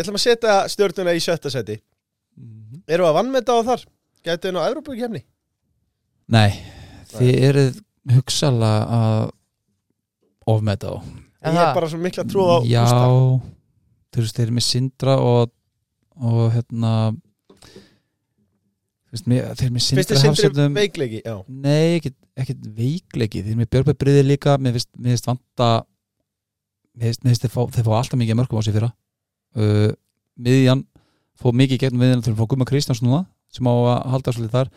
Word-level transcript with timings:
við 0.00 0.06
ætlum 0.06 0.18
að 0.18 0.24
setja 0.26 0.58
stjórnuna 0.72 1.14
í 1.16 1.22
sjötta 1.22 1.52
seti 1.52 1.78
Mhm. 2.40 2.82
Erum 2.88 3.04
við 3.04 3.10
að 3.10 3.16
vannmeta 3.18 3.52
á 3.52 3.60
þar? 3.66 3.82
Gætu 4.24 4.48
við 4.48 4.54
ná 4.54 4.60
Evrópukefni? 4.70 5.20
Nei, 6.30 6.50
þið 7.10 7.32
eruð 7.48 7.80
hugsalega 8.14 8.98
að 9.00 9.30
ofmeta 10.50 10.92
á. 10.94 10.96
Ég 11.40 11.58
er 11.58 11.74
bara 11.76 11.88
svo 11.90 11.98
mikla 12.00 12.24
trú 12.28 12.44
á 12.46 12.56
Já, 12.68 12.84
þú 14.12 14.22
veist, 14.22 14.36
þeir 14.36 14.46
eru 14.46 14.56
með 14.56 14.66
Sindra 14.66 15.16
og, 15.18 15.52
og 16.20 16.40
hérna 16.54 16.92
veist, 19.10 19.26
mér, 19.26 19.50
þeir 19.56 19.66
eru 19.68 19.74
með 19.76 19.86
Sindra 19.86 20.06
sindri 20.06 20.30
hafsendum 20.30 20.78
veikleiki? 20.78 21.22
Já, 21.26 21.36
Nei, 21.48 21.98
ekkert, 21.98 22.18
ekkert 22.44 22.66
veikleiki. 22.76 23.42
Þeir 23.42 23.54
eru 23.54 23.62
með 23.62 23.70
Björnberg 23.74 24.00
Bryði 24.04 24.26
líka. 24.28 24.56
Mér 24.60 24.78
finnst, 24.78 25.28
vanta 25.28 25.70
mér 26.94 27.16
finnst, 27.16 27.44
þeir, 27.46 27.54
fá, 27.56 27.62
alltaf 27.98 28.18
mikið 28.20 28.38
mörgum 28.38 28.60
á 28.60 28.64
sig 28.64 28.76
fyrra 28.76 28.92
uh, 29.56 29.90
miðjan 30.40 30.84
fóð 31.40 31.56
mikið 31.62 31.80
gegnum 31.86 32.02
miðjan 32.04 32.22
til 32.26 32.32
að 32.34 32.38
fá 32.42 32.46
Guma 32.52 32.66
Kristjáns 32.68 33.02
núna 33.02 33.24
sem 33.50 33.66
á 33.66 33.72
að 33.74 34.06
halda 34.12 34.34
svolítið 34.36 34.54
þar. 34.58 34.70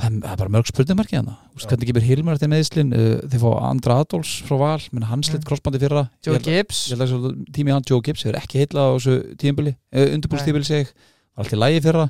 Það 0.00 0.14
er, 0.24 0.36
bara 0.40 0.52
mörg 0.54 0.68
spurningarki 0.70 1.16
hana 1.18 1.34
Já. 1.58 1.66
hvernig 1.68 1.88
gefur 1.90 2.04
Hilmar 2.06 2.38
þetta 2.38 2.48
meðslin 2.54 2.92
uh, 2.96 3.16
þeir 3.28 3.42
fá 3.42 3.50
Andra 3.68 3.96
Adolfs 4.00 4.36
frá 4.48 4.56
Val 4.60 4.80
menn 4.96 5.04
hann 5.10 5.24
slitt 5.26 5.42
Mm. 5.42 5.48
crossbandi 5.50 5.80
fyrra. 5.82 6.06
Joe 6.24 6.38
Ég 6.38 6.46
Gibbs. 6.46 6.78
ég 6.88 6.96
held 6.96 7.04
að 7.04 7.44
tími 7.52 7.74
hann 7.74 7.84
Joe 7.88 8.00
Gibbs 8.00 8.24
hefur 8.24 8.38
ekki 8.40 8.62
heitla 8.62 8.86
á 8.86 8.96
þessu 8.96 9.18
tímbili 9.36 9.74
uh, 9.92 10.06
undirbúrstímbili 10.14 10.64
seg 10.64 10.88
allt 11.36 11.52
í 11.52 11.58
lægi 11.60 11.82
fyrra. 11.84 12.06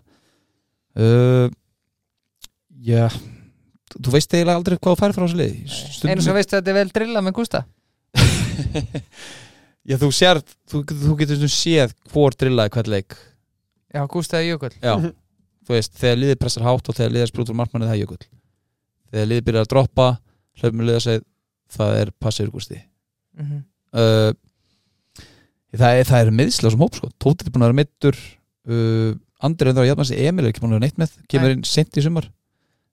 Uh, 0.95 1.51
já 2.79 3.09
þú 3.91 4.13
veist 4.15 4.31
eiginlega 4.35 4.59
aldrei 4.61 4.79
hvað 4.79 4.95
þú 4.95 5.01
fær 5.03 5.13
frá 5.17 5.27
þessu 5.27 5.49
Stundum 5.67 6.13
einu 6.15 6.23
sem 6.23 6.37
veistu 6.39 6.55
að 6.55 6.61
þetta 6.63 6.71
er 6.71 6.79
vel 6.79 6.93
drilla 6.95 7.23
með 7.27 7.35
Gústa 7.41 7.65
já 9.89 9.97
þú 10.01 10.11
sér 10.15 10.43
þú, 10.69 10.85
þú 10.91 11.17
getur 11.23 11.41
svona 11.41 11.57
séð 11.57 11.97
hvor 12.13 12.37
drillaði 12.37 12.75
hvern 12.77 12.93
leik. 12.95 13.17
Já, 13.91 14.05
Gústa 14.07 14.39
eða 14.39 14.55
Jökull. 14.55 14.77
Já. 14.81 15.13
Þú 15.71 15.77
veist 15.77 15.97
þegar 16.01 16.19
liðið 16.19 16.39
pressar 16.41 16.67
hátt 16.67 16.89
og 16.91 16.97
þegar 16.97 17.13
liðið 17.15 17.29
sprútur 17.31 17.57
markmanni 17.59 17.87
það 17.87 17.95
er 17.95 18.01
jökull. 18.03 18.25
Þegar 19.11 19.29
liðið 19.31 19.45
byrjar 19.47 19.67
að 19.67 19.71
droppa 19.71 20.07
hlaupum 20.59 20.81
liðið 20.83 20.99
að 20.99 21.05
segja 21.05 21.23
það 21.77 21.99
er 22.01 22.11
passir 22.25 22.51
gústi. 22.51 22.79
Mm 23.39 23.45
-hmm. 23.47 23.61
uh, 24.03 25.21
það, 25.77 26.01
er, 26.01 26.09
það 26.11 26.25
er 26.25 26.33
meðsla 26.41 26.73
sem 26.75 26.83
hóp 26.83 26.99
sko. 26.99 27.11
Tótið 27.23 27.47
er 27.47 27.55
búin 27.55 27.63
að 27.63 27.71
vera 27.71 27.81
mittur 27.83 28.19
uh, 28.19 29.15
Andri 29.41 29.69
reyndar 29.69 29.87
að 29.87 29.91
jafna 29.93 30.05
sig 30.05 30.19
Emil 30.27 30.45
er 30.45 30.51
ekki 30.51 30.61
búin 30.65 30.75
að 30.75 30.81
vera 30.81 30.87
neitt 30.89 30.99
með 30.99 31.15
kemur 31.31 31.49
Nei. 31.49 31.55
inn 31.55 31.65
sent 31.65 31.97
í 31.97 32.03
sumar. 32.03 32.27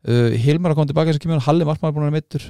Uh, 0.05 0.29
Hilmar 0.37 0.71
að 0.71 0.77
koma 0.77 0.91
tilbaka 0.91 1.13
sem 1.17 1.23
kemur 1.23 1.39
inn 1.39 1.47
Halli 1.49 1.65
Markmann 1.65 1.89
er 1.89 1.95
búin 1.97 2.05
að 2.05 2.11
vera 2.11 2.21
mittur 2.21 2.43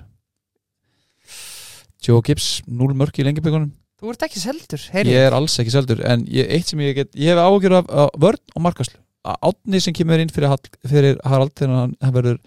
Joe 2.03 2.21
Gibbs 2.21 2.61
0 2.67 2.93
mörk 2.93 3.15
í 3.17 3.23
lengjabökunum 3.25 3.71
Þú 3.97 4.11
ert 4.13 4.25
ekki 4.27 4.41
seldur, 4.41 4.83
heyri 4.93 5.15
ég 5.15 5.27
er 5.27 5.33
alls 5.33 5.55
ekki 5.57 5.73
seldur 5.73 6.03
en 6.05 6.25
ég, 6.29 6.45
eitt 6.53 6.69
sem 6.69 6.81
ég 6.85 6.99
get, 6.99 7.09
ég 7.17 7.33
hef 7.33 7.41
ágjör 7.41 7.79
af, 7.79 7.87
af 7.89 8.19
vörn 8.21 8.55
og 8.55 8.65
markaslu 8.67 8.99
Átni 9.27 9.81
sem 9.83 9.95
kemur 9.97 10.21
inn 10.21 10.29
fyrir, 10.31 10.51
Hall, 10.53 10.69
fyrir 10.87 11.17
Harald 11.27 11.51
þegar 11.57 11.73
hann, 11.81 11.95
hann 11.99 12.13
verður 12.15 12.37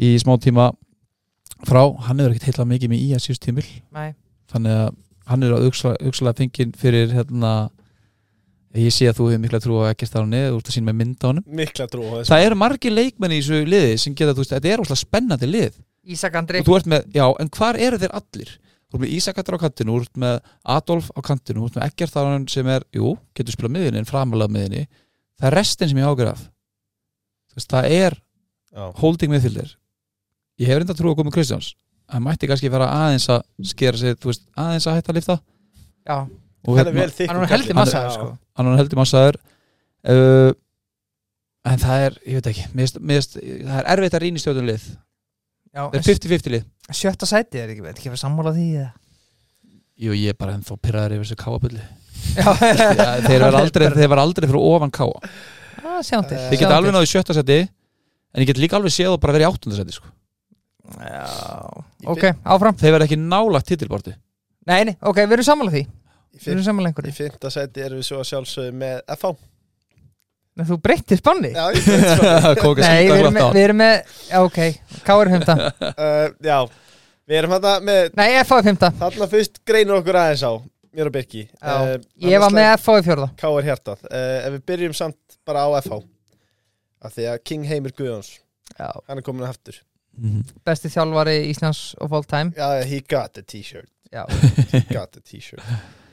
í 0.00 0.14
smá 0.22 0.36
tíma 0.40 0.70
frá, 1.66 1.82
hann 2.06 2.22
hefur 2.22 2.36
ekkert 2.36 2.46
heitla 2.48 2.68
mikið 2.70 2.92
með 2.92 3.02
í 3.02 3.10
að 3.16 3.24
síðust 3.26 3.44
tímil 3.44 3.66
Nei, 3.92 4.14
þannig 4.52 4.78
að 4.78 4.94
hann 5.30 5.44
er 5.46 5.56
að 5.58 5.66
aukslega 5.70 6.36
fenginn 6.38 6.72
fyrir 6.78 7.12
hérna 7.18 7.52
ég 8.78 8.94
sé 8.94 9.10
að 9.10 9.18
þú 9.18 9.28
hefur 9.32 9.42
mikla 9.42 9.60
trú 9.62 9.82
á 9.82 9.90
ekkert 9.90 10.14
á 10.14 10.20
hann 10.22 10.34
eða 10.38 10.54
úr 10.54 10.62
að 10.62 10.74
sína 10.76 10.90
með 10.90 10.98
mynd 11.00 11.26
á 11.26 11.26
hann 11.26 11.42
mikla 11.60 11.86
trú 11.90 12.06
á 12.06 12.12
þessu. 12.20 12.30
Það 12.30 12.46
eru 12.46 12.58
margir 12.62 12.94
leikmenn 12.94 13.34
í 13.34 13.40
þessu 13.42 13.62
liði 13.66 13.94
sem 13.98 14.14
geta, 14.14 14.34
þú 14.36 14.44
veist, 14.44 14.54
þetta 14.54 14.70
er 14.70 14.82
óslega 14.84 15.02
spennandi 15.02 15.48
lið. 15.50 15.78
Ísak 16.10 16.36
Andri. 16.38 16.62
Og 16.62 16.68
þú 16.68 16.76
ert 16.78 16.90
með, 16.90 17.08
já, 17.18 17.24
en 17.42 17.50
hvar 17.56 17.78
eru 17.82 17.98
þeir 18.00 18.14
allir 18.20 18.52
þú 18.90 18.98
ert 18.98 19.02
með 19.04 19.12
Ísakatar 19.16 19.56
á 19.56 19.62
kantinu, 19.62 19.96
þú 19.96 20.02
ert 20.06 20.16
með 20.24 20.38
Adolf 20.76 21.10
á 21.14 21.20
kantinu, 21.22 21.60
þú 21.62 21.68
ert 21.70 21.76
með 21.78 21.86
Eggert 21.88 22.14
þar 22.16 22.48
sem 22.50 22.70
er, 22.74 22.86
jú, 22.96 23.12
getur 23.38 23.54
spilað 23.54 23.74
miðinni 23.76 24.00
en 24.02 24.08
framalega 24.08 24.54
miðinni, 24.56 24.86
það 25.40 25.46
er 25.50 25.56
restin 25.60 25.90
sem 25.92 26.00
ég 26.02 26.08
ágjör 26.10 26.32
af. 26.32 26.42
Veist, 27.54 27.70
það 27.70 27.90
er 28.00 28.18
Já, 28.70 28.84
holding 29.02 29.32
miðfylgir 29.32 29.72
ég 30.60 30.68
hef 30.70 30.78
reynda 30.82 30.94
trú 30.94 31.10
að 31.10 31.16
koma 31.22 31.32
Kristjáns. 31.34 31.72
Hann 32.10 32.22
mætti 32.26 32.46
kannski 32.50 32.70
fara 32.70 32.86
aðeins 32.90 33.28
að 33.32 33.44
skera 33.70 33.98
sig, 33.98 34.18
veist, 34.26 34.44
aðeins 34.58 34.86
að 34.90 34.98
hætta 34.98 35.10
að 35.12 35.18
lifta 35.20 35.36
Já, 36.06 36.16
hann 36.66 36.80
er 36.86 36.92
vel 36.94 37.10
þykkur 37.10 37.30
hann 37.34 37.44
er 37.46 37.50
heldur 37.54 37.66
kallinn. 37.70 37.78
massa 37.80 38.02
Já. 38.04 38.10
sko. 38.14 38.26
hann 38.58 38.68
er 38.72 38.76
heldur 38.82 39.00
massaður. 39.00 39.38
Uh, 40.00 40.52
en 41.70 41.78
það 41.82 42.04
er, 42.06 42.18
ég 42.26 42.38
veit 42.40 42.48
ekki 42.52 42.66
mér 42.72 42.88
finnst- 42.90 43.38
það 43.40 43.78
er 43.82 43.88
erfitt 43.94 44.16
að 44.18 44.22
rýna 44.24 44.40
í 44.40 44.44
stjórnulið 44.44 44.84
það 45.76 45.96
er 46.00 46.06
50-50 46.08 46.54
lið. 46.54 46.66
Sjötta 46.90 47.28
sæti 47.30 47.60
er 47.62 47.70
ekki, 47.72 47.84
veit 47.84 47.94
ekki 47.96 48.10
vera 48.10 48.20
sammála 48.20 48.52
því 48.56 48.66
eða? 48.80 48.90
Jú, 50.00 50.14
ég 50.16 50.32
er 50.32 50.38
bara 50.40 50.54
ennþá 50.56 50.76
pyrraður 50.82 51.18
yfir 51.18 51.28
þessu 51.28 51.38
káabulli 51.38 51.82
Já, 52.36 52.46
þeir 53.28 53.44
var 53.44 53.58
aldrei, 53.62 53.86
þeir 53.96 54.10
var 54.12 54.22
aldrei 54.22 54.48
fyrir 54.48 54.60
ofan 54.70 54.92
káa. 54.94 55.30
Ah, 55.80 56.00
Þeir 56.04 56.56
geta 56.60 56.76
alveg 56.76 56.94
náðu 56.94 57.06
í 57.06 57.10
sjötta 57.10 57.36
seti 57.36 57.60
en 57.64 58.42
ég 58.42 58.48
get 58.50 58.60
líka 58.60 58.78
alveg 58.78 58.92
séð 58.94 59.14
og 59.14 59.20
bara 59.22 59.34
verið 59.36 59.46
í 59.46 59.50
áttunda 59.50 59.78
seti 59.78 59.94
sko. 59.96 60.10
Já, 61.00 61.24
ok, 62.10 62.24
áfram. 62.50 62.76
Þeir 62.80 62.94
verða 62.96 63.06
ekki 63.06 63.18
nálagt 63.20 63.68
titilborti 63.70 64.14
Nei, 64.68 64.82
nei, 64.88 64.94
ok, 65.00 65.22
við 65.24 65.36
erum 65.38 65.46
sammála 65.46 65.72
því. 65.74 65.84
Í 66.36 66.40
Við 66.40 66.50
erum 66.54 66.66
sammála 66.66 66.90
Í 66.90 66.92
einhverju 66.92 67.14
fymta 67.16 67.50
seti 67.54 67.82
erum 67.84 68.00
við 68.00 68.08
svo 68.10 68.18
að 68.20 68.28
sjálfsögðu 68.30 68.74
með 68.82 68.98
FH 69.16 69.30
Nei, 70.60 70.66
Þú 70.68 70.76
breyttir 70.84 71.20
spanni 71.20 71.50
Já, 71.54 71.64
ég 71.72 71.86
svo 71.88 72.52
Kóka 72.62 72.84
Nei, 72.84 73.06
við 73.08 73.16
erum, 73.16 73.36
með, 73.36 73.46
við 73.56 73.64
erum 73.64 73.80
með 73.80 73.94
Já, 74.28 74.36
ok, 74.44 74.58
K 75.06 75.16
er 75.16 75.30
fymta 75.34 75.56
uh, 75.90 76.26
Já, 76.44 76.58
við 77.30 77.38
erum 77.40 77.54
þetta 77.56 77.72
með 77.88 78.02
Nei, 78.20 78.26
FH 78.44 78.58
er 78.60 78.66
fymta 78.68 78.92
Þarna 79.00 79.28
fyrst 79.32 79.60
greinur 79.66 80.00
okkur 80.02 80.20
aðeins 80.20 80.44
á 80.44 80.52
Mér 80.90 81.06
og 81.06 81.14
Birki. 81.14 81.44
Uh, 81.62 81.92
Ég 82.26 82.40
var 82.42 82.50
með 82.50 82.64
FH 82.80 82.96
í 82.98 83.02
fjórða. 83.06 83.26
K 83.38 83.46
er 83.60 83.66
hjartað. 83.68 84.00
Uh, 84.10 84.38
Ef 84.42 84.54
við 84.56 84.64
byrjum 84.72 84.96
samt 84.98 85.36
bara 85.46 85.62
á 85.62 85.70
FH 85.78 86.00
Af 87.06 87.14
því 87.14 87.28
að 87.30 87.36
King 87.46 87.68
Heimir 87.70 87.94
Guðjóns 87.94 88.32
Já, 88.74 88.88
Hann 89.06 89.20
er 89.20 89.24
komin 89.24 89.46
að 89.46 89.52
aftur. 89.54 89.78
Mhm. 90.18 90.42
besti 90.66 90.90
þjálfari 90.90 91.36
Íslands 91.52 91.94
of 92.02 92.12
all 92.12 92.26
time. 92.26 92.50
Já, 92.58 92.82
he 92.90 92.98
got 93.00 93.32
the 93.38 93.42
t-shirt. 93.46 93.86
He 94.10 94.80
got 94.90 95.12
the 95.14 95.22
t-shirt. 95.22 95.62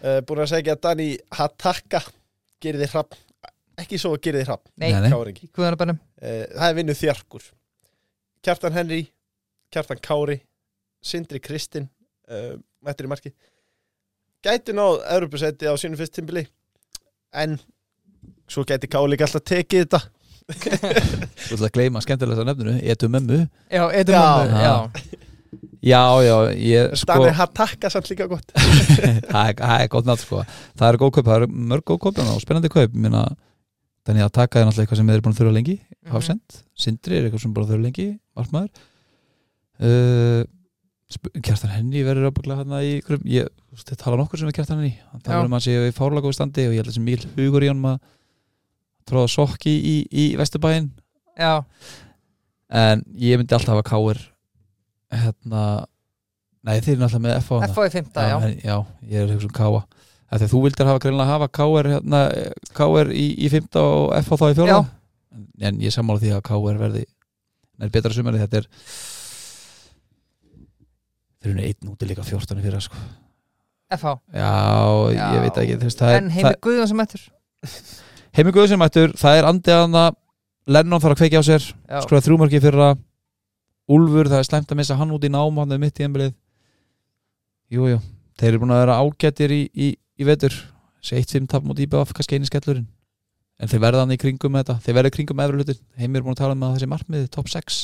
Uh, 0.06 0.20
Búin 0.22 0.44
að 0.46 0.52
segja 0.54 0.76
að 0.78 0.84
Dani 0.86 1.08
Hataka 1.34 2.04
Gerði 2.62 2.88
hrapp 2.94 3.18
Ekki 3.78 4.00
svo 4.02 4.14
að 4.16 4.24
gerði 4.26 4.46
hrapp 4.48 4.70
nei, 4.80 4.90
uh, 5.94 6.44
Það 6.56 6.68
er 6.70 6.78
vinnu 6.80 6.96
þjarkur. 6.98 7.46
Kjartan 8.46 8.76
Henry 8.78 9.02
Kjartan 9.74 10.02
Kári 10.02 10.40
Sindri 11.04 11.42
Kristinn 11.44 11.90
uh, 12.32 12.56
Mættur 12.86 13.08
í 13.08 13.12
marki 13.12 13.34
Gæti 14.46 14.74
náð 14.78 15.02
Evropasæti 15.18 15.70
á 15.70 15.74
sínu 15.78 16.00
fyrst 16.00 16.16
tímbili 16.18 16.46
En 17.36 17.58
Svo 18.48 18.64
gæti 18.64 18.88
Káli 18.90 19.18
ekki 19.18 19.26
alltaf 19.28 19.44
tekið 19.44 19.82
þetta. 19.84 20.00
Þú 21.48 21.58
ætla 21.58 21.68
að 21.68 21.74
gleyma 21.76 22.02
skemmtilega 22.04 22.40
það 22.40 22.48
nefninu 22.48 22.76
Etu 22.94 23.10
mömmu. 23.12 23.40
Já, 23.68 23.84
Já. 23.92 24.22
mömmu 24.32 24.62
Já, 24.64 25.26
Já, 25.88 26.02
já, 26.26 26.36
ég 26.60 26.96
sko 27.00 27.18
Dani 27.22 27.34
Hataka 27.38 27.90
samt 27.92 28.10
líka 28.12 28.26
gott. 28.28 28.50
Það 29.32 29.52
er, 29.52 29.54
það 29.60 29.82
er 29.84 29.90
gott 29.94 30.08
nátt 30.10 30.24
sko. 30.24 30.42
Það 30.80 30.88
er 30.90 30.98
góð 31.04 31.12
kaup, 31.18 31.28
það 31.30 31.44
er 31.46 31.54
mörg 31.72 31.86
góð 31.88 32.00
kaup 32.04 32.22
og 32.24 32.42
spennandi 32.44 32.72
kaup. 32.74 32.96
Minna, 32.98 33.22
Þannig 34.08 34.24
að 34.24 34.34
taka 34.38 34.60
er 34.62 34.68
náttúrulega 34.70 34.86
eitthvað 34.88 35.00
sem 35.02 35.08
við 35.10 35.18
erum 35.18 35.26
búin 35.28 35.34
að 35.36 35.40
þurfa 35.42 35.56
lengi. 35.58 35.78
Mhm. 35.84 36.12
Hafsend, 36.14 36.60
Sindri 36.80 37.18
er 37.18 37.26
eitthvað 37.28 37.42
sem 37.44 37.54
bara 37.58 37.68
þurfa 37.68 37.84
lengi 37.88 38.06
Markmaður 38.38 38.70
uh, 39.84 40.44
sp- 41.12 41.34
Kjartan 41.44 41.74
Henny 41.76 42.04
verður 42.08 42.30
ábygglega 42.32 42.62
hérna 42.64 42.80
í 42.86 42.92
einhverjum- 42.98 43.28
ég, 43.32 43.50
ég 43.78 43.98
tala 44.00 44.20
nokkur 44.22 44.40
sem 44.42 44.48
er 44.50 44.56
Kjartan 44.56 44.80
Henny 44.82 44.94
hann 45.12 45.24
talar 45.26 45.46
um 45.50 45.52
að 45.52 45.58
hann 45.60 45.66
sé 45.68 45.76
í 45.90 45.96
fárlega 45.98 46.26
góð 46.28 46.38
standi 46.38 46.68
og 46.70 46.74
ég 46.76 46.82
held 46.82 46.88
að 46.88 46.94
þessi 46.94 47.04
mikil 47.08 47.34
hugur 47.38 47.66
í 47.68 47.72
honum 47.72 47.90
að 47.92 48.00
tróða 49.08 49.30
sokki 49.32 49.72
í, 49.76 49.96
í 50.12 50.24
Vesturbæinn. 50.40 50.90
Já, 51.40 51.64
en 52.76 53.04
ég 53.16 53.38
myndi 53.40 53.56
alltaf 53.56 53.76
hafa 53.78 53.86
káir 53.88 54.20
hérna 55.14 55.62
nei 56.68 56.80
þeir 56.84 56.98
eru 56.98 57.04
náttúrulega 57.06 57.24
með 57.24 57.36
hana. 57.38 57.70
FH 57.72 57.86
í 57.88 57.94
fymta, 57.94 58.26
já 58.28 58.38
já, 58.68 58.78
ég 59.08 59.22
er 59.22 59.28
að 59.30 59.36
hugsa 59.38 59.48
um 59.48 59.56
káa 59.56 59.84
Þegar 60.28 60.52
þú 60.52 60.64
vildir 60.66 60.90
hafa 60.90 61.04
greinlega 61.04 61.34
hafa 61.34 61.50
KR, 61.56 61.92
hérna, 61.96 62.24
KR 62.76 63.12
í, 63.16 63.28
í 63.46 63.52
5. 63.54 63.70
og 63.80 64.16
FH 64.22 64.40
þá 64.42 64.48
í 64.50 64.58
4. 64.58 64.68
Já. 64.72 64.80
En, 65.70 65.80
ég 65.84 65.94
sammála 65.94 66.24
því 66.24 66.34
að 66.36 66.44
KR 66.50 66.82
verði 66.82 67.06
nær 67.78 67.94
betra 67.94 68.12
sumari, 68.16 68.42
þetta 68.42 68.64
er 68.64 68.68
þeir 71.38 71.54
eru 71.54 71.66
einn 71.70 71.94
úti 71.94 72.10
líka 72.10 72.26
14 72.26 72.60
fyrir 72.66 72.84
sko. 72.84 73.00
FH 73.94 74.18
Já, 74.36 74.52
Já. 75.16 75.28
ég 75.38 75.44
veit 75.46 75.60
ekki 75.62 75.92
það 75.96 76.10
er, 76.12 76.18
En 76.20 76.34
heimi 76.34 76.54
Guðjón 76.66 76.90
sem 76.92 77.04
ættur 77.06 77.22
Heimi 78.38 78.52
Guðsum 78.54 78.82
mættur, 78.84 79.14
það 79.18 79.40
er 79.40 79.48
andið 79.50 79.80
hana 79.82 80.02
Lennon 80.68 81.02
þarf 81.02 81.16
að 81.16 81.22
kveikja 81.24 81.40
á 81.42 81.48
sér 81.48 81.64
Já, 81.64 82.02
skruða 82.04 82.26
þrjúmarki 82.26 82.60
fyrra 82.62 82.90
Úlfur, 83.88 84.28
það 84.28 84.42
er 84.42 84.50
slæmt 84.50 84.74
að 84.74 84.80
missa 84.82 84.98
hann 85.00 85.14
út 85.16 85.24
í 85.24 85.32
nám 85.32 85.62
hann 85.62 85.72
er 85.72 85.80
mitt 85.82 86.02
í 86.02 86.06
embilið 86.06 86.34
Jú, 87.72 87.88
jú, 87.94 88.02
þeir 88.40 88.50
eru 88.52 88.62
búin 88.62 88.76
að 88.76 88.84
vera 88.84 89.00
ágættir 89.02 89.54
í, 89.56 89.62
í, 89.72 89.88
í 90.18 90.28
vetur. 90.28 90.54
Þessi 91.02 91.22
1-5 91.24 91.50
tap 91.54 91.66
múti 91.68 91.86
IBF, 91.88 92.14
kannski 92.18 92.38
eini 92.40 92.50
skellurinn. 92.50 92.88
En 93.62 93.70
þeir 93.72 93.82
verða 93.82 94.04
hann 94.04 94.14
í 94.14 94.20
kringum 94.22 94.54
með 94.54 94.68
þetta. 94.68 94.76
Þeir 94.86 94.96
verða 95.00 95.10
í 95.10 95.16
kringum 95.16 95.38
með 95.40 95.48
efri 95.50 95.62
hlutin, 95.64 95.82
heimir 95.98 96.20
er 96.22 96.26
búin 96.28 96.36
að 96.36 96.42
tala 96.44 96.56
um 96.58 96.66
að 96.68 96.76
þessi 96.78 96.90
markmiði 96.92 97.30
top 97.34 97.50
6, 97.54 97.78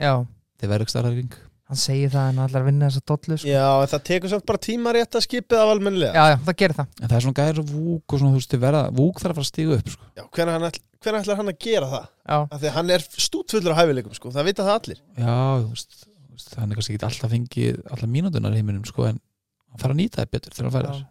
já. 0.00 0.12
Þeir 0.58 0.70
verða 0.72 0.86
ekki 0.86 0.94
starra 0.94 1.12
í 1.12 1.18
kring. 1.18 1.36
Hann 1.68 1.76
segir 1.76 2.08
það 2.14 2.28
en 2.32 2.38
allar 2.40 2.62
vinna 2.64 2.88
þessa 2.88 3.02
dollu 3.10 3.36
sko. 3.36 3.48
Já, 3.50 3.64
en 3.84 3.90
það 3.92 4.04
tekur 4.08 4.30
samt 4.32 4.46
bara 4.48 4.60
tíma 4.64 4.92
rétt 4.96 5.18
að 5.18 5.24
skipið 5.26 5.58
af 5.60 5.72
almennilega. 5.74 6.14
Já, 6.16 6.32
já, 6.32 6.36
það 6.46 6.56
gerir 6.62 6.76
það. 6.78 6.86
En 7.02 7.10
það 7.10 7.16
er 7.18 7.24
svona 7.26 7.38
gæri 7.42 7.64
vúk 7.68 8.14
og 8.14 8.22
svona, 8.22 8.30
þú 8.32 8.38
veist, 8.40 8.54
þau 8.54 8.62
verða 8.62 8.80
vúk 8.96 9.20
þarf 9.20 9.34
að 9.34 9.36
fara 9.36 9.44
að 9.44 9.50
stíga 9.50 9.76
upp, 9.76 9.90
sko. 9.92 10.08
Já, 10.16 10.24
hvenær, 10.38 10.54
hann 10.56 10.66
ætl, 10.70 10.80
hvenær 11.04 11.20
ætlar 11.26 11.38
hann 11.42 11.52
að 11.52 11.58
gera 11.66 11.90
það? 11.92 12.06
já, 12.24 12.38
Af 12.48 12.56
því 12.62 12.70
að 12.70 12.74
hann 12.78 12.94
er 12.96 13.04
stútfullur 13.28 13.76
á 13.76 13.80
hæfileikum 13.82 14.16
sko, 14.16 14.32
það 14.32 14.48
vita 14.48 14.64
það 14.64 14.78
allir. 14.80 15.02
Já, 15.20 15.36
þú 15.36 15.68
veist, 15.74 16.00
þú 16.08 16.38
veist 16.38 16.56
hann 16.56 16.72
er 16.72 16.80
kannski 16.80 16.96
ekki 16.96 17.08
alltaf 17.10 17.34
fengið 17.36 17.82
allar 17.92 18.12
mínútunar 18.16 18.56
í 18.56 18.62
heiminum, 18.62 18.88
sko 18.88 19.04
en 19.12 19.20
hann 19.20 19.82
þarf 19.84 19.92
að 19.92 20.00
nýta 20.00 20.22
það 20.24 20.32
betur 20.38 20.56
þegar 20.56 20.70
hann 20.70 20.76
færir 20.78 20.96
já. 20.96 21.06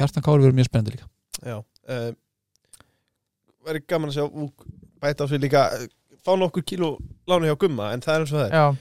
Kjartan 0.00 0.24
Kári 0.24 0.40
verður 0.46 0.56
mjög 0.56 0.68
spennandi 0.70 0.94
líka. 0.96 1.06
Já 1.44 1.56
uh, 1.60 2.10
Verður 3.66 3.84
gaman 3.92 4.10
að 4.12 4.16
sjá 4.16 4.24
Vúk 4.32 4.56
bæta 5.00 5.24
á 5.24 5.26
sig 5.28 5.40
líka 5.42 5.60
uh, 5.76 5.84
fá 6.24 6.32
nokkur 6.40 6.64
kíló 6.64 6.88
lánu 7.28 7.44
hjá 7.50 7.56
Gumma 7.60 7.86
en 7.94 8.00
það 8.04 8.14
er 8.14 8.20
eins 8.24 8.32
og 8.34 8.38
það 8.40 8.50
já, 8.56 8.64
er. 8.64 8.72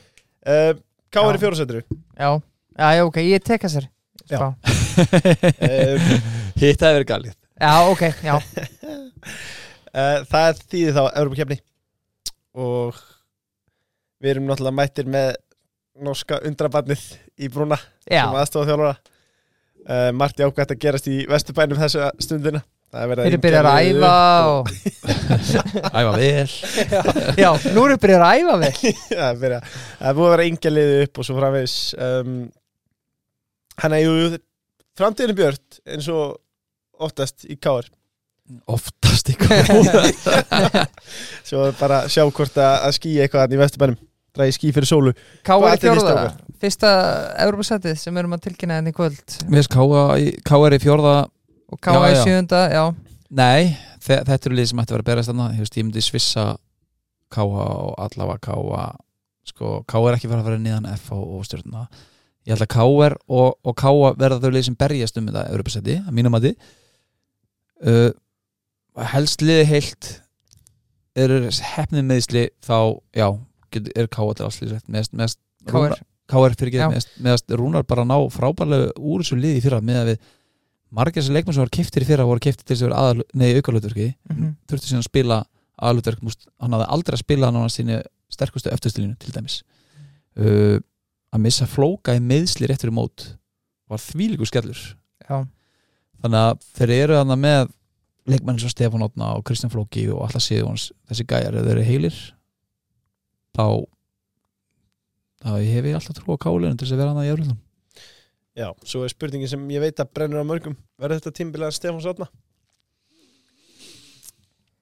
Uh, 0.72 0.84
Káir 1.10 1.30
í 1.30 1.32
Já. 1.36 1.40
fjórasetru 1.44 1.82
já, 1.84 2.30
já, 2.80 2.88
já, 2.96 3.02
ok, 3.10 3.18
ég 3.26 3.40
tek 3.44 3.64
að 3.68 3.74
sér. 3.76 3.86
Hitt 6.60 6.82
að 6.84 6.94
verið 7.00 7.08
galið. 7.10 7.34
Já, 7.60 7.74
ok, 7.90 8.04
já, 8.24 8.36
uh, 8.38 8.42
Það 10.32 10.60
þýðir 10.70 10.94
þá 10.96 11.04
Evropakefni 11.18 11.58
og 12.60 12.94
við 14.20 14.30
erum 14.36 14.48
náttúrulega 14.50 14.78
mættir 14.80 15.06
með 15.10 15.28
norska 16.00 16.36
undrabarnið 16.48 17.02
í 17.40 17.50
brúna 17.52 17.78
já. 18.06 18.24
sem 18.24 18.36
aðstofa 18.40 18.68
þjálfara 18.70 18.96
uh, 19.90 20.10
Marti 20.16 20.46
ákvæmt 20.46 20.76
að 20.76 20.84
gerast 20.84 21.10
í 21.10 21.22
vesturbænum 21.30 21.82
þessa 21.82 22.12
stundina. 22.22 22.62
Það 22.90 23.04
er 23.04 23.10
verið 23.12 23.26
þeir 23.26 23.34
eru 23.34 23.42
byrjar 23.44 23.68
að 23.70 23.88
æfa 23.90 24.14
og... 24.50 24.70
Æfa 26.00 26.14
vel. 26.16 26.54
Já, 27.38 27.50
nú 27.76 27.84
eru 27.86 27.98
byrjar 28.02 28.26
að 28.26 28.40
æfa 28.40 28.56
vel. 28.64 28.72
Það 29.12 29.46
er 29.50 29.58
er 29.60 30.18
búið 30.18 30.26
að 30.26 30.34
vera 30.34 30.48
yngja 30.50 30.72
liðið 30.74 31.04
upp 31.06 31.22
og 31.22 31.28
svo 31.28 31.38
framvegis 31.38 31.76
um, 32.08 32.40
Hann 33.80 33.96
er 33.96 34.04
jú 34.04 34.16
framtíðinu 35.00 35.38
björt 35.38 35.80
eins 35.88 36.10
og 36.12 36.40
oftast 37.00 37.46
í 37.48 37.60
káar 37.62 37.88
Oftast 38.66 39.30
ykkur 39.30 39.70
Svo 41.48 41.68
er 41.68 41.76
bara 41.78 42.02
sjá 42.10 42.24
hvort 42.26 42.58
að, 42.58 42.90
skýja 42.98 43.28
eitthvað 43.28 43.54
í 43.54 43.62
vesturbænum 44.40 44.46
Dræði 44.46 44.56
ský 44.56 44.72
fyrir 44.76 44.88
sólu. 44.88 45.14
Káa 45.44 45.60
Hvað 45.60 45.76
ætlið 45.76 45.90
þið, 45.90 46.00
fjórða, 46.00 46.24
fyrsta 46.62 46.94
Európa-sætið 47.46 48.00
sem 48.00 48.14
við 48.14 48.24
erum 48.24 48.36
að 48.38 48.44
tilkynna 48.48 48.80
henni 48.80 48.94
í 48.94 48.96
kvöld. 48.96 49.36
Mér 49.50 49.60
veist 49.60 49.74
Káa 50.48 50.66
er 50.68 50.76
í 50.78 50.82
fjórða. 50.84 51.16
Og 51.70 51.80
Káa 51.84 52.00
Já, 52.00 52.10
er 52.10 52.16
já. 52.16 52.24
sjönda, 52.24 52.62
já. 52.72 52.84
Nei, 53.30 53.78
þe 54.02 54.22
þetta 54.26 54.50
eru 54.50 54.56
lið 54.58 54.70
sem 54.72 54.80
ætti 54.82 54.94
að 54.94 54.98
vera 54.98 55.04
að 55.04 55.10
berast 55.12 55.30
þarna. 55.30 55.50
Ég 55.54 55.84
myndi 55.84 56.02
svissa 56.02 56.46
Káa 57.30 57.66
og 57.66 57.94
allavega 58.02 58.40
Káa 58.50 58.88
Sko, 59.50 59.84
Káa 59.90 60.10
er 60.10 60.18
ekki 60.18 60.30
fara 60.30 60.44
að 60.44 60.50
fara 60.50 60.62
niðan 60.62 60.88
F 60.94 61.12
og, 61.16 61.44
stjórnuna 61.48 61.88
Ég 62.46 62.54
held 62.54 62.66
að 62.66 62.72
Káa 62.74 63.10
og, 63.28 63.58
og 63.66 63.76
Káa 63.78 64.14
verða 64.18 64.40
þau 64.42 64.54
lið 64.54 64.66
sem 64.70 64.78
berjast 64.80 65.18
um 65.20 65.28
þetta 65.30 65.46
Europasæti, 65.54 66.00
að 66.02 66.16
mínum 66.18 66.38
að 66.38 66.48
uh, 67.86 68.10
helst 69.14 69.44
liði 69.46 69.68
heilt. 69.70 70.10
Eru 71.20 71.42
hefnið 71.50 72.06
meðsli 72.08 72.44
þá, 72.66 72.98
já, 73.18 73.28
get, 73.74 73.92
er 73.96 74.10
Káa 74.12 74.34
til 74.38 74.48
áslýsrætt 74.50 74.90
meðast, 74.92 75.14
meðast 75.14 75.40
er, 75.68 75.96
Káar 76.30 76.54
fyrir 76.58 76.72
ekki 76.74 76.90
meðast, 76.94 77.14
meðast 77.26 77.56
Rúnar 77.58 77.86
bara 77.90 78.06
ná 78.06 78.18
frábærlega 78.34 78.92
úr 78.98 79.24
þessu 79.24 79.40
liði 79.40 79.64
fyrra 79.66 79.80
með 79.82 80.02
að 80.04 80.12
við 80.12 80.28
margir 81.00 81.22
þessi 81.24 81.34
leikmenn 81.36 81.56
sem 81.58 81.64
var 81.66 81.74
keftir 81.74 82.06
í 82.06 82.10
fyrra 82.10 82.26
voru 82.30 82.44
keftir 82.44 82.66
til 82.66 82.78
þess 82.78 82.98
að 82.98 83.24
nei, 83.34 83.50
aukalutverki 83.58 84.08
Mhm. 84.30 84.56
þurfti 84.70 84.90
síðan 84.92 85.04
að 85.04 85.10
spila 85.10 85.40
aðalutverk 85.80 86.22
hann 86.60 86.74
hafði 86.76 86.88
aldrei 86.96 87.16
að 87.16 87.24
spila 87.24 87.50
hann 87.50 87.62
á 87.62 87.70
síni 87.70 88.00
sterkustu 88.30 88.70
öftustilínu 88.70 89.18
til 89.20 89.34
dæmis. 89.34 89.62
Uh, 90.38 90.80
að 91.34 91.42
missa 91.42 91.66
flóka 91.70 92.14
í 92.16 92.22
meðsli 92.22 92.68
réttur 92.70 92.90
í 92.92 92.96
mót 92.96 93.36
var 93.90 94.02
þvílíku 94.02 94.46
skellur. 94.46 94.78
Já, 95.30 95.46
þannig 96.22 96.40
að 96.46 96.64
þeir 96.78 96.94
eru 96.96 97.18
þannig 97.20 97.40
með 97.44 97.70
leikmenn 98.30 98.62
og 98.62 98.72
Stefán 98.74 99.06
Otna 99.06 99.32
og 99.38 99.44
Kristján 99.48 99.72
Flóki 99.74 100.06
og 100.14 100.22
alltaf 100.26 100.44
Sigurvons, 100.46 100.92
þessi 101.10 101.26
gæjar 101.26 101.58
þeir 101.58 101.72
eru 101.74 101.86
heilir 101.88 102.18
þá 103.60 103.68
þá 105.44 105.50
hef 105.60 105.88
ég 105.92 105.96
alltaf 106.00 106.16
trú 106.18 106.36
á 106.36 106.44
kálinu 106.48 106.76
til 106.80 106.88
þess 106.88 106.96
að 106.96 107.02
vera 107.04 107.12
hann 107.14 107.24
að 107.24 107.30
járlunum 107.32 107.60
Já, 108.60 108.68
svo 108.84 109.06
er 109.06 109.12
spurningin 109.14 109.48
sem 109.52 109.62
ég 109.72 109.80
veit 109.84 110.00
að 110.04 110.10
brennur 110.16 110.42
á 110.44 110.50
mörgum 110.50 110.74
Verður 111.00 111.20
þetta 111.22 111.36
tímbilega 111.38 111.72
Stefán 111.76 112.02
Sotna? 112.04 112.26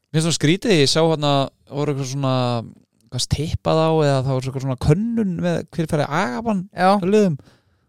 Mér 0.07 0.21
finnst 0.23 0.29
það 0.31 0.37
skrítið, 0.39 0.73
ég 0.81 0.89
sá 0.89 1.01
hann 1.03 1.25
að 1.27 1.41
voru 1.77 1.93
eitthvað 1.93 2.09
svona 2.13 2.33
hvað 3.11 3.23
steipað 3.25 3.81
á 3.83 3.89
eða 4.07 4.15
það 4.23 4.33
voru 4.37 4.47
eitthvað 4.49 4.65
svona 4.65 4.79
könnun 4.87 5.33
með 5.43 5.59
hver 5.75 5.89
færi 5.91 6.07
agabann 6.21 6.63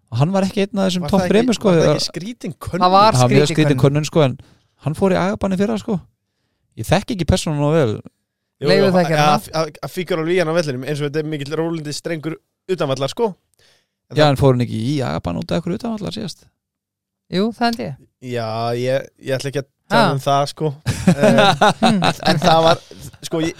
og 0.08 0.20
hann 0.20 0.34
var 0.34 0.46
ekki 0.48 0.64
einn 0.66 0.80
af 0.82 0.88
þessum 0.90 1.06
topp 1.08 1.24
ekki- 1.28 1.56
sko 1.58 1.70
Var 1.72 1.80
það 1.84 1.94
ekki 1.94 2.06
skrítin 2.10 2.54
könn? 2.58 2.82
það 2.84 2.94
var 2.94 3.18
skrítið 3.18 3.54
könnun. 3.54 3.80
könnun 3.84 4.08
sko 4.08 4.22
en 4.26 4.36
hann 4.84 4.98
fór 4.98 5.14
í 5.14 5.18
agabanni 5.20 5.58
fyrra 5.60 5.78
sko 5.80 5.98
ég 6.78 6.86
þekki 6.90 7.16
ekki 7.16 7.28
persónu 7.32 7.58
nú 7.62 7.70
vel 7.74 7.96
Leifur 8.66 8.90
það 8.90 9.00
ekki 9.04 9.14
hérna? 9.14 9.34
Að 9.38 9.48
að- 9.60 9.78
að 9.86 9.92
fíkur 9.94 10.18
alveg 10.22 10.34
í 10.34 10.38
hann 10.42 10.50
á 10.50 10.54
vellinum 10.58 10.84
eins 10.88 11.00
og 11.00 11.06
þetta 11.10 11.18
er 11.22 11.28
mikill 11.30 11.56
rólindi 11.60 11.92
strengur 11.94 12.34
utanvallar 12.68 13.08
sko. 13.12 13.28
En 14.10 14.16
já 14.16 14.22
það- 14.24 14.30
en 14.32 14.36
fór 14.40 14.52
hann 14.56 14.64
ekki 14.66 14.80
í 14.82 14.94
agabann 15.04 15.38
út 15.38 15.50
af 15.52 15.58
eitthvað 15.60 15.74
utan 15.78 15.92
allar 15.98 16.12
síðast? 16.16 16.46
Jú, 17.30 17.52
það 17.52 17.64
held 17.68 17.78
ég. 17.84 17.96
Já, 18.22 18.48
ég, 18.74 19.06
ég 19.22 19.36
ætla 19.36 19.50
ekki 19.52 19.62
að 19.62 19.68
tala 19.88 20.12
um 20.16 20.18
það 20.24 20.46
sko. 20.48 20.66
Um, 20.66 21.38
Hmm. 21.78 22.02
En 22.02 22.38
það 22.42 22.62
var 22.66 22.80
sko 23.22 23.40
ég, 23.44 23.54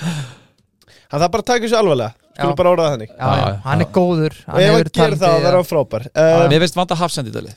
Hann 1.08 1.20
þarf 1.22 1.30
bara 1.32 1.42
að 1.42 1.46
taka 1.48 1.64
þessu 1.64 1.78
alvarlega. 1.78 2.14
Skulum 2.38 2.52
Já. 2.52 2.56
bara 2.58 2.70
orða 2.70 2.84
það 2.88 2.92
þannig. 2.94 3.12
Já, 3.18 3.28
já, 3.38 3.54
hann 3.64 3.78
já. 3.80 3.84
er 3.86 3.92
góður 3.92 4.34
Og 4.48 4.58
ef 4.60 4.72
hann 4.74 4.84
gerir 4.98 5.16
það 5.18 5.38
þá 5.40 5.46
er 5.48 5.54
hann 5.56 5.64
frábær. 5.68 6.04
Mér 6.52 6.60
finnst 6.62 6.76
vanta 6.78 6.94
hafsend 6.98 7.28
í 7.28 7.32
dali 7.32 7.54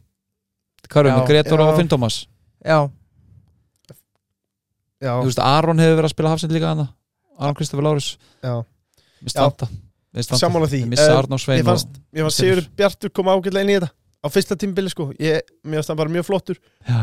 hvað 0.92 1.00
erum 1.06 1.12
Já, 1.12 1.18
við, 1.22 1.28
Gretor 1.32 1.60
já. 1.60 1.66
og 1.68 1.78
Finn 1.78 1.88
Thomas? 1.92 2.16
Já, 2.66 2.78
Já, 5.02 5.14
þú 5.22 5.28
veist 5.30 5.40
Aron 5.42 5.80
hefur 5.82 5.98
verið 6.00 6.08
að 6.10 6.14
spila 6.16 6.32
hafsend 6.34 6.52
líka 6.56 6.72
hana 6.74 6.88
Aron 7.42 7.58
Kristoffer 7.58 7.84
vanta. 9.48 9.68
Sammála 10.38 10.68
því. 10.70 10.82
Ég 10.86 11.00
Eh, 11.00 11.66
fannst, 11.66 12.00
fannst 12.26 12.42
Sigur 12.42 12.62
Bjartur 12.78 13.10
koma 13.16 13.36
ágætlega 13.38 13.64
inn 13.66 13.72
í 13.74 13.78
þetta. 13.80 13.92
Á 14.22 14.28
fyrsta 14.30 14.58
tímbili 14.60 14.92
sko. 14.94 15.10
Ég, 15.18 15.42
Mér 15.66 15.80
fannst 15.82 15.90
hann 15.94 15.98
bara 16.02 16.10
mjög 16.14 16.26
flottur. 16.28 16.60
Já, 16.88 17.02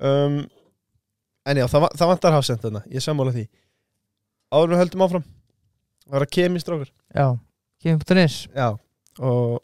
um, 0.00 0.42
En 1.44 1.56
já, 1.58 1.64
það, 1.66 1.88
það 1.98 2.06
vantar 2.12 2.32
hafsend 2.36 2.60
þarna. 2.62 2.82
Ég 2.86 3.02
sammála 3.02 3.32
því. 3.34 3.48
Áður 4.54 4.68
við 4.74 4.78
höldum 4.82 5.02
áfram. 5.08 5.24
Það 6.04 6.12
var 6.14 6.24
að 6.26 6.30
kemist 6.36 6.68
okkur 6.70 6.90
já. 7.16 7.26
Kevin.is 7.82 8.36
Já. 8.54 8.68
Og 9.18 9.60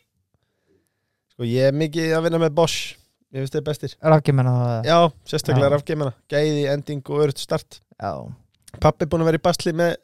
Sko 1.35 1.47
ég 1.47 1.69
er 1.69 1.76
mikið 1.76 2.17
að 2.17 2.25
vinna 2.26 2.41
með 2.43 2.55
Bosch. 2.56 2.97
Ég 3.31 3.44
finnst 3.44 3.55
þeir 3.55 3.65
bestir. 3.69 3.94
Rafgemenna 4.03 4.50
það? 4.56 4.88
Já, 4.88 4.99
sérstaklega 5.29 5.69
Já. 5.69 5.73
rafgeimana 5.76 6.12
Gæði, 6.32 6.62
ending 6.73 7.03
og 7.12 7.20
örutt 7.26 7.38
start. 7.38 7.81
Já, 8.00 8.12
Pappi 8.81 9.05
er 9.05 9.10
búin 9.13 9.22
að 9.22 9.29
vera 9.31 9.39
í 9.39 9.44
basli 9.44 9.72
með 9.77 9.96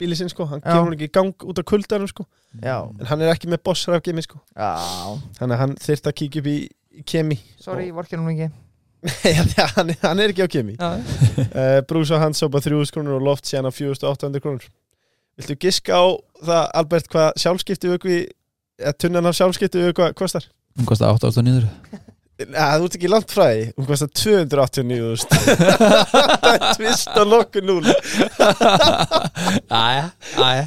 bíli 0.00 0.16
sinn 0.18 0.30
sko. 0.32 0.46
Hann 0.50 0.62
Já. 0.62 0.72
kemur 0.76 0.94
ekki 0.96 1.08
í 1.08 1.12
gang 1.14 1.46
út 1.48 1.58
af 1.62 1.66
kuldanum 1.68 2.08
sko. 2.10 2.26
Já, 2.62 2.76
En 3.00 3.06
hann 3.10 3.22
er 3.24 3.32
ekki 3.34 3.48
með 3.52 3.62
Bosch 3.64 3.88
rafgeimi 3.90 4.22
sko. 4.24 4.40
Já. 4.56 4.70
Þannig 5.38 5.56
að 5.56 5.62
hann 5.64 5.74
þyrft 5.86 6.10
að 6.10 6.16
kíkja 6.20 6.42
upp 6.42 6.48
í, 6.52 6.56
kemi 7.06 7.38
sorry, 7.60 7.88
ég 7.90 7.96
vorkir 7.96 8.20
hún 8.22 8.32
ekki. 8.32 8.50
Já, 9.56 9.66
hann, 9.76 9.92
hann 10.02 10.20
er 10.24 10.32
ekki 10.32 10.46
á 10.46 10.50
kemi. 10.50 10.76
Já, 10.80 10.96
uh, 11.60 11.78
Brús 11.88 12.10
og 12.10 12.20
hans 12.22 12.40
sopa 12.42 12.60
3000 12.64 12.94
krónur 12.96 13.18
og 13.20 13.26
loft 13.28 13.46
síðan 13.46 13.68
á 13.68 13.72
4800 13.72 14.42
krónur. 14.42 14.66
Viltu 15.36 15.56
giska 15.60 15.92
á 16.00 16.04
það, 16.40 16.62
Albert, 16.80 17.08
hvað 17.12 17.32
sjálfskipti 17.42 17.90
vökvi 17.92 18.20
eða 18.80 18.94
tunnan 18.96 19.28
af 19.28 19.36
sjálfskipti 19.36 19.82
vökvi 19.90 20.12
kostar? 20.16 20.48
hún 20.76 20.84
kostar 20.88 21.12
8.900 21.16 21.42
Nei, 21.92 22.00
þú 22.36 22.84
ert 22.86 22.96
ekki 22.98 23.08
langt 23.08 23.32
því. 23.32 23.72
Hún 23.78 23.86
kostar 23.88 24.10
289 24.12 25.24
Það 26.42 26.50
er 26.52 26.64
tvist 26.76 27.14
og 27.16 27.30
nokkuð 27.30 27.64
núl 27.64 27.86
Æja, 29.72 30.10
æja 30.36 30.66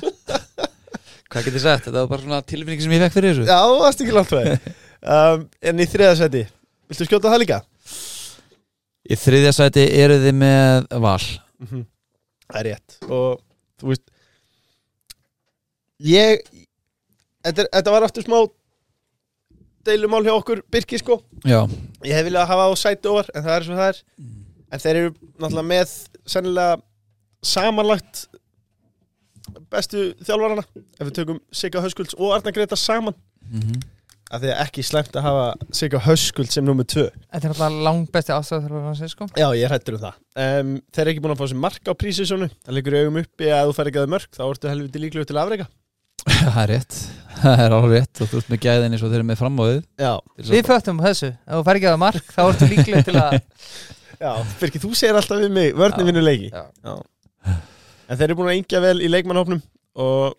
Hvað 1.29 1.45
getur 1.45 1.59
ég 1.59 1.61
sagt? 1.61 1.85
Þetta 1.85 1.99
var 2.01 2.09
bara 2.09 2.23
svona 2.23 2.39
tilfinningi 2.49 2.81
sem 2.87 2.93
ég 2.95 3.03
fekk 3.05 3.13
fyrir 3.19 3.35
þessu. 3.35 3.45
Já, 3.45 3.59
þú 3.69 3.75
varst 3.83 3.99
ekki 4.01 4.15
langt 4.15 4.31
því. 4.33 4.55
Um, 5.13 5.43
En 5.69 5.83
í 5.83 5.85
þriðasæti 5.91 6.41
Viltu 6.89 7.05
skjóta 7.05 7.29
það 7.29 7.43
líka? 7.43 7.59
Í 9.09 9.17
þriðja 9.17 9.51
sæti 9.59 9.83
eru 10.01 10.17
þið 10.23 10.35
með 10.41 10.87
val. 11.05 11.21
Mhm. 11.61 11.85
Það 12.49 12.59
er 12.63 12.67
rétt. 12.71 12.97
Og 13.05 13.37
þú 13.81 13.91
veist 13.93 14.05
Ég 16.09 16.41
Þetta, 17.45 17.69
þetta 17.77 17.93
var 17.93 18.03
aftur 18.09 18.25
smá 18.25 18.39
deilumál 19.89 20.23
hjá 20.25 20.33
okkur 20.37 20.63
Birki 20.71 20.99
sko. 21.01 21.19
Já, 21.43 21.61
Ég 22.05 22.15
hef 22.15 22.27
viljað 22.29 22.49
hafa 22.53 22.69
á 22.69 22.73
sæti 22.79 23.11
ofar 23.11 23.29
en 23.33 23.45
það 23.45 23.55
er 23.57 23.67
svo 23.67 23.79
það 23.79 23.91
er. 23.91 24.01
En 24.69 24.83
þeir 24.83 24.99
eru 25.01 25.13
náttúrulega 25.41 25.67
með 25.73 25.93
sennilega 26.29 26.81
samanlagt 27.49 28.25
bestu 29.69 30.11
þjálfarana 30.21 30.65
ef 30.65 31.07
við 31.07 31.15
tökum 31.21 31.39
Sigga 31.55 31.81
Höskulds 31.83 32.17
og 32.19 32.35
Arna 32.37 32.53
Greta 32.55 32.77
saman. 32.79 33.17
Mm 33.49 33.79
af 34.29 34.43
því 34.43 34.49
að 34.53 34.59
ekki 34.63 34.83
slæmt 34.85 35.15
að 35.17 35.25
hafa 35.25 35.45
Sigga 35.75 36.01
Höskuld 36.05 36.51
sem 36.53 36.65
nummið 36.65 36.89
tvö. 36.93 37.05
Þetta 37.33 37.47
er 37.49 37.53
alltaf 37.55 37.77
langt 37.87 38.11
besti 38.13 38.35
hans 38.35 39.03
sko. 39.13 39.27
Já, 39.33 39.47
ég 39.57 39.73
hættur 39.73 39.97
um 39.97 40.03
það. 40.03 40.19
Um, 40.43 40.73
Þeir 40.93 41.03
eru 41.03 41.13
ekki 41.13 41.23
búin 41.25 41.33
að 41.33 41.41
fá 41.41 41.49
sér 41.49 41.61
mark 41.65 41.89
á 41.89 41.93
prísisónu 41.97 42.49
það 42.53 42.77
liggur 42.77 42.97
í 42.97 43.01
augum 43.03 43.21
uppi 43.23 43.49
að 43.55 43.69
þú 43.71 43.77
fær 43.79 43.91
ekki 43.91 44.01
að 44.03 44.11
mörg 44.13 44.37
þá 44.37 44.43
ertu 44.45 44.71
helviti 44.71 45.01
líklegur 45.03 45.29
til 45.29 45.37
að 45.37 45.43
afreika 45.43 45.69
það 46.55 46.59
er 46.63 46.71
rétt. 46.73 46.97
Það 47.39 47.61
er 47.63 47.73
alveg 47.77 47.93
rétt 47.95 48.19
og 48.23 48.27
þú 48.31 48.39
ert 48.41 48.49
með 48.51 48.59
gæðin 48.65 48.95
eins 48.95 49.03
og 49.05 49.11
þeir 49.13 49.19
eru 49.21 49.27
með 49.29 49.37
framóðið 49.39 49.77
Já, 50.01 50.09
Við 50.49 50.65
föttum 50.67 50.97
þessu, 51.05 51.29
ef 51.39 51.53
þú 51.55 51.61
fær 51.69 51.77
ekki 51.79 51.87
að 51.91 51.99
mark 52.01 52.33
þá 52.35 52.41
ertu 52.49 52.67
líklega 52.67 53.03
til 53.07 53.15
að 53.21 53.35
já, 54.25 54.31
Birgir, 54.59 54.81
þú 54.83 54.89
segir 54.99 55.19
alltaf 55.21 55.39
við 55.39 55.53
mig 55.55 55.69
vörni 55.79 56.03
Já. 56.03 56.07
vinnu 56.09 56.23
leiki. 56.25 56.49
Já. 56.51 56.95
En 58.09 58.17
þeir 58.19 58.25
eru 58.27 58.37
búin 58.41 58.49
að 58.51 58.57
yngja 58.59 58.81
vel 58.83 58.97
í 59.05 59.11
leikmannhópnum 59.13 59.61
og 60.03 60.35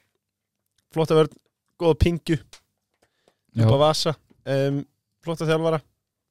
flotta 0.92 1.16
vörn, 1.16 1.32
góða 1.80 1.96
pingju 2.04 2.36
Já. 2.36 3.64
upp 3.64 3.72
á 3.72 3.78
vasa. 3.86 4.12
Um, 4.44 4.82
flotta 5.24 5.48
þjálfara 5.48 5.80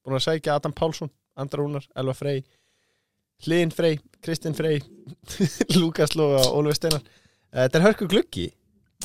búin 0.05 0.19
að 0.19 0.25
sækja 0.27 0.59
Adam 0.59 0.75
Pálsson, 0.77 1.09
Andra 1.39 1.63
Rúnar 1.63 1.87
Elva 1.97 2.13
Frey, 2.17 2.43
Hlyn 3.47 3.73
Frey 3.73 3.97
Kristinn 4.21 4.53
Frey 4.57 4.83
Lukas 5.81 6.13
Lóga 6.19 6.43
og 6.45 6.61
Ólfur 6.61 6.77
Steinar. 6.77 7.01
Eh, 7.49 7.63
Þetta 7.65 7.79
er 7.81 7.85
hörku 7.89 8.07
gluggi 8.11 8.49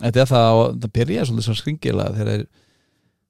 Þetta 0.01 0.21
er 0.25 0.31
það 0.31 0.59
og 0.59 0.79
það 0.83 0.93
byrja 0.99 1.25
svolítið 1.29 1.47
svo 1.47 1.57
skringilega 1.59 2.15
þegar 2.17 2.45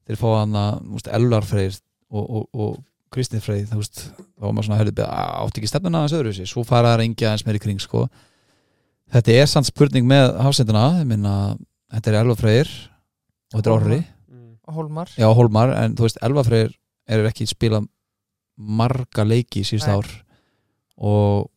þeir, 0.08 0.18
fá 0.20 0.28
hann 0.32 0.54
að 0.56 1.10
Elvar 1.18 1.44
Freyr 1.48 1.74
og, 2.14 2.24
og, 2.24 2.44
og 2.54 2.78
Kristinn 3.14 3.42
Freyr 3.44 3.66
þú 3.68 3.80
veist, 3.82 4.00
þá 4.16 4.46
var 4.46 4.54
maður 4.54 4.68
svona 4.68 4.78
hörðu 4.80 5.08
átti 5.08 5.60
ekki 5.60 5.70
stefnuna 5.70 6.00
aðeins 6.00 6.16
öðru 6.18 6.32
þessi, 6.32 6.48
svo 6.50 6.64
fara 6.66 6.94
það 6.94 7.04
engja 7.04 7.30
aðeins 7.30 7.44
meir 7.46 7.58
í 7.58 7.62
kring 7.62 7.82
sko. 7.82 8.06
þetta 9.12 9.36
er 9.42 9.50
samt 9.50 9.68
spurning 9.68 10.08
með 10.08 10.32
hafsendina, 10.40 10.86
minna 11.06 11.34
þetta 11.92 12.10
er 12.10 12.18
Elvar 12.22 12.40
Freyr 12.40 12.72
og 13.52 13.58
þetta 13.58 13.70
er 13.70 13.76
Orri. 13.76 14.00
Hólmar. 14.64 15.10
Já 15.20 15.28
Hólmar, 15.36 15.74
en 15.76 15.94
þú 15.98 16.06
veist 16.06 16.22
Elvar 16.24 16.48
Freyr 16.48 16.72
er 17.12 17.28
ekki 17.28 17.46
spilað 17.50 17.90
marga 18.56 19.26
leiki 19.26 19.64
síðust 19.66 19.90
ár 19.90 20.08
og 20.96 21.50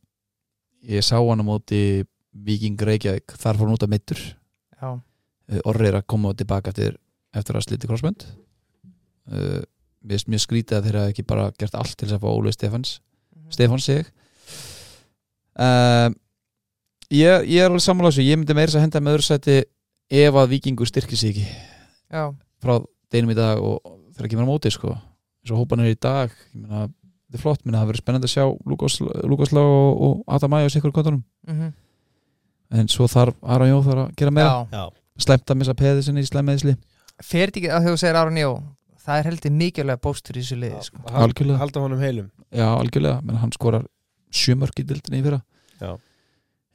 ég 0.83 1.05
sá 1.05 1.15
hann 1.15 1.41
á 1.41 1.45
móti 1.47 2.03
Viking 2.37 2.77
Reykjavík, 2.77 3.33
þar 3.39 3.57
fór 3.57 3.69
hann 3.69 3.77
út 3.77 3.85
af 3.87 3.91
meittur 3.93 4.19
Já, 4.77 4.89
uh, 4.93 5.61
Orri 5.69 5.89
er 5.89 5.99
að 6.01 6.07
koma 6.13 6.33
tilbaka 6.37 6.73
eftir, 6.73 6.99
eftir 7.35 7.57
að 7.57 7.67
sliti 7.67 7.89
krossbönd 7.89 8.27
uh, 8.27 9.63
mér 10.07 10.15
finnst 10.15 10.31
mjög 10.31 10.45
skrítið 10.45 10.77
að 10.77 10.87
þeir 10.87 10.99
hafa 11.01 11.13
ekki 11.13 11.27
bara 11.27 11.49
gert 11.59 11.75
allt 11.75 11.97
til 11.97 12.07
þess 12.07 12.17
að 12.19 12.23
fá 12.23 12.29
Óli 12.31 12.53
Stefans 12.55 12.97
Stefans 13.53 13.85
sig. 13.87 14.07
Uh, 15.57 16.11
ég, 17.13 17.47
ég 17.47 17.61
er 17.63 17.69
alveg 17.69 17.83
sammála 17.85 18.11
þessu. 18.11 18.25
Ég 18.27 18.39
myndi 18.39 18.55
meira 18.57 18.73
að 18.75 18.83
henda 18.83 19.01
með 19.01 19.17
öðru 19.17 19.27
sæti 19.27 19.57
ef 20.07 20.39
að 20.39 20.51
vikingur 20.51 20.89
styrkir 20.89 21.19
sig 21.19 21.33
ekki 21.33 21.45
já, 21.47 22.23
frá 22.63 22.77
deginum 23.11 23.33
í 23.33 23.37
dag 23.37 23.59
og 23.63 23.79
þegar 24.15 24.31
kemur 24.31 24.47
á 24.47 24.51
móti 24.51 24.71
sko. 24.71 24.93
eins 24.93 25.51
og 25.51 25.61
hópan 25.61 25.83
er 25.83 25.91
í 25.91 25.99
dag 25.99 26.31
þetta 26.31 27.35
er 27.35 27.41
flott, 27.41 27.65
minna, 27.65 27.81
það 27.81 27.89
verður 27.91 28.03
spennandi 28.03 28.29
að 28.29 28.33
sjá 28.35 28.45
Lukas, 28.71 28.95
Lukas 29.27 29.51
Lá 29.55 29.61
og, 29.63 30.23
og 30.23 30.45
og 30.47 30.71
sikur 30.71 30.93
kontunum, 30.95 31.23
mhm, 31.47 31.73
en 32.71 32.89
svo 32.91 33.07
þarf 33.11 33.37
Aron 33.43 33.71
Jó 33.71 33.81
þarf 33.85 34.03
að 34.05 34.15
gera 34.19 34.33
meira, 34.35 34.87
slæmt 35.17 35.51
að 35.53 35.61
missa 35.61 35.77
peði 35.77 36.07
sinni 36.07 36.25
í 36.25 36.29
slæmmeðisli 36.29 36.75
Fer 37.17 37.49
þetta 37.49 37.61
ekki 37.61 37.69
að 37.73 37.85
þegar 37.85 37.95
þú 37.95 38.01
segir 38.03 38.19
Aron 38.21 38.41
Jó 38.41 38.51
Það 39.07 39.21
er 39.21 39.27
heldur 39.29 39.53
mikilvæg 39.55 39.99
bóstur 40.03 40.35
í 40.35 40.41
þessu 40.43 40.57
liði 40.59 40.81
sko. 40.83 40.97
Algjörlega. 41.07 41.59
halda 41.61 41.79
honum 41.79 42.01
heilum. 42.03 42.25
Já, 42.51 42.65
algjörlega, 42.75 43.21
menn 43.23 43.37
hann 43.39 43.53
skorar 43.55 43.85
sjömörk 44.35 44.81
í 44.81 44.83
dildinni 44.83 45.21
í 45.21 45.23
fyrra. 45.23 45.39
Já. 45.79 45.93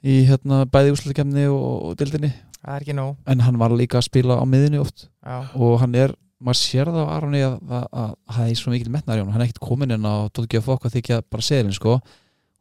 í 0.03 0.15
hérna 0.31 0.63
bæði 0.73 0.95
úrslutakemni 0.95 1.45
og, 1.53 1.91
og 1.91 1.99
dildinni, 2.01 2.33
Það 2.63 2.77
er 2.77 2.85
ekki 2.85 2.95
nóg. 2.95 3.15
En 3.27 3.43
hann 3.43 3.59
var 3.59 3.75
líka 3.75 3.99
að 3.99 4.07
spila 4.07 4.39
á 4.39 4.45
miðinni 4.47 4.79
oft. 4.79 5.09
Já, 5.19 5.51
og 5.59 5.81
hann 5.83 5.97
er, 5.99 6.15
maður 6.43 6.61
sér 6.61 6.91
það 6.95 7.09
á 7.11 7.15
Aroni 7.17 7.41
að, 7.43 7.57
að, 7.67 7.87
að, 7.91 8.13
að 8.15 8.37
það 8.39 8.51
er 8.53 8.61
svo 8.61 8.73
mikil 8.73 8.93
metnar 8.95 9.19
í 9.19 9.23
honum. 9.23 9.33
Hann 9.35 9.43
er 9.43 9.49
ekkert 9.51 9.65
komin 9.67 9.93
á 9.99 10.15
Tóti 10.31 10.55
Gjöf 10.55 10.69
Fokk 10.71 10.87
að 10.87 10.97
þykja 10.97 11.19
bara 11.27 11.47
seðilinn 11.47 11.77
sko 11.77 11.97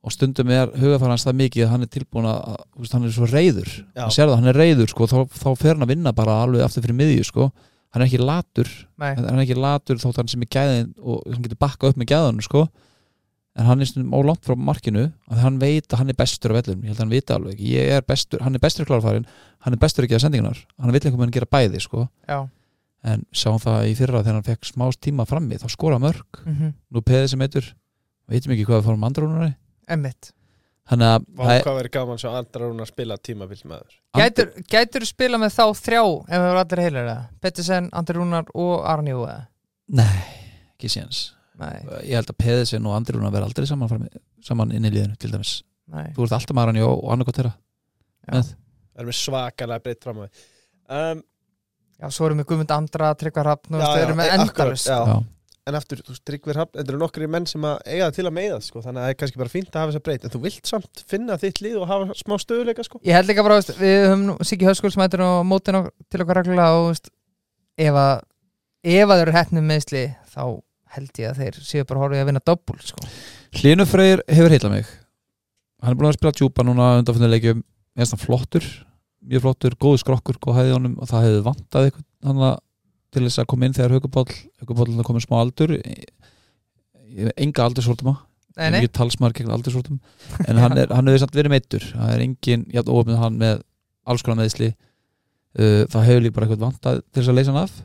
og 0.01 0.13
stundum 0.15 0.49
er 0.49 0.71
hugafæra 0.81 1.13
hans 1.13 1.25
það 1.27 1.37
mikið 1.43 1.65
að 1.65 1.73
hann 1.75 1.85
er 1.85 1.89
tilbúin 1.93 2.27
að, 2.29 2.53
veist, 2.79 2.93
hann 2.95 3.03
er 3.05 3.11
svo 3.13 3.27
reyður 3.29 3.73
hann 3.93 4.13
það, 4.31 4.37
hann 4.39 4.49
er 4.49 4.57
reyður 4.57 4.89
sko, 4.89 5.07
þá, 5.11 5.17
þá 5.29 5.49
fer 5.59 5.75
hann 5.75 5.85
að 5.85 5.91
vinna 5.93 6.13
bara 6.17 6.37
alveg 6.41 6.63
aftur 6.65 6.85
fyrir 6.85 6.97
miðju 6.97 7.27
sko. 7.27 7.49
Hann 7.91 8.05
er 8.05 8.07
ekki 8.07 8.21
latur, 8.23 8.69
nei, 9.01 9.09
hann 9.17 9.35
er 9.35 9.41
ekki 9.43 9.57
latur 9.59 9.99
þótt 9.99 10.21
hann 10.21 10.31
sem 10.31 10.45
er 10.45 10.49
gæðin 10.55 10.93
og 11.03 11.25
hann 11.27 11.43
getur 11.43 11.59
bakkað 11.59 11.91
upp 11.91 11.99
með 11.99 12.09
gæðanum 12.13 12.45
sko. 12.45 12.63
En 13.59 13.67
hann 13.67 13.83
er 13.83 13.89
stundum 13.89 14.15
ólangt 14.15 14.47
frá 14.47 14.55
markinu 14.55 15.09
að 15.27 15.41
hann 15.43 15.59
veit 15.59 15.91
að 15.91 15.99
hann 15.99 16.13
er 16.13 16.17
bestur 16.17 16.53
af 16.53 16.61
vellum. 16.61 16.85
Ég 16.85 16.93
held 16.93 17.01
að 17.01 17.03
hann 17.03 17.11
vita 17.11 17.35
alveg, 17.35 17.59
ég 17.67 17.91
er 17.97 18.05
bestur 18.07 18.41
hann 18.45 18.55
er 18.55 18.63
bestur 18.63 18.87
í 18.87 18.89
klárfærin, 18.89 19.27
hann 19.67 19.75
er 19.75 19.81
bestur 19.83 20.07
ekki 20.07 20.15
að 20.17 20.23
sendingunar 20.23 20.61
hann 20.79 20.93
vil 20.95 21.01
eitthvað 21.01 21.19
með 21.19 21.27
hann 21.27 21.35
gera 21.35 21.51
bæði 21.51 21.83
sko. 21.83 22.05
Já. 22.31 22.39
En 23.11 23.25
sáum 23.35 23.59
það 23.59 23.89
í 23.91 23.97
fyrra 23.99 24.23
þegar 24.23 24.39
hann 24.39 24.47
fekk 24.47 24.71
smá 24.71 24.85
tíma 25.03 25.27
frammi 25.27 25.59
þá 25.59 25.67
skora 25.73 25.99
mörg, 25.99 26.41
mhm, 26.45 26.71
nú 26.95 27.03
peði 27.03 27.33
sem 27.33 27.43
eitur 27.43 27.67
veitum 28.31 28.55
ekki 28.55 28.69
hvað 28.69 28.79
við 28.79 28.87
fórum 28.87 29.05
andrúnari 29.09 29.51
Emmitt 29.91 30.31
þannig 30.91 31.07
að 31.13 31.25
Vá, 31.37 31.43
það 31.45 31.61
hvað 31.65 31.77
verið 31.79 31.93
gaman 31.95 32.21
svo 32.21 32.31
Andra 32.35 32.67
Rúnar 32.67 32.89
spila 32.89 33.17
tímabill 33.21 33.61
með 33.69 33.83
þér 33.83 33.97
Gætur, 34.21 34.49
gætur 34.73 35.05
spila 35.07 35.39
með 35.41 35.53
þá 35.55 35.65
þrjá 35.79 36.01
ef 36.03 36.31
það 36.33 36.47
voru 36.47 36.61
allir 36.63 36.83
heilir 36.85 37.01
eða? 37.05 37.19
Pettersen, 37.43 37.89
Andri 37.95 38.17
Rúnar 38.17 38.49
og 38.59 38.73
Aron 38.91 39.11
Jó 39.11 39.21
eða? 39.23 39.45
nei, 39.91 40.21
ekki 40.75 40.91
séns 40.91 41.21
Nei, 41.61 41.75
ég 42.07 42.15
held 42.17 42.31
að 42.31 42.39
Peðisen 42.41 42.87
og 42.89 42.95
andrúna 42.97 43.29
verða 43.29 43.49
aldrei 43.51 43.67
saman, 43.69 43.89
frammi, 43.91 44.07
saman 44.41 44.71
inn 44.73 44.87
í 44.87 44.91
liðinu 44.93 45.17
til 45.21 45.29
dæmis 45.33 45.59
nei 45.91 46.07
þú 46.15 46.25
ert 46.25 46.35
alltaf 46.37 46.57
maður 46.57 46.71
hann 46.71 46.85
og 46.87 47.03
annarkot 47.13 47.37
þeirra 47.37 47.51
Já, 47.51 48.31
með. 48.33 48.49
Það 48.95 49.03
er 49.03 49.09
með 49.09 49.17
svakalega 49.19 49.83
breytt 49.85 50.07
fram 50.07 50.21
á 50.21 50.23
því 50.23 50.45
um, 50.97 51.21
já 52.01 52.07
svo 52.15 52.27
erum 52.27 52.41
við 52.41 52.47
Guðmund 52.51 52.73
Andra, 52.75 53.11
Tryggvar 53.19 53.51
Hafn 53.51 53.77
og 53.77 53.83
það 53.83 53.93
já, 53.99 54.05
erum 54.07 54.21
við 54.21 54.25
e- 54.25 54.33
akkurat, 54.37 54.55
endalust 54.55 54.89
já. 54.89 54.97
Já. 55.11 55.17
En 55.69 55.77
aftur, 55.77 55.99
þú 56.01 56.15
veist, 56.15 56.23
Tryggvir 56.25 56.57
Hafn 56.57 56.73
Þetta 56.73 56.89
eru 56.89 56.99
nokkri 57.01 57.27
menn 57.29 57.45
sem 57.49 57.65
að 57.69 57.83
eiga 57.85 58.07
það 58.07 58.15
til 58.15 58.25
að 58.25 58.35
meiða 58.37 58.55
sko, 58.65 58.81
Þannig 58.81 59.01
að 59.01 59.05
það 59.05 59.13
er 59.13 59.19
kannski 59.19 59.41
bara 59.41 59.53
fínt 59.53 59.69
að 59.69 59.83
hafa 59.83 59.91
þess 59.91 59.99
að 59.99 60.05
breytt 60.07 60.25
En 60.25 60.33
þú 60.33 60.41
vilt 60.45 60.71
samt 60.71 61.03
finna 61.11 61.37
þitt 61.41 61.61
lið 61.61 61.75
og 61.77 61.91
hafa 61.91 62.17
smá 62.17 62.35
stöðuleika 62.41 62.85
sko. 62.87 63.01
Ég 63.05 63.17
held 63.17 63.29
líka 63.29 63.45
bara, 63.45 63.59
veist, 63.59 63.75
við 63.77 63.93
höfum 64.07 64.25
nú 64.25 64.37
Siggi 64.47 64.65
Höskul 64.65 64.89
sem 64.95 65.03
hættur 65.05 65.21
á 65.21 65.45
mótin 65.45 65.77
og, 65.77 65.91
til 66.09 66.23
okkar 66.25 66.41
reglulega 66.41 66.79
og 66.79 66.87
veist, 66.89 67.11
ef 67.77 68.01
að 68.01 68.25
ef 68.81 69.05
að 69.05 69.13
þeir 69.13 69.27
eru 69.27 69.37
hættnum 69.37 69.69
meðsli 69.69 70.03
þá 70.33 70.43
held 70.95 71.21
ég 71.21 71.29
að 71.29 71.43
þeir 71.43 71.61
séu 71.61 71.85
bara 71.87 72.01
horfið 72.01 72.23
að 72.23 72.31
vinna 72.31 72.43
doppul 72.49 72.79
sko. 72.81 73.11
Hlynur 73.61 73.89
Freyr 73.89 74.25
hefur 74.33 74.55
heitla 74.55 74.73
mig 74.73 74.89
hann 75.81 75.93
er 75.93 75.99
búin 75.99 76.09
að 76.09 76.17
spila 76.17 76.33
djúpa 76.37 76.65
núna 76.65 76.95
undanfjörnuleikjum 77.01 77.61
er 77.97 78.09
það 78.09 78.25
flottur, 78.25 78.67
mjög 79.29 79.45
flottur 79.45 79.77
góðu 79.81 80.01
skrokkur, 80.01 80.37
góð 80.41 80.59
hæði 80.59 80.75
honum 80.75 80.97
og 81.01 81.09
það 81.09 81.25
hefði 81.27 81.45
vantað 81.47 81.87
eitthvað 81.87 82.29
hann 82.29 82.43
að 82.49 82.59
til 83.11 83.25
þess 83.25 83.41
að 83.43 83.49
koma 83.51 83.67
inn 83.67 83.75
þegar 83.77 83.97
Haukupáll 83.97 84.99
er 84.99 85.07
komin 85.07 85.23
smá 85.23 85.39
aldur. 85.41 85.75
Enga 87.35 87.67
ég 88.67 88.71
nei, 88.71 88.81
er 88.81 88.83
ekki 88.83 88.95
talsmaður 88.97 89.37
gegn 89.37 89.51
aldursvortum 89.55 89.99
en 90.49 90.57
hann, 90.59 90.77
er, 90.79 90.89
hann 90.91 91.07
hefur 91.07 91.21
samt 91.23 91.35
verið 91.37 91.53
meittur 91.53 91.85
það 91.87 92.09
er 92.11 92.23
engin, 92.25 92.65
ég 92.67 92.81
hafði 92.81 92.95
ofnið 92.99 93.21
hann 93.21 93.37
með 93.39 93.61
alls 94.11 94.25
konar 94.25 94.41
meðsli 94.41 94.67
uh, 94.71 95.83
það 95.91 96.07
hefur 96.09 96.25
líka 96.25 96.35
bara 96.35 96.47
eitthvað 96.47 96.65
vantað 96.65 96.99
til 97.01 97.21
þess 97.21 97.31
að 97.31 97.39
leysa 97.39 97.53
hann 97.53 97.61
af. 97.63 97.77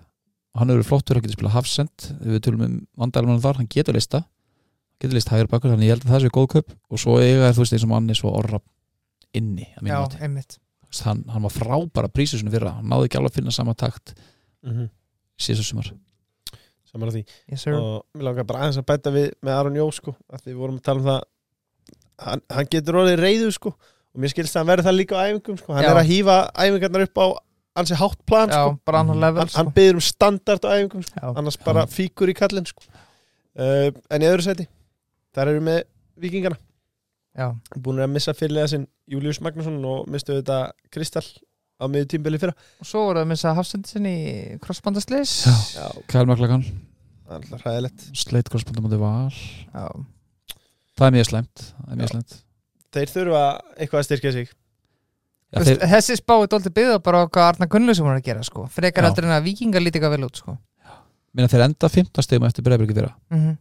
Og 0.54 0.60
hann 0.60 0.72
hefur 0.72 0.80
verið 0.80 0.90
flottur, 0.90 1.18
hann 1.18 1.26
getur 1.26 1.36
spilað 1.36 1.56
hafsend. 1.58 2.08
Við 2.24 2.42
tölum 2.46 2.64
um 2.64 2.76
vandælum 2.96 3.40
þar, 3.44 3.60
hann 3.60 3.70
getur 3.72 3.96
lista 3.98 4.22
getur 5.02 5.16
list 5.18 5.32
hægur 5.32 5.50
bakur, 5.50 5.72
þannig 5.72 5.90
ég 5.90 5.96
held 5.96 6.06
að 6.06 6.14
það 6.14 6.22
sé 6.24 6.32
góð 6.32 6.46
kaup. 6.54 6.70
Og 6.88 7.02
svo 7.02 7.18
eiga 7.20 7.50
er 7.50 7.56
þú 7.56 7.64
veist 7.64 7.76
eins 7.76 7.84
og 7.84 7.90
manni 7.92 8.16
svo 8.16 8.32
orra 8.36 8.60
inni 9.36 9.66
að 9.76 9.90
já, 9.90 9.98
hann, 11.04 11.24
hann 11.28 11.44
var 11.44 11.52
frábæra 11.52 12.12
prísusinu 12.12 12.52
fyrra. 12.54 12.78
Hann 12.78 12.88
náði 12.88 13.10
ekki 13.10 13.20
alveg 13.20 13.34
að 13.34 13.40
finna 13.40 13.52
sama 13.52 13.74
takt. 13.76 14.14
Mm 14.64 14.72
-hmm. 14.72 14.88
Síðast 15.40 15.70
sumar 15.70 15.90
Saman 16.86 17.10
að 17.10 17.18
því 17.18 17.24
yes. 17.52 17.66
Og 17.72 18.04
mér 18.14 18.28
langar 18.30 18.46
bara 18.48 18.64
aðeins 18.64 18.80
að 18.80 18.88
bæta 18.92 19.12
við 19.14 19.30
með 19.44 19.56
Aron 19.56 19.78
Jó 19.80 19.86
sko, 19.94 20.16
að 20.30 20.44
Því 20.44 20.52
við 20.52 20.60
vorum 20.62 20.78
að 20.80 20.86
tala 20.88 21.02
um 21.02 21.08
það 21.10 21.24
Hann, 22.16 22.40
hann 22.48 22.68
getur 22.72 22.96
orðið 23.02 23.18
reyðu 23.20 23.50
sko, 23.52 23.74
Og 24.14 24.22
mér 24.22 24.32
skilst 24.32 24.56
að 24.56 24.62
hann 24.62 24.70
verði 24.70 24.86
það 24.86 24.94
líka 24.96 25.18
á 25.20 25.24
æfingum 25.28 25.58
sko. 25.60 25.74
Hann 25.76 25.84
Já. 25.84 25.90
er 25.90 25.98
að 26.00 26.06
hýfa 26.08 26.36
æfingarnar 26.56 27.04
upp 27.04 27.20
á 27.20 27.26
Ansi 27.76 27.96
hátt 27.98 28.22
plan 28.24 28.48
já, 28.48 28.56
sko. 28.56 28.78
bara 28.88 29.02
annan 29.04 29.20
level 29.20 29.42
hann, 29.42 29.52
hann 29.52 29.68
sko. 29.68 29.74
byður 29.76 29.98
um 29.98 30.04
standard 30.04 30.64
á 30.64 30.70
æfingum 30.78 31.02
sko. 31.04 31.20
já, 31.20 31.26
annars 31.36 31.58
bara 31.60 31.84
fíkur 31.86 32.32
í 32.32 32.34
kallin 32.36 32.64
sko. 32.64 32.86
uh, 33.60 33.90
en 34.08 34.24
í 34.24 34.28
öðru 34.30 34.46
sæti 34.46 34.64
þar 35.36 35.50
eru 35.50 35.60
við 35.60 35.66
með 35.68 35.80
vikingana 36.24 36.56
já, 37.36 37.50
búin 37.76 38.00
að 38.00 38.14
missa 38.14 38.32
fyrirlega 38.36 38.72
sinn 38.72 38.86
Július 39.12 39.42
Magnússon 39.44 39.76
og 39.84 40.08
mistu 40.08 40.38
þetta 40.38 40.72
Kristall 40.88 41.28
á 41.76 41.84
miður 41.92 42.08
tímbili 42.12 42.40
fyrra. 42.40 42.54
Og 42.82 42.88
svo 42.88 43.04
voru 43.06 43.20
það 43.20 43.26
að 43.26 43.30
missa 43.32 43.54
hafsendi 43.56 43.92
sinni 43.92 44.12
í 44.16 44.58
crossbandaslis 44.64 45.32
Já. 45.46 45.54
já, 45.80 45.86
Kæl 46.12 46.26
Maklagan, 46.30 46.62
það 47.26 47.34
er 47.34 47.40
alltaf 47.40 47.64
hræðilegt. 47.66 48.06
Sleit 48.16 48.52
korsbandum 48.52 48.86
á 48.86 48.90
því 48.92 49.00
val. 49.02 49.40
Já, 49.72 49.86
það 50.96 51.08
er 51.08 51.16
mjög 51.18 51.28
slæmt, 51.30 51.66
það 51.66 51.90
er 51.92 52.00
mjög 52.00 52.08
Já. 52.08 52.14
slæmt. 52.14 52.38
Þeir 52.96 53.12
þurfa 53.12 53.42
eitthvað 53.76 54.00
að 54.00 54.08
styrkja 54.08 54.32
sig. 54.36 54.54
Já, 55.52 55.60
þeir, 55.62 55.82
þessi 55.92 56.16
spá 56.18 56.34
er 56.36 56.48
dólti 56.50 56.72
byggða 56.74 57.02
bara 57.04 57.20
á 57.22 57.24
hvað 57.28 57.50
Arna 57.52 57.68
Gunnlaugsson 57.70 58.08
var 58.08 58.18
að 58.18 58.26
gera 58.26 58.42
sko. 58.46 58.64
frekar 58.72 59.06
heldur 59.06 59.28
en 59.28 59.36
að 59.36 59.46
vikingar 59.46 59.84
líti 59.84 60.00
eitthvað 60.00 60.16
vel 60.16 60.26
út 60.26 60.40
sko. 60.40 60.56
minna, 61.36 61.48
þeir 61.52 61.66
enda 61.68 61.88
15 61.92 62.24
stegum 62.24 62.46
eftir 62.48 62.64
Breiðbyrgi 62.64 62.96
fyrra. 62.96 63.12
Mm 63.30 63.56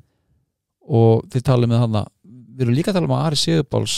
og 0.86 1.26
þið 1.34 1.46
talum 1.48 1.72
með 1.72 1.84
hana 1.86 2.04
við 2.26 2.66
erum 2.66 2.78
líka 2.78 2.92
að 2.92 3.00
tala 3.00 3.10
um 3.10 3.16
að 3.18 3.24
Ari 3.28 3.40
Sigurbáls 3.42 3.96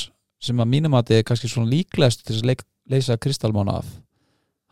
sem 0.47 0.61
að 0.63 0.69
mínum 0.71 0.95
að 0.97 1.09
þið 1.09 1.19
er 1.19 1.25
kannski 1.27 1.49
svona 1.51 1.71
líklegast 1.71 2.23
til 2.25 2.37
að 2.37 2.51
leik, 2.51 2.61
leysa 2.87 3.17
Kristalmána 3.19 3.79
af 3.81 3.89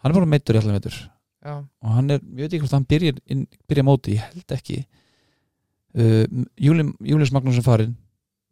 hann 0.06 0.14
er 0.14 0.20
bara 0.20 0.30
meittur 0.30 0.54
í 0.54 0.60
allir 0.62 0.76
meittur 0.78 0.98
já, 1.42 1.56
og 1.58 1.94
hann 1.96 2.14
er, 2.14 2.22
ég 2.22 2.46
veit 2.46 2.54
ekki 2.54 2.64
hvort 2.66 2.76
hann 2.78 2.88
byrjar, 2.90 3.18
inn, 3.32 3.46
byrjar 3.70 3.88
móti, 3.88 4.18
ég 4.18 4.26
held 4.30 4.54
ekki. 4.56 4.84
Uh, 5.96 6.26
Júli, 6.62 6.86
Július 7.06 7.32
Magnússon 7.34 7.66
farinn. 7.66 7.96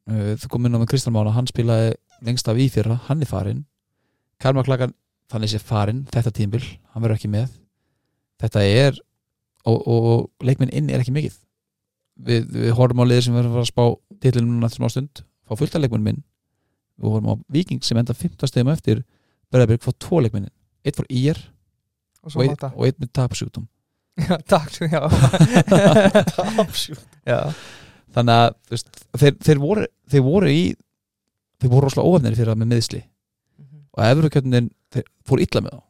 Uh, 0.09 0.33
þú 0.39 0.49
kom 0.51 0.67
inn 0.67 0.77
á 0.77 0.79
með 0.81 0.91
Kristalmána, 0.93 1.33
hann 1.35 1.49
spilaði 1.49 1.93
lengst 2.23 2.49
af 2.49 2.59
í 2.59 2.69
fyrra, 2.73 2.99
hann 3.07 3.23
er 3.23 3.29
farinn. 3.29 3.63
Karma 4.41 4.65
Klagan 4.65 4.95
þannig 5.31 5.53
sé 5.53 5.61
farinn, 5.63 6.03
þetta 6.13 6.33
tímbil 6.35 6.63
hann 6.93 7.03
verður 7.03 7.17
ekki 7.17 7.31
með. 7.33 7.53
Þetta 8.43 8.65
er 8.67 8.97
og, 9.63 9.77
og, 9.77 10.09
og 10.13 10.45
leikminn 10.45 10.73
inn 10.75 10.91
er 10.91 11.03
ekki 11.03 11.15
mikið. 11.15 11.37
Við, 12.23 12.49
við 12.53 12.75
horfum 12.77 13.01
á 13.01 13.09
liðir 13.09 13.27
sem 13.27 13.37
verður 13.37 13.57
að 13.57 13.63
að 13.63 13.71
spá 13.71 13.85
titlinum 14.21 14.57
núna 14.57 14.69
eftir 14.69 14.83
smá 14.83 14.91
stund. 14.93 15.23
Fá 15.47 15.57
fullt 15.57 15.77
af 15.77 15.83
leikminn 15.83 16.05
minn 16.05 16.23
við 17.01 17.09
horfum 17.09 17.31
á 17.33 17.35
Viking 17.51 17.81
sem 17.83 17.97
enda 17.97 18.13
15 18.13 18.51
stegum 18.51 18.71
eftir. 18.73 19.01
Berðabrik 19.51 19.83
fá 19.83 19.91
tvo 19.97 20.21
leikminnin 20.21 20.52
eitt 20.83 20.99
fór 20.99 21.07
ír 21.09 21.39
og 22.23 22.35
og, 22.35 22.43
eitt- 22.45 22.65
og 22.69 22.83
eitt 22.87 22.99
með 23.01 23.13
tapsjúkdóm 23.19 23.67
Já, 24.23 24.37
svo, 24.69 24.85
já. 24.85 24.99
Tapsjúkt. 26.37 27.15
Já, 27.25 27.39
þannig 28.13 28.35
að 28.43 28.51
veist, 28.69 28.91
þeir, 29.17 29.37
þeir, 29.41 29.61
voru, 29.63 29.87
þeir 30.13 30.21
voru 30.27 30.51
í 30.53 30.59
þeir 31.63 31.71
voru 31.71 31.87
rosalega 31.87 32.11
óöfnir 32.11 32.35
fyrir 32.37 32.51
það 32.53 32.59
með 32.61 32.69
miðsli 32.75 33.01
og 33.93 34.03
Efrukjöndin 34.05 34.69
þeir 34.93 35.07
fór 35.25 35.41
illa 35.41 35.63
með 35.65 35.73
þá. 35.73 35.81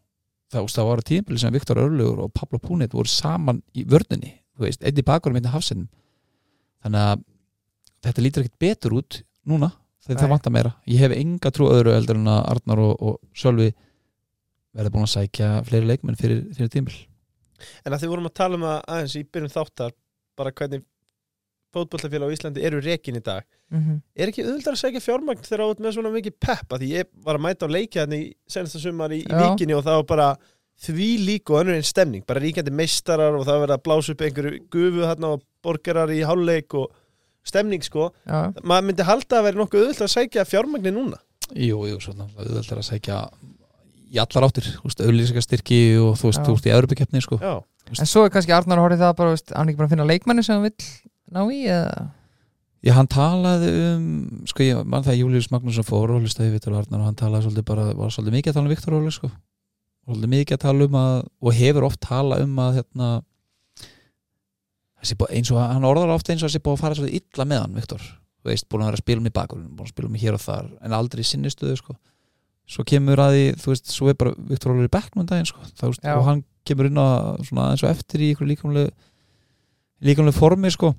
Þú 0.53 0.62
veist, 0.63 0.77
það 0.77 0.88
var 0.88 1.03
tímpili 1.09 1.41
sem 1.41 1.53
Viktor 1.55 1.81
Örlugur 1.81 2.23
og 2.27 2.31
Pablo 2.38 2.59
Púnit 2.63 2.93
voru 2.95 3.09
saman 3.12 3.59
í 3.75 3.83
veist, 4.63 4.83
einn 4.85 5.00
í 5.00 5.05
bakurum, 5.05 5.35
einn 5.39 5.50
í 5.50 5.53
hafsennum 5.53 5.89
þannig 6.83 7.07
að 7.09 7.23
þetta 8.05 8.23
lítur 8.23 8.43
ekkert 8.45 8.59
betur 8.62 8.95
út 9.00 9.19
núna 9.50 9.71
þegar 10.03 10.21
það 10.21 10.33
vantar 10.35 10.53
meira. 10.53 10.71
Ég 10.88 11.00
hef 11.03 11.15
enga 11.15 11.51
trú 11.55 11.69
öðru 11.71 11.93
eldur 11.95 12.19
en 12.19 12.27
að 12.31 12.41
Arnar 12.53 12.81
og, 12.83 12.93
og 13.01 13.19
Sölvi 13.35 13.71
verða 14.73 14.93
búin 14.93 15.07
að 15.07 15.13
sækja 15.15 15.49
fleiri 15.67 15.89
leikmenn 15.89 16.19
fyrir, 16.19 16.45
fyrir 16.55 16.71
tímpil 16.73 16.97
En 17.85 17.93
að 17.95 18.03
þið 18.03 18.11
vorum 18.11 18.27
að 18.27 18.37
tala 18.39 18.57
um 18.59 18.65
að 18.67 18.79
aðeins 18.95 19.15
í 19.15 19.23
byrjun 19.23 19.53
þáttar 19.53 19.93
bara 20.39 20.51
hvernig 20.51 20.83
fótbollafélag 21.73 22.29
á 22.29 22.33
Íslandi 22.35 22.63
eru 22.67 22.81
rekin 22.83 23.17
í 23.17 23.23
dag. 23.23 23.45
Mhm. 23.73 24.01
er 24.15 24.29
ekki 24.29 24.43
auðvitað 24.45 24.75
að 24.75 24.81
segja 24.83 25.01
fjármagn 25.01 25.41
þegar 25.41 25.63
átt 25.65 25.79
með 25.81 25.95
svona 25.95 26.11
mikið 26.13 26.35
peppa 26.39 26.77
því 26.77 26.89
ég 26.91 27.07
var 27.25 27.39
að 27.39 27.45
mæta 27.45 27.65
á 27.65 27.73
leikja 27.73 28.03
hann 28.03 28.13
í 28.13 28.33
senasta 28.47 28.79
sumar 28.79 29.09
í, 29.09 29.23
í 29.25 29.33
vikinni 29.33 29.73
og 29.73 29.83
það 29.83 29.97
var 29.97 30.05
bara 30.11 30.27
því 30.83 31.07
lík 31.25 31.49
og 31.49 31.61
önnur 31.61 31.79
einn 31.79 31.87
stemning. 31.87 32.25
Bara 32.27 32.43
ríkjandi 32.43 32.73
meistarar 32.73 33.33
og 33.33 33.45
það 33.47 33.57
var 33.57 33.63
verið 33.65 33.77
að 33.77 33.85
blása 33.87 34.13
upp 34.13 34.21
einhverju 34.21 34.59
gufu 34.69 35.01
þarna 35.07 35.33
og 35.33 35.43
borgarar 35.63 36.13
í 36.13 36.21
hálfleik 36.21 36.73
og 36.77 36.93
stemning 37.43 37.81
sko. 37.81 38.11
Já, 38.27 38.53
maður 38.61 38.87
myndi 38.89 39.07
halda 39.07 39.39
að 39.39 39.47
vera 39.49 39.61
nokkuð 39.63 39.87
auðvitað 39.87 40.07
að 40.07 40.13
segja 40.13 40.45
fjármagni 40.45 40.93
núna. 40.93 41.17
Jú, 41.53 41.81
jú, 41.89 41.97
svona 41.99 42.29
auðvitað 42.37 42.83
að 42.83 42.89
sækja 42.91 43.17
í 44.13 44.20
allar 44.22 44.48
áttir, 44.48 44.67
auðlýsingarstyrki 44.84 45.79
og 46.01 46.17
þú 46.20 46.29
veist, 46.29 46.43
þú 46.46 46.58
veist, 46.58 46.67
í 46.70 46.74
Európa-keppni 46.75 47.24
sko. 47.25 47.39
Já, 47.41 47.55
En 48.00 48.08
svo 48.08 48.24
er 48.24 48.32
kannski 48.32 48.53
Arnar 48.55 48.79
horið 48.79 49.01
það 49.03 49.15
bara, 49.20 49.32
veist, 49.36 49.51
hann 49.51 49.67
er 49.67 49.74
ekki 49.74 49.82
bara 49.82 49.89
að 49.89 49.96
finna 49.96 50.05
leikmanni 50.08 50.43
sem 50.46 50.55
hann 50.55 50.67
vill 50.70 50.91
ná 51.34 51.41
í 51.51 51.63
eða 51.67 52.12
Já, 52.84 52.91
hann 52.98 53.08
talaði 53.08 53.70
um 53.93 54.08
sko, 54.50 54.63
ég 54.65 54.79
mann 54.84 55.05
það 55.05 55.13
að 55.13 55.20
Július 55.22 55.46
Magnússon 55.53 55.86
fór 55.88 56.12
og 56.12 56.25
hlustaði 56.25 56.51
Viktor 56.51 56.74
Arnar 56.75 57.00
og 57.00 57.08
hann 57.08 57.20
talaði 57.20 57.46
svolítið 57.46 57.65
bara 57.70 57.86
var 57.96 58.12
svolítið 58.12 58.36
mikið 58.36 58.51
að 58.51 58.58
tala 58.58 58.67
um 58.67 58.74
Viktor 58.74 58.96
Óli 58.98 59.13
sko. 59.15 59.29
svolítið 60.03 60.32
mikið 60.34 60.58
að 60.58 60.63
tala 60.65 60.88
um 60.89 60.98
að 61.00 61.13
og 61.24 61.55
hefur 61.62 61.88
oft 61.88 62.01
talað 62.03 62.43
um 62.43 62.60
að 62.60 62.82
hérna 62.82 63.12
eins 65.29 65.53
og 65.53 65.62
hann 65.63 65.88
orðar 65.88 66.12
ofta 66.12 66.34
eins 66.34 66.43
og 66.43 66.51
þessi 66.51 66.63
búið 66.63 66.75
að 66.75 66.84
fara 66.84 67.00
svolítið 67.00 67.22
illa 67.22 67.48
með 67.48 67.63
hann 67.63 67.79
Viktor, 67.79 68.03
þú 68.43 68.51
veist, 68.51 68.67
búin 68.67 68.84
að 68.84 68.91
vera 68.91 69.00
að 69.00 69.05
spila 69.05 69.24
um 69.24 69.32
í 69.32 69.36
bakurinn 69.39 69.72
búin 69.72 69.88
að 69.88 69.93
spila 69.96 70.12
um 70.12 70.20
hér 70.20 70.36
og 70.36 70.43
þar, 70.43 70.70
en 70.84 70.98
aldrei 71.00 71.24
í 71.24 71.29
sinni 71.29 71.53
stöðu 71.55 71.79
sko. 71.79 71.96
Svo 72.67 72.84
kemur 72.88 73.20
að 73.20 73.34
því 73.36 73.46
þú 73.62 73.72
veist, 73.74 73.88
svo 73.91 74.10
er 74.10 74.13
bara 74.15 74.34
Viktor 74.50 74.72
Óli 74.74 74.86
í 74.88 74.91
bekknum 74.93 75.25
daginn 75.27 75.46
sko. 75.50 75.60
Það, 75.75 75.88
veist, 75.91 76.05
og 76.05 76.24
hann 76.25 76.43
kemur 76.65 76.86
inn 76.88 76.96
á 77.01 77.08
svona 77.43 77.72
eins 77.74 77.84
og 77.84 77.89
eftir 77.91 78.20
í 78.24 78.32
ykkur 78.34 78.48
líkamlega 78.48 78.91
líkamlega 80.03 80.38
formi 80.38 80.72
sko. 80.72 80.93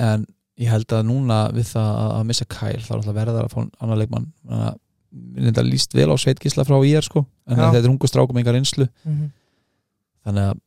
en 0.00 0.22
ég 0.60 0.68
held 0.70 0.86
að 0.94 1.02
núna 1.08 1.50
við 1.52 1.66
það 1.74 1.88
að- 2.00 2.12
að 2.20 2.24
missa 2.30 2.44
Kyle 2.48 2.80
þá 2.80 2.90
er 2.90 2.96
alltaf 3.00 3.14
verðar 3.14 3.44
að 3.44 3.52
fá 3.52 3.70
annar 3.82 3.98
leikmann 4.00 4.32
þannig 4.46 4.66
að 4.70 4.78
mér 5.34 5.42
er 5.42 5.50
þetta 5.52 5.64
líst 5.70 5.92
vel 5.94 6.08
á 6.08 6.16
Sveitgísla 6.16 6.64
frá 6.64 6.76
IR 6.86 7.02
sko, 7.02 7.26
en 7.48 7.56
þetta 7.56 7.82
er 7.84 7.90
ungu 7.90 8.06
strákum 8.08 8.38
engar 8.38 8.54
einslu, 8.54 8.88
Mhm. 9.04 9.30
þannig 10.24 10.50
að 10.52 10.60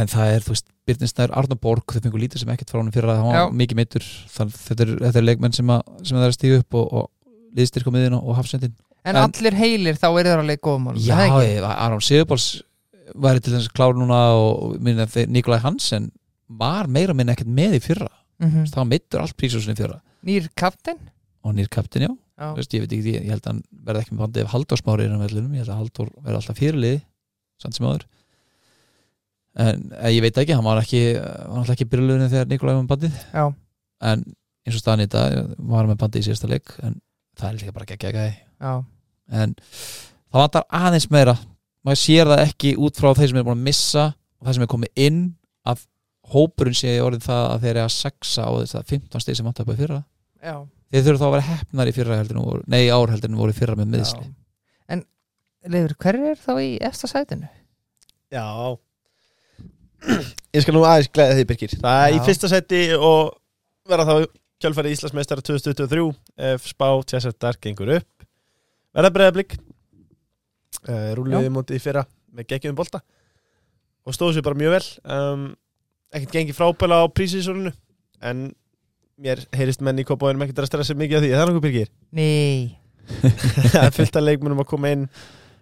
en 0.00 0.06
það 0.08 0.34
er, 0.34 0.40
þú 0.40 0.48
veist, 0.54 0.66
Byrninsnær 0.86 1.30
Arnar 1.36 1.58
Borg 1.60 1.84
þau 1.86 2.00
fengur 2.00 2.20
lítið 2.20 2.38
sem 2.40 2.48
ekkert 2.48 2.70
frá 2.70 2.80
hann 2.82 2.90
fyrir 2.90 3.08
að 3.12 3.20
Já. 3.32 3.44
var 3.44 3.52
mikið 3.52 3.76
meittur, 3.76 4.04
þannig 4.32 4.54
að 4.54 4.64
þetta 4.64 4.80
er, 4.80 4.96
þetta 5.04 5.16
er 5.16 5.22
leikmenn 5.28 5.54
sem, 5.54 5.66
að, 5.66 5.82
sem 6.06 6.16
það 6.18 6.24
er 6.24 6.32
að 6.32 6.38
stíga 6.38 6.58
upp 6.58 6.74
og, 6.74 6.92
og 6.92 7.10
liðstyrk 7.54 7.86
á 7.86 7.92
miðin 7.94 8.14
og, 8.16 8.24
og 8.28 8.36
hafsendin 8.36 8.74
En, 9.04 9.16
En- 9.16 9.22
allir 9.26 9.56
heilir 9.58 9.98
þá 10.00 10.06
er 10.08 10.28
það 10.30 10.42
alveg 10.42 10.60
góðum 10.64 10.86
mál 10.88 11.00
Já, 11.04 11.18
Aron 11.74 12.00
Sigurbóls 12.04 12.46
væri 13.12 13.42
til 13.44 13.52
þess 13.52 13.68
að 13.68 13.76
klára 13.76 13.98
núna 13.98 14.20
og 14.38 14.76
minna 14.80 15.04
þeir 15.10 15.28
Nikolai 15.32 15.60
Hansen 15.60 16.08
var 16.48 16.88
meira 16.88 17.14
minn 17.16 17.32
ekkert 17.32 17.50
með 17.52 17.78
í 17.78 17.82
fyrra. 17.84 18.08
Mm 18.40 18.64
það 18.64 18.80
var 18.80 18.88
meittur 18.90 19.20
allt 19.20 19.36
prísjósinni 19.36 19.76
fyrra. 19.78 20.00
Nýr 20.24 20.48
kapten 20.56 20.98
og 21.44 21.54
nýr 21.54 21.68
kaptin, 21.68 22.08
já. 22.08 22.12
Já, 22.34 22.54
Veist, 22.56 22.72
ég 22.74 22.82
veit 22.82 22.92
ekki, 22.96 23.12
ég 23.14 23.30
held 23.30 23.44
að 23.44 23.50
hann 23.52 23.62
verði 23.86 24.00
ekki 24.02 24.14
með 24.14 24.22
bandið 24.24 24.42
ef 24.42 24.50
Halldór 24.50 24.80
smári 24.80 25.04
er 25.04 25.12
á 25.14 25.22
vellinum, 25.22 25.52
ég 25.54 25.62
held 25.62 25.70
að 25.70 25.78
Halldór 25.78 26.08
verði 26.24 26.38
alltaf 26.40 26.58
fyrirliði, 26.58 27.02
samt 27.62 27.76
sem 27.76 27.86
áður. 27.86 28.06
En 29.54 29.84
eh, 30.00 30.10
ég 30.16 30.24
veit 30.24 30.40
ekki 30.42 30.56
hann 30.56 30.66
var 30.66 30.80
ekki, 30.82 31.02
hann 31.20 31.52
var 31.52 31.60
alltaf 31.60 31.76
ekki 31.76 31.86
byrjulegurinn 31.92 32.32
þegar 32.32 32.50
Nikolai 32.50 32.74
var 32.74 32.82
með 32.82 32.90
bandið, 32.90 33.20
já, 33.30 33.44
en 34.10 34.24
eins 34.64 34.74
og 34.74 34.82
staðan 34.82 35.04
í 35.04 35.10
dag 35.12 35.36
var 35.60 35.84
hann 35.84 35.92
með 35.92 36.00
bandið 36.02 36.24
í 36.24 36.26
síðasta 36.26 36.50
leik 36.50 36.74
en 36.82 36.98
það 37.38 37.48
er 37.52 37.60
líka 37.60 37.76
bara 37.76 37.86
já 38.64 38.74
en 39.30 39.54
það 39.60 40.40
vantar 40.42 40.68
aðeins 40.80 41.08
meira. 41.12 41.34
Maður 41.84 42.00
sér 42.00 42.30
það 42.30 42.44
ekki 42.46 42.74
út 42.80 43.00
frá 43.00 43.10
þeir 43.16 43.32
sem 43.32 43.40
er 43.40 43.46
búin 43.46 43.58
að 43.58 43.66
missa 43.68 44.04
og 44.12 44.46
það 44.46 44.56
sem 44.56 44.64
er 44.66 44.72
komið 44.74 45.02
inn 45.06 45.20
að 45.68 45.84
hópurinn 46.34 46.78
sé 46.78 46.94
orðið 47.04 47.26
það 47.28 47.42
að 47.50 47.66
þeir 47.66 47.74
eru 47.74 47.84
að 47.84 47.94
sexa 47.98 48.46
á 48.48 48.50
þess 48.60 48.78
að 48.78 48.94
15 48.94 49.24
stig 49.24 49.38
sem 49.38 49.48
vantar 49.48 49.68
búið 49.68 49.82
fyrra. 49.84 50.00
Já, 50.44 50.56
þeir 50.92 51.04
þurfa 51.08 51.20
þá 51.20 51.26
að 51.26 51.34
vera 51.34 51.48
hefnar 51.50 51.90
í 51.90 51.94
fyrra 51.96 52.22
voru, 52.38 52.62
nei 52.70 52.80
í 52.86 52.92
ár 52.92 53.12
heldur 53.12 53.32
en 53.32 53.38
voru 53.40 53.52
í 53.54 53.58
fyrra 53.58 53.76
með 53.80 53.92
miðsli 53.96 54.24
já. 54.24 54.32
En, 54.94 55.04
Leifur, 55.64 55.94
hver 56.04 56.18
er 56.32 56.40
þá 56.40 56.52
í 56.60 56.70
efsta 56.84 57.08
sætinu? 57.10 57.48
Já. 58.32 58.44
Ég 60.54 60.64
skal 60.64 60.74
nú 60.76 60.84
aðeins 60.84 61.10
glæða 61.14 61.36
því 61.38 61.44
Birgir. 61.48 61.76
Það 61.80 62.00
er 62.06 62.14
í 62.14 62.18
Já. 62.18 62.24
fyrsta 62.28 62.50
seti 62.52 62.80
og 62.96 63.34
verða 63.88 64.06
þá 64.08 64.14
kjölfæri 64.64 64.92
Íslandsmeistara 64.94 65.44
2023 65.44 66.04
ef 66.52 66.68
spá 66.68 66.88
tjæsartar 67.08 67.58
gengur 67.62 67.94
upp 67.98 68.13
verða 68.94 69.10
breyðablík 69.14 69.56
uh, 70.88 71.10
rúliði 71.18 71.52
mútið 71.54 71.78
í 71.78 71.82
fyrra 71.84 72.04
með 72.34 72.48
geggjum 72.52 72.76
bolta. 72.78 73.00
Og 74.04 74.16
stóðu 74.16 74.36
sér 74.38 74.44
bara 74.46 74.58
mjög 74.60 74.74
vel. 74.76 74.84
Um, 75.06 75.44
ekkert 76.14 76.34
gengið 76.36 76.58
frábæla 76.58 76.98
á 77.02 77.04
prísísorinu 77.14 77.72
en 78.24 78.44
mér 79.20 79.44
heyrist 79.54 79.82
menn 79.84 80.00
í 80.02 80.04
kópáinum 80.06 80.42
ekkert 80.44 80.64
að 80.64 80.70
stressa 80.72 80.96
mikið 80.98 81.18
af 81.20 81.22
því, 81.24 81.30
er 81.30 81.40
það 81.40 81.50
nokkuð 81.52 81.64
Birgir? 81.68 81.90
Nei. 82.14 82.78
Það 83.74 83.82
er 83.86 83.94
fullt 83.94 84.16
af 84.18 84.24
leikmunum 84.24 84.62
að 84.64 84.68
koma 84.70 84.90
inn. 84.94 85.06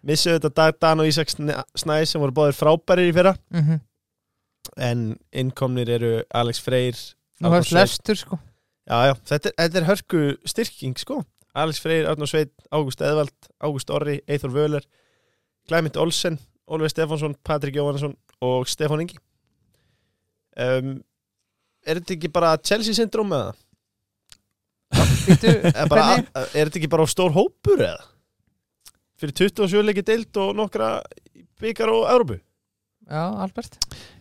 Missu 0.06 0.30
þetta 0.34 0.50
Dag 0.56 0.76
Dan 0.82 1.02
og 1.02 1.08
Ísak 1.10 1.30
Sne- 1.30 1.56
Snæs 1.78 2.12
sem 2.14 2.22
voru 2.22 2.34
báðir 2.34 2.56
frábærir 2.58 3.10
í 3.10 3.16
fyrra. 3.16 3.34
Mm 3.54 3.80
en 4.78 5.00
innkomnir 5.34 5.88
eru 5.90 6.10
Alex 6.38 6.60
Freyr 6.62 6.94
Nú 7.42 7.48
Arnór 7.48 7.56
hefst 7.58 7.72
Sveinn. 7.72 7.82
lestur 7.82 8.16
sko. 8.16 8.36
Já, 8.86 8.94
já, 9.10 9.14
þetta, 9.26 9.50
er- 9.50 9.56
þetta 9.58 9.78
er 9.80 9.86
hörku 9.88 10.20
styrking 10.48 10.94
sko 11.02 11.16
Alex 11.52 11.80
Freyr, 11.84 12.08
Arnur 12.08 12.30
Sveit, 12.30 12.52
Ágúst 12.72 13.02
Eðvald 13.04 13.50
Ágúst 13.60 13.90
Orri, 13.92 14.20
Eithor 14.26 14.54
Völer 14.54 14.86
Glæmynd 15.68 15.98
Olsen, 16.00 16.38
Ólfur 16.66 16.92
Stefánsson 16.92 17.36
Patrik 17.44 17.76
Jóhannesson 17.76 18.16
og 18.42 18.68
Stefán 18.70 19.04
Ingi 19.04 19.18
um, 20.56 20.96
er 21.84 22.00
þetta 22.00 22.16
ekki 22.16 22.32
bara 22.32 22.56
Chelsea 22.62 22.96
syndrom 22.96 23.34
eða? 23.36 23.52
Er, 25.22 25.86
bara, 25.88 26.18
er 26.52 26.66
þetta 26.66 26.80
ekki 26.80 26.88
bara 26.90 27.06
stór 27.08 27.32
hópur 27.32 27.80
eða? 27.80 28.02
fyrir 29.22 29.36
27 29.54 29.84
leiki 29.86 30.02
deild 30.06 30.40
og 30.42 30.56
nokkra 30.58 30.96
byggar 31.62 31.92
og 31.92 32.08
Európu 32.10 32.40
Já, 33.10 33.22
Albert 33.42 33.78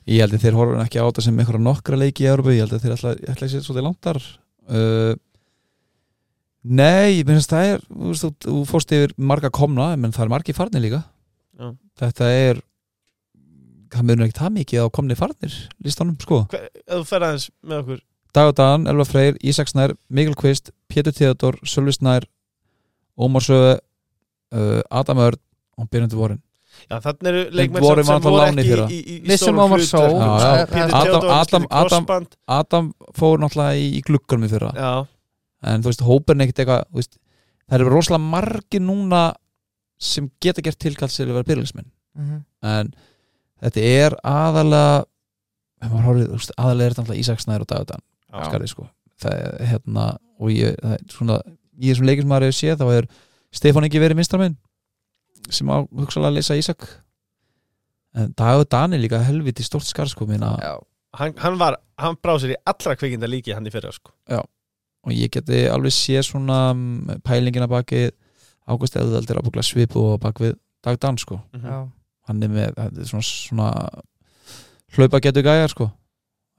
ég 0.10 0.22
held 0.22 0.36
að 0.36 0.46
þeir 0.46 0.58
horfum 0.58 0.84
ekki 0.84 1.02
á 1.02 1.06
þetta 1.08 1.26
sem 1.26 1.40
einhverja 1.42 1.64
nokkra 1.64 2.00
leiki 2.02 2.26
í 2.26 2.30
Európa, 2.30 2.54
ég 2.56 2.66
held 2.66 2.78
að 2.78 2.86
þeir 2.86 2.96
ætla, 2.98 3.14
ætla 3.34 3.48
að 3.48 3.54
sér 3.54 3.66
svolítið 3.66 3.88
langt 3.88 4.08
þar 4.08 4.22
uh, 4.22 5.14
nei, 6.64 7.18
ég 7.20 7.28
minnst 7.28 7.52
það 7.54 7.70
er 7.76 7.86
þú, 7.88 8.10
veist, 8.12 8.26
þú, 8.26 8.32
þú 8.46 8.66
fórst 8.70 8.94
yfir 8.96 9.14
marga 9.18 9.50
komna 9.54 9.92
menn 9.98 10.14
það 10.16 10.28
er 10.28 10.34
margi 10.36 10.56
farnir 10.58 10.84
líka. 10.84 11.02
Já. 11.62 11.72
þetta 12.02 12.30
er 12.34 12.62
það 13.92 14.08
munur 14.08 14.26
ekki 14.28 14.40
það 14.40 14.54
mikið 14.56 14.86
á 14.86 14.88
komni 14.96 15.18
farnir 15.20 15.58
listanum, 15.84 16.16
sko. 16.22 16.46
Hver, 16.52 16.70
ef 16.86 16.94
þú 17.02 17.04
fer 17.10 17.26
aðeins 17.28 17.50
með 17.62 17.82
okkur. 17.84 18.04
Dag 18.32 18.48
og 18.48 18.56
Dan, 18.56 18.86
Elva 18.88 19.04
Freyr, 19.04 19.36
Ísak 19.44 19.68
Snær, 19.68 19.92
Mikkel 20.08 20.38
Kvist, 20.40 20.72
Pétur 20.88 21.12
Theodor, 21.16 21.58
Sölvi 21.68 21.92
Snær, 21.98 22.24
Ómar 23.20 23.44
Söðu, 23.44 23.74
uh, 24.56 24.80
Adam 25.02 25.20
Örn 25.26 25.42
og 25.82 25.90
Byrjandi 25.92 26.16
Vorin. 26.20 26.40
Já, 26.88 26.98
þannig 27.04 27.28
eru 27.28 27.42
leikmenn 27.60 27.84
sem 27.84 28.08
vantar 28.08 28.32
voru 28.32 28.46
ekki 28.48 28.64
í, 28.88 29.00
í, 29.02 29.16
í 29.18 29.18
er- 30.62 30.70
Pétur 30.72 30.96
Adam- 31.02 31.26
Adam- 31.36 31.68
Adam-. 31.82 32.30
Adam 32.48 32.88
fór 33.20 33.42
náttúrulega 33.44 33.76
í, 33.84 33.90
í 34.00 34.02
glugganum 34.08 34.48
í 34.48 34.52
fyrra, 34.54 34.72
Já, 34.80 34.94
en 35.64 35.82
þú 35.84 35.92
veist, 35.92 36.02
hópurinn 36.08 36.42
ekkert 36.46 36.60
eitthvað, 36.64 36.84
þú 36.92 37.00
veist, 37.02 37.18
það 37.70 37.80
eru 37.80 37.90
rosalega 37.94 38.30
margir 38.32 38.82
núna 38.82 39.22
sem 40.02 40.30
geta 40.42 40.62
gert 40.66 40.80
tilkall 40.82 41.10
til 41.14 41.28
að 41.28 41.34
vera 41.38 41.50
byrjulismenn, 41.52 41.92
Mhm. 42.18 42.44
en 42.64 42.94
þetta 43.62 43.82
er 43.86 44.16
aðalega, 44.26 45.06
ef 45.82 45.92
maður 45.92 46.08
horfið, 46.10 46.28
þú 46.32 46.40
veist, 46.40 46.52
aðalega 46.58 46.86
er 46.86 46.94
þetta 46.94 47.04
náttúrulega 47.04 47.24
Ísak 47.26 47.40
Snær 47.46 47.62
og 47.62 47.68
Dag 47.68 47.80
og 47.80 47.88
Dan, 47.88 48.02
Já. 48.34 48.44
skarði, 48.50 48.68
sko. 48.70 48.90
Það 49.22 49.34
er 49.38 49.66
hérna, 49.66 50.18
og 50.40 50.50
ég, 50.50 50.76
það 50.82 50.94
er 50.94 51.06
svona, 51.14 51.38
í 51.80 51.92
þessum 51.92 52.06
leikir 52.10 52.22
sem 52.26 52.30
maður 52.30 52.48
hefur 52.50 52.60
séð, 52.62 52.78
þá 52.82 52.98
er 52.98 53.08
Stefán 53.54 53.86
ekki 53.86 54.00
verið 54.02 54.16
minnstraminn 54.18 54.58
sem 55.50 55.68
á 55.68 55.78
hugsalega 55.92 56.32
að 56.32 56.38
leysa 56.40 56.58
Ísak 56.58 56.88
en 58.16 58.34
Dagur 58.38 58.66
Dan 58.70 58.94
er 58.94 59.00
líka 59.00 59.20
helviti 59.24 59.64
stórt 59.64 59.86
skar 59.88 60.08
sko 60.08 60.26
Já, 60.26 60.78
hann, 61.14 61.34
hann 61.38 61.58
var, 61.58 61.78
hann 61.98 62.16
bráð 62.22 62.42
sér 62.44 62.54
í 62.56 62.60
allra 62.66 62.96
kvikinda 62.96 63.28
líki 63.30 63.54
hann 63.54 63.66
í 63.66 63.72
fyrra 63.72 63.92
sko 63.92 64.12
og 65.06 65.14
ég 65.16 65.32
geti 65.34 65.64
alveg 65.72 65.94
sé 65.96 66.22
svona 66.26 66.74
mm, 66.74 67.22
pælingina 67.26 67.68
bakið 67.72 68.12
Ágúst 68.70 68.96
Eðvald 68.96 69.30
er 69.32 69.40
ábúkla 69.42 69.64
svipu 69.66 70.04
og 70.14 70.20
bakvið 70.22 70.56
Dag 70.82 70.98
Dan 71.02 71.18
sko. 71.22 71.40
Mhm. 71.54 71.66
já, 71.66 71.80
hann 72.28 72.44
er 72.44 72.50
með 72.50 72.76
þetta 72.78 73.02
er 73.02 73.10
svona, 73.10 73.26
svona 73.26 73.68
hlaupa 74.96 75.20
getur 75.22 75.44
gæjar 75.46 75.70
sko. 75.74 75.90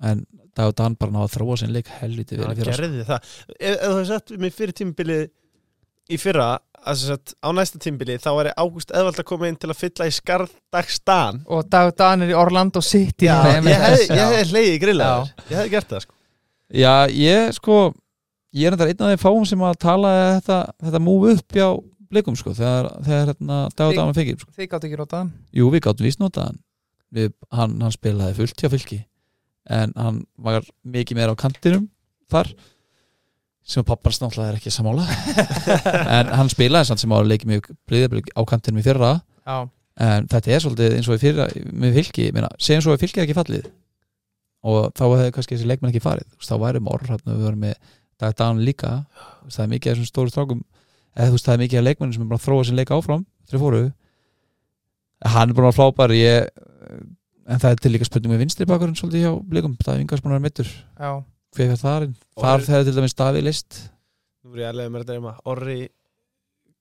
En 0.03 0.27
Dagur 0.57 0.75
Dan 0.77 0.95
bara 1.01 1.15
náða 1.15 1.29
að 1.31 1.37
þróa 1.37 1.59
sinn 1.59 1.73
leik 1.73 1.89
helviti 2.01 2.37
vel 2.37 2.51
í 2.53 2.59
fyrra 2.59 2.75
sko. 2.75 2.83
gerði 2.83 3.07
það. 3.09 3.31
Ef, 3.49 3.73
ef 3.73 3.81
þú 3.87 3.95
hefði 3.97 4.11
sett 4.11 4.35
mig 4.43 4.55
fyrir 4.55 4.77
tímbili 4.77 5.19
í 6.13 6.19
fyrra 6.21 6.49
sagt, 6.99 7.35
á 7.39 7.49
næsta 7.55 7.79
tímbili 7.83 8.19
þá 8.21 8.31
væri 8.37 8.53
Ágúst 8.59 8.91
Eðvald 8.93 9.21
að 9.23 9.29
koma 9.31 9.49
inn 9.49 9.59
til 9.63 9.71
að 9.71 9.79
fylla 9.79 10.09
í 10.11 10.15
skardagstan 10.17 11.43
og 11.47 11.69
Dag 11.71 11.93
Dan 11.99 12.27
er 12.27 12.33
í 12.35 12.37
Orlando 12.37 12.83
City 12.83 13.31
Já, 13.31 13.39
með 13.63 13.71
ég 13.79 14.11
hefði 14.11 14.45
hleyið 14.51 14.73
í 14.75 14.81
grillaður 14.83 15.31
Ég 15.47 15.57
hefði 15.61 15.75
gert 15.77 15.93
það 15.95 16.05
sko. 16.07 16.17
Já, 16.73 16.95
ég 17.15 17.53
sko 17.57 17.79
ég 18.57 18.69
er 18.69 18.77
þetta 18.77 18.89
einn 18.91 19.07
af 19.07 19.13
þeim 19.13 19.23
fáum 19.23 19.47
sem 19.49 19.65
að 19.65 19.79
tala 19.83 20.13
þetta, 20.37 20.59
þetta 20.87 21.01
múi 21.03 21.33
upp 21.33 21.57
hjá 21.57 21.69
blikum 22.13 22.37
sko, 22.37 22.53
þegar, 22.57 22.91
þegar 23.07 23.33
hérna 23.33 23.63
Dan 23.79 24.13
fengið 24.17 24.43
sko. 24.43 24.53
Þið 24.57 24.69
gáttu 24.75 24.89
ekki 24.89 25.01
rótað 25.01 25.23
hann? 25.23 25.33
Jú, 25.57 25.71
við 25.73 25.85
gáttum 25.87 26.09
víst 26.09 26.21
notað 26.21 26.51
hann. 26.51 26.61
Við, 27.13 27.33
hann, 27.53 27.75
hann 27.85 27.95
spilaði 27.95 28.37
fullt 28.41 28.63
hjá 28.63 28.71
fylki 28.73 29.01
en 29.73 29.93
hann 29.97 30.23
var 30.43 30.65
mikið 30.83 31.19
meira 31.19 31.35
á 31.37 31.39
kantinum 31.39 31.85
þar 32.33 32.49
sem 33.63 33.85
pappars 33.87 34.19
náttúrulega 34.19 34.55
er 34.55 34.59
ekki 34.59 34.73
sammála. 34.75 35.05
En 36.19 36.33
hann 36.35 36.51
spilaði 36.51 36.91
samt 36.91 37.03
sem 37.03 37.13
á 37.15 37.17
að 37.21 37.31
leiki 37.31 37.49
mjög 37.49 37.69
breyðablik 37.89 38.33
á 38.35 38.43
kantinum 38.49 38.83
í 38.83 38.87
fyrra. 38.87 39.13
Já, 39.47 39.69
en 40.03 40.27
þetta 40.33 40.53
er 40.53 40.65
svolítið 40.65 40.97
eins 40.99 41.09
og 41.09 41.19
í 41.19 41.23
fyrra 41.23 41.47
með 41.71 41.99
fylki, 42.01 42.27
meina, 42.35 42.51
segjum 42.59 42.87
svo 42.89 42.97
að 42.97 43.05
fylki 43.05 43.23
er 43.23 43.29
ekki 43.29 43.39
fallið. 43.39 43.69
Og 44.67 44.91
þá 44.99 45.05
hefði 45.05 45.35
kannski 45.37 45.57
þessi 45.57 45.69
leikmenn 45.71 45.93
ekki 45.93 46.03
farið, 46.03 46.27
þá 46.43 46.55
væri 46.63 46.83
morr 46.83 47.07
við 47.07 47.45
varum 47.47 47.63
með 47.63 47.79
Dag 48.23 48.37
Dan 48.39 48.61
líka. 48.63 48.93
Þú 49.43 49.49
veist, 49.49 49.57
það 49.59 49.65
er 49.67 49.71
mikið 49.73 49.91
af 49.93 49.97
þessum 49.99 50.11
stóru 50.13 50.33
strákum. 50.33 50.61
Eða 51.17 51.29
þú 51.33 51.37
veist 51.37 51.49
það 51.49 51.55
er 51.57 51.63
mikið 51.65 51.81
af 51.83 51.87
leikmennum 51.89 52.15
sem 52.17 52.23
er 52.25 52.31
bara 52.31 52.41
að 52.41 52.47
þróa 52.47 52.67
sin 52.69 52.79
leika 52.79 52.97
áfram 52.99 53.25
þegar 53.51 53.63
fóru. 53.65 53.83
Hann 55.33 55.51
er 55.53 55.59
bara 55.59 55.73
flábær 55.75 56.15
ég, 56.17 56.49
en 57.47 57.61
það 57.63 57.71
er 57.75 57.83
til 57.83 57.93
líka 57.95 58.07
spurning 58.09 58.33
með 58.33 58.41
vinstri 58.45 58.67
bakurinn 58.71 58.97
svolítið 58.99 59.23
hjá 59.27 59.33
blikum, 59.53 59.75
það 59.83 59.95
er 59.99 60.05
yngast 60.05 60.25
búin 60.25 60.33
að 60.33 60.39
vera 60.39 60.47
mittur 60.49 60.71
fyrir 61.53 61.77
þar 61.83 62.07
er- 62.07 62.65
þegar 62.67 62.85
til 62.89 62.95
dæmis 62.97 63.15
Davíð 63.19 63.45
list. 63.47 63.77
Nú 64.43 64.51
voru 64.55 64.63
ég 64.65 64.71
alveg 64.73 64.91
með 64.95 65.05
þetta 65.05 65.19
um 65.21 65.29
að 65.31 65.43
Orri 65.53 65.81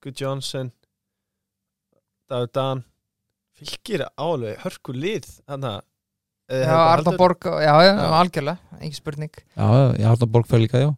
Good 0.01 0.17
Johnson 0.23 0.71
David 2.31 2.51
Dan. 2.55 2.83
Fylgir 3.61 4.05
áalveg 4.17 4.57
hörku 4.63 4.93
lið 4.95 5.27
Þannig 5.45 5.67
að 5.69 5.81
já 6.49 6.55
hefði 6.55 6.71
bara 6.71 6.85
Arna 6.95 7.03
haldið- 7.11 7.17
Borg 7.21 7.45
Já, 7.45 7.73
já, 7.85 7.91
Já. 7.91 8.07
algjörlega, 8.21 8.57
ekki 8.81 8.95
spurning. 8.97 9.35
Já, 9.55 10.15
það 10.15 10.31
borgfæð 10.33 10.63
líka, 10.65 10.81
já 10.81 10.89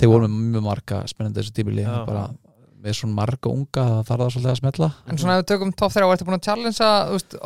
þeir 0.00 0.10
voru 0.12 0.30
með 0.30 0.48
mjög 0.56 0.64
marga 0.68 1.02
spennandi 1.10 1.42
þessu 1.42 1.54
tímili 1.58 1.84
bara 2.08 2.24
með 2.82 2.96
svona 2.98 3.14
marga 3.20 3.52
unga 3.52 3.84
það 3.88 4.08
þarf 4.08 4.22
það 4.24 4.32
svolítið 4.34 4.52
að 4.52 4.58
smetla 4.62 4.90
En 5.06 5.20
svona 5.20 5.36
ef 5.36 5.44
við 5.44 5.50
tökum 5.52 5.76
top 5.78 5.94
3 5.94 6.06
og 6.08 6.14
ertu 6.16 6.26
búin 6.26 6.38
að 6.38 6.48
challengea 6.48 6.90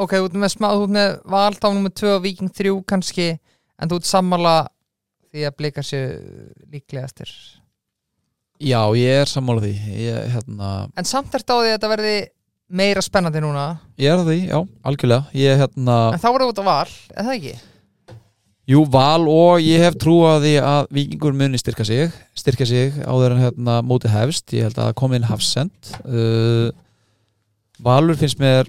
ok, 0.05 0.15
þú 0.17 0.31
ert 0.31 0.41
með 0.47 0.55
smá, 0.55 0.69
þú 0.73 0.87
ert 0.87 0.97
með 0.97 1.13
val 1.37 1.53
þá 1.59 1.69
nummer 1.69 1.95
2 2.01 2.15
og 2.15 2.25
Viking 2.25 2.55
3 2.57 2.73
kannski 2.89 3.29
en 3.37 3.93
þú 3.93 4.01
ert 4.01 4.09
sammála 4.09 4.57
því 5.37 5.45
að 5.51 5.57
blika 5.61 5.85
sér 5.85 6.17
líklegastir 6.73 7.35
já, 8.63 8.81
ég 8.97 9.21
er 9.23 9.29
sammála 9.31 9.65
því. 9.65 9.75
Ég, 10.01 10.33
hérna, 10.33 10.73
En 10.97 11.09
samt 11.09 11.35
ert 11.37 11.49
á 11.49 11.57
því 11.57 11.69
að 11.69 11.75
þetta 11.75 11.93
verði 11.93 12.17
meira 12.67 13.03
spennandi 13.05 13.43
núna? 13.45 13.67
Ég 14.01 14.13
er 14.13 14.25
því, 14.27 14.39
já, 14.49 14.59
algjörlega. 14.89 15.29
Ég, 15.37 15.61
hérna, 15.61 15.97
en 16.17 16.23
þá 16.23 16.29
voru 16.33 16.49
út 16.51 16.63
á 16.63 16.65
val, 16.67 16.95
eða 17.13 17.27
það 17.29 17.37
ekki? 17.37 17.55
Jú, 18.67 18.81
val 18.91 19.29
og 19.31 19.61
ég 19.63 19.79
hef 19.79 19.95
trú 19.95 20.17
á 20.27 20.43
því 20.43 20.57
að 20.59 20.89
vikingur 20.97 21.37
muni 21.39 21.59
styrka 21.61 21.85
sig 21.87 22.11
styrka 22.35 22.67
sig 22.67 22.97
áður 23.07 23.37
en 23.37 23.43
hérna 23.45 23.77
móti 23.87 24.11
hefst. 24.11 24.51
Ég 24.59 24.67
held 24.67 24.81
að 24.81 24.89
það 24.89 24.97
komi 24.99 25.21
inn 25.21 25.29
hafsend 25.29 25.93
uh, 26.03 26.73
Valur 27.79 28.19
finnst 28.19 28.41
mér 28.41 28.67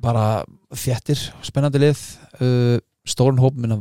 bara 0.00 0.44
þjættir 0.70 1.18
spennandi 1.42 1.80
lið. 1.82 2.04
Uh, 2.38 2.76
stórun 3.02 3.40
hóp 3.42 3.56
minna 3.58 3.80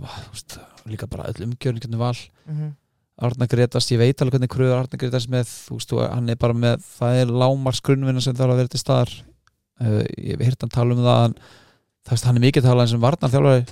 líka 0.90 1.06
bara 1.06 1.28
öll 1.30 1.46
umgjörn 1.46 1.78
hvernig 1.84 2.00
val. 2.00 2.18
Mm 2.48 2.56
-hmm. 2.56 2.72
Arna 3.20 3.46
Gretast, 3.52 3.92
ég 3.92 4.00
veit 4.00 4.22
alveg 4.22 4.40
hvernig 4.40 4.50
kröður 4.50 4.80
Arna 4.80 4.98
Gretast 4.98 5.30
með, 5.30 5.46
þú 5.68 5.76
veist, 5.76 5.92
hann 6.14 6.30
er 6.30 6.36
bara 6.36 6.54
með 6.54 6.82
það 6.98 7.16
er 7.22 7.28
lámars 7.28 7.82
grunnvinna 7.82 8.22
sem 8.22 8.34
þarf 8.34 8.52
að 8.52 8.58
vera 8.58 8.68
til 8.68 8.80
staðar. 8.80 9.12
Uh, 9.82 10.04
ég 10.18 10.40
hef 10.40 10.48
hýrt 10.48 10.62
hann 10.62 10.70
tala 10.70 10.96
um 10.96 11.04
það 11.04 11.26
en 11.26 11.36
það 12.06 12.12
veist, 12.12 12.26
hann 12.26 12.36
er 12.36 12.42
mikið 12.42 12.64
talað 12.64 12.82
eins 12.82 12.94
og 12.94 13.02
varnar 13.02 13.30
þjálfari 13.30 13.66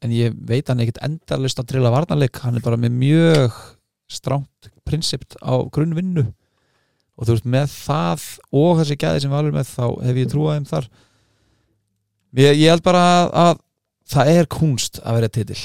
en 0.00 0.12
ég 0.14 0.36
veit 0.48 0.68
hann 0.68 0.80
er 0.80 0.88
ekkit 0.88 1.02
endalist 1.04 1.60
að 1.60 1.72
drilla 1.72 1.92
varnarleik, 1.92 2.40
hann 2.44 2.56
er 2.58 2.64
bara 2.64 2.78
með 2.80 2.96
mjög 3.02 3.56
stránt 4.10 4.70
prinsipt 4.88 5.36
á 5.44 5.60
grunnvinnu. 5.72 6.26
Og 7.20 7.28
þú 7.28 7.36
veist, 7.36 7.48
með 7.52 7.72
það 7.74 8.26
og 8.56 8.70
þessi 8.80 8.96
gæði 9.00 9.24
sem 9.24 9.34
valur 9.34 9.54
með 9.54 9.72
þá 9.74 9.84
hef 10.06 10.20
ég 10.22 10.30
trúað 10.32 10.56
þeim 10.56 10.68
þar. 10.70 10.88
Ég, 12.40 12.60
ég 12.62 12.70
held 12.72 12.86
bara 12.86 13.02
að, 13.10 13.28
að 13.42 13.52
það 14.14 14.32
er 14.36 14.50
kunst 14.50 15.00
að 15.02 15.18
vera 15.18 15.32
titil 15.34 15.58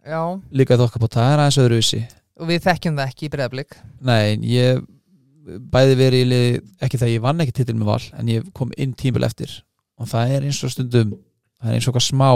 Já, 0.00 0.22
líka 0.54 0.76
í 0.76 0.80
þokkapót, 0.80 1.16
það 1.18 1.32
er 1.32 1.42
aðeins 1.42 1.58
öðruvísi. 1.60 2.00
Og 2.40 2.48
við 2.48 2.62
þekkjum 2.64 2.96
það 2.96 3.10
ekki 3.10 3.26
í 3.26 3.32
breyðablik 3.34 3.74
Nei, 4.06 4.38
ég 4.48 4.80
bæði 5.70 5.96
verið 5.98 6.32
ekki 6.80 7.00
það 7.00 7.12
ég 7.12 7.24
vann 7.24 7.42
ekki 7.42 7.56
titil 7.58 7.76
með 7.76 7.90
val 7.90 8.06
en 8.16 8.30
ég 8.30 8.48
kom 8.56 8.72
inn 8.80 8.94
tímil 8.96 9.26
eftir. 9.26 9.52
Og 10.00 10.08
það 10.08 10.36
er 10.36 10.46
eins 10.48 10.62
og 10.64 10.72
stundum 10.72 11.12
það 11.60 11.68
er 11.68 11.76
eins 11.76 11.88
og 11.88 11.92
eitthvað 11.92 12.06
smá 12.06 12.30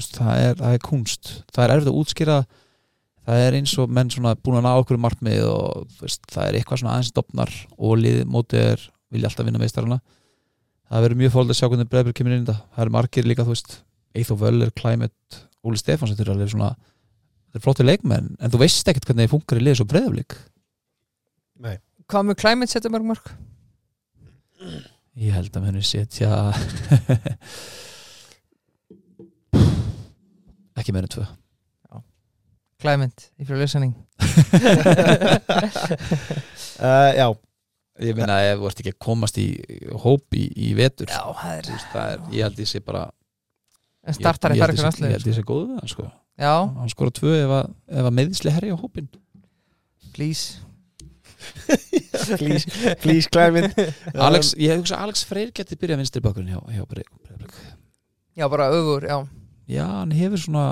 það 0.00 0.42
er, 0.46 0.58
það 0.60 0.76
er 0.76 0.82
kunst, 0.86 1.32
það 1.52 1.64
er 1.64 1.74
erfitt 1.76 1.92
að 1.92 2.00
útskýra. 2.00 2.40
Það 3.22 3.44
er 3.44 3.56
eins 3.60 3.72
og 3.78 3.92
menn 3.94 4.10
svona 4.10 4.34
búin 4.34 4.58
að 4.58 4.64
ná 4.66 4.72
okkur 4.80 4.98
markmið 4.98 5.44
og 5.46 5.84
þú 5.94 6.06
veist, 6.08 6.24
það 6.32 6.48
er 6.48 6.58
eitthvað 6.58 6.80
svona 6.80 6.96
aðeins 6.96 7.12
dopnar 7.14 7.52
og 7.78 7.94
liði 8.00 8.24
mótið 8.26 8.64
er 8.72 8.86
vilja 9.14 9.30
alltaf 9.30 9.46
vinna 9.46 9.62
meistarana. 9.62 10.00
Það 10.90 11.04
verður 11.06 11.20
mjög 11.20 11.34
fólk 11.36 11.52
að 11.52 11.58
sjá 11.60 11.68
hvernig 11.68 11.90
breyður 11.92 12.16
kemur 12.18 12.34
inn 12.34 12.42
í 12.42 12.46
þetta. 12.48 12.64
Það 12.74 12.84
eru 12.84 12.94
margir 12.96 13.28
líka, 13.28 13.46
þú 13.46 13.54
veist 13.54 13.76
Eithó 14.18 14.36
Völler, 14.36 14.72
Climate, 14.76 15.42
Óli 15.64 15.78
Stefáns 15.80 16.12
þetta 16.12 16.26
er 16.26 16.32
alveg 16.34 16.50
svona, 16.52 16.72
þetta 17.48 17.60
er 17.60 17.64
flótti 17.64 17.86
leikmenn 17.86 18.32
en 18.40 18.52
þú 18.52 18.60
veist 18.60 18.88
ekkert 18.90 19.06
hvernig 19.08 19.28
þið 19.28 19.32
funkar 19.36 19.60
í 19.60 19.64
liði 19.64 19.78
svo 19.80 19.88
breyðaflik 19.88 20.36
Nei. 21.62 21.76
Hvað 22.10 22.28
með 22.28 22.38
climate 22.42 22.74
setja 22.74 22.90
mörg 22.92 23.06
mörg? 23.08 23.30
Ég 25.22 25.36
held 25.36 25.54
að 25.56 25.66
muni 25.68 25.84
setja 25.86 26.30
ekki 30.82 30.94
meira 30.96 31.08
en 31.08 31.14
tvö. 31.16 31.28
Climate, 32.82 33.30
if 33.38 33.48
you're 33.48 33.60
listening. 33.60 33.94
Uh, 36.82 37.12
Já. 37.14 37.26
Ég 38.02 38.16
meina 38.16 38.38
ef 38.48 38.58
þú 38.58 38.68
ert 38.70 38.80
ekki 38.82 38.92
að 38.94 39.02
komast 39.04 39.36
í 39.38 39.44
hóp 40.02 40.34
í, 40.34 40.46
í 40.56 40.70
vetur 40.74 41.10
Já, 41.12 41.20
það 41.36 41.58
er 41.58 41.68
veist, 41.68 41.90
það 41.92 42.14
er, 42.14 42.22
ég 42.32 42.46
held 42.46 42.62
ég 42.62 42.70
sé 42.70 42.80
bara 42.82 43.02
En 44.02 44.16
startar 44.16 44.54
í 44.54 44.56
ég, 44.56 44.62
ég, 44.62 44.64
held 44.64 44.80
fergur 44.80 45.06
ég, 45.06 45.14
held 45.18 45.28
ég 45.28 45.36
sé 45.36 45.44
góð 45.46 45.60
við 45.68 45.76
það 45.76 45.92
sko. 45.92 46.06
Já, 46.42 46.54
hann 46.80 46.92
skora 46.94 47.14
tvö 47.20 47.34
ef 47.36 47.52
að, 47.58 47.68
ef 48.00 48.08
að 48.08 48.16
meðisli 48.18 48.54
herri 48.56 48.72
á 48.72 48.76
hópin 48.80 49.10
please. 50.16 50.58
Please, 52.40 52.96
please 53.04 53.30
climate 53.30 53.86
Alex, 54.16 54.56
ég 54.58 54.80
hugsa 54.80 54.96
að 54.96 55.06
Alex 55.10 55.26
Freyr 55.28 55.52
geti 55.54 55.78
byrjað 55.78 56.02
vinstri 56.02 56.24
bakgrunn 56.24 56.50
hjá, 56.50 56.58
hjá 56.72 56.82
Breiðablik. 56.88 57.54
Já, 58.40 58.48
bara 58.48 58.72
öfur, 58.72 59.06
já 59.06 59.20
Já, 59.70 59.84
hann 59.86 60.14
hefur 60.16 60.42
svona 60.42 60.66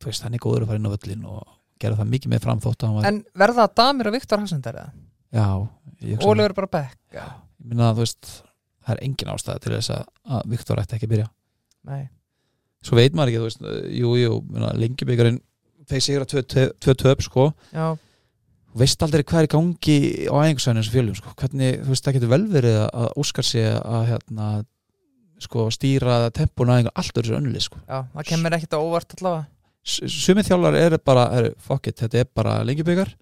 þú 0.00 0.08
veist, 0.08 0.24
hann 0.24 0.36
er 0.36 0.42
góður 0.42 0.64
að 0.64 0.72
fara 0.72 0.80
inn 0.80 0.88
á 0.88 0.94
völlin 0.94 1.26
og 1.28 1.56
gera 1.80 1.98
það 1.98 2.12
mikið 2.14 2.32
með 2.32 2.44
framþótt 2.46 2.86
var, 2.96 3.08
En 3.08 3.22
verða 3.36 3.66
það 3.66 3.74
Damir 3.80 4.10
og 4.10 4.16
Viktor 4.16 4.42
Hassendar 4.42 4.80
eða? 4.80 4.92
já, 5.30 5.48
verður 6.40 6.56
bara 6.58 6.70
ég 7.14 7.68
minna 7.70 7.92
veist 7.94 8.30
það 8.80 8.94
er 8.94 9.02
engin 9.06 9.32
ástæða 9.34 9.62
til 9.62 9.74
þess 9.76 9.92
að, 9.94 10.04
Viktor 10.50 10.80
ætti 10.80 10.96
ekki 10.96 11.08
að 11.08 11.14
byrja. 11.14 11.30
Nei. 11.90 12.02
Svo 12.84 12.96
veit 12.96 13.16
maður 13.16 13.32
ekki, 13.32 13.40
þú 13.40 13.48
veist, 13.48 13.66
jú, 13.98 14.12
jú 14.16 14.38
lengjubíkarinn, 14.80 15.40
þeir 15.90 16.04
sigur 16.04 16.24
að 16.24 16.46
tvö, 16.54 16.94
töp, 16.96 17.24
sko, 17.26 17.46
Já, 17.74 17.86
veist 18.80 19.04
aldrei 19.04 19.24
hvað 19.26 19.42
er 19.42 19.48
í 19.48 19.52
gangi 19.52 19.96
á 20.30 20.34
æfingsvæðinu 20.40 20.80
þessu 20.82 20.94
fjöljum, 20.94 21.18
sko, 21.18 21.34
hvernig, 21.42 21.80
þú 21.84 21.92
veist, 21.92 22.06
það 22.06 22.16
getur 22.16 22.32
vel 22.32 22.42
verið 22.54 22.78
að 22.86 23.08
Óskar 23.20 23.46
sé 23.50 23.66
að, 23.76 24.06
hérna 24.14 24.48
sko, 25.40 25.66
stýra 25.74 26.18
tempun 26.36 26.70
aðeins 26.72 26.92
allt 26.94 27.20
öðru 27.22 27.38
önnulið, 27.38 27.64
sko. 27.68 27.80
Já, 27.86 28.04
það 28.14 28.28
kemur 28.28 28.56
ekkert 28.56 28.76
á 28.76 28.80
óvart 28.80 29.16
allavega. 29.16 29.46
S- 29.80 30.12
sumir 30.12 30.44
þjálfar 30.44 30.76
er 30.76 30.96
bara, 31.04 31.26
er, 31.38 31.50
fuck 31.58 31.88
it, 31.88 31.96
þetta 32.02 32.20
er 32.20 32.30
bara 32.36 32.58
lengjubíkar 32.68 33.14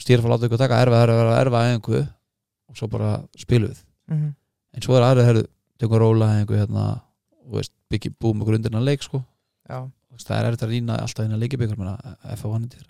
stýra 0.00 0.24
að 0.24 0.32
láta 0.32 0.48
ykkur 0.48 0.60
taka 0.60 0.80
erfa, 0.82 1.02
erfa, 1.06 1.36
erfa 1.38 1.64
æfingu 1.68 2.00
og 2.02 2.78
svo 2.78 2.88
bara 2.90 3.10
spilu 3.38 3.68
við. 3.70 3.82
Mm 4.10 4.16
-hmm. 4.16 4.32
en 4.74 4.82
svo 4.82 4.96
er 4.96 5.06
aðrið, 5.06 5.28
herru, 5.28 5.44
tökum 5.78 5.98
róla 5.98 6.30
æfingu 6.34 6.58
hérna, 6.58 7.00
og 7.44 7.58
veist, 7.58 7.72
byggi 7.90 8.10
búið 8.10 8.34
með 8.38 8.46
grundirna 8.48 8.80
leik, 8.80 9.02
sko. 9.02 9.22
Já, 9.68 9.90
það 10.18 10.38
er 10.38 10.46
erfitt 10.48 10.62
að 10.62 10.72
rýna 10.74 10.98
alltaf 10.98 11.26
að 11.26 11.38
leikjabikar 11.38 11.78
menna 11.78 12.16
F1 12.34 12.68
til 12.70 12.84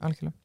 algjörlega. 0.00 0.36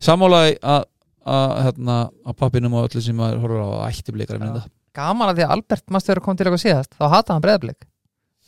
Sammálaði 0.00 0.58
að, 0.62 0.84
að, 1.24 1.62
hérna, 1.64 2.10
á 2.24 2.30
pappinum 2.32 2.74
og 2.74 2.88
öllu 2.88 3.02
sem 3.02 3.16
maður 3.16 3.40
horfur 3.42 3.60
á 3.60 3.68
að 3.68 4.70
gaman 4.98 5.30
að 5.30 5.38
því 5.38 5.46
að 5.46 5.54
Albert 5.56 5.94
að 5.98 6.24
kom 6.26 6.38
til 6.38 6.50
okkur 6.50 6.64
síðast? 6.64 6.98
Þá 6.98 7.06
hata 7.14 7.36
hann 7.36 7.46
breyðablik 7.46 7.88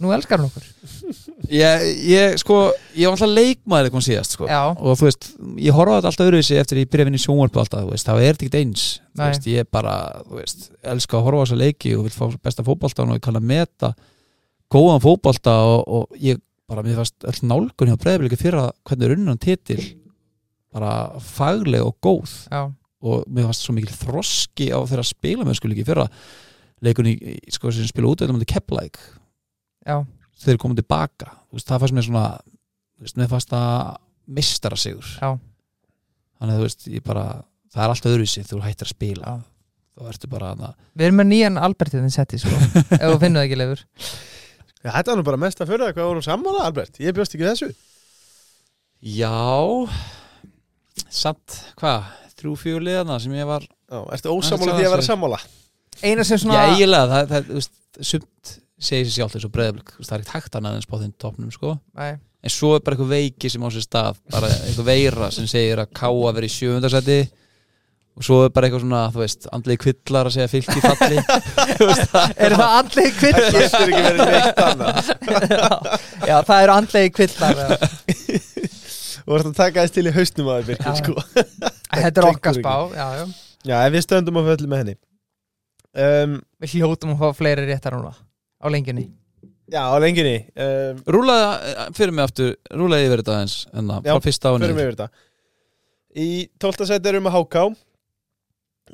nú 0.01 0.13
elskar 0.15 0.41
hann 0.41 0.49
okkur. 0.49 0.67
Ég, 1.51 1.85
ég, 2.09 2.37
sko, 2.41 2.59
ég 2.97 3.11
var 3.11 3.17
alltaf 3.17 3.33
leikmaður 3.33 3.89
eitthvað 3.89 4.05
síðast, 4.07 4.37
sko. 4.37 4.47
Já, 4.49 4.61
og 4.71 4.97
þú 4.97 5.09
veist, 5.09 5.27
ég 5.61 5.77
horfa 5.77 5.97
á 5.97 5.99
þetta 5.99 6.11
alltaf 6.13 6.29
öðruvísi 6.29 6.59
eftir 6.61 6.81
ég 6.81 6.91
byrja 6.93 7.05
að 7.05 7.11
vinna 7.11 7.21
í 7.21 7.25
sjónvarpu 7.25 7.61
alltaf, 7.61 7.85
þú 7.85 7.95
veist, 7.95 8.09
þá 8.09 8.13
er 8.15 8.39
ekkert 8.39 8.59
eins 8.61 8.85
þú 9.01 9.21
Nei. 9.21 9.25
veist, 9.27 9.49
ég 9.51 9.71
bara, 9.77 9.95
þú 10.29 10.39
veist, 10.39 10.67
elska 10.95 11.19
að 11.19 11.27
horfa 11.27 11.41
á 11.41 11.45
þessa 11.45 11.61
leiki 11.61 11.95
og 11.99 12.07
vil 12.07 12.15
fá 12.15 12.25
besta 12.49 12.67
fótboltan 12.67 13.13
og 13.13 13.19
ég 13.19 13.25
kann 13.27 13.41
að 13.41 13.49
meta 13.51 13.93
góðan 14.71 15.05
fótbolta 15.05 15.57
og, 15.69 15.81
og 15.99 16.21
ég 16.23 16.41
bara, 16.71 16.87
mér 16.87 17.01
fannst 17.03 17.29
öll 17.33 17.51
nálgun 17.51 17.91
hjá 17.91 17.99
breyðabliki 18.01 18.41
fyrir 18.41 18.63
að 18.63 18.71
hvernig 18.87 19.09
er 19.09 19.17
unnan 19.19 19.43
titil 19.43 19.81
bara 20.71 20.95
fagleg 21.19 21.83
og 21.83 21.97
góð. 21.99 22.37
Já, 22.47 22.63
og 23.01 23.25
mér 23.33 23.47
fannst 23.49 23.65
svo 23.65 23.75
mikil 23.77 23.95
þroski 23.97 24.71
á 24.73 24.79
þeirra 24.85 25.05
spila 25.09 25.47
með 25.49 25.59
sko 25.61 25.71
líki 25.73 25.85
fyrir 25.89 26.05
að 26.05 26.17
leikunni, 26.85 27.15
í- 27.17 27.53
sko, 27.55 27.71
sem 27.73 27.89
spila 27.89 28.11
út 28.13 28.23
eða 28.25 28.45
Keplæk, 28.49 28.99
já, 29.87 29.97
þeir 30.41 30.59
komum 30.61 30.77
tilbaka. 30.79 31.31
Þú 31.51 31.59
veist, 31.59 31.69
það 31.69 31.83
fannst 31.85 31.97
mér 31.99 32.07
svona 32.09 32.25
þú 32.41 33.05
veist, 33.07 33.17
mér 33.21 33.31
fannst 33.33 33.51
það 33.53 33.97
mistara 34.31 34.77
sigur 34.81 35.09
já, 35.21 35.31
þannig 36.41 36.55
að 36.55 36.59
þú 36.61 36.67
veist, 36.69 36.87
ég 36.95 37.05
bara 37.07 37.25
það 37.71 37.85
er 37.85 37.95
allt 37.95 38.09
öðruvísi 38.11 38.45
þú 38.49 38.61
hættir 38.65 38.89
að 38.89 38.95
spila. 38.95 39.25
Já. 39.35 39.47
þá 40.01 40.09
ertu 40.15 40.29
bara 40.33 40.53
að 40.55 40.61
við 40.97 41.05
erum 41.07 41.19
með 41.21 41.27
nýjan 41.33 41.59
Albert 41.61 41.93
þinn 41.93 42.13
setti 42.15 42.39
sko, 42.41 42.53
ef 43.01 43.05
þú 43.05 43.19
finnur 43.21 43.41
það 43.43 43.47
ekki 43.49 43.59
leifur. 43.61 43.83
Já, 44.81 44.91
þetta 44.95 45.11
var 45.13 45.19
nú 45.21 45.25
bara 45.29 45.41
mest 45.43 45.61
að 45.61 45.69
fyrir 45.75 45.85
það 45.85 45.97
hvað 45.99 46.07
vorum 46.09 46.25
sammála, 46.25 46.63
Albert. 46.71 47.01
Ég 47.05 47.13
bjóst 47.17 47.35
ekki 47.37 47.45
þessu. 47.45 47.69
Já. 49.05 49.33
Samt, 51.11 51.59
hvað, 51.81 52.07
þrjú 52.41 52.55
fjögur 52.61 52.87
liðana 52.89 53.19
sem 53.23 53.35
ég 53.39 53.49
var 53.51 53.67
Já, 53.67 54.01
ertu 54.17 54.33
ósammála 54.35 54.71
Það 54.71 54.75
er 54.75 54.81
því 54.81 54.89
að 54.89 54.95
vera 54.97 55.05
svo- 55.07 55.13
sammála? 55.15 55.41
Eina 56.01 56.25
sem 56.25 56.37
já, 56.39 56.43
svona 56.47 56.61
eiginlega, 56.71 57.07
það, 57.13 57.31
það, 57.35 57.53
veist, 57.59 57.73
sumt 58.13 58.53
segir 58.81 59.05
sér 59.11 59.17
sjálft 59.19 59.37
eins 59.37 59.45
og 59.49 59.53
breyðablík 59.53 59.91
það 60.01 60.15
er 60.17 60.23
ekkert 60.25 60.35
hægt 60.39 60.55
annað 60.61 60.79
en 60.79 60.85
spá 60.87 60.95
þinn 61.03 61.11
topnum, 61.21 61.51
sko. 61.53 61.75
Nei, 62.01 62.15
en 62.41 62.53
svo 62.55 62.71
er 62.79 62.81
bara 62.87 62.97
eitthvað 62.97 63.11
veiki 63.13 63.51
sem 63.53 63.61
á 63.61 63.69
sér 63.75 63.85
stað 63.85 64.21
bara 64.33 64.49
eitthvað 64.55 64.87
veira 64.89 65.29
sem 65.37 65.49
segir 65.51 65.83
að 65.83 65.91
káa 66.01 66.31
verið 66.33 66.49
í 66.49 66.55
sjöfundarsæti 66.55 67.19
og 68.21 68.25
svo 68.27 68.39
er 68.47 68.55
bara 68.57 68.67
eitthvað 68.71 68.83
svona, 68.87 69.03
þú 69.13 69.21
veist, 69.23 69.47
andlegi 69.55 69.83
kvillar 69.85 70.31
að 70.31 70.35
segja 70.39 70.49
fylki 70.55 70.81
falli. 70.85 71.21
Það 72.11 72.33
er 72.47 72.57
það 72.57 72.73
andlegi 72.79 73.13
Það 73.13 73.21
kvillar 73.21 73.53
getur 73.55 73.93
ekki 73.93 74.03
verið 74.07 74.33
neitt 74.33 74.63
annað. 74.71 75.13
Já, 76.29 76.37
það 76.49 76.65
eru 76.65 76.75
andlegi 76.79 77.13
kvillar 77.17 77.61
já. 77.61 77.69
Þú 79.21 79.37
ert 79.37 79.51
að 79.53 79.57
taka 79.61 79.85
þess 79.85 79.95
til 79.99 80.07
í 80.09 80.15
hausnum 80.17 80.49
að 80.51 80.71
þér, 80.73 80.81
Já. 80.81 80.91
Birkir, 80.91 81.01
sko 81.05 81.71
þetta 81.95 82.23
er 82.23 82.29
okkar 82.31 82.59
spá 82.59 82.75
já, 82.95 83.07
já. 83.21 83.25
Já, 83.61 83.77
ef 83.85 83.95
við 83.95 84.05
stöndum 84.07 84.41
á 84.41 84.43
föllu 84.49 84.71
með 84.71 84.83
henni 84.85 84.97
um, 85.95 86.37
við 86.63 86.77
hljótum 86.77 87.15
að 87.15 87.23
fá 87.23 87.41
fleiri 87.41 87.67
réttar 87.69 87.97
núna 87.97 88.13
á 88.15 88.67
lengjunni 88.73 89.09
Já, 89.71 89.85
á 89.87 89.97
lenginni 90.03 90.37
um, 90.59 91.03
rúlaði 91.15 91.51
eh, 91.71 91.83
fyrir 91.95 92.15
mig 92.17 92.27
aftur, 92.27 92.57
rúlaði 92.75 93.07
yfir 93.07 93.23
þetta 93.23 93.37
eins 93.45 93.57
en 93.71 93.93
það, 93.93 94.09
Já, 94.09 94.15
frá 94.17 94.25
fyrsta 94.27 94.51
á 94.51 94.53
Förum 94.57 94.65
niður 94.67 94.83
yfir 94.83 94.97
þetta 94.97 95.27
Í 96.11 96.31
12. 96.59 96.87
sæti 96.91 97.11
erum 97.13 97.29
við 97.29 97.37
HK 97.39 97.61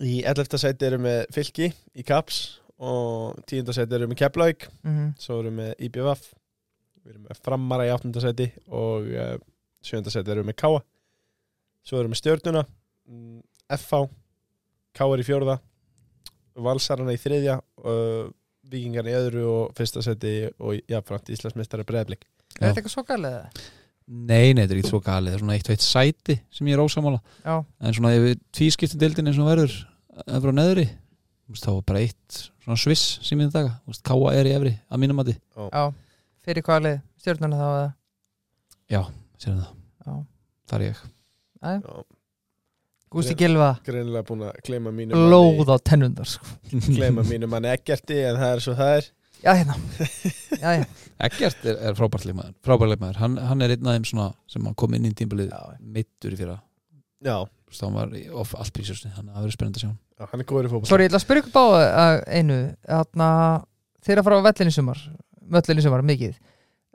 Í 0.04 0.16
11. 0.28 0.58
sæti 0.60 0.88
erum 0.90 1.06
við 1.08 1.20
Fylki 1.32 1.70
í 1.72 2.04
Kaps 2.04 2.40
og 2.76 3.38
10. 3.48 3.72
sæti 3.72 3.96
erum 3.96 4.12
við 4.12 4.20
Keflavík 4.20 4.66
mm 4.84 5.14
svo 5.22 5.38
erum 5.40 5.62
við 5.62 5.86
IBVF 5.88 6.26
við 7.06 7.14
erum 7.14 7.30
með 7.30 7.40
Framara 7.46 7.86
í 7.88 7.94
8. 7.94 8.12
sæti 8.20 8.50
og 8.68 9.08
uh, 9.08 9.36
7. 9.80 10.02
sæti 10.12 10.34
erum 10.34 10.44
við 10.44 10.50
með 10.50 10.58
Káa 10.60 10.82
svo 11.86 12.02
erum 12.02 12.12
við 12.12 12.20
Stjörnuna 12.20 12.66
mm, 12.66 12.75
FH 13.06 14.06
Káar 14.96 15.20
í 15.20 15.26
fjórða 15.26 15.58
Valsarana 16.56 17.12
í 17.12 17.20
þriðja 17.20 17.58
uh, 17.84 18.28
Víkingarna 18.66 19.12
í 19.12 19.16
öðru 19.18 19.42
og 19.50 19.74
fyrsta 19.76 20.02
sæti 20.04 20.36
og 20.56 20.78
jafnframt 20.90 21.28
Íslandsmeistari 21.34 21.84
Breiðblik 21.86 22.24
er 22.56 22.70
þetta 22.70 22.80
eitthvað 22.80 22.94
svo 22.94 23.04
galið 23.06 23.34
eða? 23.36 23.66
Nei, 24.06 24.54
nei, 24.54 24.62
þetta 24.62 24.74
er 24.74 24.80
ekki 24.80 24.90
svo 24.92 25.00
galið, 25.02 25.32
það 25.32 25.36
er 25.36 25.42
svona 25.42 25.54
eitt 25.56 25.68
og 25.68 25.74
eitt 25.74 25.84
sæti 25.84 26.36
sem 26.54 26.68
ég 26.70 26.76
er 26.76 26.82
ósamála, 26.82 27.18
já, 27.42 27.54
en 27.58 27.96
svona 27.96 28.12
ef 28.14 28.22
við 28.22 28.42
tvískiptum 28.54 29.00
deildin 29.02 29.30
eins 29.32 29.40
og 29.42 29.48
verður 29.50 29.74
efra 30.30 30.52
á 30.54 30.58
neðri, 30.58 30.84
þú 31.42 31.56
veist, 31.56 31.66
þá 31.66 31.72
er 31.72 31.80
bara 31.90 32.02
eitt 32.04 32.38
svona 32.62 32.78
sviss 32.78 33.16
sem 33.26 33.42
ég 33.42 33.50
daga, 33.54 33.72
þú 33.82 33.90
veist, 33.90 34.04
káa 34.06 34.34
er 34.38 34.46
í 34.46 34.54
efri 34.54 34.72
að 34.86 35.02
mínum 35.02 35.18
mati, 35.18 35.34
já, 35.58 35.82
fyrir 36.46 36.66
hvað 36.68 36.84
lið? 36.86 37.00
Stjórnuna 37.24 37.58
þá 37.58 37.66
eða? 37.66 37.90
Sér 39.42 39.58
það, 39.58 39.74
já, 40.06 40.14
þar 40.70 40.84
er 40.86 40.86
ég. 40.86 41.02
Já, 41.66 41.98
Gústi 43.16 43.36
Gilva 43.40 43.70
greinilega 43.86 44.26
búin 44.28 44.44
að 44.46 44.58
gleyma 44.66 44.92
mínu 44.94 45.16
blóð 45.26 45.72
á 45.72 45.76
tennundar 45.80 46.28
sko. 46.28 46.46
gleyma 46.86 47.24
mínu 47.26 47.48
manni. 47.50 47.72
Ekkerti 47.74 48.18
en 48.28 48.38
það 48.40 48.52
er 48.54 48.64
svo 48.66 48.74
það 48.78 48.92
er. 49.00 49.08
Já, 49.44 49.50
hérna. 49.52 49.74
Já, 50.56 50.70
já, 50.80 50.84
Eggert 51.26 51.66
er, 51.68 51.76
er 51.90 51.96
frábært 51.96 52.24
leikmaður, 52.28 52.54
frábært 52.64 52.90
leikmaður 52.94 53.18
hann, 53.20 53.34
hann 53.50 53.62
er 53.64 53.74
einn 53.74 53.88
af 53.88 53.96
þeim 53.98 54.06
svona 54.08 54.26
sem 54.52 54.64
hann 54.64 54.74
kom 54.80 54.96
inn 54.96 55.04
í 55.08 55.12
tímbalið 55.16 55.50
Já. 55.52 55.60
meittur 55.80 56.32
í 56.32 56.38
fyrra. 56.40 56.56
Já, 57.24 57.36
hann 57.82 57.94
var 57.98 58.16
í 58.16 58.24
off 58.32 58.54
allt 58.56 58.72
prísjósni, 58.76 59.12
þannig 59.12 59.30
að 59.32 59.36
það 59.36 59.44
verður 59.46 59.56
spennandi 59.58 59.78
að 59.80 59.84
sjá 59.84 59.90
hann. 59.90 60.00
já 60.16 60.26
hann 60.32 60.42
er 60.42 60.48
góður 60.48 60.68
í 60.68 60.72
fótboll 60.72 60.90
Sorry, 60.90 61.04
ég 61.06 61.12
ætla 61.12 61.20
að 61.20 61.24
spyrja 61.26 61.44
ykkur 61.44 61.54
bá 61.56 61.64
uh, 61.76 62.18
einu. 62.40 62.58
Þarna, 62.88 63.30
þeir 64.08 64.20
að 64.22 64.28
fara 64.30 64.40
á 64.40 64.46
vellin 64.48 64.72
í 64.72 64.76
sumar 64.76 65.02
Vellin 65.56 65.80
í 65.80 65.84
sumar, 65.84 66.04
mikið. 66.12 66.36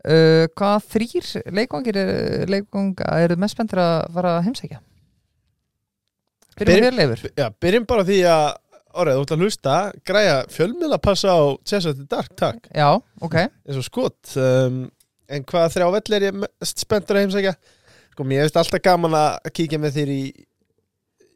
Uh, 0.02 0.46
Hvaða 0.58 0.80
þrýr 0.92 1.28
leikvangir 1.62 2.02
er- 2.02 2.50
leikvanga 2.50 3.12
eru 3.22 3.38
mest 3.40 3.54
spenntir 3.56 3.80
að 3.86 3.98
fara 4.18 4.38
að 4.40 4.48
heimsækja? 4.50 4.82
Byrjum 6.62 6.88
þér 6.88 6.98
leifur 7.00 7.32
Já, 7.40 7.48
byrjum 7.64 7.88
bara 7.90 8.06
því 8.08 8.20
að 8.32 8.46
Árið, 8.92 9.16
þú 9.16 9.22
ert 9.24 9.32
að 9.32 9.44
hlusta, 9.46 9.74
græja 10.04 10.40
fjölmiðla 10.52 10.98
passa 11.00 11.32
á 11.32 11.40
Chessat 11.64 12.00
Dark, 12.12 12.34
takk 12.36 12.66
Já, 12.76 12.90
ok 13.24 13.38
eins 13.40 13.78
og 13.80 13.86
skot 13.88 14.34
um, 14.36 14.82
En 15.32 15.46
hvaða 15.48 15.70
þrjá 15.78 15.88
vell 15.96 16.16
er 16.18 16.26
ég 16.28 16.40
mest 16.42 16.84
spenntur 16.84 17.16
að 17.16 17.24
heimsækja? 17.24 17.54
Sko, 18.12 18.26
mér 18.28 18.44
finnst 18.44 18.58
alltaf 18.60 18.84
gaman 18.84 19.16
að 19.16 19.52
kíkja 19.56 19.80
með 19.80 19.96
þér 19.96 20.12
í, 20.12 20.24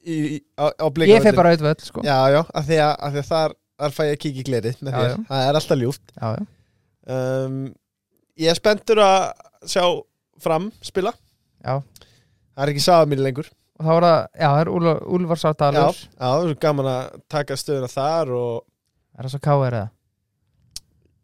í, 0.04 0.18
í 0.36 0.40
á, 0.60 0.68
á 0.68 0.86
Ég 1.08 1.24
feg 1.24 1.38
bara 1.38 1.54
auðvöld 1.56 1.86
sko. 1.86 2.04
Já, 2.04 2.18
já, 2.36 2.42
af 2.44 2.68
því 2.68 2.80
að, 2.84 2.92
af 3.08 3.14
því 3.16 3.22
að 3.22 3.30
þar, 3.30 3.56
þar 3.80 3.96
fæ 3.96 4.02
ég 4.04 4.12
að 4.18 4.22
kíkja 4.26 4.44
í 4.44 4.48
glerið 4.50 4.84
með 4.84 4.98
þér. 5.00 5.16
Það 5.30 5.46
er 5.48 5.60
alltaf 5.62 5.80
ljúft 5.80 6.12
já, 6.12 6.28
já. 6.36 6.44
um, 7.16 7.62
Ég 8.44 8.52
er 8.52 8.60
spenntur 8.60 9.00
að 9.00 9.22
sjá 9.72 9.86
fram 10.44 10.68
spila 10.84 11.16
Já. 11.64 11.80
Það 11.80 12.66
er 12.66 12.74
ekki 12.74 12.84
saga 12.84 13.08
mínu 13.08 13.24
lengur 13.24 13.48
Og 13.76 13.84
þá 13.84 13.92
er 13.96 14.06
það, 14.08 14.20
já, 14.40 14.48
það 14.48 14.62
er 14.62 14.72
Úlfar, 14.72 15.02
Úlfar 15.18 15.42
Já, 15.42 15.52
það 16.16 16.38
er 16.38 16.48
svo 16.50 16.60
gaman 16.64 16.90
að 16.94 17.20
taka 17.36 17.58
stöðuna 17.60 17.92
þar 17.92 18.32
og 18.38 18.64
Er 19.16 19.28
það 19.28 19.34
svo 19.36 19.42
káir 19.44 19.76
eða? 19.80 19.90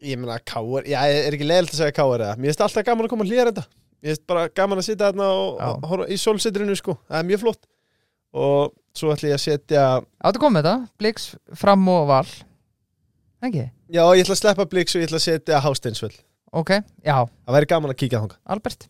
ég 0.02 0.18
meina 0.18 0.38
káar, 0.42 0.86
já, 0.88 0.98
ég 1.06 1.26
er 1.28 1.36
ekki 1.36 1.46
leiðilegt 1.46 1.76
að 1.76 1.80
segja 1.82 1.94
káar 1.96 2.24
eða, 2.24 2.38
mér 2.40 2.50
finnst 2.50 2.64
alltaf 2.66 2.86
gaman 2.86 3.06
að 3.06 3.12
koma 3.12 3.26
að 3.26 3.32
hlýra 3.32 3.52
þetta. 3.52 3.64
Mér 4.02 4.10
finnst 4.10 4.24
bara 4.32 4.46
gaman 4.60 4.80
að 4.82 4.86
sitja 4.88 5.08
þarna 5.10 5.28
og, 5.36 5.60
og 5.62 5.84
horfa 5.92 6.08
í 6.10 6.16
sólsetrinu 6.18 6.76
sko, 6.78 6.96
það 7.06 7.18
er 7.20 7.28
mjög 7.28 7.42
flott. 7.44 7.68
Og 8.42 8.72
svo 8.98 9.12
ætla 9.12 9.30
ég 9.30 9.36
að 9.38 9.44
setja 9.44 9.84
Áttu 10.24 10.42
komið 10.42 10.64
þetta, 10.64 10.74
Blix, 11.00 11.28
Fram 11.60 11.84
og 11.92 12.08
Val. 12.10 12.24
Ekki? 13.42 13.66
já, 13.92 14.02
ég 14.16 14.24
ætla 14.24 14.36
að 14.38 14.40
sleppa 14.42 14.68
blíks 14.70 14.96
og 14.96 15.02
ég 15.02 15.10
ætla 15.10 15.20
að 15.20 15.26
setja 15.28 15.62
Hásteinsvöll, 15.64 16.16
Ok, 16.52 16.74
já, 17.04 17.14
það 17.22 17.56
væri 17.56 17.70
gaman 17.70 17.94
að 17.94 18.00
kíkja 18.02 18.22
þanga 18.24 18.40
Albert. 18.56 18.88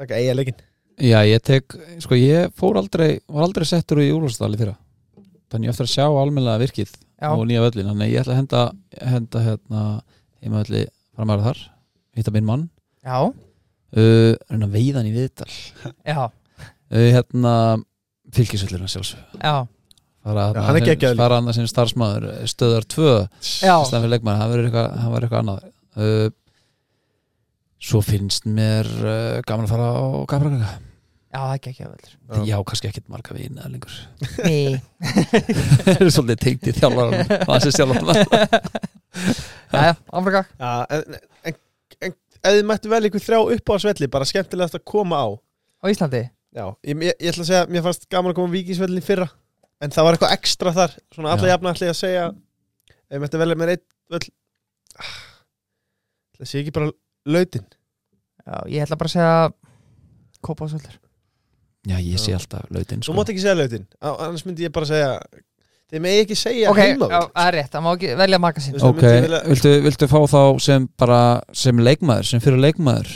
Takk 0.00 0.16
eiga 0.16 0.34
leikin 0.36 0.58
Já, 1.00 1.20
ég 1.24 1.40
tek, 1.44 1.76
sko 2.04 2.16
ég 2.18 2.52
fór 2.60 2.76
aldrei 2.80 3.14
var 3.30 3.46
aldrei 3.46 3.64
settur 3.68 4.02
í 4.04 4.10
úrlóðstali 4.12 4.58
fyrra. 4.60 4.74
Þannig 5.50 5.70
ég 5.70 5.72
eftir 5.74 5.86
að 5.86 5.94
sjá 5.94 6.04
almennilega 6.06 6.60
virkið 6.60 6.90
Já, 7.20 7.30
og 7.32 7.44
nýja 7.48 7.62
völlin, 7.64 7.88
þannig 7.90 8.06
að 8.06 8.12
ég 8.12 8.20
ætla 8.22 8.34
að 8.34 8.40
henda 8.40 8.60
henda 9.14 9.44
hérna 9.46 9.84
heima 10.40 10.60
völli 10.62 10.82
framæra 11.16 11.46
þar, 11.48 11.62
hitta 12.20 12.34
minn 12.34 12.46
mann. 12.48 12.66
Já, 13.04 13.16
uh, 13.26 14.32
reyna 14.52 14.68
að 14.68 14.76
veiða 14.76 15.00
hann 15.00 15.08
í 15.10 15.14
viðtal. 15.16 15.48
Já, 16.04 16.20
uh, 16.28 17.06
hérna 17.16 17.54
fylgisvöllina 18.36 18.86
sjálfsög 18.92 19.40
já 19.40 19.50
Já, 19.50 19.66
fara 20.22 20.44
þarna 20.50 20.66
hann 20.68 20.76
er 20.78 20.84
geggjaður 20.86 21.16
líka. 21.16 21.22
fara 21.24 21.40
hann 21.40 21.54
sem 21.56 21.66
starfsmæður 21.70 22.28
stöðar 22.52 22.84
tvö 22.92 23.14
Já, 23.40 23.74
stæðan 23.88 24.04
fyrir 24.04 24.12
leikmann, 24.14 24.38
það 24.42 24.52
verður 24.52 24.68
eitthvað, 24.68 24.92
það 25.00 25.16
verður 25.16 25.26
eitthvað 25.30 25.42
annað. 25.46 25.66
Uh, 25.96 26.28
svo 27.80 28.02
finnst 28.04 28.46
mér 28.46 28.92
uh, 29.00 29.40
gaman 29.48 29.64
að 29.66 29.72
fara 29.74 29.88
á 29.96 30.04
Gabraganga 30.30 30.70
já, 31.30 31.40
ekki 31.54 31.70
ekki 31.72 31.84
Já. 31.84 32.40
já, 32.48 32.56
kannski 32.66 32.88
ekkit 32.90 33.08
marga 33.12 33.34
vina 33.36 33.68
lengur. 33.70 33.94
Ný 34.44 34.80
það 35.84 36.00
er 36.06 36.10
svolítið 36.14 36.40
tengt 36.44 36.68
í 36.70 36.74
þjálfaran 36.76 37.30
það 37.46 37.64
sé 37.64 37.72
sjálfan 37.76 38.10
Jæja, 39.74 39.94
Afrika 40.18 40.42
já, 40.58 40.70
en, 40.96 41.18
en, 41.46 41.58
en 42.08 42.14
ef 42.40 42.54
þið 42.56 42.66
mættu 42.70 42.90
vel 42.92 43.06
ykkur 43.10 43.24
þrjá 43.24 43.40
upp 43.56 43.72
á 43.72 43.74
svelli 43.84 44.08
bara 44.10 44.26
skemmtilegt 44.28 44.76
að 44.78 44.84
koma 44.90 45.20
á. 45.22 45.28
Á 45.80 45.84
Íslandi? 45.92 46.22
Já, 46.50 46.64
ég, 46.82 46.96
ég, 46.98 47.14
ég 47.22 47.30
ætla 47.30 47.44
að 47.44 47.50
segja, 47.52 47.66
mér 47.70 47.84
fannst 47.86 48.08
gaman 48.10 48.32
að 48.32 48.38
koma 48.40 48.50
á 48.50 48.54
Víkingsvellin 48.56 49.04
fyrra 49.06 49.28
en 49.80 49.94
það 49.94 50.06
var 50.06 50.16
eitthvað 50.16 50.34
ekstra 50.36 50.72
þar 50.76 50.96
svona 51.14 51.34
alla 51.36 51.46
Já. 51.48 51.52
jafna 51.54 51.74
ætla 51.74 51.86
ég 51.88 51.94
að 51.94 52.00
segja 52.00 52.24
ef 52.30 53.14
ég 53.14 53.22
mættu 53.22 53.40
velja 53.40 53.58
mér 53.60 53.72
einn 53.76 53.84
völl 54.10 54.26
ah, 54.98 55.14
það 56.40 56.50
sé 56.50 56.60
ekki 56.64 56.74
bara 56.74 56.90
lautin. 57.30 57.68
Já, 58.42 58.56
ég 58.74 58.82
ætla 58.84 58.98
bara 59.00 59.12
að 59.12 59.14
segja 59.14 59.36
Kópásvöldur 60.40 60.98
Já, 61.88 61.96
ég 62.04 62.18
sé 62.20 62.34
alltaf 62.36 62.66
lautin 62.74 63.00
Þú 63.00 63.08
sko. 63.08 63.14
mátt 63.16 63.30
ekki 63.32 63.40
segja 63.40 63.54
lautin, 63.56 63.86
á- 64.04 64.18
annars 64.26 64.44
myndi 64.44 64.66
ég 64.66 64.72
bara 64.74 64.86
segja 64.90 65.14
Þið 65.90 66.02
megi 66.04 66.18
ekki 66.22 66.36
segja 66.38 66.70
ok, 66.70 66.76
heima 66.78 67.06
já, 67.10 67.20
það 67.34 67.46
er 67.48 67.54
rétt, 67.56 67.70
það 67.72 67.82
má 67.82 67.90
ekki 67.96 68.10
velja 68.20 68.38
maka 68.38 68.60
sín 68.62 68.74
Þú 68.74 68.78
veist, 68.78 68.84
Ok, 68.90 69.00
vilja- 69.24 69.40
viltu, 69.48 69.72
viltu 69.86 70.08
fá 70.12 70.18
þá 70.30 70.42
sem 70.60 70.88
bara 71.00 71.20
sem 71.52 71.76
leikmaður, 71.80 72.28
sem 72.30 72.40
fyrir 72.44 72.60
leikmaður? 72.62 73.08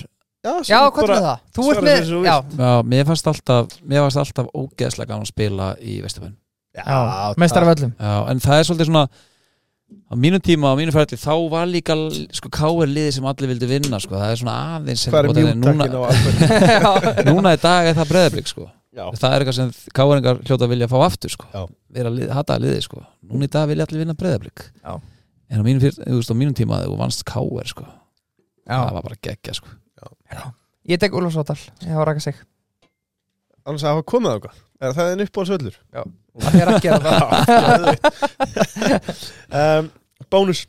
Já, 0.44 0.55
já, 0.68 0.81
hvað 0.90 1.11
er 1.11 1.20
það? 1.24 1.44
Þú 1.57 1.66
ert 1.74 1.85
með, 1.87 2.09
já, 2.24 2.35
Já, 2.59 2.72
mér 2.94 3.05
fannst 3.09 3.29
alltaf 3.31 3.77
mér 3.87 4.03
fannst 4.09 4.20
alltaf 4.24 4.48
ógeðslega 4.55 5.09
gaman 5.12 5.24
að 5.24 5.31
spila 5.31 5.68
í 5.81 6.00
Vesturbæn 6.03 6.35
já, 6.74 7.35
mestar 7.38 7.62
af 7.68 7.77
öllum. 7.77 7.92
Já, 8.00 8.14
en 8.33 8.40
það 8.42 8.59
er 8.59 8.64
svolítið 8.68 8.90
svona 8.90 9.05
á 9.90 10.14
mínum 10.16 10.40
tíma, 10.42 10.73
á 10.73 10.77
mínum 10.79 10.94
ferli, 10.94 11.18
þá 11.20 11.35
var 11.53 11.68
líka 11.70 11.97
sko 12.35 12.51
káir 12.53 12.90
liði 12.90 13.16
sem 13.16 13.27
allir 13.29 13.51
vildi 13.53 13.68
vinna 13.68 14.01
sko. 14.03 14.16
það 14.16 14.33
er 14.33 14.40
svona 14.40 14.55
aðeins 14.77 15.05
er 15.09 15.16
á 15.16 15.33
núna, 15.59 15.88
alveg? 15.88 17.20
núna 17.31 17.55
í 17.57 17.61
dag 17.62 17.90
er 17.90 17.99
það 17.99 18.11
breðablík 18.12 18.51
sko. 18.51 18.68
Já, 18.94 19.05
það 19.18 19.29
er 19.35 19.42
eitthvað 19.42 19.59
sem 19.59 19.70
káiringar 19.99 20.40
hljóta 20.44 20.66
að 20.66 20.73
vilja 20.75 20.90
fá 20.92 20.97
aftur 21.03 21.35
sko. 21.35 21.49
Já. 21.51 21.62
vera 21.97 22.12
að 22.12 22.18
lið, 22.20 22.33
hata 22.37 22.59
liði 22.62 22.83
sko. 22.87 23.05
núna 23.27 23.49
í 23.49 23.53
dag 23.57 23.70
vilja 23.70 23.88
allir 23.88 24.05
vinna 24.05 24.18
breðablík 24.18 24.66
Já. 24.81 24.92
en 25.51 25.61
á 25.61 25.64
mínum, 25.66 25.83
fyr, 25.83 25.97
þú 25.99 26.18
veist, 26.20 26.35
á 26.35 26.37
mínum 26.38 26.57
tíma 26.57 26.81
þegar 26.81 26.94
þú 26.94 27.01
vannst 27.03 27.25
káir 27.29 27.73
sko. 27.73 27.87
það 28.64 28.85
já. 28.87 28.94
var 28.97 29.09
bara 29.09 29.20
geggja 29.20 29.57
sko. 29.61 29.79
ég 30.88 31.01
tek 31.01 31.16
Úlfarsóttal, 31.16 31.59
ég 31.83 31.97
hafa 31.97 32.11
raka 32.12 32.23
sig 32.23 32.38
annars 33.64 33.85
að 33.85 33.97
hafa 33.97 34.07
komið 34.14 34.31
á 34.31 34.35
eitthvað 34.37 34.62
Er 34.85 34.92
það 34.92 35.12
en 35.14 35.25
upp 35.25 35.38
á 35.40 35.42
svöllur? 36.42 36.51
það 36.51 36.61
er 36.61 36.68
að 36.75 36.83
gera 36.83 37.01
það. 37.05 37.25
Um, 39.55 39.90
Bónus. 40.33 40.64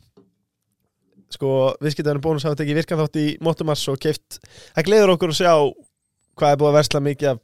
Sko, 1.34 1.47
viðskiptaðurinn 1.82 2.21
bónus 2.23 2.43
hafa 2.45 2.60
tekið 2.60 2.78
virkan 2.80 2.99
þátt 3.01 3.17
í 3.19 3.23
Mottumass 3.43 3.88
og 3.91 3.97
keift 3.99 4.38
Það 4.75 4.86
gleður 4.88 5.12
okkur 5.15 5.34
að 5.34 5.39
sjá 5.39 5.54
hvað 6.38 6.51
er 6.54 6.60
búið 6.62 6.69
að 6.69 6.78
versla 6.78 7.01
mikið 7.04 7.32
af 7.32 7.39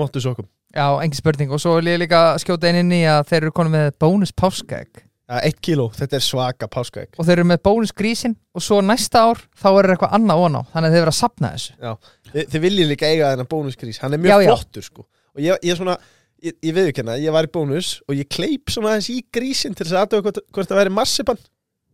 Mottusokkum 0.00 0.48
já, 0.74 0.86
engin 1.02 1.16
spurning. 1.18 1.52
Og 1.54 1.60
svo 1.62 1.74
vil 1.78 1.92
ég 1.92 2.00
líka 2.02 2.22
skjóta 2.40 2.70
inn 2.72 2.90
í 2.92 3.02
að 3.08 3.22
þeir 3.30 3.42
eru 3.46 3.52
konum 3.56 3.72
með 3.76 3.92
bónus 4.00 4.32
páskaegg. 4.36 5.04
Ja, 5.28 5.38
Eitt 5.44 5.58
kíló, 5.64 5.88
þetta 5.96 6.16
er 6.18 6.24
svaka 6.24 6.68
páskaegg. 6.72 7.12
Og 7.20 7.26
þeir 7.28 7.38
eru 7.42 7.48
með 7.50 7.62
bónus 7.68 7.92
grísin. 7.96 8.34
Og 8.56 8.64
svo 8.64 8.78
næsta 8.84 9.26
ár 9.28 9.40
þá 9.60 9.68
er 9.74 9.90
eitthvað 9.94 10.14
annað 10.18 10.44
ón 10.46 10.58
á. 10.60 10.62
Þannig 10.72 10.88
að 10.88 10.96
þeir 10.96 11.02
eru 11.04 11.12
að 11.14 11.18
sapna 11.18 11.50
þessu. 11.54 11.74
Þi, 12.32 12.44
Þið 12.54 12.62
viljið 12.64 12.90
líka 12.94 13.10
eiga 13.12 13.32
þennan 13.34 13.50
bónusgrís. 13.52 14.00
Hann 14.04 14.16
er 14.16 14.22
mjög 14.24 14.32
Já, 14.32 14.44
já. 14.46 14.52
flottur 14.54 14.86
sko. 14.88 15.04
Og 15.36 15.42
ég, 15.44 15.60
ég 15.68 15.74
er 15.74 15.80
svona, 15.80 15.96
ég, 16.44 16.56
ég 16.64 16.74
viðurkenna 16.76 17.18
Ég 17.20 17.34
var 17.34 17.48
í 17.48 17.52
bónus 17.52 17.98
og 18.08 18.18
ég 18.18 18.28
kleip 18.30 18.72
svona 18.72 18.94
aðeins 18.94 19.10
í 19.14 19.20
grísin 19.34 19.76
Til 19.76 19.86
þess 19.86 19.94
að 19.96 20.04
aðtöga 20.04 20.26
hvort, 20.26 20.42
hvort 20.54 20.70
það 20.70 20.80
væri 20.82 20.94
marsipan. 20.98 21.40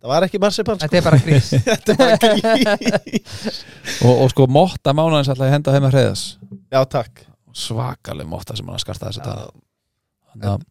Það 0.04 0.12
var 0.12 0.26
ekki 0.26 0.40
marsipan 0.42 0.80
sko 0.80 0.88
þetta 0.90 1.00
er 1.00 1.06
bara 1.06 1.20
grís. 1.24 1.46
Þetta 1.70 1.94
var 2.00 2.18
grís. 2.20 3.60
Og, 4.04 4.10
og 4.12 4.26
sko 4.34 4.46
motta 4.52 4.92
mánuðins 4.92 5.30
ætla 5.32 5.48
að 5.48 5.54
henda 5.56 5.72
heim 5.72 5.88
að 5.88 5.96
hreiðas 5.96 6.24
Já, 6.68 6.80
takk. 6.92 7.24
Svakaleg 7.56 8.28
motta 8.28 8.56
sem 8.58 8.68
hann 8.68 8.82
skarta 8.82 9.08
þess 9.08 9.22
að 9.24 9.46
að 10.44 10.64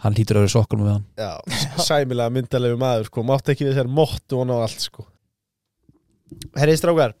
hann 0.00 0.16
að 0.16 0.38
vera 0.40 0.50
sokkur 0.50 0.80
með 0.80 0.92
hann. 0.92 1.06
Já 1.20 1.84
sæmilega 1.84 2.32
myndalegu 2.34 2.78
maður 2.80 3.08
sko. 3.10 3.24
Mátt 3.26 3.50
ekki 3.52 3.66
við 3.66 3.74
þessar 3.74 3.90
móttu 4.00 4.40
og 4.40 4.48
ná 4.48 4.54
allt 4.58 4.84
sko. 4.84 5.06
Herrið 6.58 6.80
strákar. 6.80 7.16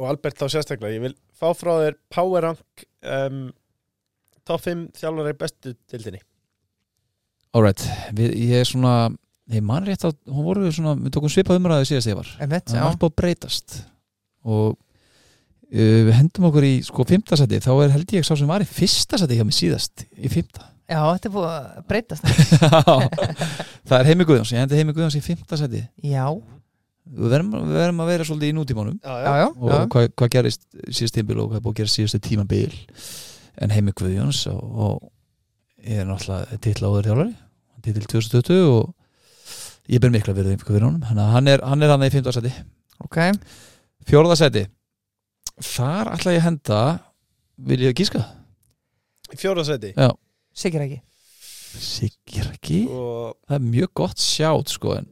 Og 0.00 0.08
Albert 0.08 0.38
þá 0.40 0.46
sérstaklega 0.48 0.96
Ég 0.96 1.04
vil 1.04 1.16
fá 1.36 1.50
frá 1.56 1.74
þér 1.82 1.98
Power 2.12 2.46
Rank 2.48 2.84
um, 3.04 3.42
Top 4.50 4.66
5 4.66 4.90
þjálfari 4.98 5.38
bestu 5.38 5.74
dildinni 5.90 6.22
Alright, 7.50 7.82
við, 8.14 8.36
ég 8.50 8.62
er 8.62 8.68
svona 8.68 8.94
ég 9.50 9.64
man 9.66 9.86
rétt 9.86 10.04
að 10.06 10.16
hún 10.30 10.46
voru 10.46 10.66
við 10.66 10.76
svona 10.76 10.94
við 10.98 11.14
tókum 11.16 11.32
svipað 11.32 11.58
umræði 11.58 11.88
síðast 11.90 12.10
ég 12.10 12.18
var 12.18 12.28
það 12.36 12.60
já. 12.60 12.76
er 12.76 12.84
allt 12.86 13.00
búið 13.00 13.10
að 13.10 13.16
breytast. 13.20 13.78
Og 14.46 14.68
uh, 14.70 16.00
við 16.06 16.12
hendum 16.16 16.46
okkur 16.50 16.66
í 16.68 16.74
sko 16.86 17.06
fimmtasæti 17.08 17.62
þá 17.64 17.72
er 17.74 17.96
held 17.96 18.14
ég 18.16 18.26
sá 18.26 18.34
sem 18.38 18.50
var 18.50 18.64
í 18.64 18.68
fyrsta 18.68 19.18
sæti 19.20 19.40
hjá 19.40 19.46
mig 19.48 19.56
síðast 19.58 20.06
í 20.14 20.30
fimmta. 20.32 20.68
Já, 20.90 21.00
þetta 21.06 21.28
er 21.28 21.34
búið 21.34 21.50
að 21.50 21.82
breytast. 21.90 22.30
Það 23.90 23.98
er 23.98 24.08
Heimi 24.10 24.26
Guðjóns, 24.26 24.54
ég 24.54 24.62
hendi 24.62 24.78
Heimi 24.78 24.94
Guðjóns 24.94 25.18
í 25.18 25.22
fimmta 25.22 25.58
sæti 25.58 25.82
já, 26.06 26.24
við 27.06 27.32
verðum, 27.32 27.52
við 27.70 27.78
verðum 27.78 28.02
að 28.02 28.10
vera 28.10 28.26
svolítið 28.26 28.50
í 28.50 28.56
nútímanum. 28.58 28.96
Já, 29.02 29.14
já, 29.22 29.30
já, 29.40 29.46
og 29.50 29.70
já. 29.70 29.78
hvað, 29.94 30.08
hvað 30.18 30.32
gerist 30.34 30.66
síðast 30.90 31.16
tímabil 31.16 31.42
og 31.42 31.50
hvað 31.50 31.60
er 31.60 31.64
búið 31.64 31.74
að 31.74 31.80
gera 31.80 31.94
síðastu 31.94 32.22
tímabil 32.26 32.74
en 33.58 33.70
Heimi 33.74 33.92
Guðjóns 33.96 34.44
og, 34.52 34.60
og 34.60 35.10
ég 35.82 36.02
er 36.02 36.08
náttúrulega 36.08 36.58
titla 36.62 36.90
áður 36.90 37.08
þjálfari. 37.10 37.34
Titil 37.80 38.04
2020 38.12 38.66
og 38.76 39.90
ég 39.90 40.00
ber 40.04 40.12
mikla 40.12 40.34
verið 40.36 40.60
fyrir 40.62 40.84
honum. 40.84 41.02
Hann, 41.08 41.18
hann 41.18 41.48
er 41.48 41.62
hann 41.64 41.82
er 41.82 41.90
hann 41.94 42.04
í 42.06 42.10
15. 42.12 42.34
seti 42.36 42.52
ok. 43.04 43.16
Fjórða 44.08 44.36
seti 44.36 44.66
þar 45.60 46.10
ætla 46.14 46.34
ég 46.36 46.42
að 46.42 46.46
henda 46.48 46.80
vil 47.70 47.80
ég 47.84 47.96
gíska? 47.96 48.22
Í 49.30 49.38
fjóra 49.38 49.64
seti 49.66 49.92
Sigur 50.60 50.82
ekki, 50.82 50.96
Sigur 51.80 52.48
ekki 52.50 52.80
Og 52.90 53.36
það 53.46 53.56
er 53.58 53.66
mjög 53.70 53.90
gott 54.00 54.20
sjátt 54.22 54.72
sko 54.72 54.96
en 54.98 55.06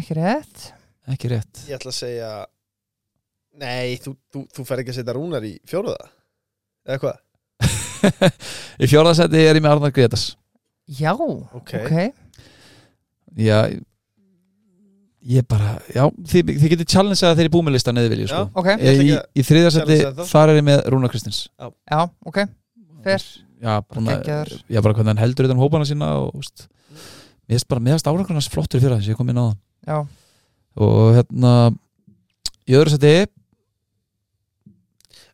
ekki 0.00 0.16
rétt. 0.18 0.64
ekki 1.10 1.30
rétt. 1.32 1.60
Ég 1.68 1.76
ætla 1.78 1.92
að 1.92 1.98
segja 2.00 2.30
Nei, 3.60 3.96
þú, 4.00 4.14
þú, 4.32 4.44
þú 4.54 4.64
fer 4.68 4.80
ekki 4.82 4.92
að 4.94 4.98
setja 5.00 5.14
rúnar 5.16 5.44
í 5.46 5.52
fjóraða 5.68 6.08
Eða 6.86 7.00
hvað? 7.02 7.18
Í 8.82 8.88
fjórða 8.90 9.14
seti 9.18 9.42
er 9.44 9.58
ég 9.58 9.64
með 9.64 9.74
Arnar 9.76 9.94
Gretas 9.94 10.24
já, 10.90 11.12
Ok, 11.54 11.72
ok. 11.84 11.94
Já 13.38 13.58
ég 15.30 15.44
bara, 15.46 15.74
já, 15.92 16.06
þið, 16.32 16.50
þið 16.56 16.70
getur 16.72 16.88
challenge 16.88 17.20
að 17.28 17.34
þeir 17.36 17.44
eru 17.46 17.52
búið 17.54 17.66
með 17.68 17.74
lista 17.76 17.92
neði 17.92 18.10
vilja 18.14 18.28
sko. 18.30 18.38
Já. 18.40 18.60
ok, 18.62 18.68
Ég, 18.80 19.00
í, 19.04 19.10
í 19.36 19.44
það. 20.16 20.22
þar 20.30 20.52
er 20.54 20.58
ég 20.60 20.64
með 20.66 20.80
Rúnar 20.94 21.12
Kristins. 21.12 21.40
Já, 21.60 21.98
ok. 22.26 22.38
Fer, 23.04 23.26
já, 23.60 23.74
búin 23.84 24.08
að, 24.08 24.22
geggjaður. 24.24 24.54
já, 24.72 24.80
bara 24.80 24.96
hvernig 24.96 25.12
hann 25.12 25.20
heldur 25.20 25.48
utan 25.50 25.60
hópana 25.60 25.86
sína 25.88 26.08
og, 26.22 26.32
úst, 26.40 26.64
mér 27.44 27.54
finnst 27.58 27.68
bara, 27.70 27.84
finnst 27.98 28.08
árakurnas 28.10 28.48
flottur 28.52 28.80
fyrir 28.82 28.96
þess, 28.96 29.10
ég 29.12 29.20
kom 29.20 29.30
inn 29.32 29.40
á 29.40 29.44
það 29.44 29.54
já, 29.92 30.00
og 30.88 31.12
hérna 31.18 31.52
í 32.64 32.76
öðru 32.80 32.94
seti, 32.96 33.14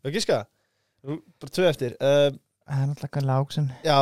og 0.07 0.15
gíska. 0.15 0.43
Bara 1.07 1.51
tvö 1.55 1.67
eftir. 1.71 1.95
Um, 2.03 2.37
það 2.67 2.83
er 2.83 2.89
náttúrulega 2.91 3.15
Gunn 3.17 3.29
Láksson 3.31 3.69
Já, 3.87 3.99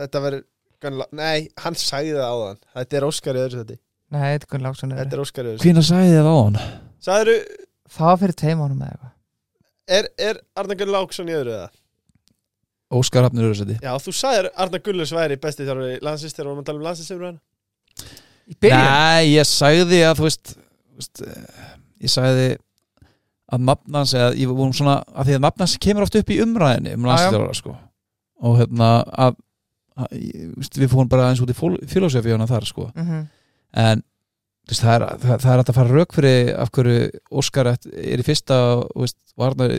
þetta 0.00 0.22
verður 0.26 0.44
Gunnar- 0.82 1.12
Nei, 1.14 1.48
hann 1.62 1.76
sagði 1.78 2.14
það 2.16 2.32
áðan. 2.34 2.56
Þetta 2.74 2.96
er 2.98 3.04
Óskar 3.06 3.36
í 3.38 3.42
öðru 3.44 3.60
seti 3.62 3.76
nei, 4.12 4.24
þetta 4.34 4.46
er 4.48 4.50
Gunn 4.54 4.66
Láksson 4.66 4.94
Þetta 4.98 5.16
er 5.18 5.22
Óskar 5.24 5.44
í 5.44 5.52
öðru 5.52 5.58
seti 5.60 5.68
hvína 5.68 5.84
sagði 5.86 6.16
þið 6.16 6.26
á 6.28 6.34
hann 6.42 6.58
Sagður, 7.02 7.30
það 7.92 8.10
var 8.10 8.18
fyrir 8.22 8.36
tveim 8.42 8.64
ánum 8.66 8.82
eða 8.82 8.90
eitthvað. 8.92 9.14
Er, 9.92 10.08
er 10.30 10.42
Arnar 10.62 10.78
Gunn 10.82 10.92
Láksson 10.96 11.30
í 11.32 11.36
öðru 11.38 11.54
eða? 11.56 11.70
Óskar 12.92 13.26
Hafnir 13.26 13.46
öðru 13.48 13.60
seti 13.62 13.78
Já, 13.82 13.92
þú 14.02 14.14
sagðir 14.18 14.50
Arnar 14.56 14.82
Gullus 14.84 15.14
væri 15.16 15.38
besti 15.40 15.64
þjálfari 15.68 16.02
landsins 16.04 16.34
þegar 16.36 16.48
við 16.48 16.52
varum 16.52 16.62
að 16.64 16.68
tala 16.68 16.82
um 16.82 16.86
landsins 16.88 17.14
byrjun, 18.60 18.82
Nei, 18.82 19.32
ég 19.36 19.46
sagði 19.48 20.02
að 20.04 20.18
þú 20.18 20.26
veist, 20.26 20.52
þú 20.56 20.98
veist 21.00 21.22
eh, 21.24 21.62
ég 22.02 22.12
sagði 22.12 22.46
að 23.52 23.64
nafnans 23.68 24.12
eða 24.16 24.28
ég 24.40 24.50
vorum 24.52 24.74
svona 24.76 24.98
að 25.12 25.28
því 25.30 25.36
að 25.38 25.42
nafnans 25.46 25.78
kemur 25.82 26.06
oft 26.06 26.18
upp 26.20 26.32
í 26.32 26.38
umræðinni 26.42 26.94
um 26.96 27.06
og 28.42 28.58
hérna 28.60 28.90
að, 29.26 29.36
að 29.96 30.16
við 30.82 30.90
fórum 30.90 31.10
bara 31.12 31.30
eins 31.30 31.42
út 31.44 31.52
í 31.52 31.58
filosofíuna 31.90 32.48
þar 32.50 32.68
sko. 32.68 32.90
Mm 32.96 33.28
en 33.72 34.02
þú 34.62 34.74
veist, 34.74 34.82
það, 34.82 34.94
er, 34.94 35.04
það, 35.22 35.42
það 35.42 35.52
er 35.52 35.60
hægt 35.60 35.70
að 35.72 35.76
fara 35.78 35.96
rauk 35.96 36.14
fyrir 36.16 36.50
af 36.60 36.70
hverju 36.76 37.20
Óskar 37.40 37.70
er 37.72 38.20
í 38.20 38.26
fyrsta 38.26 38.58
og 38.84 39.14
Arnar 39.42 39.72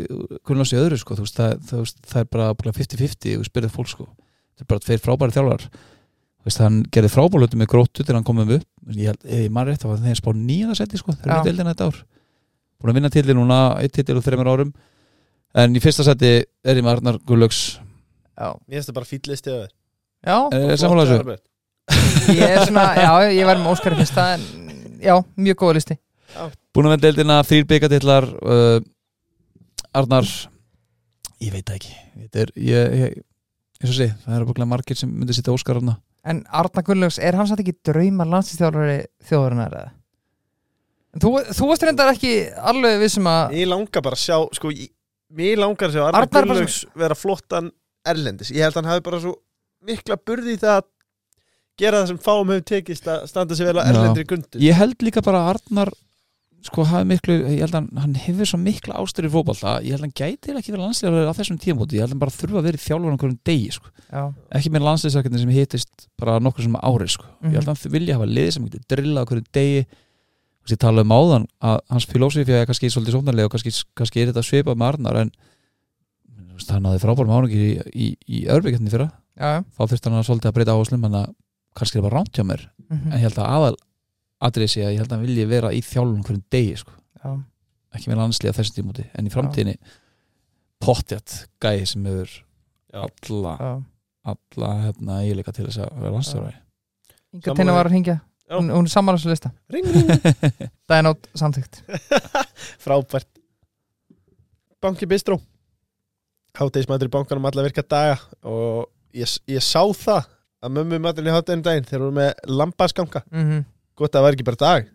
Gunnlás 0.48 0.74
í 0.74 0.80
öðru 0.80 0.98
sko, 0.98 1.18
veist, 1.20 1.38
það, 1.38 1.60
það, 1.70 1.92
það 2.10 2.24
er 2.24 2.30
bara 2.34 2.48
bara 2.58 2.74
50-50 2.76 3.38
og 3.38 3.48
spyrðið 3.48 3.76
fólk 3.76 3.92
sko. 3.92 4.08
Það 4.58 4.66
er 4.66 4.70
bara 4.74 4.86
tveir 4.88 5.04
frábæri 5.04 5.36
þjálfar 5.38 5.68
veist, 6.44 6.60
hann 6.60 6.82
gerði 6.92 7.12
frábælutum 7.14 7.62
með 7.62 7.72
gróttu 7.72 8.04
þegar 8.04 8.20
hann 8.20 8.28
komum 8.28 8.52
upp 8.58 8.98
ég 8.98 9.30
ég 9.30 9.54
man 9.54 9.70
rétt, 9.70 9.84
það 9.84 9.94
var 9.94 10.02
þegar 10.04 10.20
spá 10.20 10.32
nýjana 10.36 10.76
seti 10.78 11.00
sko, 11.00 11.16
þegar 11.16 11.32
Já. 11.32 11.36
hann 11.38 11.48
deildina 11.48 11.74
þetta 11.74 11.88
ár. 11.88 12.02
Búin 12.82 12.92
að 12.92 13.00
vinna 13.00 13.14
tilli 13.14 13.38
núna, 13.38 13.60
eitt 13.80 13.96
titil 13.96 14.18
og 14.20 14.26
þreymur 14.26 14.50
árum. 14.52 14.74
En 15.56 15.78
í 15.78 15.82
fyrsta 15.84 16.04
seti 16.04 16.34
er 16.44 16.80
ég 16.80 16.84
með 16.84 16.98
Arnar 16.98 17.20
já, 17.24 17.62
Mér 18.38 18.78
finnst 18.78 18.92
það 18.92 18.98
bara 19.00 19.10
fýll 19.10 19.32
listi 19.32 19.54
öður 19.54 19.72
já, 20.24 20.38
er 20.58 20.80
sammála 20.82 21.06
þessu? 21.10 21.38
ég 22.40 22.46
er 22.48 22.64
svona 22.66 22.86
já, 22.96 23.12
ég 23.36 23.50
var 23.50 23.60
með 23.60 23.74
Óskar 23.74 23.96
í 23.96 24.00
fyrsta 24.00 24.30
en 24.38 24.48
já, 25.04 25.14
mjög 25.36 25.60
góða 25.60 25.78
listi. 25.80 26.00
Búin 26.74 26.88
að 26.88 26.96
vinna 26.96 27.04
deildina, 27.04 27.42
þrýr 27.46 27.68
byggatillar 27.70 28.30
uh, 28.42 28.78
Arnar. 29.94 30.30
Ég 31.44 31.52
veit 31.54 31.70
ekki. 31.76 31.92
Þetta 32.24 32.42
er, 32.46 32.54
ég, 32.58 32.96
ég, 33.02 33.20
eins 33.84 33.92
og 33.92 34.00
sé, 34.00 34.08
það 34.24 34.40
eru 34.40 34.50
búin 34.50 34.70
margir 34.72 34.98
sem 34.98 35.12
myndi 35.12 35.36
sitta 35.36 35.54
Óskar 35.54 35.82
Arna 35.82 36.00
en 36.24 36.44
Arna 36.48 36.84
Gunnlaugs, 36.86 37.20
er 37.20 37.36
hann 37.36 37.48
satt 37.50 37.62
ekki 37.64 37.76
drauma 37.86 38.26
landslýstjálfari 38.28 38.98
þjóðurinnar 39.28 39.78
eða? 39.80 39.94
En 41.14 41.24
Þú, 41.24 41.32
þú 41.54 41.70
varst 41.70 41.86
reyndar 41.86 42.12
ekki 42.14 42.34
alveg 42.72 43.00
vissum 43.04 43.28
að 43.30 43.54
Mér 43.54 43.72
langar 43.74 44.06
bara 44.06 44.18
að 44.18 44.24
sjá 44.24 44.38
sko, 44.58 44.72
ég, 44.74 44.90
Mér 45.34 45.60
langar 45.62 45.90
að 45.90 45.98
sjá 45.98 46.04
Arnar 46.08 46.26
Arnar 46.26 46.48
Gullus 46.50 46.80
vera 46.98 47.18
flottan 47.18 47.70
erlendis. 48.06 48.52
Ég 48.52 48.64
held 48.66 48.76
að 48.78 48.82
hann 48.84 48.92
hafi 48.94 49.06
bara 49.10 49.20
svo 49.24 49.36
mikla 49.84 50.18
burði 50.20 50.56
í 50.56 50.62
það 50.62 50.78
að 50.82 50.90
gera 51.82 52.00
það 52.04 52.08
sem 52.14 52.22
fáum 52.24 52.52
hefur 52.54 52.66
tekist 52.70 53.08
að 53.10 53.28
standa 53.32 53.56
sig 53.58 53.66
vel 53.68 53.80
á 53.82 53.84
erlendri 53.90 54.24
gundu 54.30 54.60
ég 54.62 54.78
held 54.78 54.96
líka 55.04 55.24
bara 55.26 55.40
að 55.44 55.56
Arnar 55.56 55.92
sko 56.64 56.86
hafi 56.88 57.04
miklu, 57.10 57.34
ég 57.50 57.60
held 57.66 57.74
að 57.74 57.80
hann- 57.82 57.98
hann 58.00 58.14
hefur 58.16 58.48
svo 58.48 58.58
mikla 58.62 58.96
ástöru 59.02 59.28
í 59.28 59.34
fótbolta, 59.34 59.74
ég 59.84 59.92
held 59.98 60.00
að 60.00 60.06
hann 60.08 60.14
gæti 60.16 60.54
ekki 60.56 60.72
verið 60.72 60.86
landsliðar 60.86 61.28
á 61.28 61.34
þessum 61.36 61.58
tímabóti, 61.60 61.98
ég 61.98 62.06
held 62.06 62.08
að 62.08 62.14
hann 62.16 62.22
bara 62.24 62.36
þurfa 62.38 62.60
að 62.62 62.68
vera 62.70 62.80
í 62.80 62.84
þjálfur 62.86 63.12
einhverjum 63.12 63.40
degi, 63.50 63.72
sko. 63.76 63.88
já, 64.08 64.22
ekki 64.56 64.72
með 64.72 64.86
landsliðsverkefni 64.88 65.42
sem 65.42 65.50
hittist 65.58 66.08
bara 66.18 66.38
nokkur 66.40 66.64
sem 66.64 66.78
ári, 66.80 67.10
sko. 67.12 67.26
ég 67.44 67.58
held 67.60 67.68
að 67.68 67.74
hann 67.84 67.92
vilja 67.98 68.16
hafa 68.16 68.30
lið 68.32 68.50
sem 68.56 68.70
getur 68.70 68.86
drillað 68.96 69.26
okkur 69.28 69.42
degi. 69.52 69.84
Þú 69.84 70.64
veist, 70.64 70.72
ég 70.72 70.80
tala 70.80 71.02
um 71.04 71.12
áðan 71.12 71.46
að 71.60 71.80
hans 71.92 72.06
filósofi 72.08 72.54
er 72.56 72.66
kannski 72.70 72.88
svolítið 72.88 73.18
sóknarlega 73.18 73.50
og 73.50 73.52
kannski, 73.58 73.74
kannski 74.00 74.22
er 74.24 74.32
þetta 74.32 74.46
svipað 74.48 74.78
með 74.80 74.88
Arnar 74.94 75.20
en 75.26 75.32
hann 76.70 76.86
hafði 76.90 77.02
frábærum 77.04 77.34
ánungi 77.34 77.62
í, 77.64 77.72
í, 77.94 78.08
í 78.28 78.44
örbyggjandni 78.54 78.92
fyrra. 78.94 79.10
Já, 79.40 79.64
þá 79.74 79.82
þurfti 79.88 80.10
hann 80.10 80.20
að 80.20 80.28
svolítið 80.30 80.50
að 80.52 80.56
breyta 80.58 80.76
áherslum 80.78 81.08
en 81.10 81.18
að 81.24 81.32
kannski 81.74 81.98
er 81.98 82.04
það 82.04 82.10
bara 82.10 82.20
rámt 82.20 82.38
hjá 82.38 82.46
mér. 82.46 82.66
Mhm, 82.90 83.08
en 83.10 83.18
ég 83.18 83.26
held 83.28 83.40
að 83.42 83.54
aðal 83.58 84.68
sé 84.70 84.84
að 84.84 84.92
ég 84.94 85.00
held 85.02 85.08
að 85.10 85.16
hann 85.18 85.26
vilji 85.26 85.46
vera 85.50 85.72
í 85.74 85.82
þjálfum 85.82 86.24
hverjum 86.28 86.44
degi 86.54 86.76
sko. 86.82 86.92
já, 87.24 87.30
ekki 87.96 88.10
með 88.12 88.20
landsliða 88.20 88.58
þessum 88.58 88.76
tímúti 88.78 89.06
en 89.16 89.28
í 89.30 89.32
framtíðinni 89.34 89.78
pottjætt 90.84 91.36
gæði 91.64 91.86
sem 91.88 92.06
hefur 92.10 92.34
Já. 92.94 93.00
alla, 93.08 93.54
já. 93.58 93.72
alla 94.34 94.72
hérna, 94.84 95.22
eiginleika 95.24 95.54
til 95.56 95.66
þess 95.70 95.80
að 95.86 96.02
vera 96.02 96.14
landsliðari 96.18 96.60
Inga 97.34 97.56
Tina 97.58 97.74
var 97.74 97.88
að 97.88 97.96
hringja. 97.96 98.18
Já. 98.46 98.58
hún, 98.60 98.68
hún 98.70 98.86
er 98.86 98.92
saman 98.94 99.16
á 99.16 99.18
þessu 99.18 99.32
lista. 99.32 99.50
Dænót 100.92 101.30
samþygt 101.40 101.80
frábært. 102.84 103.30
Banki 104.84 105.08
Bistró 105.10 105.40
Hátegismatur 106.54 107.10
í 107.10 107.14
bankanum 107.14 107.48
alla 107.50 107.64
virka 107.66 107.82
daga 107.82 108.18
og 108.46 108.90
ég, 109.18 109.30
ég 109.50 109.64
sá 109.66 109.82
það 109.98 110.28
að 110.64 110.76
mömmu 110.78 111.00
maturinn 111.02 111.32
í 111.32 111.34
háteginu 111.34 111.66
daginn 111.66 111.88
þegar 111.88 112.04
við 112.04 112.06
erum 112.08 112.20
með 112.20 112.58
lambaskanga 112.62 113.24
mm 113.32 113.64
gott 113.94 114.10
að 114.10 114.18
það 114.18 114.24
var 114.26 114.36
ekki 114.36 114.46
bara 114.48 114.58
dag. 114.62 114.86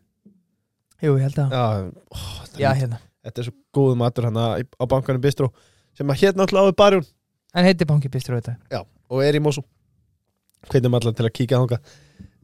Jú, 0.98 1.12
ég 1.14 1.20
held 1.22 1.36
að. 1.38 1.52
Já, 1.54 1.66
ó, 2.10 2.18
Já, 2.58 2.68
hérna. 2.74 2.96
þetta 3.22 3.42
er 3.42 3.46
svo 3.46 3.54
góð 3.78 3.92
matur 4.00 4.26
hann 4.26 4.40
á 4.42 4.84
bankanum 4.90 5.22
Bistró 5.22 5.52
sem 5.94 6.10
að 6.10 6.18
hérna 6.24 6.42
alltaf 6.42 6.58
áður 6.64 6.74
barjún 6.80 7.06
En 7.54 7.64
heiti 7.64 7.86
Banki 7.88 8.10
Bistru 8.12 8.38
þetta 8.40 8.56
og 9.08 9.22
er 9.24 9.38
í 9.38 9.42
Mósú 9.42 9.62
hvetjum 10.68 10.94
allan 10.98 11.14
til 11.16 11.26
að 11.28 11.34
kíka 11.38 11.60
þánga 11.62 11.78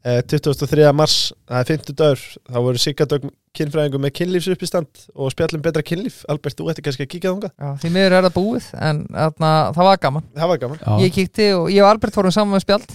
23. 0.05 0.84
mars, 0.92 1.16
það 1.48 1.61
er 1.62 1.68
50 1.70 1.96
dagur 1.96 2.22
þá 2.44 2.59
voru 2.66 2.80
Sigardögn 2.82 3.30
kynfræðingu 3.55 4.00
með 4.02 4.12
kynlífsuppistand 4.18 5.05
og 5.14 5.30
spjallum 5.32 5.62
betra 5.64 5.84
kynlíf. 5.86 6.18
Albert, 6.28 6.59
þú 6.59 6.68
ætti 6.72 6.84
kannski 6.84 7.07
að 7.07 7.11
kíka 7.14 7.30
þánga 7.32 7.50
Já, 7.55 7.70
því 7.80 7.92
miður 7.94 8.16
er 8.18 8.26
það 8.26 8.34
búið 8.34 8.66
En 8.90 9.00
atna, 9.24 9.52
það 9.76 9.88
var 9.88 10.02
gaman. 10.02 10.26
Það 10.34 10.52
var 10.52 10.62
gaman. 10.66 10.82
Já. 10.82 10.92
Ég 11.07 11.16
kíkti 11.16 11.48
og 11.57 11.70
ég 11.72 11.86
og 11.86 11.90
Albert 11.94 12.18
fórum 12.18 12.34
saman 12.34 12.57
með 12.57 12.66
spjald 12.66 12.94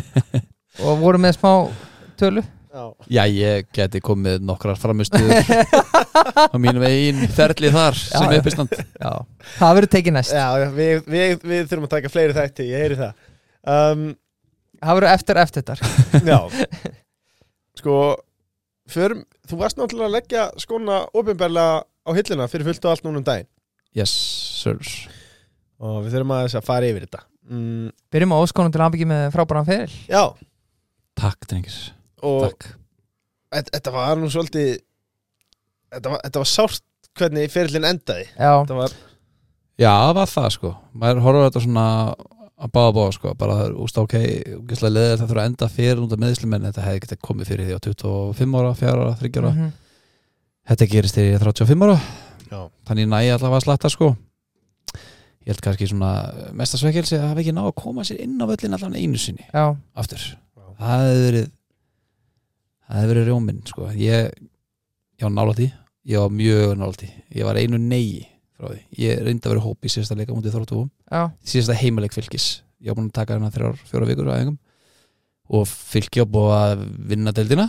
Og 0.88 1.00
vorum 1.00 1.24
með 1.24 1.38
smá 1.38 1.52
tölu. 2.20 2.44
Já. 2.68 2.84
Já, 3.08 3.22
ég 3.32 3.66
geti 3.74 4.00
komið 4.04 4.44
nokkrar 4.44 4.76
framistuður 4.78 5.32
á 6.52 6.56
mínum 6.60 6.84
eigin 6.86 7.24
ferli 7.34 7.72
þar 7.74 7.96
sem 7.96 8.34
uppistand. 8.36 8.76
Já, 8.76 9.12
það 9.56 9.76
verður 9.78 9.92
tekið 9.96 10.14
næst. 10.14 10.34
Já, 10.36 10.46
já, 10.60 10.68
við, 10.76 11.00
við, 11.08 11.34
við 11.42 11.64
þurfum 11.70 11.88
að 11.88 11.94
taka 11.96 12.12
fleiri 12.12 12.36
þætti, 12.36 12.68
ég 12.68 12.84
heyri 12.84 12.98
það. 13.00 13.24
Um, 13.74 14.04
Það 14.78 14.98
verður 14.98 15.12
eftir 15.12 15.40
eftir 15.42 15.66
þetta 15.66 16.24
Já. 16.32 16.38
Sko 17.78 17.94
förum, 18.90 19.22
Þú 19.48 19.60
varst 19.60 19.78
náttúrulega 19.78 20.08
að 20.10 20.16
leggja 20.16 20.48
skóna 20.60 20.98
ofinberlega 21.16 21.82
á 21.84 22.10
hilluna 22.16 22.48
fyrir 22.50 22.68
fullt 22.68 22.84
og 22.84 22.92
allt 22.92 23.06
núna 23.06 23.20
um 23.22 23.26
daginn. 23.26 23.48
Yes, 23.96 24.12
sir 24.60 24.78
og 25.78 26.02
við 26.04 26.16
þurfum 26.16 26.34
aðeins 26.34 26.56
að 26.58 26.66
fara 26.66 26.88
yfir 26.90 27.04
þetta. 27.06 27.20
Mm, 27.48 27.90
Byrjum 28.12 28.34
á 28.34 28.38
óskonum 28.42 28.72
til 28.74 28.82
aðbyggja 28.84 29.08
með 29.08 29.24
frábæran 29.34 29.68
feril. 29.68 29.94
Já, 30.10 30.22
Takk, 31.18 31.48
drengir. 31.50 31.76
Og 32.22 32.44
Takk. 32.46 32.68
þetta 33.72 33.92
var 33.94 34.20
nú 34.20 34.28
svolítið 34.30 34.76
þetta 35.94 36.12
var, 36.12 36.20
þetta 36.26 36.42
var 36.42 36.50
sárt 36.50 36.84
hvernig 37.18 37.50
ferillin 37.54 37.88
endaði. 37.88 38.26
Já, 38.36 38.52
þetta 38.60 38.78
var, 38.78 38.96
Já, 39.78 39.90
það 39.94 40.12
var 40.18 40.30
það 40.34 40.48
sko. 40.56 40.72
Maður 40.98 41.22
horfður 41.24 41.48
þetta 41.48 41.64
svona 41.64 41.86
að 42.58 42.72
báða 42.74 42.94
báða 42.96 43.10
sko 43.14 43.32
bara 43.38 43.56
úst 43.78 43.98
ok, 44.00 44.14
leðið 44.68 45.12
það 45.20 45.26
þurfa 45.26 45.42
að 45.42 45.50
enda 45.50 45.68
fyrir 45.70 46.00
út 46.02 46.14
af 46.14 46.22
meðslum 46.22 46.56
en 46.56 46.64
þetta 46.68 46.86
hefði 46.86 47.02
getið 47.04 47.20
komið 47.28 47.50
fyrir 47.52 47.68
því 47.68 47.76
á 47.78 47.80
25 47.86 48.56
ára, 48.58 48.72
4 48.80 48.94
ára, 49.04 49.12
3 49.20 49.30
ára. 49.38 49.52
Mhm, 49.52 49.68
þetta 50.72 50.88
gerist 50.94 51.20
er 51.22 51.44
35 51.44 51.86
ára. 51.86 51.98
Já, 52.48 52.60
þannig 52.88 53.10
næ 53.12 53.20
allavega 53.36 53.60
að 53.60 53.66
slatta 53.66 53.92
sko. 53.92 54.16
Ég 55.46 55.54
held 55.54 55.62
kannski 55.64 55.88
svona 55.88 56.12
mestasvekkelsi 56.52 57.16
að 57.16 57.28
hafa 57.30 57.40
ekki 57.44 57.54
ná 57.56 57.62
að 57.64 57.76
koma 57.78 58.04
sér 58.04 58.20
inn 58.24 58.40
á 58.42 58.44
völlin 58.48 58.74
allavega 58.76 59.00
einu 59.00 59.20
sinni 59.20 59.46
já, 59.48 59.76
aftur. 59.96 60.24
Það 60.78 61.04
hefði 61.04 61.22
verið 61.24 61.46
það 62.88 62.98
hefði 62.98 63.12
verið 63.12 63.28
rjóminn 63.28 63.62
sko. 63.68 63.86
Ég, 63.94 64.34
ég 65.18 65.24
var 65.24 65.32
nála 65.36 65.54
því. 65.56 65.68
Ég 66.08 66.24
var 66.24 66.34
mjög 66.34 66.74
nála 66.80 66.98
því. 66.98 67.08
Ég 67.38 67.48
var 67.48 67.60
einu 67.60 67.80
neyi 67.80 68.26
frá 68.58 68.72
því. 68.72 68.80
Ég 68.98 69.20
reyndi 69.22 69.46
að 69.46 69.54
vera 69.54 69.66
hóp 69.66 69.86
í 69.86 69.92
síðasta 69.92 70.18
leika 70.18 70.34
mútið 70.34 70.58
þróttúum 70.58 70.88
já, 70.90 71.28
síðasta 71.46 71.78
heimaleik 71.78 72.16
fylgis 72.16 72.48
ég 72.78 72.92
var 72.92 72.98
búin 72.98 73.10
að 73.10 73.18
taka 73.18 73.36
hérna 73.36 73.50
þrjár, 73.52 73.78
fjóra 73.90 74.08
vikur 74.08 74.30
á 74.30 74.38
æfingum. 74.38 74.58
Og 75.48 75.68
fylgi 75.68 76.22
á 76.22 76.26
búið 76.28 76.54
að 76.54 76.82
vinna 77.10 77.34
deildina. 77.34 77.68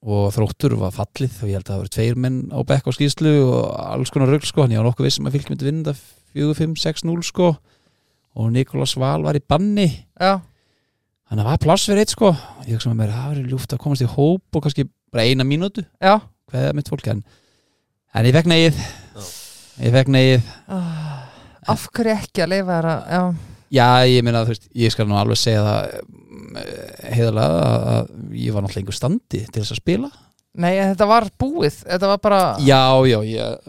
Og 0.00 0.30
þróttur 0.32 0.78
var 0.80 0.94
fallið 0.96 1.42
og 1.42 1.50
ég 1.50 1.58
held 1.58 1.66
að 1.66 1.72
það 1.72 1.80
voru 1.82 1.92
tveir 1.96 2.20
menn 2.24 2.38
á 2.56 2.58
bekk 2.64 2.86
á 2.88 2.92
skýrslu 2.96 3.32
og 3.44 3.66
alls 3.82 4.12
konar 4.14 4.30
rögl 4.32 4.48
sko, 4.48 4.64
en 4.64 4.72
ég 4.72 4.80
var 4.80 4.88
nokkuð 4.88 5.10
vissum 5.10 5.28
að 5.28 5.36
fylgi 5.36 5.52
myndi 5.52 5.68
vinna 5.68 5.92
þetta 5.92 6.46
4-5-6-0 6.56 7.26
sko. 7.28 7.50
Og 8.40 8.48
Nikolas 8.54 8.94
Val 8.96 9.26
var 9.26 9.36
í 9.36 9.42
banni. 9.44 9.90
Já, 10.16 10.38
þannig 11.28 11.42
að 11.42 11.44
það 11.44 11.50
var 11.50 11.62
pláss 11.66 11.90
fyrir 11.90 12.04
eitt 12.06 12.14
sko. 12.14 12.32
Ég 12.64 12.78
hugsa 12.78 12.94
með 12.94 13.02
mér, 13.02 13.12
það 13.18 13.34
verið 13.34 13.52
ljúft 13.52 13.76
að 13.76 13.82
komast 13.84 14.06
í 14.06 14.08
hóp 14.14 14.56
og 14.56 14.64
kannski 14.64 14.86
bara 15.12 15.26
eina 15.26 15.44
mínútu, 15.44 15.84
já. 16.00 16.16
hvað 16.48 16.70
er 16.70 16.78
mitt 16.78 16.88
fólk 16.88 17.12
en, 17.12 17.24
en 18.14 18.30
ég 18.30 18.38
fekk 18.38 18.48
negið 18.54 18.82
ég 19.84 19.94
fekk 19.96 20.10
negið 20.14 20.48
Ah, 20.68 21.28
Af 21.70 21.86
hverju 21.94 22.14
ekki 22.16 22.42
að 22.44 22.52
leifa 22.54 22.78
þær 22.80 22.88
að 22.90 23.10
Já, 23.14 23.22
Já, 23.70 23.86
ég 24.10 24.24
meina, 24.26 24.40
þú 24.46 24.50
veist, 24.54 24.64
ég 24.74 24.90
skal 24.94 25.06
nú 25.06 25.14
alveg 25.20 25.38
segja 25.38 25.60
það 25.62 26.00
heiðarlega 27.14 27.60
að, 27.60 27.84
að 27.92 28.08
ég 28.40 28.54
var 28.56 28.64
náttúrulega 28.64 28.82
einhver 28.82 28.96
standi 28.96 29.40
til 29.46 29.60
þess 29.62 29.74
að 29.76 29.78
spila. 29.78 30.08
Nei, 30.60 30.72
þetta 30.82 31.06
var 31.06 31.28
búið. 31.38 31.76
Þetta 31.86 32.08
var 32.10 32.18
bara 32.24 32.40
Já, 32.66 32.80
já, 33.06 33.18
ég, 33.22 33.68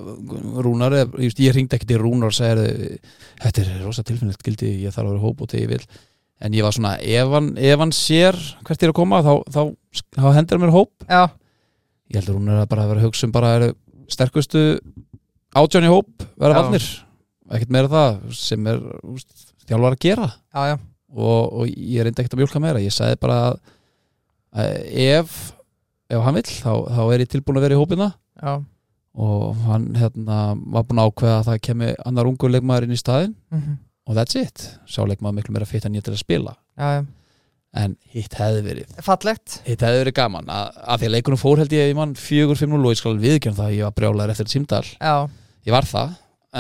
Rúnar 0.66 0.96
ég, 0.98 1.36
ég 1.38 1.54
ringdi 1.54 1.78
ekki 1.78 1.90
til 1.92 2.00
Rúnar 2.02 2.32
og 2.32 2.38
segir 2.38 2.98
þetta 3.44 3.62
er 3.62 3.84
rosa 3.86 4.02
tilfinnilegt 4.08 4.42
gildi 4.48 4.72
ég 4.88 4.96
þarf 4.96 5.06
að 5.06 5.12
vera 5.12 5.26
hóp 5.28 5.44
og 5.46 5.52
þegar 5.52 5.62
ég 5.68 5.72
vil 5.76 5.86
en 6.42 6.58
ég 6.58 6.66
var 6.66 6.74
svona, 6.74 6.96
ef 6.98 7.36
hann, 7.36 7.52
ef 7.62 7.84
hann 7.84 7.94
sér 7.94 8.40
hvert 8.66 8.82
ég 8.82 8.88
er 8.88 8.96
að 8.96 8.98
koma, 8.98 9.20
þá, 9.22 9.34
þá, 9.54 9.62
þá 10.18 10.28
hendur 10.40 10.62
mér 10.64 10.74
hóp. 10.74 10.92
Já, 11.06 11.22
ég 12.10 12.18
heldur 12.18 12.40
Rúnar 12.40 12.64
að 12.64 12.72
bara 12.74 12.88
vera 12.90 13.04
að 13.04 13.12
hugsa 13.12 13.30
um 13.30 13.36
bara 13.38 13.54
eru 13.60 13.70
sterkustu 14.10 14.64
átján 15.58 15.88
í 15.88 15.92
hóp 15.92 16.26
vera 16.40 16.54
Já. 16.54 16.58
valdnir, 16.60 16.88
ekkert 17.52 17.74
meira 17.76 17.92
það 17.92 18.20
sem 18.40 18.68
er 18.72 18.82
úst, 19.04 19.30
þjálfar 19.68 19.98
að 19.98 20.04
gera. 20.06 20.28
Já, 20.52 20.62
já, 20.72 20.76
og, 21.12 21.40
og 21.62 21.72
ég 21.72 22.06
reyndi 22.06 22.24
ekkert 22.24 22.36
að 22.38 22.44
mjólka 22.44 22.64
meira. 22.64 22.84
Ég 22.84 22.96
sagði 22.96 23.20
bara 23.22 23.40
að, 23.50 23.62
að 24.56 24.76
ef, 25.06 25.38
ef 26.12 26.26
hann 26.26 26.38
vill 26.40 26.50
þá, 26.50 26.74
þá 26.96 27.02
er 27.06 27.26
ég 27.26 27.32
tilbúin 27.36 27.62
að 27.62 27.68
vera 27.68 27.78
í 27.78 27.82
hópina. 27.82 28.10
Já. 28.42 28.54
Og 29.22 29.64
hann 29.68 29.90
hérna, 30.00 30.42
var 30.72 30.86
búin 30.88 31.02
að 31.04 31.10
ákveða 31.12 31.40
að 31.42 31.48
það 31.50 31.64
kemi 31.68 31.94
annar 32.08 32.30
ungur 32.30 32.54
leikmaður 32.54 32.86
inn 32.88 32.96
í 32.96 33.00
staðin 33.00 33.34
mhm, 33.52 33.74
og 34.08 34.16
that's 34.16 34.38
it, 34.40 34.64
sá 34.88 35.02
leikmaður 35.04 35.42
miklu 35.42 35.56
meira 35.58 35.68
fitt 35.68 35.84
en 35.88 35.98
ég 36.00 36.06
til 36.06 36.16
að 36.16 36.22
spila. 36.24 36.56
Já, 36.80 36.88
já, 36.96 37.02
en 37.78 37.94
hitt 38.12 38.34
hefði 38.36 38.62
verið 38.66 38.98
fallegt. 39.06 39.60
Hitt 39.68 39.84
hefði 39.86 40.02
verið 40.02 40.16
gaman. 40.18 40.50
Að, 40.52 40.80
að 40.92 41.00
því 41.04 41.08
að 41.08 41.14
leikunum 41.16 41.40
fór 41.40 41.62
held 41.64 41.76
ég 41.78 41.92
í 41.92 41.96
mann 41.96 42.16
4-5-0 42.20 42.80
og 42.82 42.92
ég 42.92 43.00
skal 43.00 43.14
viðkjörn 43.22 43.56
það 43.60 43.70
að 43.70 43.76
ég 43.78 43.86
var 43.88 43.96
brjálæður 44.00 44.34
eftir 44.36 44.52
símdal 44.52 44.84
Já, 44.98 45.14
ég 45.70 45.76
var 45.76 45.88
það, 45.88 46.12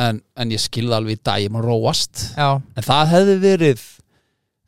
en, 0.05 0.21
en 0.39 0.53
ég 0.55 0.63
skilði 0.63 0.95
alveg 0.97 1.19
í 1.19 1.23
dag 1.27 1.43
ég 1.43 1.51
maður 1.51 1.67
róast. 1.73 2.23
Já, 2.37 2.47
en 2.61 2.87
það 2.87 3.11
hefði 3.15 3.35
verið 3.43 3.83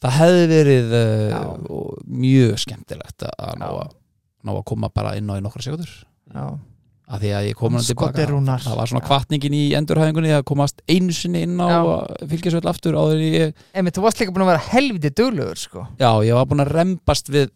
það 0.04 0.18
hefði 0.20 0.46
verið 0.52 0.94
Já. 1.32 1.40
uh, 1.40 1.96
mjög 2.26 2.58
skemmtilegt 2.66 3.24
að 3.32 3.54
ná 3.62 3.68
Já. 3.70 3.78
að, 3.86 3.94
ná 4.44 4.52
að 4.58 4.64
koma 4.74 4.90
bara 4.92 5.16
inn 5.16 5.32
á 5.32 5.40
í 5.40 5.44
nokkra 5.46 5.64
sekundur 5.64 5.94
já 6.34 6.46
að 7.14 7.24
því 7.24 7.32
að 7.38 7.48
ég 7.50 7.58
kom 7.60 7.76
hann 7.78 7.86
tilbaka. 7.86 8.26
Það 8.66 8.78
var 8.80 8.90
svona 8.92 9.04
kvartningin 9.06 9.56
í 9.58 9.64
endurhæfingunni 9.78 10.32
að 10.34 10.46
komast 10.50 10.82
einu 10.90 11.14
sinni 11.14 11.44
inn 11.46 11.60
á 11.62 11.68
Já. 11.70 11.80
og 11.86 12.30
fylgja 12.32 12.54
svo 12.56 12.62
aftur 12.72 12.98
áður 12.98 13.20
en 13.20 13.26
ég, 13.38 13.54
Einmitt, 13.78 13.98
þú 13.98 14.06
varst 14.08 14.22
líka 14.24 14.34
búin 14.34 14.46
að 14.48 14.52
vera 14.54 14.64
helviti 14.72 15.12
duglegur 15.14 15.60
sko. 15.62 15.86
já, 16.00 16.10
ég 16.26 16.34
var 16.40 16.48
búin 16.50 16.64
að 16.66 16.72
rembast 16.74 17.30
við, 17.30 17.52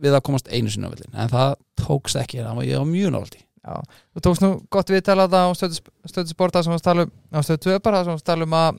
við 0.00 0.16
að 0.18 0.24
komast 0.28 0.50
einu 0.52 0.68
sinni 0.72 0.90
á 0.90 0.92
villin 0.92 1.16
en 1.16 1.32
það 1.32 1.54
tókst 1.80 2.20
ekki, 2.20 2.42
það 2.44 2.60
var, 2.60 2.68
ég 2.68 2.78
var 2.82 2.90
mjög 2.92 3.14
návaldi 3.16 3.40
Já, 3.60 3.74
þú 4.16 4.20
tókst 4.24 4.40
nú 4.44 4.52
gott 4.72 4.88
viðtala 4.88 5.26
þetta 5.28 5.40
á 5.44 5.48
stöðu, 5.52 5.80
stöðu 6.08 6.32
sporta 6.32 6.62
sem 6.64 6.72
varst 6.72 6.86
að 6.86 6.92
tala 6.94 7.02
um 7.04 7.10
á 7.36 7.40
stöðu 7.44 7.60
2 7.66 7.82
bara 7.84 8.04
sem 8.06 8.14
varst 8.14 8.24
að 8.24 8.30
tala 8.32 8.46
um 8.48 8.54
að 8.56 8.78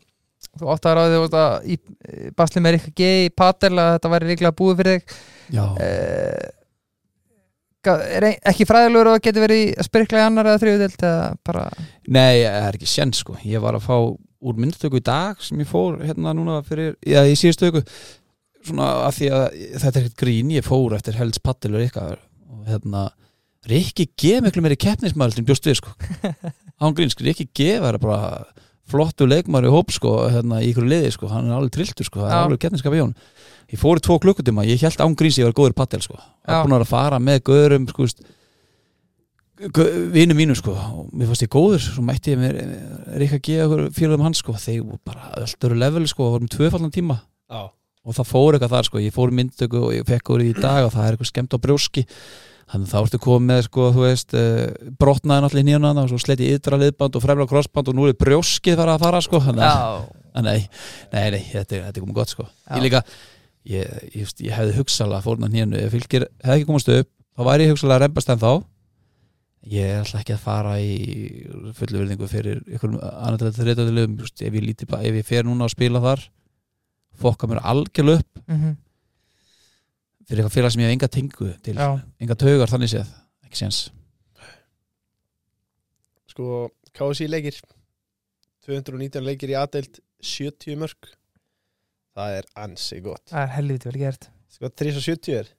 þú 0.58 0.72
átt 0.74 0.88
að 0.90 0.96
ráði 0.98 1.20
að 1.38 1.68
í 1.70 1.76
í 1.78 2.32
basli 2.34 2.64
með 2.66 2.74
Rikka 2.80 2.94
G 2.98 3.10
í 3.28 3.30
Patel 3.30 3.76
að 3.78 3.92
þetta 4.00 4.10
væri 4.16 4.30
líklega 4.32 4.56
búið 4.58 4.80
fyrir 4.82 4.98
þig 4.98 5.14
já, 5.54 5.66
eh, 5.86 6.50
ga- 6.50 7.71
er 7.90 8.28
ekki 8.52 8.68
fræðilegur 8.70 9.10
og 9.14 9.24
getur 9.26 9.46
verið 9.46 9.72
að 9.80 9.88
spyrkla 9.88 10.20
í 10.22 10.26
annar 10.28 10.50
eða 10.52 10.74
eða 10.78 11.14
bara 11.46 11.64
nei, 12.08 12.44
það 12.46 12.68
er 12.68 12.78
ekki 12.78 12.90
sén 12.90 13.14
sko. 13.18 13.38
Ég 13.48 13.64
var 13.64 13.78
að 13.78 13.88
fá 13.88 13.96
úr 14.42 14.58
myndtöku 14.58 15.00
í 15.00 15.06
dag 15.06 15.42
sem 15.42 15.60
ég 15.62 15.70
fór 15.70 16.00
hérna 16.02 16.34
núna 16.38 16.62
fyrir 16.66 16.96
já, 17.06 17.22
í 17.26 17.38
síðustu 17.38 17.70
öku 17.70 17.84
svona 18.66 18.90
að 19.08 19.18
því 19.18 19.32
að 19.38 19.46
þetta 19.82 19.92
er 19.92 20.04
ekkert 20.04 20.22
grín, 20.22 20.54
ég 20.54 20.66
fór 20.66 20.96
eftir 20.98 21.18
helst 21.18 21.42
pattilur 21.46 21.86
ykkar 21.86 22.20
og 22.50 22.70
hérna 22.70 23.10
Rikki 23.70 24.08
G 24.18 24.40
miklu 24.42 24.64
meiri 24.66 24.78
keppnismæður 24.82 25.38
til 25.38 25.46
bjóst 25.46 25.68
við 25.70 25.78
sko. 25.78 25.94
Án 26.82 26.96
gríns, 26.98 27.18
Rikki 27.22 27.46
G 27.54 27.76
var 27.82 27.98
bara 28.02 28.46
flottu 28.92 29.28
leikmar 29.30 29.66
í 29.68 29.72
hóp 29.72 29.94
sko 29.96 30.18
hérna, 30.32 30.60
í 30.62 30.74
ykkur 30.74 30.88
liði 30.92 31.14
sko, 31.16 31.32
hann 31.32 31.50
er 31.50 31.58
alveg 31.58 31.74
trilltur 31.78 32.08
sko. 32.08 32.22
Það 32.24 32.36
er 32.36 32.44
alveg 32.44 32.62
keppniskap 32.66 32.98
í 32.98 33.02
hún 33.02 33.16
Ég 33.72 33.80
fór 33.80 34.02
í 34.02 34.04
tvo 34.04 34.18
klukkutíma, 34.20 34.66
ég 34.68 34.82
held 34.84 35.00
án 35.00 35.14
gríns 35.16 35.38
ég 35.40 35.48
var 35.48 35.56
góður 35.56 35.72
í 35.72 35.78
paddel 35.80 36.02
sko. 36.04 36.18
Að 36.44 36.66
búin 36.66 36.76
að 36.76 36.90
fara 36.90 37.22
með 37.24 37.38
göðurum 37.48 37.88
sko 37.88 38.08
vinum 40.12 40.38
mínu 40.38 40.56
sko. 40.58 40.74
Og 40.74 41.12
mér 41.14 41.30
fannst 41.30 41.46
ég 41.46 41.52
góður, 41.54 41.84
svo 41.84 42.04
mætti 42.04 42.34
ég 42.34 42.42
mér 42.42 42.58
Rikki 43.22 43.40
G 43.46 43.60
okkur 43.66 43.86
félagum 43.96 44.26
hans 44.26 44.42
sko. 44.42 44.56
Þeir 44.60 44.82
voru 44.84 45.00
bara 45.08 45.32
öru 45.40 45.78
level 45.78 46.08
sko, 46.10 46.32
vorum 46.34 46.50
tvöfallan 46.52 46.92
tíma. 46.92 47.22
Já, 47.52 47.70
og 48.02 48.18
það 48.18 48.32
fór 48.32 48.58
eitthvað 48.58 48.76
þar 48.76 48.88
sko, 48.90 49.02
ég 49.04 49.16
fór 49.16 49.34
myndtöku 49.38 49.84
og 49.86 49.94
ég 49.94 50.08
fekk 50.08 50.34
úr 50.34 50.46
í 50.48 50.54
dag 50.58 50.88
og 50.88 50.96
það 50.96 51.06
er 51.06 51.16
eitthvað 51.16 51.32
skemmt 51.32 51.54
á 51.54 51.58
brjóski 51.62 52.06
þannig 52.72 52.88
að 52.88 52.94
þá 52.94 53.00
ertu 53.02 53.20
komið 53.26 53.48
með 53.52 53.62
sko, 53.68 53.86
þú 53.96 54.04
veist, 54.06 54.34
uh, 54.38 54.92
brotnaði 55.02 55.44
náttúrulega 55.46 55.66
í 55.66 55.70
nýjuna 55.70 55.92
og 56.06 56.10
svo 56.12 56.20
sleti 56.24 56.50
ytra 56.56 56.80
liðband 56.80 57.18
og 57.20 57.24
fremla 57.26 57.48
krossband 57.52 57.92
og 57.92 57.98
nú 57.98 58.08
er 58.10 58.16
brjóskið 58.20 58.80
fara 58.80 58.96
að 58.98 59.04
fara 59.06 59.22
sko 59.26 59.42
þannig 59.44 59.68
að, 59.68 60.02
að 60.40 60.48
nei, 60.48 60.60
nei, 61.12 61.26
nei, 61.36 61.42
þetta, 61.52 61.76
er- 61.78 61.86
þetta 61.90 62.00
er 62.00 62.06
komið 62.06 62.20
gott 62.22 62.32
sko. 62.36 62.48
Já. 62.48 62.76
ég 62.78 62.86
líka, 62.88 63.04
ég, 63.68 63.96
ég, 64.16 64.22
ég, 64.24 64.36
ég 64.48 64.56
hefði 64.58 64.78
hugsalega 64.80 65.26
fórna 65.26 65.50
nýjunu, 65.52 65.82
ef 65.84 65.92
fylgir 65.98 66.28
hefði 66.44 66.58
ekki 66.62 66.70
komast 66.72 66.94
upp, 66.96 67.10
þá 67.38 67.42
væri 67.52 67.68
ég 67.68 67.74
hugsalega 67.76 68.00
að 68.00 68.06
rembast 68.08 68.32
en 68.36 68.42
þá 68.42 68.52
ég 69.72 69.92
ætla 70.02 70.22
ekki 70.24 70.34
að 70.34 70.42
fara 70.42 70.72
í 70.82 70.94
fullu 71.78 72.00
virðingu 72.02 72.28
fyrir 72.32 72.64
til 72.66 73.50
þetta 73.52 73.66
reytaðilum, 73.68 74.16
ef 74.26 75.20
ég 75.20 75.28
fer 75.28 75.46
núna 75.46 75.68
að 75.68 75.76
spila 75.76 76.02
þar 76.02 76.24
fokka 77.22 77.46
mér 77.52 77.60
algjörlega 77.70 78.24
upp. 78.24 78.40
Mhm, 78.50 78.72
fyrir 80.28 80.44
eitthvað 80.44 80.56
félag 80.58 80.74
sem 80.74 80.84
ég 80.84 80.92
hef 80.92 80.98
enga 80.98 81.12
tengu 81.16 81.50
til 81.66 81.78
já, 81.78 81.88
enga 82.22 82.38
taugar 82.44 82.72
þannig 82.72 82.94
séð. 82.94 83.16
Ekki 83.48 83.62
séns. 83.62 83.82
Sko 86.32 86.68
KSI 86.96 87.28
leikir. 87.32 87.58
219 88.68 89.26
leikir 89.26 89.52
í 89.52 89.58
aðdeild 89.58 89.98
70 90.22 90.78
mörg 90.78 91.10
Það 92.12 92.38
er 92.38 92.48
ansi 92.60 93.02
gott. 93.04 93.24
Það 93.32 93.44
er 93.46 93.52
helviti 93.56 93.88
vel 93.88 94.00
gert. 94.02 94.26
Sko 94.52 94.70
370 94.70 95.38
er. 95.40 95.52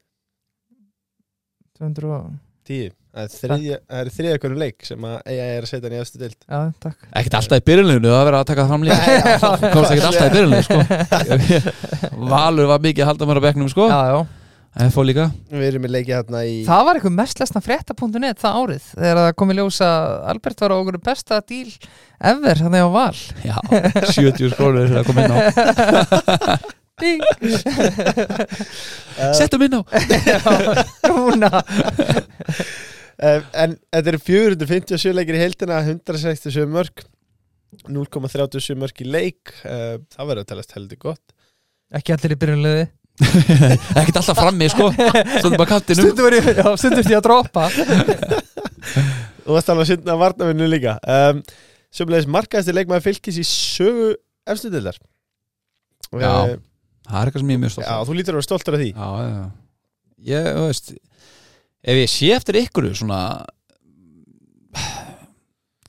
200 1.80 2.10
og, 2.12 2.26
10 2.68 2.90
Það 3.12 3.24
er 3.26 3.32
þriðja, 3.32 3.76
það 3.88 3.98
er 4.02 4.08
þriðja 4.16 4.36
hvernig 4.42 4.60
leik 4.62 4.86
sem 4.88 5.02
að 5.04 5.16
eiga 5.28 5.46
er 5.52 5.64
að 5.64 5.68
setja 5.68 5.88
hann 5.88 5.94
í 5.94 5.98
eftir 6.00 6.22
deild. 6.22 6.36
Já, 6.46 6.60
takk. 6.80 7.08
Ekkert 7.20 7.34
alltaf 7.36 7.58
í 7.60 7.64
byrjunleginu, 7.66 8.12
það 8.12 8.22
verður 8.28 8.36
að 8.38 8.46
taka 8.48 8.62
það 8.62 8.70
fram 8.70 8.86
líka. 8.86 9.00
Komst 9.74 9.90
ekkert 9.92 10.06
alltaf 10.08 10.28
í 10.28 10.32
byrjunleginu 10.36 10.64
sko. 10.68 12.20
Valur 12.32 12.70
var 12.70 12.86
mikið 12.86 13.04
að 13.04 13.10
halda 13.10 13.28
mér 13.28 13.40
á 13.40 13.46
bekknum 13.48 13.68
sko. 13.72 13.88
Já, 13.92 14.00
já, 14.08 14.16
FH 14.72 15.02
líka. 15.04 15.26
Við 15.52 15.66
erum 15.66 15.82
með 15.84 15.92
leiki 15.98 16.14
hérna 16.14 16.40
í 16.48 16.62
það 16.64 16.84
var 16.86 16.96
eitthvað 16.98 17.16
mest 17.18 17.40
lesna 17.42 17.60
frétta.net 17.60 18.38
það 18.40 18.54
árið 18.62 18.84
þegar 18.94 19.18
það 19.20 19.34
kom 19.42 19.50
í 19.52 19.56
ljós 19.58 19.80
að 19.84 20.12
Albert 20.32 20.62
var 20.64 20.72
á 20.72 20.76
okkur 20.78 20.98
besta 21.08 21.40
díl 21.44 21.72
ever 22.32 22.62
þannig 22.62 22.86
á 22.86 22.90
val. 22.94 23.18
Já, 23.44 23.56
70 24.16 24.54
skrónur 24.54 24.88
fyrir 24.88 25.02
að 25.02 25.08
koma 25.10 25.26
inn 25.26 25.34
á. 25.36 25.38
Ding. 27.02 27.22
Settum 29.38 29.64
inn 29.66 29.76
á. 29.76 29.80
Uh, 33.22 33.44
En 33.54 33.76
þetta 33.92 34.08
eru 34.14 34.18
457 34.24 35.12
leikir 35.14 35.36
í 35.36 35.42
heildina 35.44 35.82
167 35.84 36.64
mörg 36.72 37.04
0,37 37.92 38.76
mörg 38.80 39.04
í 39.04 39.06
leik. 39.08 39.52
Uh, 39.64 40.00
Það 40.16 40.32
verður 40.32 40.42
að 40.46 40.50
telast 40.54 40.74
heldur 40.76 41.00
gott. 41.10 41.36
Ekki 41.92 42.16
allir 42.16 42.34
í 42.34 42.40
byrjunliði 42.40 42.84
Ekkert 44.00 44.18
alltaf 44.22 44.38
frammi 44.38 44.68
sko. 44.72 44.88
Stóðum 44.96 45.58
bara 45.58 45.68
kattinu 45.74 46.06
Stundu 46.06 46.24
var 46.26 46.36
ég, 46.38 46.48
já, 46.58 46.64
stundu 46.80 47.04
því 47.04 47.18
að 47.18 47.24
droppa. 47.26 47.66
Og 49.42 49.52
það 49.56 49.62
stala 49.66 49.84
að 49.84 49.90
synda 49.92 50.14
að 50.14 50.22
varnavinnu 50.22 50.68
líka. 50.70 50.96
Um, 51.04 51.42
Sjöfumlegis 51.92 52.28
markaðasti 52.32 52.74
leikmaður 52.76 53.04
fylgis 53.04 53.38
í 53.42 53.46
sögu 53.46 54.12
efstudildar 54.48 54.96
Já. 56.12 56.58
Það 57.08 57.18
er 57.18 57.28
eitthvað 57.28 57.42
sem 57.42 57.50
ég 57.52 57.58
er 57.58 57.62
mjög 57.62 57.74
stolt 57.74 57.86
Já, 57.88 57.94
þú 58.08 58.16
lítur 58.16 58.32
að 58.32 58.38
vera 58.38 58.46
stoltur 58.46 58.76
af 58.76 58.80
því. 58.82 58.88
Já, 58.92 59.08
já, 59.12 59.28
já. 59.32 59.44
Ég, 60.32 60.48
þú 60.56 60.64
veist 60.68 60.92
Ef 61.82 61.98
ég 61.98 62.10
sé 62.12 62.30
eftir 62.36 62.58
ykkur 62.62 62.88
svona 62.96 63.20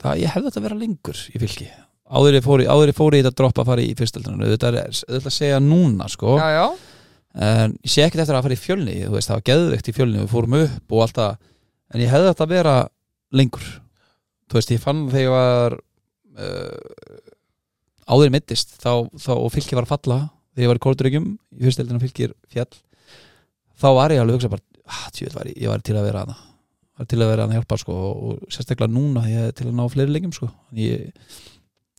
Það, 0.04 0.20
ég 0.20 0.34
hefði 0.34 0.50
þetta 0.50 0.60
að 0.60 0.66
vera 0.66 0.76
lengur 0.76 1.20
í 1.32 1.40
fylki. 1.40 1.66
Áður 2.14 2.36
ég 2.36 2.44
fór 2.44 2.60
í, 2.60 2.66
áður 2.68 2.90
ég 2.90 2.96
fór 2.98 3.14
í 3.16 3.20
þetta 3.22 3.38
droppa 3.40 3.62
að 3.62 3.70
fara 3.70 3.84
í 3.84 3.94
fyrstöldunum 3.96 4.42
Þetta 4.50 4.68
er 4.68 4.76
auðvitað 4.82 5.30
að 5.30 5.36
segja 5.38 5.60
núna 5.64 6.08
sko. 6.12 6.34
Já, 6.36 6.48
já, 6.52 6.66
En 7.34 7.74
ég 7.82 7.90
sé 7.90 8.04
ekkert 8.04 8.22
eftir 8.22 8.36
að 8.38 8.46
fara 8.46 8.54
í 8.54 8.62
fjölni 8.62 8.94
veist, 9.10 9.30
það 9.30 9.40
var 9.40 9.46
geðveikt 9.48 9.90
í 9.90 9.94
fjölni 9.96 10.20
Við 10.20 10.30
fórum 10.30 10.58
upp 10.60 10.94
og 10.94 11.02
allt 11.02 11.18
það. 11.18 11.40
En 11.90 12.04
ég 12.04 12.12
hefði 12.12 12.28
þetta 12.30 12.46
að 12.46 12.54
vera 12.54 12.74
lengur. 13.34 13.66
Þú 14.46 14.58
veist, 14.60 14.74
ég 14.74 14.84
fann 14.84 15.02
þegar 15.10 15.24
ég 15.24 15.34
var 15.34 15.76
uh, 16.38 17.20
Áður 18.04 18.28
ég 18.28 18.34
mittist 18.36 18.76
þá, 18.78 19.08
þá, 19.18 19.32
fylki 19.54 19.78
var 19.78 19.88
að 19.88 19.94
falla 19.96 20.18
Þegar 20.54 20.66
ég 20.66 20.70
var 20.70 20.80
í 20.80 20.84
kórdryggjum 20.86 21.28
Í 21.34 21.66
fyrstöldunum 21.66 22.04
fylkir 22.04 22.34
fjall 22.52 22.70
Þá 23.80 23.88
var 23.98 24.14
ég 24.14 24.22
alveg 24.22 24.36
að 24.36 24.38
hugsa 24.38 24.52
bara 24.52 24.66
ah, 24.84 25.06
tjöld, 25.10 25.34
var 25.34 25.48
ég, 25.50 25.56
ég 25.64 25.72
var 25.72 25.82
til 25.82 25.96
að 25.98 26.06
vera 26.06 26.24
hana 26.26 26.36
var 26.94 27.08
til 27.10 27.18
að 27.18 27.30
vera 27.32 27.44
hana 27.46 27.56
að 27.56 27.58
hjálpa 27.58 27.78
sko, 27.80 27.94
og, 28.14 28.42
sérstaklega 28.52 28.94
núna 28.94 29.24
ég 29.26 29.48
er 29.48 29.54
til 29.56 29.66
að 29.66 29.76
ná 29.78 29.82
fleiri 29.90 30.14
leikjum 30.14 30.34
sko. 30.36 30.46
ég, 30.78 31.08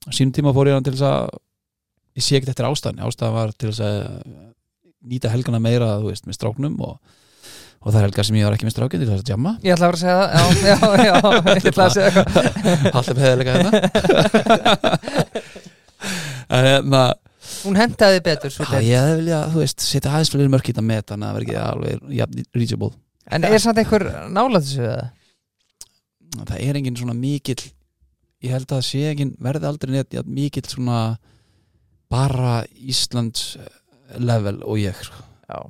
sínum 0.08 0.32
tíma 0.36 0.54
fór 0.56 0.72
ég 0.72 0.78
að 0.80 1.40
ég 2.16 2.24
sé 2.24 2.38
ekkert 2.38 2.54
eftir 2.54 2.68
ástæðan 2.70 3.04
ástæðan 3.04 3.36
var 3.36 3.52
til 3.60 3.74
að 3.74 4.06
nýta 5.10 5.32
helgana 5.34 5.60
meira 5.64 5.90
veist, 6.04 6.26
með 6.28 6.38
stráknum 6.40 6.76
og, 6.86 6.96
og 7.82 7.88
það 7.90 8.00
er 8.00 8.08
helgar 8.08 8.28
sem 8.28 8.38
ég 8.40 8.48
var 8.48 8.56
ekki 8.58 8.68
með 8.68 8.76
strákin 8.76 9.02
til 9.04 9.10
þess 9.12 9.26
að 9.26 9.32
jamma. 9.34 9.52
Ég 9.66 9.72
ætla 9.76 9.86
að 9.90 9.94
að 9.96 10.02
segja 10.02 10.16
það 10.22 10.30
Já, 10.36 10.44
já, 10.56 10.78
já, 11.06 11.16
ég 11.60 11.70
ætla 11.72 11.86
að 11.86 11.94
segja 11.96 12.08
eitthvað. 12.10 12.36
Alltaf 12.96 13.18
heðilega 13.26 13.52
hérna. 13.60 13.72
Hérna 16.46 17.04
Hún 17.66 17.78
hentaði 17.78 18.20
betur 18.26 18.52
svo 18.54 18.66
já, 18.66 18.82
ég 18.82 18.98
hefði 19.02 19.18
vilja, 19.20 19.40
þú 19.54 19.62
veist, 19.62 19.82
setja 19.86 20.12
aðeins 20.12 20.32
fyrir 20.34 20.50
mörk 20.54 20.68
í 20.68 20.74
þetta 20.74 20.84
með 20.86 21.04
þannig 21.12 21.26
að 21.26 21.30
það 21.30 21.38
verði 21.38 21.48
ekki 21.48 21.62
alveg 21.62 22.18
jafn 22.20 22.36
reachable. 22.58 22.92
En 23.26 23.48
er 23.48 23.62
samt 23.62 23.80
einhver 23.82 24.06
nálægt 24.34 24.68
þessu 24.68 24.84
eða? 24.86 25.06
það 26.44 26.60
er 26.60 26.80
engin 26.80 27.00
svona 27.00 27.16
mikill 27.18 27.62
ég 28.44 28.52
held 28.54 28.68
að 28.68 28.76
það 28.80 28.88
sé 28.90 29.04
engin 29.12 29.34
verði 29.42 29.70
aldrei 29.70 29.94
neitt 29.94 30.18
mikill 30.28 30.66
svona 30.68 31.00
bara 32.12 32.58
Íslands 32.76 33.56
level 34.20 34.62
og 34.64 34.80
ég 34.82 34.96
sko. 35.04 35.22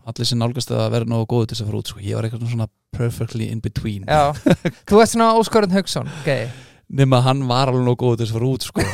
Allir 0.08 0.26
sem 0.28 0.40
nálgast 0.40 0.72
að 0.72 0.94
vera 0.94 1.06
nógu 1.10 1.26
góðu 1.32 1.46
til 1.50 1.56
þess 1.56 1.64
að 1.66 1.70
fara 1.70 1.80
út 1.82 1.90
sko. 1.92 2.00
ég 2.00 2.16
var 2.16 2.24
eitthvað 2.26 2.52
svona 2.54 2.70
perfectly 2.96 3.46
in 3.52 3.60
between 3.64 4.04
já. 4.08 4.24
Þú 4.88 4.96
ert 5.02 5.12
svona 5.12 5.36
Óskarun 5.36 5.76
Hauksson 5.76 6.08
okay. 6.22 6.44
nema 6.88 7.18
hann 7.26 7.42
var 7.50 7.68
alveg 7.72 7.84
nógu 7.84 8.00
góðu 8.06 8.16
til 8.22 8.26
þess 8.26 8.34
að 8.34 8.40
fara 8.40 8.52
út 8.54 8.64
sko. 8.70 8.82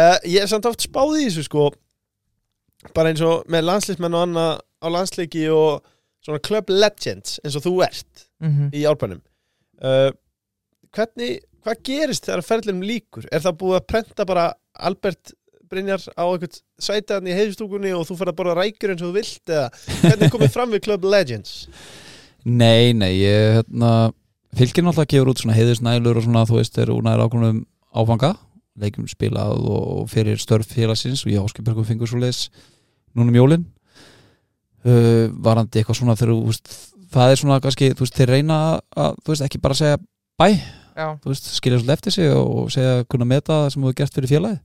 uh, 0.00 0.18
Ég 0.24 0.40
er 0.42 0.48
samt 0.50 0.68
oft 0.70 0.82
spáð 0.88 1.20
í 1.20 1.26
þessu 1.28 1.44
sko 1.50 1.62
bara 2.96 3.08
eins 3.12 3.22
og 3.26 3.36
með 3.52 3.66
landslismenn 3.66 4.16
og 4.16 4.22
annað 4.24 4.52
á 4.80 4.86
landsleiki 4.92 5.44
og 5.52 5.70
svona 6.24 6.40
club 6.44 6.66
legends 6.72 7.40
eins 7.44 7.56
og 7.58 7.62
þú 7.66 7.74
ert 7.86 8.14
mm 8.40 8.68
í 8.76 8.84
álpanum 8.84 9.22
uh, 9.80 10.10
hvernig, 10.96 11.40
hvað 11.64 11.82
gerist 11.86 12.28
þegar 12.28 12.46
ferðlunum 12.46 12.86
líkur? 12.86 13.28
Er 13.32 13.44
það 13.44 13.58
búið 13.62 13.78
að 13.80 13.88
prenta 13.92 14.26
bara 14.28 14.46
Albert 14.78 15.34
Brynjar 15.66 16.02
á 16.14 16.24
eitthvað 16.30 16.60
sætaðan 16.78 17.30
í 17.30 17.36
heiðstúkunni 17.36 17.94
og 17.96 18.04
þú 18.06 18.18
fyrir 18.20 18.32
að 18.32 18.38
borða 18.38 18.58
rækjur 18.60 18.92
eins 18.92 19.02
og 19.02 19.10
þú 19.10 19.16
vilt 19.16 19.50
eða 19.50 19.70
hvernig 20.02 20.34
komið 20.34 20.52
fram 20.54 20.74
við 20.74 20.84
club 20.86 21.06
legends? 21.10 21.54
nei, 22.46 22.94
nei, 22.94 23.12
ég 23.18 23.58
hérna, 23.58 23.92
fylgir 24.56 24.86
náttúrulega 24.86 25.10
gefur 25.10 25.32
út 25.32 25.42
svona 25.42 25.56
heiðisnælur 25.56 26.20
og 26.20 26.26
svona, 26.26 26.44
þú 26.46 26.60
veist, 26.60 26.78
er 26.78 26.92
úr 26.94 27.02
næri 27.04 27.26
ákvörnum 27.26 27.62
áfanga, 27.96 28.32
leikjum 28.78 29.08
spilað 29.10 29.66
og 29.72 30.04
fyrir 30.12 30.38
störf 30.40 30.70
félagsins 30.70 31.24
og 31.26 31.32
ég 31.32 31.42
áskipurkum 31.42 31.86
fingur 31.88 32.10
svo 32.10 32.20
leis 32.22 32.46
núna 33.16 33.32
um 33.32 33.38
jólin 33.40 33.64
uh, 34.86 35.26
varandi 35.32 35.80
eitthvað 35.80 35.98
svona 35.98 36.16
þegar 36.18 36.36
þú 36.36 36.50
veist, 36.52 36.74
það 37.16 37.32
er 37.32 37.40
svona 37.42 37.60
kannski, 37.64 37.92
þú 37.96 38.06
veist, 38.06 38.18
þeir 38.20 38.34
reyna 38.36 38.58
að, 38.94 39.18
þú 39.24 39.32
veist, 39.32 39.46
ekki 39.48 39.62
bara 39.64 39.78
segja 39.78 39.98
bæ, 40.38 40.48
veist, 41.26 41.50
skilja 41.56 41.80
svolítið 41.80 41.96
eftir 41.96 42.14
sig 42.14 42.32
og 42.32 42.70
segja 42.72 43.04
kunna 43.10 43.28
meta 43.28 43.62
það 43.64 43.68
sem 43.74 43.84
þú 43.86 43.92
gert 43.98 44.16
fyrir 44.16 44.32
félagið. 44.32 44.62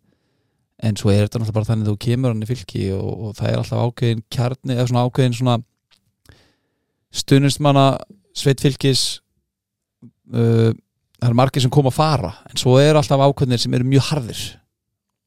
En 0.81 0.97
svo 0.97 1.11
er 1.11 1.25
þetta 1.25 1.41
náttúrulega 1.41 1.57
bara 1.59 1.69
þannig 1.69 1.85
að 1.85 1.91
þú 1.91 2.01
kemur 2.05 2.33
hann 2.33 2.45
í 2.45 2.49
fylki 2.49 2.85
og, 2.95 3.09
og 3.11 3.35
það 3.37 3.49
er 3.49 3.59
alltaf 3.61 3.83
ákveðin 3.85 4.23
kjarni 4.33 4.77
eða 4.77 4.87
svona 4.89 5.03
ákveðin 5.05 5.37
svona 5.37 5.57
stuðnistmanna 7.21 7.85
sveit 8.37 8.63
fylkis 8.63 9.03
uh, 10.33 10.71
það 11.19 11.29
er 11.29 11.37
margir 11.37 11.61
sem 11.61 11.73
koma 11.73 11.91
að 11.91 11.99
fara 11.99 12.33
en 12.49 12.61
svo 12.61 12.79
er 12.81 12.97
alltaf 12.97 13.21
ákveðinir 13.21 13.61
sem 13.61 13.77
eru 13.77 13.89
mjög 13.91 14.07
harðir. 14.09 14.43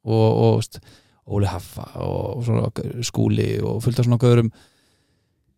Og, 0.04 0.24
og 0.24 0.56
veist, 0.58 0.80
Óli 1.24 1.48
Haffa 1.48 1.86
og, 2.04 2.48
og 2.50 3.04
skúli 3.06 3.54
og 3.64 3.78
fullt 3.84 4.00
af 4.02 4.08
svona 4.08 4.20
gaurum 4.20 4.50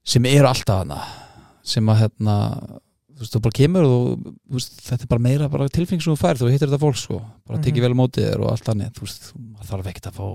sem 0.07 0.27
eru 0.29 0.47
alltaf 0.51 0.85
hana 0.85 1.01
sem 1.67 1.89
að 1.91 2.05
hérna 2.05 2.37
þú 3.17 3.25
veist, 3.25 3.33
þú 3.37 3.41
bara 3.47 3.57
kemur 3.57 3.87
og 3.89 4.03
þú 4.21 4.59
veist, 4.59 4.77
þetta 4.87 5.07
er 5.07 5.11
bara 5.15 5.25
meira 5.27 5.49
bara 5.53 5.69
tilfeng 5.73 6.03
sem 6.05 6.13
þú 6.13 6.19
fær, 6.21 6.37
þú 6.41 6.51
hittir 6.53 6.69
þetta 6.69 6.83
fólk 6.85 6.99
sko. 7.01 7.21
Bara 7.49 7.59
tekið 7.65 7.81
Mhm. 7.81 7.87
vel 7.87 7.99
mótið 8.03 8.27
þér 8.31 8.45
og 8.45 8.51
allt 8.53 8.65
þannig 8.69 8.93
þú 8.97 9.07
veist, 9.07 9.33
maður 9.37 9.71
þarf 9.73 9.91
ekkert 9.93 10.09
að 10.11 10.19
fá 10.21 10.27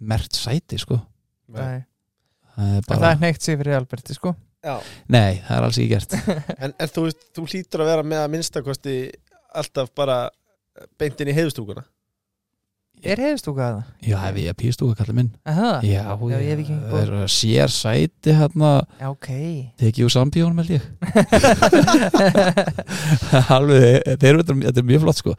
mert 0.00 0.32
sæti 0.38 0.78
sko. 0.78 1.00
Nei. 1.48 1.84
Það 2.56 2.76
er 2.76 2.82
bara, 2.88 3.00
það 3.00 3.10
er 3.12 3.20
neitt 3.26 3.42
sig 3.42 3.58
fyrir 3.58 3.76
Alberti 3.80 4.14
sko. 4.14 4.34
Já. 4.66 4.80
nei, 5.08 5.42
það 5.46 5.56
er 5.56 5.62
alls 5.66 5.76
ekki 5.78 5.88
gert. 5.92 6.14
En, 6.64 6.72
en 6.80 6.88
þú, 6.88 7.02
þú 7.36 7.44
hlýtur 7.46 7.82
að 7.84 7.90
vera 7.92 8.02
með 8.02 8.22
að 8.24 8.30
minnstakosti 8.32 8.94
alltaf 9.54 9.92
bara 9.94 10.16
beintin 10.98 11.28
í 11.30 11.34
heiðustúkuna 11.36 11.84
Er 13.12 13.18
hefðstúka 13.22 13.62
það? 13.66 13.78
já, 14.10 14.16
hef 14.24 14.34
ég 14.42 14.56
pístúka 14.60 14.94
kallið 15.00 15.16
minn. 15.20 15.30
Aha. 15.46 15.70
já, 15.86 16.02
Já, 16.06 16.38
ég 16.42 16.50
hef 16.50 16.58
ekki 16.64 16.76
það 16.90 17.00
er 17.02 17.10
sér 17.36 17.70
sæti 17.76 18.30
hérna, 18.40 18.70
Já, 19.00 19.06
ok. 19.12 19.28
Tekið 19.82 20.02
úr 20.08 20.12
sambíónum 20.16 20.58
held 20.62 20.72
ég. 20.76 20.84
Alveg, 23.56 23.92
þeir 24.20 24.30
eru 24.34 24.42
þetta 24.44 24.80
er 24.82 24.86
mjög 24.90 25.00
flott 25.06 25.18
sko. 25.22 25.32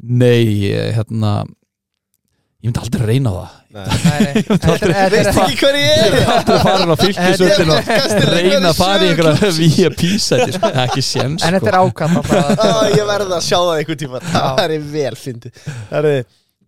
Nei, 0.00 0.44
hérna 0.96 1.30
ég 2.60 2.68
myndi 2.68 2.80
aldrei 2.82 3.00
að 3.00 3.06
reyna 3.08 3.30
það. 3.32 3.48
Nei, 3.70 3.86
nei. 4.20 4.34
Þetta 4.50 4.70
er- 4.74 4.80
þetta 4.82 5.10
Veist 5.14 5.30
er- 5.30 5.38
ekki 5.44 5.56
hver 5.62 5.76
ég 5.78 5.84
ég 5.86 5.94
er 6.00 6.02
myndi 6.16 6.32
aldrei 6.34 6.58
fara 6.64 6.84
á 6.90 6.92
fylgisöldin 7.00 7.70
og 7.72 7.78
reyna 8.34 8.68
að 8.72 8.76
fara 8.80 9.02
í 9.06 9.08
einhverja 9.14 9.50
vía 9.56 9.88
písæti 9.96 10.50
sko. 10.56 10.66
ekki 10.84 11.02
séns 11.06 11.40
En 11.46 11.52
þetta 11.56 11.70
er 11.70 11.76
sko. 11.78 11.84
ákvæmt 11.86 12.16
alltaf 12.20 12.58
Á, 12.60 12.62
Ég 12.92 13.04
verði 13.08 13.32
að 13.38 13.44
sjá 13.46 13.58
það 13.60 13.76
einhvern 13.78 14.00
tíma. 14.02 14.18
Það 14.34 14.60
er 14.66 14.72
vel 14.96 15.16
fyndi 15.22 15.48
Það 15.62 16.04
er 16.10 16.18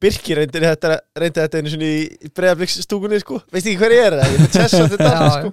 Birkir 0.03 0.41
reyndi 0.43 0.63
þetta, 0.65 0.97
reyndi 1.23 1.41
þetta 1.41 1.63
einu 1.63 1.73
sinni 1.73 1.91
í 2.03 2.31
breiðabliksstúkunni 2.35 3.23
sko. 3.23 3.41
Veist 3.55 3.69
ekki 3.71 3.79
hver 3.81 3.95
ég 3.95 4.07
er 4.09 4.19
það? 4.19 4.31
Ég 4.33 4.39
er 4.39 4.45
með 4.45 4.55
tessa 4.57 4.85
þetta 4.91 5.11
Já, 5.17 5.33
sko. 5.37 5.53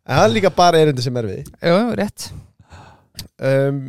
En 0.00 0.16
það 0.16 0.26
er 0.26 0.36
líka 0.38 0.52
bara 0.56 0.80
erindi 0.80 1.04
sem 1.04 1.18
er 1.20 1.28
við. 1.28 1.50
Jú, 1.68 1.80
rétt. 2.00 2.30
Um, 3.36 3.82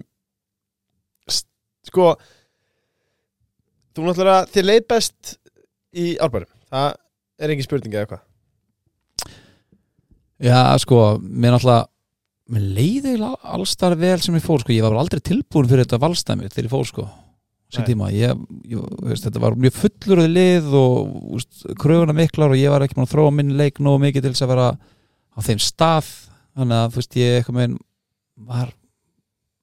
Sko 1.92 2.12
Þú 3.92 4.08
náttúrulega 4.08 4.50
Þið 4.52 4.68
leið 4.68 4.84
best 4.92 5.34
í 5.92 6.12
árbærum 6.24 6.52
Það 6.72 6.92
er 7.42 7.54
engin 7.54 7.68
spurning 7.68 7.96
eða 7.96 8.12
hvað 8.12 8.28
já, 10.42 10.58
sko, 10.82 11.20
mér 11.22 11.54
náttúrulega 11.54 11.84
mér 12.52 12.64
leiði 12.78 13.12
allstar 13.22 13.94
vel 14.00 14.18
sem 14.24 14.34
ég 14.34 14.42
fór 14.42 14.64
sko. 14.64 14.74
ég 14.74 14.82
var 14.82 14.96
bara 14.96 15.04
aldrei 15.04 15.22
tilbúin 15.22 15.68
fyrir 15.70 15.86
þetta 15.86 16.00
valstæmi 16.02 16.50
þegar 16.50 16.66
ég 16.66 16.72
fór 16.72 16.88
sko 16.90 17.06
sem 17.72 17.86
tíma, 17.88 18.10
ég, 18.12 18.36
ég, 18.68 18.82
veist, 19.08 19.24
þetta 19.28 19.40
var 19.44 19.56
mjög 19.56 19.78
fullur 19.80 20.20
af 20.26 20.28
lið 20.32 20.66
og 20.76 21.14
veist, 21.38 21.62
kröfuna 21.80 22.16
miklar 22.18 22.52
og 22.52 22.60
ég 22.60 22.74
var 22.74 22.84
ekki 22.86 22.98
mann 22.98 23.08
að 23.08 23.14
þróa 23.14 23.32
minn 23.38 23.54
leik 23.60 23.80
nógu 23.80 24.02
mikið 24.04 24.26
til 24.28 24.34
þess 24.34 24.46
að 24.48 24.52
vera 24.52 24.68
á 24.76 25.40
þeim 25.46 25.62
stað. 25.64 26.10
Þannig 26.60 26.78
að 26.82 26.92
þú 26.92 27.00
veist 27.02 27.18
ég 27.22 27.38
eitthvað 27.40 27.58
með 27.62 27.78
var 28.52 28.74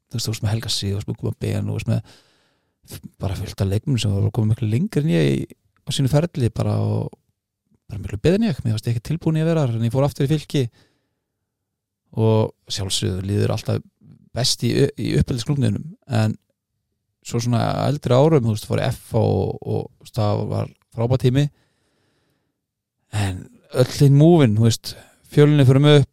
þú 0.09 0.19
veist, 0.33 0.43
með 0.47 0.53
Helga 0.55 0.73
Sig 0.73 0.97
og 0.97 1.05
að 1.05 1.39
ben 1.45 1.69
og 1.69 1.75
þú 1.75 1.79
veist 1.79 1.93
með 1.93 2.17
bara 3.21 3.37
fullt 3.37 3.61
af 3.61 3.69
leikmum 3.69 3.99
sem 4.01 4.15
var 4.15 4.31
komið 4.33 4.55
miklu 4.55 4.69
lengur 4.73 5.05
en 5.05 5.13
ég 5.13 5.27
í- 5.43 5.57
á 5.85 5.89
sínu 5.93 6.09
ferli 6.09 6.49
bara 6.49 6.79
og 6.81 7.11
bara 7.89 8.01
miklu 8.01 8.17
beðin 8.25 8.47
ég, 8.49 8.63
mér 8.65 8.77
varst 8.79 8.89
ekki 8.89 9.05
tilbúin 9.05 9.37
í 9.37 9.43
að 9.45 9.51
vera 9.53 9.67
en 9.69 9.85
ég 9.85 9.93
fór 9.93 10.07
aftur 10.09 10.25
í 10.25 10.33
fylki. 10.33 10.63
Og 12.17 12.55
sjálfsögðu 12.73 13.27
líður 13.29 13.53
alltaf 13.53 13.83
best 14.37 14.63
í, 14.65 14.71
í 14.97 15.13
uppeldisklubninum 15.21 15.85
en 16.09 16.37
svo 17.29 17.41
svona 17.45 17.63
eldri 17.87 18.17
árum 18.17 18.45
þú 18.47 18.55
veist, 18.55 18.69
fór 18.69 18.83
F 18.89 19.15
og, 19.21 19.59
og 19.61 20.13
það 20.13 20.45
var 20.53 20.71
frábæð 20.97 21.25
tími. 21.27 21.49
En 23.13 23.43
öll 23.79 23.91
þinn 23.93 24.17
múvin, 24.17 24.57
þú 24.57 24.69
veist 24.69 24.95
fjölinni 25.29 25.67
fyrir 25.69 25.85
mig 25.85 26.01
upp, 26.03 26.13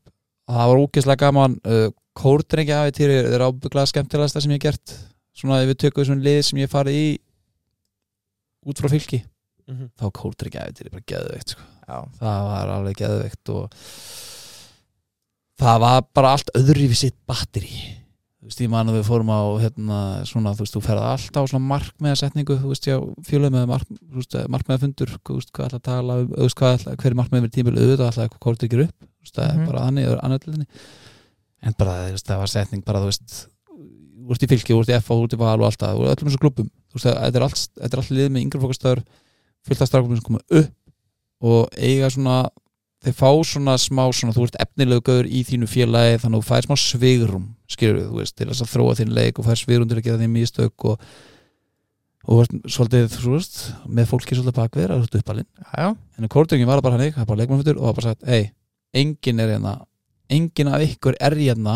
það 0.51 0.72
var 0.72 0.82
ógeðslega 0.84 1.24
gaman 1.24 1.59
uh, 1.63 1.88
kórdrengja 2.16 2.84
til 2.95 3.11
er 3.11 3.43
ábygglega 3.43 3.91
skemmtilegasta 3.91 4.43
sem 4.43 4.53
ég 4.55 4.61
hef 4.61 4.70
gert 4.70 4.95
svona 5.36 5.61
ef 5.63 5.72
við 5.72 5.82
tökum 5.86 6.07
svona 6.07 6.26
lið 6.26 6.41
sem 6.47 6.61
ég 6.61 6.72
farið 6.72 6.99
í 6.99 7.07
út 8.66 8.80
frá 8.82 8.89
fylki 8.91 9.22
mm 9.22 9.76
-hmm. 9.76 9.89
þá 9.99 10.05
kórdrengja 10.11 10.72
til 10.74 10.89
bara 10.91 11.09
geðveikt 11.11 11.49
sko. 11.55 11.61
Það 12.20 12.39
var 12.49 12.70
alveg 12.76 12.97
geðveikt 12.97 13.49
og 13.49 13.72
það 15.59 15.80
var 15.80 16.03
bara 16.13 16.32
allt 16.32 16.49
öðru 16.55 16.88
við 16.89 16.97
sitt 16.97 17.18
batteri 17.28 18.05
þú 18.46 18.52
veist, 18.52 18.62
man 18.70 18.89
að 18.91 19.00
við 19.00 19.08
fórum 19.08 19.32
á 19.34 19.41
hérna, 19.64 20.00
svona, 20.30 20.52
þú 20.54 20.62
veist, 20.66 20.76
þú 20.76 20.82
ferði 20.86 21.06
alltaf 21.10 21.41
á 21.41 21.50
svona 21.50 21.70
markmiðasetningu, 21.72 22.58
þú 22.62 22.70
veist, 22.70 22.86
já, 22.86 22.98
fjölum 23.26 23.56
með 23.56 23.66
mark, 23.72 23.88
þú 23.89 24.20
veist, 24.20 24.38
markmiðafundur, 24.54 25.10
þú 25.26 25.38
veist, 25.39 25.52
hvað 25.56 25.74
að 25.80 25.86
tala 25.88 26.14
um, 26.22 26.28
þú 26.30 26.43
veist, 26.46 26.58
hvað 26.60 26.76
ætla, 26.76 26.93
hver 27.02 27.12
er 27.12 27.18
markmiðið 27.20 27.46
með 27.46 27.54
tímil 27.56 27.74
auðvitað, 27.80 28.10
ætla 28.12 28.24
eitthvað 28.28 28.43
hvort 28.46 28.62
ekki 28.68 28.78
upp, 28.86 28.98
þú 29.02 29.26
veist, 29.26 29.36
það 29.39 29.48
er 29.50 29.58
bara 29.66 29.86
þannig, 29.88 30.04
það 30.06 30.14
er 30.14 30.22
annarleginni 30.28 30.68
en 31.66 31.74
bara, 31.80 31.93
þú 32.06 32.14
veist, 32.14 32.28
það 32.30 32.41
var 32.43 32.52
setning 32.54 32.82
bara, 32.86 33.02
þú 33.02 33.08
veist 33.10 33.30
þú 34.26 34.30
veist, 34.30 34.43
í 34.46 34.50
fylki, 34.52 34.72
þú 34.74 34.80
veist, 34.82 34.93
í 34.93 34.98
F 35.00 35.10
og 35.10 35.16
þú 35.18 35.24
veist, 35.26 35.34
í 35.34 35.41
val 35.41 35.58
og 35.58 35.66
allt 35.70 35.82
það, 35.82 35.93
og 35.98 36.06
öllum 36.14 36.30
þessu 36.30 36.41
klubum 36.43 36.70
þú 36.70 37.00
veist, 37.00 37.08
þetta 37.10 37.38
er 37.41 37.46
allt, 37.48 37.66
þetta 37.82 37.93
er 37.93 38.02
allt 38.04 38.14
lið 38.14 38.30
með 38.30 38.46
yngri 38.46 38.62
fókastöður 38.62 39.02
fullt 39.66 39.82
þeir 43.06 43.16
fá 43.20 43.30
svona 43.45 43.76
smá 43.82 44.03
svona, 44.10 44.34
þú 44.36 44.47
ert 44.47 44.60
efnilegu 44.64 45.06
gaur 45.06 45.30
í 45.30 45.43
þínu 45.45 45.70
félagi 45.70 46.20
þannig 46.24 46.39
að 46.39 46.41
þú 46.41 46.49
fær 46.49 46.68
smá 46.68 46.76
svigrum 46.82 47.47
skilur 47.70 47.99
við, 47.99 48.10
þú 48.10 48.20
veist, 48.22 48.36
til 48.36 48.49
þess 48.49 48.66
að 48.66 48.72
þróa 48.74 48.97
þín 48.99 49.16
leik 49.16 49.39
og 49.39 49.47
fær 49.47 49.62
svigrum 49.62 49.89
til 49.89 49.99
að 49.99 50.06
gera 50.08 50.22
þín 50.22 50.36
mistök 50.36 50.88
og 50.89 51.08
og 52.26 52.47
þú 52.49 52.70
svolítið, 52.74 53.03
þú 53.22 53.34
veist 53.36 53.58
með 53.86 54.08
fólki 54.10 54.34
svolítið 54.34 54.56
bakverð, 54.58 54.93
er 54.95 55.03
þetta 55.03 55.20
uppalinn. 55.22 55.49
Já, 55.62 55.74
já. 55.78 55.89
en 56.18 56.32
kórdöngin 56.34 56.70
var 56.70 56.82
bara 56.82 56.97
hann 56.97 57.12
það 57.12 57.20
var 57.22 57.28
bara 57.30 57.41
leikmannfuttur 57.43 57.78
og 57.78 57.84
það 57.84 57.91
var 57.91 57.97
bara 57.99 58.08
sagt, 58.08 58.26
hei, 58.26 58.47
enginn 58.97 59.43
er 59.43 59.51
hérna 59.53 59.76
enginn 60.34 60.72
af 60.74 60.86
ykkur 60.88 61.20
er 61.22 61.36
hérna 61.38 61.76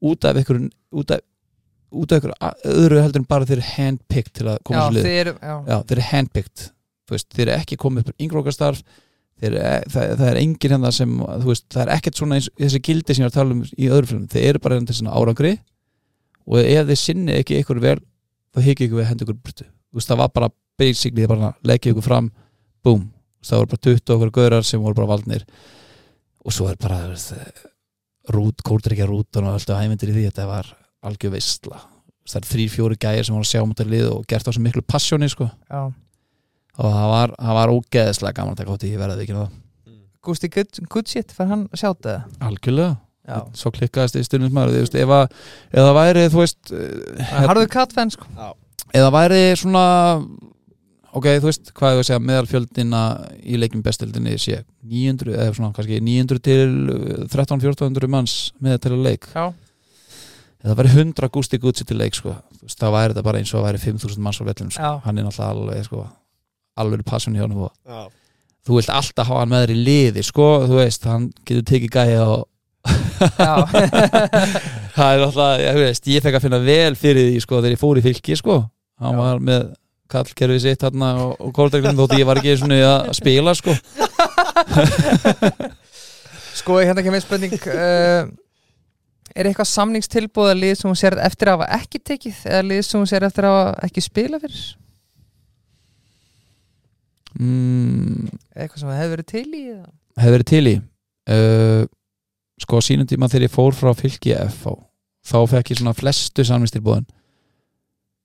út 0.00 0.24
af 0.24 0.40
ykkur 0.40 0.62
út 0.96 1.12
af, 1.12 1.20
út 1.92 2.12
af 2.12 2.22
ykkur 2.22 2.32
öðru 2.72 3.02
heldur 3.02 3.20
en 3.20 3.28
bara 3.28 3.48
þeir 3.48 3.58
eru 3.58 3.68
handpicked 3.74 4.32
til 4.40 4.48
að 4.48 4.56
Já, 4.56 4.64
koma 4.70 4.88
þið 4.96 5.18
eru 5.18 5.36
Já, 5.36 5.54
já, 5.68 5.76
þeir 5.76 5.96
eru 5.98 6.08
handpicked 6.08 6.66
þú 7.04 7.16
veist, 7.16 7.28
þeir 7.36 7.52
þeir, 9.40 9.56
eru- 9.56 9.90
það, 9.94 10.14
það 10.20 10.26
er 10.30 10.40
engin 10.42 10.74
hérna 10.74 10.92
sem 10.94 11.16
veist, 11.46 11.66
það 11.72 11.82
er 11.86 11.92
ekkert 11.96 12.20
svona 12.20 12.38
eins, 12.38 12.48
þessi 12.60 12.80
gildi 12.88 13.16
sem 13.16 13.24
ég 13.24 13.28
er 13.28 13.32
að 13.32 13.38
tala 13.40 13.56
um 13.56 13.62
í 13.66 13.88
öðru 13.90 14.10
film, 14.12 14.24
þeir 14.32 14.48
eru 14.52 14.62
bara 14.64 14.78
hérna 14.78 14.90
til 14.90 14.98
svona 15.00 15.16
árangri 15.16 15.52
og 16.50 16.58
ef 16.64 16.86
þeir 16.90 17.00
sinni 17.00 17.36
ekki 17.40 17.60
ykkur 17.62 17.80
vel 17.84 17.98
þá 18.54 18.60
hikið 18.66 18.86
ykkur 18.88 19.00
við 19.00 19.08
henda 19.10 19.26
ykkur 19.26 19.38
burtu. 19.44 19.66
Veist, 19.94 20.10
það 20.10 20.20
var 20.24 20.30
bara 20.34 20.48
basically 20.80 21.26
bara 21.30 21.52
leggja 21.66 21.92
ykkur 21.94 22.06
fram, 22.06 22.30
boom. 22.84 23.08
Það 23.44 23.60
voru 23.62 23.70
bara 23.72 23.84
20 23.86 24.14
okkur 24.16 24.32
gaurar 24.36 24.66
sem 24.66 24.82
voru 24.82 24.96
bara 24.98 25.10
valdnir. 25.14 25.44
Og 26.44 26.52
svo 26.54 26.66
er 26.70 26.76
bara 26.80 26.98
veist, 27.12 27.32
rút, 28.34 28.62
kórdrykja 28.66 29.06
rútan 29.08 29.46
og 29.48 29.56
alltaf 29.56 29.78
hæmyndir 29.80 30.10
í 30.12 30.16
því, 30.16 30.24
þetta 30.30 30.46
var 30.50 30.68
algjör 31.06 31.32
veistla. 31.36 31.80
Það 32.30 32.40
er 32.42 32.48
þrý, 32.50 32.66
fjóri 32.74 32.98
gæjar 33.00 33.26
sem 33.26 33.34
voru 33.34 33.46
að 33.46 33.50
sjá 33.52 33.62
um 33.64 33.70
þetta 33.72 33.86
lið 33.90 34.06
og 34.12 34.26
gert 34.30 34.46
á 34.46 34.52
svo 34.54 34.62
miklu 34.64 34.82
passjóni 34.86 35.28
sko. 35.32 35.48
Já. 35.70 35.80
Og 36.80 36.94
það 36.96 37.08
var, 37.12 37.34
það 37.36 37.58
var 37.58 37.74
ógeðslega 37.74 38.36
gaman 38.38 38.54
að 38.54 38.62
taka 38.62 38.76
átt 38.76 38.86
í 38.88 38.92
verðið 39.00 39.24
ekki 39.24 39.36
það 39.36 39.58
good, 40.52 40.80
good 40.92 41.08
shit, 41.08 41.32
fær 41.32 41.50
hann 41.50 41.64
sjátt 41.76 42.04
það 42.04 42.44
algjörlega, 42.44 42.96
Já, 43.30 43.40
svo 43.54 43.70
klikkaðist 43.74 44.16
í 44.16 44.22
veist, 44.24 44.96
ef 44.96 45.12
að 45.14 45.26
ef 45.28 45.80
það 45.84 45.96
væri, 45.98 46.24
þú 46.32 46.40
veist 46.40 46.72
eh, 46.74 47.34
harðu 47.46 47.66
kattfenn 47.70 48.10
sko. 48.10 48.26
Ef 48.90 49.04
það 49.04 49.12
væri 49.14 49.42
svona 49.60 49.84
ok, 51.14 51.26
þú 51.42 51.48
veist, 51.48 51.72
hvað 51.76 51.94
ég 51.94 52.02
að 52.02 52.08
segja 52.08 52.24
meðalfjöldina 52.26 53.02
í 53.44 53.60
leikjum 53.60 53.84
bestildinni 53.86 54.36
sé 54.40 54.62
900, 54.82 55.36
eða 55.36 55.56
svona 55.56 55.72
kannski 55.76 56.00
900 56.06 56.44
til 56.48 56.76
13-1400 57.30 58.10
manns 58.10 58.36
með 58.62 58.80
til 58.86 58.94
að 58.96 59.04
leik, 59.08 59.28
Já, 59.34 59.50
það 60.64 60.80
væri 60.82 60.94
100 60.96 61.32
gústi 61.36 61.60
gútsi 61.60 61.86
til 61.86 62.00
leik, 62.00 62.18
sko, 62.18 62.34
þá 62.66 62.88
væri 62.96 63.14
þetta 63.14 63.26
bara 63.28 63.42
eins 63.42 63.52
og 63.54 63.60
það 63.60 63.68
væri 63.68 63.84
5000 63.84 64.26
manns 64.26 64.42
á 64.42 64.44
vellum, 64.48 64.74
sko, 64.74 64.94
hann 65.06 65.20
er 65.20 65.28
náttúrulega 65.28 65.54
alveg, 65.54 65.86
sko 65.86 66.08
alveg 66.78 67.04
passion 67.08 67.34
hjá 67.36 67.44
hann 67.46 67.56
og 67.56 67.72
Já. 67.86 68.06
þú 68.66 68.78
vilt 68.78 68.92
alltaf 68.94 69.26
hafa 69.30 69.42
hann 69.42 69.52
með 69.52 69.64
þér 69.66 69.74
í 69.74 69.80
liði 69.88 70.22
sko, 70.26 70.48
þú 70.68 70.80
veist, 70.80 71.04
hann 71.10 71.28
getur 71.48 71.66
tekið 71.72 71.90
gæja 71.96 72.22
og 72.26 72.46
já 73.40 73.54
það 74.96 75.10
er 75.10 75.24
alltaf, 75.26 75.50
ég 75.60 75.80
veist, 75.82 76.06
ég 76.08 76.24
fekk 76.24 76.38
að 76.38 76.46
finna 76.46 76.60
vel 76.64 76.94
fyrir 76.96 77.30
því, 77.30 77.42
sko, 77.44 77.60
þegar 77.60 77.76
ég 77.76 77.82
fór 77.82 78.00
í 78.00 78.04
fylki, 78.06 78.38
sko 78.40 78.62
hann 79.00 79.16
Já. 79.16 79.20
var 79.20 79.42
með 79.44 79.68
kallkerfið 80.10 80.62
sitt 80.64 80.82
hann 80.86 81.04
og, 81.06 81.34
og 81.38 81.52
kóldreglum 81.54 81.98
þótt 82.00 82.16
ég 82.18 82.26
var 82.28 82.40
ekki 82.40 82.56
svona 82.60 82.80
að 82.88 83.12
spila, 83.20 83.54
sko 83.58 83.76
Sko, 86.60 86.80
hérna 86.82 87.02
kemur 87.04 87.22
spurning 87.22 87.54
uh, 87.72 88.26
Er 89.30 89.46
eitthvað 89.46 89.68
samningstilbúð 89.70 90.50
að 90.50 90.60
lið 90.64 90.74
sem 90.80 90.90
hún 90.90 90.98
sér 90.98 91.16
eftir 91.22 91.48
að 91.48 91.60
hafa 91.60 91.78
ekki 91.78 92.00
tekið 92.10 92.40
eða 92.50 92.62
lið 92.66 92.82
sem 92.84 92.98
hún 92.98 93.08
sér 93.08 93.26
eftir 93.28 93.46
að 93.46 93.54
hafa 93.56 93.86
ekki 93.86 94.02
spila 94.04 94.40
fyrir 94.42 94.64
mm, 97.40 98.28
eitthvað 98.54 98.82
sem 98.82 98.92
hefur 98.94 99.14
verið 99.16 99.30
til 99.32 99.46
í 99.48 99.64
hefur 100.20 100.36
verið 100.36 100.50
til 100.50 100.64
í. 100.66 100.76
Uh, 101.30 101.82
sko, 102.60 102.80
sínum 102.84 103.08
tíma 103.08 103.28
þegar 103.30 103.46
ég 103.48 103.54
fór 103.54 103.76
frá 103.76 103.92
fylki 103.96 104.34
FH, 104.36 104.76
þá 105.30 105.38
fekk 105.54 105.72
ég 105.72 105.80
svona 105.80 105.96
flestu 105.96 106.44
samvistilbúðin 106.46 107.08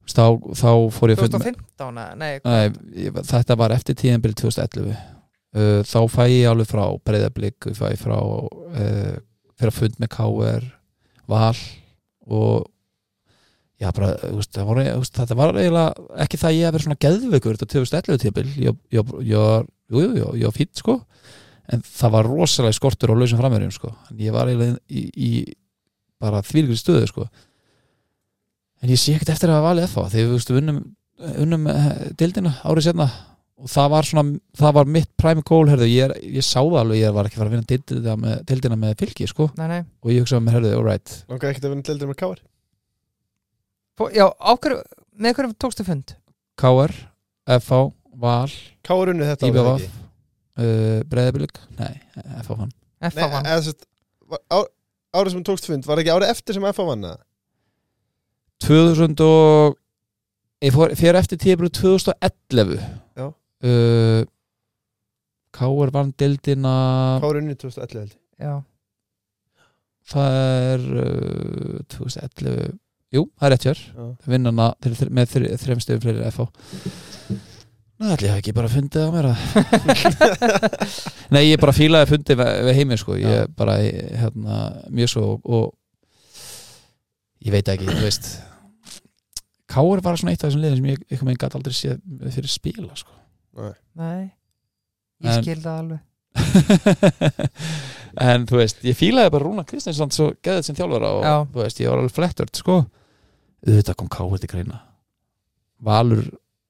þá, 0.10 0.38
þá 0.54 0.70
fór 0.94 1.12
ég 1.12 1.20
að 1.20 1.24
fund 1.24 1.36
með 1.36 1.48
2015, 1.50 2.00
eða? 2.02 2.06
nei? 2.20 2.34
Nei, 2.46 3.06
ég, 3.06 3.20
þetta 3.32 3.58
var 3.60 3.74
eftir 3.76 3.98
tíðanbyrð 4.02 4.38
2011 4.44 4.92
uh, 4.92 5.82
þá 5.88 6.00
fæ 6.12 6.24
ég 6.30 6.50
alveg 6.52 6.70
frá 6.70 6.84
breyðablík, 7.08 7.70
ég 7.72 7.80
fæ 7.80 7.88
frá 8.00 8.18
uh, 8.20 9.18
fyrir 9.56 9.72
að 9.72 9.80
fund 9.80 10.00
með 10.02 10.12
KR 10.16 10.70
Val 11.32 11.58
og 12.26 12.66
já 13.82 13.90
bara, 13.92 14.14
veist, 14.32 14.54
það 14.56 14.70
var, 14.70 14.82
veist, 14.86 15.18
þetta 15.18 15.36
var 15.36 15.58
eiginlega 15.60 16.20
ekki 16.24 16.40
það 16.40 16.56
ég 16.56 16.68
að 16.68 16.76
vera 16.76 16.86
svona 16.86 17.02
geðveikur 17.06 17.58
þetta 17.60 17.72
2011 17.74 18.22
tíðanbyrð 18.24 18.60
ég, 18.64 18.78
ég, 18.96 19.16
ég 19.28 20.46
var, 20.46 20.56
fýtt 20.56 20.80
sko 20.80 21.00
en 21.74 21.84
það 21.84 22.16
var 22.16 22.30
rosalega 22.30 22.78
skortur 22.78 23.12
á 23.12 23.16
lausum 23.18 23.42
framverjum 23.42 23.74
sko. 23.74 23.92
en 24.12 24.24
ég 24.24 24.36
var 24.36 24.50
eiginlega 24.52 24.80
í, 24.88 25.04
í 25.12 25.32
bara 26.22 26.44
þvílíkri 26.46 26.80
stöðu 26.80 27.12
sko. 27.12 27.28
en 28.82 28.94
ég 28.94 29.02
sé 29.02 29.16
ekkert 29.16 29.36
eftir 29.36 29.52
að 29.52 29.60
hafa 29.60 29.72
valið 29.74 29.88
FH 29.90 30.10
þegar 30.14 30.28
við 30.30 30.36
veistu, 30.38 30.58
unnum, 30.62 30.82
unnum 31.44 31.70
eh, 31.74 31.94
deildina 32.20 32.56
árið 32.64 32.90
setna 32.90 33.12
og 33.56 33.72
það 33.72 33.92
var 33.94 34.08
svona, 34.08 34.40
það 34.60 34.74
var 34.76 34.90
mitt 34.98 35.12
prime 35.20 35.44
goal 35.48 35.70
herðu, 35.72 35.88
ég, 35.88 36.16
ég 36.38 36.44
sá 36.44 36.60
það 36.60 36.82
alveg, 36.82 37.00
ég 37.02 37.16
var 37.16 37.28
ekki 37.28 37.38
að 37.38 37.44
fara 37.44 37.52
að 37.52 37.56
vinna 37.56 37.70
deildina 37.72 38.18
með, 38.24 38.42
deildina 38.52 38.80
með 38.80 38.98
fylki 39.04 39.30
sko. 39.32 39.52
nei, 39.60 39.68
nei 39.72 39.80
og 39.84 40.12
ég 40.12 40.24
hugsaði 40.24 40.48
með 40.48 40.60
herðu, 40.60 40.76
alright 40.80 41.16
Langar 41.32 41.52
ekkert 41.52 41.68
að 41.68 41.76
vinna 41.76 41.90
deildir 41.90 42.12
með 42.12 42.22
káar 42.24 42.44
Já, 44.16 44.26
ákveður, 44.52 44.82
með 45.16 45.36
hverjum 45.38 45.54
tókstu 45.64 45.86
fund? 45.88 46.16
KR, 46.60 46.92
FH, 47.60 47.78
Val 48.20 48.52
Káar 48.86 49.12
unni 49.14 49.28
þetta 49.28 49.48
árið, 49.48 49.56
IBVF 49.56 49.86
ekki? 49.86 50.04
uh, 50.60 51.00
Breiðabilik, 51.12 51.60
nei, 51.80 51.94
FH 52.42 52.58
vann 52.60 52.74
FH 53.10 53.16
Nei, 53.20 53.30
vann 53.32 54.44
á- 54.52 54.72
Árið 55.16 55.32
sem 55.32 55.40
þú 55.40 55.48
tókst 55.48 55.68
fund, 55.70 55.86
var 55.88 56.02
ekki 56.02 56.12
árið 56.12 56.32
eftir 56.34 56.58
sem 56.58 56.66
FH 56.68 56.86
vann 56.90 57.06
eða? 57.08 57.22
2000 58.66 59.22
og 59.24 59.76
ég 60.66 60.74
fór, 60.76 60.92
fyrir 60.96 61.16
eftir 61.20 61.40
tíðbrú 61.40 61.70
2011 61.72 62.80
Já. 63.16 63.28
uh, 63.32 64.24
KR 65.56 65.92
vann 65.96 66.12
deildina 66.20 66.76
Káar 67.24 67.40
unni 67.40 67.56
2011 67.56 68.00
held 68.00 68.12
ég. 68.12 68.20
Já, 68.44 68.56
það 70.12 70.40
er 70.40 70.84
uh, 71.00 71.80
2011 71.96 72.74
jú, 73.16 73.24
það 73.40 73.48
er 73.48 73.54
rétt 73.56 73.68
hér 73.70 73.82
vinnana 74.34 74.68
með 75.10 75.32
þr, 75.34 75.48
þrem 75.64 75.82
stöðum 75.84 76.06
fyrir 76.06 76.26
FH 76.32 76.48
Nei, 77.96 78.10
ætli 78.12 78.28
ég 78.28 78.34
hafi 78.34 78.42
ekki 78.44 78.54
bara 78.58 78.68
fundið 78.68 79.06
á 79.08 79.10
mér 79.16 79.26
að 79.30 79.38
Nei, 81.36 81.44
ég 81.48 81.62
bara 81.64 81.72
fílaði 81.76 82.10
fundið 82.12 82.42
við, 82.42 82.50
við 82.68 82.76
heiminn 82.82 83.00
sko, 83.00 83.16
ég 83.22 83.54
bara 83.56 83.78
hérna, 83.80 84.58
mjög 84.92 85.14
svo 85.14 85.24
og, 85.30 85.46
og 85.48 87.46
ég 87.46 87.54
veit 87.56 87.70
ekki, 87.72 87.88
þú 87.88 88.04
veist. 88.04 88.28
Káur 89.72 90.02
var 90.04 90.18
svona 90.20 90.34
eitt 90.36 90.44
af 90.44 90.50
þessum 90.52 90.64
liðin 90.66 90.80
sem 90.82 90.90
ég 90.92 91.00
eitthvað 91.06 91.28
meginn 91.30 91.42
gæti 91.46 91.58
aldrei 91.60 91.76
séð 91.78 92.04
fyrir 92.36 92.52
spila 92.52 93.00
sko. 93.00 93.16
nei. 93.96 94.28
Ég 95.24 95.32
En- 95.32 95.44
skil 95.46 95.62
það 95.64 95.80
alveg. 95.80 96.00
En 98.26 98.46
þú 98.48 98.60
veist, 98.62 98.78
ég 98.88 98.96
fílaði 98.96 99.32
bara 99.34 99.44
Rúna 99.44 99.64
Kristinsson 99.68 100.12
svo 100.16 100.30
geðið 100.44 100.68
sem 100.70 100.76
þjálfara 100.78 101.10
og 101.18 101.24
Já. 101.26 101.34
þú 101.52 101.64
veist, 101.64 101.80
ég 101.84 101.90
var 101.92 102.00
alveg 102.04 102.14
flettört 102.16 102.60
sko 102.62 102.78
auðvitað 103.66 103.98
kom 104.00 104.10
Káur 104.12 104.42
til 104.42 104.50
greina. 104.52 104.82
Valur 105.86 106.24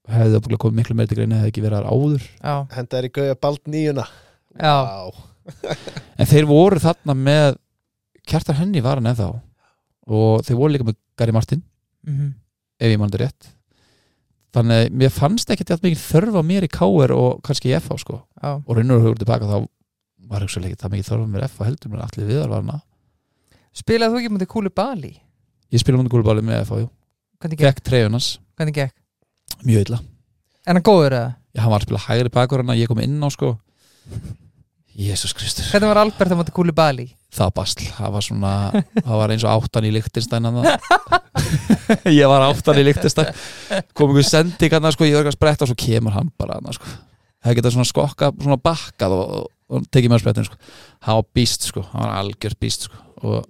hefði 0.10 0.38
það 0.38 0.60
komið 0.62 0.80
miklu 0.80 0.98
meir 0.98 1.10
til 1.10 1.18
greina 1.20 1.42
hefði 1.42 1.54
ekki 1.54 1.66
verið 1.66 1.90
áður. 1.90 2.28
Henda 2.76 3.00
er 3.00 3.08
í 3.08 3.12
gauja 3.16 3.40
bald 3.42 3.64
nýjuna 3.70 4.06
en 6.16 6.30
þeir 6.30 6.48
voru 6.50 6.82
þarna 6.82 7.16
með 7.18 7.60
Kjartar 8.26 8.58
Henni 8.58 8.82
var 8.82 8.98
hann 8.98 9.12
ennþá. 9.12 9.28
Og 10.10 10.46
þeir 10.46 10.58
voru 10.58 10.74
líka 10.74 10.88
með 10.88 10.98
Gary 11.20 11.36
Martin 11.36 11.62
mhm. 12.06 12.32
ef 12.82 12.94
ég 12.94 13.02
mann 13.02 13.14
þetta 13.14 13.26
rétt. 13.26 13.52
Þannig 14.56 14.82
að 14.86 14.98
mér 15.02 15.12
fannst 15.12 15.50
ekki 15.52 15.68
þetta 15.68 15.86
mikið 15.86 16.04
þörf 16.06 16.40
á 16.40 16.44
mér 16.48 16.66
í 16.66 16.72
KR 16.72 17.14
og 17.14 17.42
kannski 17.46 17.74
í 17.74 17.78
FH 17.78 18.00
sko. 18.06 18.22
Já, 18.40 18.52
og 18.56 18.72
raunur 18.78 19.02
og 19.02 19.08
hugur 19.10 19.22
tilbaka 19.22 19.50
þá 19.50 19.58
var 20.32 20.46
ekki 20.46 20.78
það 20.80 20.94
mikið 20.94 21.10
þörf 21.10 21.26
á 21.26 21.32
mér 21.34 21.46
í 21.46 21.50
FH 21.52 21.68
heldur 21.70 21.92
mér 21.92 22.06
allir 22.06 22.30
viðar 22.30 22.54
var 22.54 22.64
hana 22.64 22.80
spilaði 23.76 24.14
þú 24.14 24.22
ekki 24.22 24.34
mútið 24.34 24.52
Kúli 24.52 24.72
Bali? 24.74 25.14
Ég 25.74 25.82
spila 25.82 26.00
mútið 26.00 26.14
gúlubáli 26.14 26.46
með 26.46 26.66
FH, 26.66 26.84
jú. 26.84 26.90
Hvernig 27.42 27.60
gekk? 27.60 27.68
fekk 27.68 27.86
treyjunars, 27.90 28.30
Hvernig 28.58 28.78
gekk? 28.78 28.96
mjög 29.66 29.86
illa. 29.88 30.00
En 30.66 30.78
hann 30.78 30.86
góður 30.86 31.18
eða? 31.18 31.36
Já, 31.56 31.62
hann 31.64 31.72
var 31.72 31.84
að 31.84 31.88
spila 31.88 32.06
hægri 32.08 32.34
bakur 32.34 32.64
hann 32.64 32.74
að 32.74 32.82
ég 32.82 32.92
kom 32.92 33.04
inn 33.04 33.22
á 33.22 33.30
sko. 33.32 33.56
Jésús 34.96 35.36
Kristur. 35.36 35.68
Hvernig 35.72 35.92
var 35.92 36.02
Albert 36.04 36.32
á 36.32 36.40
mútið 36.40 36.56
Kúli 36.56 36.76
Bali? 36.76 37.10
það 37.36 37.50
var 37.50 37.56
basl, 37.58 37.88
það 37.96 38.14
var 38.16 38.26
svona 38.26 38.52
það 39.06 39.18
var 39.20 39.34
eins 39.34 39.46
og 39.46 39.56
áttan 39.66 39.88
í 39.88 39.92
Lichtenstein 39.92 40.48
hann 40.48 40.60
ég 42.20 42.30
var 42.32 42.46
áttan 42.48 42.80
í 42.80 42.86
Lichtenstein 42.88 43.32
kom 43.98 44.12
einhver 44.14 44.28
sending 44.28 44.76
hann 44.76 44.88
sko, 44.96 45.08
ég 45.08 45.18
var 45.18 45.26
ekki 45.26 45.34
að 45.34 45.38
spretta 45.38 45.66
og 45.66 45.72
svo 45.72 45.80
kemur 45.80 46.16
hann 46.16 46.32
bara 46.40 46.60
hann 46.60 46.78
sko. 46.78 46.94
Það 47.46 47.58
geta 47.60 47.72
svona 47.76 47.90
skokka, 47.90 48.32
svona 48.42 48.58
bakkað 48.58 49.14
og, 49.14 49.50
og, 49.70 49.84
tekið 49.94 50.10
mér 50.12 50.22
á 50.22 50.24
sprettin 50.24 50.48
sko. 50.48 50.56
Hann 51.06 51.20
var 51.20 51.28
býst 51.38 51.68
sko, 51.70 51.84
hann 51.92 52.02
var 52.02 52.16
algjört 52.24 52.58
býst 52.62 52.88
sko. 52.88 53.02
Og 53.22 53.44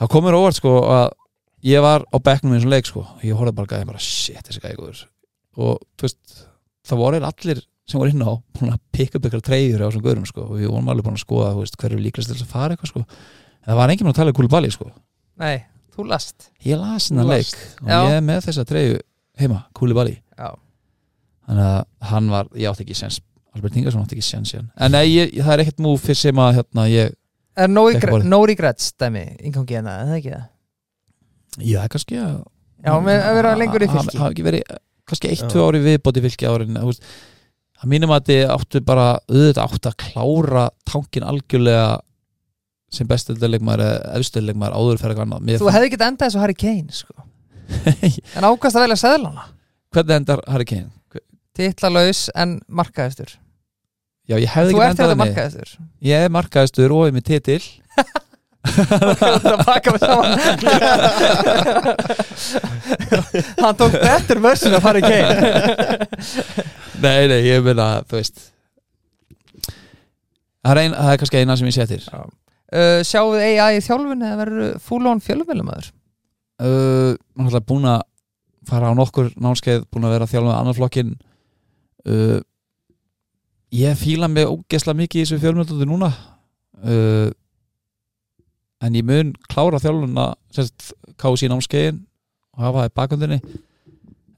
það 0.00 0.12
kom 0.14 0.24
mér 0.24 0.38
óvart 0.38 0.56
sko 0.56 0.76
að 0.88 1.10
ég 1.66 1.82
var 1.84 2.04
á 2.10 2.16
bekknum 2.22 2.54
í 2.54 2.58
þessum 2.58 2.72
leik 2.72 2.88
sko. 2.88 3.02
Ég 3.26 3.36
horfði 3.38 3.54
bara 3.58 3.70
gæði 3.74 3.88
bara 3.90 4.02
shit 4.02 4.42
þessi 4.48 4.62
gæði 4.64 4.78
góður. 4.80 5.02
Og 5.62 5.78
þú 6.00 6.06
veist, 6.08 6.42
það 6.88 7.02
voru 7.02 7.20
allir 7.28 7.62
sem 7.90 7.98
voru 8.00 8.12
inn 8.14 8.24
á 8.24 8.32
búin 8.56 8.72
að 8.72 8.80
pikka 8.94 9.18
upp 9.18 9.26
ykkur 9.28 9.42
treyjur 9.44 9.82
á 9.82 9.86
þessum 9.88 10.04
guðurum 10.06 10.26
sko. 10.30 10.46
Og 10.48 10.60
við 10.62 10.70
vorum 10.72 10.90
alveg 10.92 11.06
búin 11.08 11.18
að 11.18 11.24
skoða 11.26 11.52
veist, 11.58 11.76
hver 11.80 11.94
er 11.96 12.02
líklegast 12.02 12.30
til 12.32 12.38
þess 12.38 12.46
að 12.48 12.54
fara 12.54 12.76
eitthvað 12.76 12.92
sko. 12.92 13.04
En 13.62 13.70
það 13.72 13.80
var 13.82 13.92
enginn 13.94 14.06
búin 14.08 14.14
að 14.14 14.20
tala 14.22 14.32
um 14.34 14.38
Kúlbali 14.40 14.70
sko. 14.74 14.90
Nei, 15.42 15.56
þú 15.94 16.06
last. 16.10 16.48
Ég 16.66 16.80
las 16.80 17.10
hennar 17.10 17.26
Þú 17.28 17.34
leik 17.36 17.52
og 17.82 17.88
Já. 17.92 17.98
ég 18.06 18.16
er 18.18 18.24
með 18.26 18.40
þessa 18.48 18.64
treyju 18.68 18.98
heima, 19.42 19.60
Kúlbali 19.76 20.14
Já, 20.38 20.48
þannig 21.48 21.68
að 21.68 22.08
hann 22.12 22.30
var, 22.32 22.48
ég 22.58 22.70
átti 22.70 22.84
ekki 22.86 22.96
sens 22.98 23.20
Albert 23.52 23.76
Ingersson 23.76 24.02
átti 24.04 24.16
ekki 24.16 24.24
sens 24.24 24.52
síðan. 24.54 24.70
En 24.80 24.94
nei, 24.94 25.04
ég, 25.12 25.32
það 25.42 25.52
er 25.56 25.62
ekkert 25.66 25.82
múf 25.84 26.04
fyrir 26.06 26.20
sem 26.22 26.38
að 26.40 26.54
hérna, 26.60 26.86
ég, 26.88 27.12
Er 27.60 27.68
no, 27.68 27.82
bolinn. 27.92 28.30
no 28.32 28.38
regrets 28.48 28.92
dæmi 28.96 29.26
Ingangi 29.44 29.76
hérna, 29.76 29.98
er 30.00 30.08
það 30.08 30.18
ekki 30.22 30.30
það? 30.32 30.46
Er 31.60 31.92
kannski 31.92 32.18
að 32.22 32.38
Já, 32.82 32.94
með 32.98 33.20
að 33.22 33.36
vera 33.38 33.52
lengur 33.60 33.84
í 33.84 33.88
Það 33.90 34.00
fylki. 34.00 34.18
hafa 34.18 34.32
ekki 34.34 34.46
verið 34.46 34.62
eh, 34.66 34.78
kannski 35.06 35.28
eitt, 35.30 35.42
Já. 35.44 35.50
tvö 35.52 35.66
ári 35.68 35.82
viðbóti 35.84 36.22
fylki 36.24 36.48
árin 36.50 36.78
þú 36.80 36.86
veist, 36.88 37.04
að 37.82 37.92
mínum 37.92 38.14
að 38.14 38.24
þið 38.30 38.54
áttu 38.56 38.80
bara 38.86 39.04
auðvitað 39.30 39.62
áttu 39.68 39.90
að 39.92 39.98
klára 40.02 40.64
tankin 40.88 41.26
algjörlega 41.28 42.00
sem 42.92 43.08
bestöldleikmaður 43.08 43.84
eða 43.86 44.16
efstöldleikmaður 44.18 44.74
áður 44.76 44.98
fyrir 45.00 45.14
eitthvað 45.14 45.28
annað. 45.28 45.44
Mér 45.48 45.62
Þú 45.62 45.70
hefði 45.72 45.92
getað 45.94 46.10
endað 46.12 46.26
þessu 46.28 46.42
Harry 46.42 46.56
Kane 46.60 46.96
sko. 46.96 47.28
En 48.36 48.44
ákvæmst 48.48 48.76
að 48.76 48.84
velja 48.84 48.98
seðlana 49.00 49.46
hvernig 49.92 50.16
endar 50.18 50.42
Harry 50.48 50.66
Kane? 50.68 50.90
Titlalauðs 51.56 52.26
en 52.34 52.58
markaðistur 52.68 53.34
Já, 54.28 54.36
ég 54.38 54.48
hefði 54.52 54.74
Þú 54.74 54.78
ekki 54.78 54.84
ert 54.84 54.98
þetta 54.98 55.06
endað 55.06 55.12
henni 55.12 55.22
markaðistur 55.22 55.72
Ég 56.08 56.26
er 56.26 56.32
markaðistur 56.32 56.94
og 56.96 57.02
ég 57.06 57.12
er 57.12 57.16
með 57.16 57.26
titil 57.30 57.62
Hann 63.62 63.76
tók 63.78 63.94
betur 64.02 64.38
mössin 64.42 64.74
af 64.76 64.82
Harry 64.86 65.02
Kane 65.04 65.34
Nei, 67.02 67.26
nei, 67.30 67.40
ég 67.48 67.64
meina, 67.66 67.86
þú 68.06 68.14
veist. 68.20 68.36
Það 70.62 70.70
er, 70.72 70.78
ein, 70.84 70.94
það 70.94 71.10
er 71.12 71.18
kannski 71.22 71.40
eina 71.42 71.56
sem 71.58 71.68
ég 71.68 71.76
setir 71.76 72.02
uh, 72.12 73.00
Sjáum 73.06 73.34
við 73.34 73.42
AI 73.48 73.80
í 73.80 73.82
þjálfun 73.82 74.22
eða 74.22 74.38
verður 74.44 74.78
full-on 74.86 75.22
fjölumvelumæður 75.24 75.86
uh, 76.62 77.12
Hún 77.38 77.50
er 77.50 77.66
búin 77.66 77.90
að 77.90 78.00
fara 78.70 78.92
á 78.94 78.94
nokkur 78.94 79.32
námskeið 79.42 79.80
búin 79.90 80.06
að 80.06 80.14
vera 80.14 80.28
að 80.28 80.32
þjálfa 80.36 80.58
annar 80.60 80.78
flokkin 80.78 81.10
uh, 82.06 82.38
Ég 83.72 83.96
fíla 83.96 84.28
mig 84.28 84.44
ógesla 84.44 84.92
mikið 84.92 85.22
í 85.22 85.24
þessu 85.24 85.38
fjölmjöldundi 85.40 85.86
núna. 85.88 86.10
Uh, 86.84 87.30
en 88.82 88.98
ég 88.98 89.06
mun 89.06 89.32
klára 89.50 89.80
þjálfuna 89.82 90.32
sérst 90.54 90.92
kási 91.20 91.46
í 91.46 91.52
námskeiðin 91.52 92.02
og 92.56 92.66
hafa 92.66 92.82
það 92.82 92.90
í 92.90 92.94
bakundinni 92.98 93.40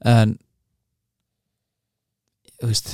en 0.05 0.37
þú 2.59 2.69
veist 2.69 2.93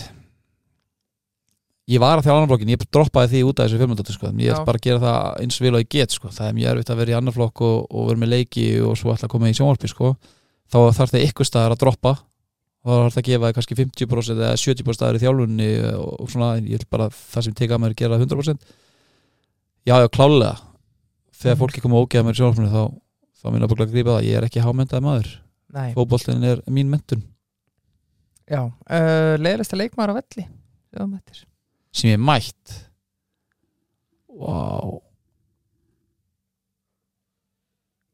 ég 1.92 2.02
var 2.02 2.20
að 2.20 2.28
þjálfa 2.28 2.40
annar 2.40 2.52
flokkin, 2.52 2.72
ég 2.72 2.84
droppaði 2.88 3.32
því 3.34 3.44
út 3.50 3.60
af 3.60 3.68
þessu 3.68 3.80
fjölmjöldundi 3.82 4.16
sko, 4.16 4.32
ég 4.32 4.54
ætla 4.54 4.68
bara 4.68 4.80
að 4.80 4.86
gera 4.88 5.02
það 5.04 5.40
eins 5.44 5.62
vel 5.62 5.74
og 5.76 5.84
ég 5.84 5.92
get 5.92 6.16
sko, 6.16 6.32
það 6.32 6.48
er 6.48 6.58
mjög 6.58 6.74
erfitt 6.74 6.92
að 6.94 7.02
vera 7.02 7.14
í 7.14 7.16
annar 7.18 7.36
flokk 7.36 7.64
og, 7.68 7.78
og 7.90 8.10
vera 8.10 8.22
með 8.22 8.34
leiki 8.36 8.66
og 8.86 8.98
svo 9.00 9.14
ætla 9.14 9.28
að 9.28 9.34
koma 9.34 9.52
í 9.52 9.58
sjónvarpi 9.58 9.92
sko, 9.92 10.12
þá 10.72 10.78
þarf 10.96 11.16
það 11.16 11.26
ykkur 11.28 11.50
staðar 11.50 11.76
að 11.76 11.82
droppa. 11.84 12.14
Þá 12.82 12.90
þarf 12.90 13.14
það 13.14 13.22
að 13.22 13.28
gefa 13.28 13.52
kannski 13.58 13.78
50% 13.78 14.40
eða 14.40 14.54
70% 14.58 14.98
staðar 14.98 15.18
í 15.18 15.22
þjálfunni 15.22 15.70
og, 15.92 16.14
og 16.24 16.32
svona, 16.32 16.54
ég 16.64 16.82
vil 16.82 16.88
bara 16.90 17.12
það 17.14 17.46
sem 17.46 17.58
teka 17.60 17.78
að 17.78 17.84
mér 17.84 17.98
gera 18.00 18.18
100% 18.18 18.64
já, 19.86 19.94
já, 19.94 20.08
klálega 20.10 20.56
þegar 21.42 21.60
fólki 21.60 21.84
koma 21.84 22.02
ógeða 22.02 22.28
mér 22.28 22.38
sjónvarpinu 22.40 22.72
þá, 22.72 22.98
þá 23.42 23.46
minna 23.52 23.70
bara 23.72 23.88
að 23.88 23.94
grípa 23.96 24.16
það, 24.16 24.28
ég 24.30 24.40
er 24.40 24.48
ekki 24.48 24.66
hámentaði 24.66 25.06
maður. 25.06 25.30
Nei, 25.72 25.92
fótboltin 25.96 26.44
er 26.44 26.60
mín 26.68 26.90
mentun 26.92 27.22
já 28.52 28.60
uh, 28.66 29.36
Leðilegsta 29.40 29.78
leikmaður 29.80 30.12
á 30.12 30.20
velli 30.20 30.44
sem 31.96 32.12
ég 32.12 32.18
er 32.18 32.24
mætt. 32.24 32.76
Wow 34.32 35.00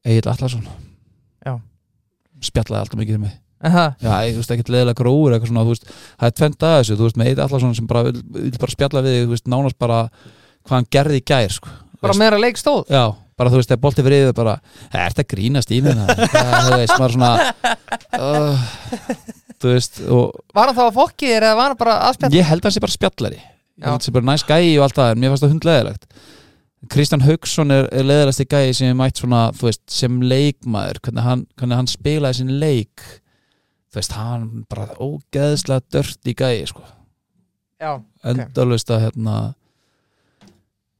Egil 0.08 0.30
Atlason. 0.30 0.64
Já. 1.44 1.58
spjallaði 2.40 2.80
alltaf 2.80 2.98
mikið 3.00 3.18
um 3.18 3.26
mig. 3.26 3.36
Já, 3.58 4.12
ég, 4.22 4.36
þú 4.36 4.40
veist, 4.40 4.52
ekkert 4.54 4.70
leðilega 4.72 4.98
gróður 5.00 5.34
eitthvað 5.34 5.50
svona, 5.50 5.64
þú 5.66 5.72
veist, 5.74 5.88
það 6.14 6.28
er 6.28 6.34
tvent 6.38 6.64
að 6.68 6.74
þessu, 6.76 6.96
þú 6.96 7.06
veist, 7.08 7.18
með 7.18 7.30
Eid 7.30 7.40
Allarsson 7.42 7.74
sem 7.74 7.88
bara 7.90 8.02
vil, 8.06 8.20
vil 8.36 8.60
bara 8.62 8.74
spjalla 8.74 9.02
við 9.04 9.16
þú 9.18 9.32
veist, 9.32 9.48
nánast 9.50 9.78
bara 9.82 9.98
hvað 10.62 10.76
hann 10.76 10.88
gerði 10.94 11.18
í 11.18 11.24
gær, 11.26 11.56
sko 11.56 11.74
Bara 11.98 12.14
veist, 12.14 12.22
meira 12.22 12.40
leik 12.40 12.60
stóð 12.60 12.92
Já, 12.92 13.04
bara 13.38 13.52
þú 13.52 13.60
veist, 13.60 13.72
þegar 13.72 13.82
bolti 13.84 14.06
fyrir 14.06 14.24
yfir 14.28 14.38
bara, 14.38 14.56
ert 15.02 15.20
að 15.22 15.28
grínast 15.34 15.74
í 15.74 15.82
það, 15.84 16.14
þú 16.22 16.78
veist, 16.78 16.96
maður 16.96 17.14
svona 17.16 17.32
uh, 18.22 18.66
þú 19.58 19.74
veist, 19.74 20.02
Var 20.06 20.64
hann 20.64 20.78
þá 20.78 20.82
að 20.86 20.98
fokki 20.98 21.30
þér 21.34 21.48
eða 21.50 21.60
var 21.60 21.72
hann 21.72 21.80
bara 21.84 22.00
að 22.06 22.18
spjalla? 22.18 22.38
ég 22.38 22.50
held 22.50 22.62
að 22.62 22.68
hann 22.70 22.76
sé 22.78 22.84
bara 22.84 22.96
spjallari. 22.96 23.40
Þetta 23.78 24.08
sé 24.08 24.14
bara 24.14 24.28
næs 24.30 24.44
gæi 24.46 24.74
og 24.78 24.84
allt 24.88 24.98
það 24.98 25.12
en 25.14 25.22
mér 25.22 25.32
fannst 25.32 25.46
það 25.46 25.54
hundleðilegt 25.54 26.08
Kristján 26.86 27.24
Haugsson 27.26 27.74
er, 27.74 27.88
er 27.90 28.06
leðilegasti 28.06 28.46
gæi 28.46 28.74
sem 28.76 28.92
ég 28.92 28.98
mætt 28.98 29.18
svona, 29.18 29.48
þú 29.56 29.66
veist, 29.66 29.82
sem 29.90 30.20
leikmaður 30.22 31.00
hvernig 31.02 31.24
hann, 31.26 31.42
hvernig 31.58 31.80
hann 31.80 31.90
spilaði 31.90 32.38
sin 32.38 32.52
leik. 32.62 33.02
Þú 33.90 33.98
veist, 33.98 34.14
hann 34.14 34.44
bara 34.70 34.86
ógeðslega 35.02 35.82
dört 35.96 36.30
í 36.30 36.36
gæi 36.38 36.68
sko. 36.70 36.84
Já, 37.82 37.98
endalust 38.26 38.90
að 38.94 39.08
hérna 39.08 39.34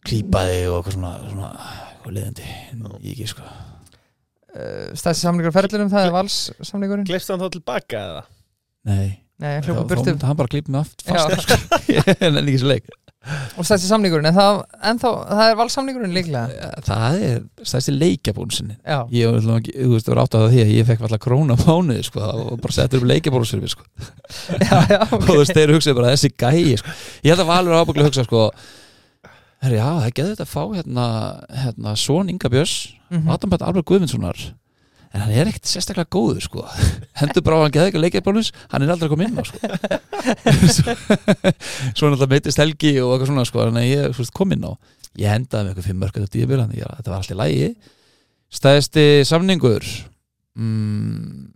klípa 0.07 0.45
þig 0.49 0.69
og 0.71 0.79
eitthvað 0.79 0.97
svona, 0.99 1.15
svona 1.33 1.51
eitthvað 1.89 2.17
liðandi, 2.19 2.51
ég 3.03 3.15
ekki 3.15 3.31
sko. 3.33 3.47
Uh, 4.49 4.89
stæðsi 4.97 5.27
samlingur 5.27 5.55
ferðlunum 5.55 5.91
það 5.93 6.07
er 6.09 6.15
vals 6.15 6.37
samlingurinn 6.65 7.07
Gleifst 7.07 7.31
hann 7.31 7.43
þá 7.43 7.51
tilbaka 7.53 7.99
eða? 8.01 8.23
nei, 8.89 9.09
Nei, 9.39 9.59
þá, 9.63 9.75
myndi 9.87 10.15
hann 10.25 10.39
bara 10.39 10.51
klípa 10.51 10.73
mig 10.73 10.81
aft 10.81 11.05
fast 11.07 11.45
sko. 11.45 11.59
en 12.27 12.41
ekki 12.41 12.63
svo 12.63 12.73
leik. 12.73 12.89
Og 13.59 13.67
stæðsi 13.67 13.89
samlingurinn 13.91 14.29
en 14.31 14.37
það, 14.37 14.61
en 14.89 15.01
þá, 15.03 15.09
það 15.27 15.51
er 15.51 15.57
vals 15.59 15.75
samlingurinn 15.77 16.15
líklega 16.15 16.69
það 16.87 17.17
er 17.27 17.41
stæðsti 17.67 17.95
leikjabún 17.97 18.53
sinni 18.55 18.77
Já, 18.79 19.03
ég 19.13 19.29
var 19.29 19.37
náttúrulega 19.37 19.59
ekki, 19.59 19.75
þú 19.83 19.91
veist, 19.93 20.07
það 20.07 20.15
var 20.15 20.21
átt 20.23 20.37
að 20.39 20.47
því 20.53 20.63
að 20.63 20.73
ég 20.73 20.89
fekk 20.89 21.05
alltaf 21.05 21.23
krónu 21.27 21.57
á 21.59 21.59
mánuði, 21.61 22.05
sko, 22.07 22.29
og 22.47 22.63
bara 22.63 22.77
settur 22.79 23.03
upp 23.03 23.09
leikjabólusfyrir, 23.11 23.75
sko, 23.75 23.87
já, 24.71 24.77
já 24.95 25.01
og 25.03 25.27
þú 25.27 25.39
veist, 25.43 25.55
þeir 25.59 25.75
hugsaði 25.75 25.99
bara 25.99 26.15
þessi 26.15 26.33
gæi, 26.39 26.79
sko, 26.81 26.95
ég 27.27 27.35
held 27.35 27.45
að 27.45 27.51
Valur 27.51 27.81
ábygglega 27.83 28.13
hugsa, 28.13 28.27
sko, 28.29 28.47
herri, 29.65 29.77
já, 29.81 29.89
það 29.99 30.13
getur 30.15 30.33
þetta 30.35 30.47
að 30.47 30.55
fá, 30.55 30.63
hérna, 30.77 31.05
hérna, 31.65 31.91
Són 31.99 32.31
Inga 32.33 32.49
Björns, 32.53 32.77
Mhm. 33.09 33.29
Adam 33.33 33.49
Bætt 33.51 33.63
Albert 33.65 33.87
Guðmundssonar, 33.89 34.39
en 35.15 35.21
hann 35.25 35.33
er 35.33 35.49
ekkert 35.49 35.65
sérstaklega 35.71 36.11
góður, 36.13 36.43
sko, 36.45 36.61
hendur 37.23 37.43
bara 37.47 37.57
á 37.57 37.63
hann 37.65 37.73
geði 37.73 37.89
ekki 37.93 38.03
leikjabólus, 38.03 38.51
hann 38.71 38.83
er 38.85 38.91
aldrei 38.93 39.09
að 39.09 39.13
koma 39.15 39.25
inn 39.25 39.41
á, 39.41 39.43
sko, 39.49 39.59
svo, 41.97 42.05
náttúrulega 42.11 42.33
meittist 42.35 42.61
Helgi 42.61 42.93
og 43.01 43.15
eitthvað 43.15 43.31
svona, 43.33 43.47
sko, 43.49 43.59
þannig 43.65 43.85
að 43.87 43.93
ég, 43.95 44.03
veist, 44.19 44.35
kom 44.37 44.53
inn 44.53 44.69
á, 44.69 44.73
ég 45.19 45.33
hendaði 45.33 45.63
með 45.65 45.71
eitthvað 45.73 45.89
fimm 45.89 46.01
mörg 46.05 46.15
þetta 46.19 46.35
dýrbyrð, 46.37 46.63
þannig 46.67 46.83
að 46.85 46.93
þetta 47.01 47.11
var 47.15 47.21
alltaf 47.23 47.41
lægi 47.41 47.69
stæðsti 48.59 49.07
samningur? 49.29 49.85
Mm, 50.59 51.49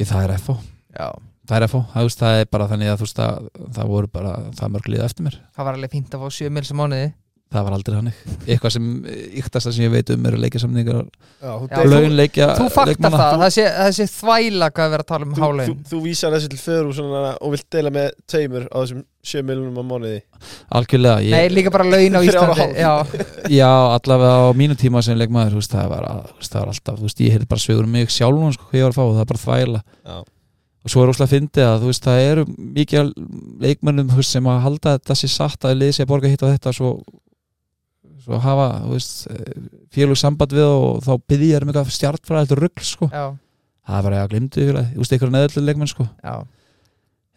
í 0.00 0.06
það 0.08 0.24
er 0.28 0.32
FO 0.42 0.56
Já, 0.94 1.08
það 1.50 1.56
er 1.56 1.72
FO, 1.72 1.80
það, 1.94 2.06
veist, 2.06 2.22
það 2.22 2.42
er 2.42 2.52
bara 2.54 2.68
þannig 2.70 2.92
að 2.92 3.00
þú 3.00 3.08
veist 3.08 3.24
að 3.24 3.48
það 3.78 3.90
voru 3.94 4.12
bara, 4.18 4.36
það 4.60 4.76
mörg 4.76 4.92
liða 4.94 5.08
eftir 5.10 5.26
mér. 5.26 5.40
Það 5.56 5.68
var 5.68 5.80
alveg 5.80 5.96
fínt 5.96 6.14
að 6.16 6.22
fá 6.22 6.38
7 6.40 6.54
mil 6.54 6.66
sem 6.68 6.80
mánuði. 6.80 7.10
Það 7.50 7.64
var 7.66 7.74
aldrei 7.74 7.94
hannig, 7.96 8.18
eitthvað 8.46 8.72
sem 8.76 8.84
yktast 9.40 9.66
sem 9.72 9.82
ég 9.82 9.90
veit 9.90 10.10
um 10.14 10.26
eru 10.30 10.38
leikjasamningar 10.38 11.00
Já, 11.42 11.48
þú, 11.58 11.64
Þú 12.60 12.66
faktar 12.70 13.10
það, 13.10 13.34
það 13.40 13.50
sé, 13.56 13.64
það 13.74 13.90
sé 13.96 14.06
þvæla 14.12 14.68
hvað 14.70 14.84
að 14.84 14.94
vera 14.94 15.04
að 15.06 15.08
tala 15.08 15.26
um 15.26 15.32
þú, 15.32 15.40
þú, 15.40 15.42
hálegin 15.48 15.80
þú 15.90 16.02
vísar 16.04 16.36
þessu 16.36 16.52
til 16.52 16.60
föður 16.62 16.92
og, 16.92 17.26
og 17.34 17.54
vilt 17.56 17.66
deila 17.74 17.94
með 17.98 18.08
tveimur 18.30 18.70
á 18.70 18.76
þessum 18.78 19.02
7 19.32 19.44
miljonum 19.50 19.82
á 19.82 19.84
mánuði. 19.90 20.22
Algjörlega, 20.78 21.26
ég, 21.26 21.34
Nei, 21.34 21.50
líka 21.56 21.74
bara 21.74 21.90
laun 21.90 22.14
á 22.16 22.20
Íslandi. 22.22 22.68
Já, 22.78 22.92
já, 23.58 23.70
allavega 23.98 24.46
á 24.46 24.50
mínu 24.62 24.78
tíma 24.78 25.02
sem 25.02 25.18
leikmaður, 25.18 25.58
þú 25.58 25.74
það 25.74 25.90
var, 25.96 26.06
þú 26.30 26.52
það 26.54 26.60
var 26.62 26.76
alltaf, 26.76 27.00
þú 27.02 27.08
veist, 27.08 27.24
ég 27.26 27.34
heyrði 27.34 27.50
bara 27.50 27.66
sögur 27.66 27.90
um 27.90 27.98
mig 27.98 28.14
sjálfum 28.14 28.54
sko, 28.54 28.70
hvað 28.70 28.78
ég 28.78 28.86
var 28.86 28.94
að 28.94 29.00
fá, 29.00 29.04
það 29.10 29.24
er 29.24 29.32
bara 29.34 29.42
þvæla. 29.42 29.82
Já, 30.06 30.22
og 30.80 30.92
svo 30.92 31.02
er 31.04 31.10
fyndið 31.28 31.66
að 31.66 31.82
þú 31.82 31.90
veist 31.90 32.06
það 32.06 32.22
eru 32.26 32.44
mikið 32.48 33.10
þú 34.12 34.20
veist, 34.20 34.30
sem 34.32 34.46
að 34.48 34.62
halda 34.64 34.92
að 34.92 35.00
þetta 35.00 35.16
sé 35.20 35.28
satt 35.28 35.66
að 35.68 35.74
liði 35.80 35.96
sé 35.96 36.06
að 36.06 36.12
borga 36.12 36.30
hitt 36.32 36.44
og 36.46 36.52
þetta 36.54 36.72
svo, 36.76 36.92
svo 38.24 38.40
hafa 38.40 38.68
veist, 38.88 39.26
félug 39.92 40.20
samband 40.20 40.54
við 40.56 40.68
og 40.70 41.02
þá 41.04 41.10
byggði 41.28 41.50
ég 41.50 41.66
um 41.66 41.72
eitthvað 41.72 41.92
stjartfræði 41.98 42.58
rugl 42.62 42.86
sko, 42.88 43.10
það 43.10 43.98
er 43.98 44.06
bara 44.08 44.22
að 44.22 44.38
ykkur 44.38 44.80
þú 44.94 45.02
veist, 45.02 45.16
ykkur 45.18 45.34
neðallu 45.34 45.66
leikmenn 45.66 45.92
sko. 45.92 46.08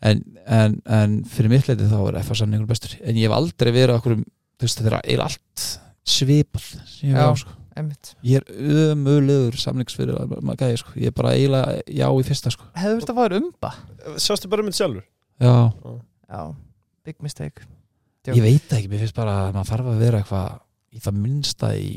En, 0.03 0.23
en, 0.51 0.79
en 0.91 1.19
fyrir 1.31 1.51
mitt 1.51 1.67
leiti 1.69 1.87
þá 1.87 1.99
er 2.09 2.17
FA 2.27 2.35
samningur 2.35 2.67
bestur. 2.67 2.97
En 3.07 3.15
ég 3.15 3.29
hef 3.29 3.35
aldrei 3.37 3.69
verið 3.71 3.95
okkur 3.95 4.17
veist, 4.59 4.79
þetta 4.81 4.99
er 5.03 5.23
allt 5.23 5.67
svipað 6.03 6.65
sem 6.87 7.11
ég 7.11 7.15
hef 7.19 7.31
á 7.31 7.39
sko 7.39 7.59
Einmitt. 7.79 8.13
ég 8.25 8.39
er 8.41 8.89
ömulegur 8.93 9.57
samningsfyrir 9.57 10.19
maður 10.45 10.59
gæði 10.61 10.79
sko, 10.81 10.93
ég 10.99 11.09
er 11.09 11.15
bara 11.17 11.33
eiginlega 11.37 11.79
já 11.89 12.05
í 12.09 12.25
fyrsta 12.27 12.53
sko. 12.53 12.67
Verið 12.77 13.07
að 13.09 13.17
fá 13.17 13.23
þér 13.23 13.37
umba? 13.39 13.71
Sástu 14.21 14.51
bara 14.51 14.63
um 14.65 14.69
þetta 14.69 14.81
sjálfur? 14.81 15.05
Já, 15.41 15.55
Já, 16.33 16.43
big 17.05 17.17
mistake. 17.21 17.65
Ég 18.29 18.43
veit 18.45 18.71
ekki, 18.77 18.89
mér 18.91 19.03
finnst 19.03 19.17
bara 19.17 19.33
að 19.47 19.55
maður 19.57 19.71
þarf 19.73 19.89
að 19.93 20.03
vera 20.05 20.21
eitthvað 20.21 20.53
í 20.93 21.01
það 21.03 21.17
minnsta 21.23 21.71
í, 21.75 21.89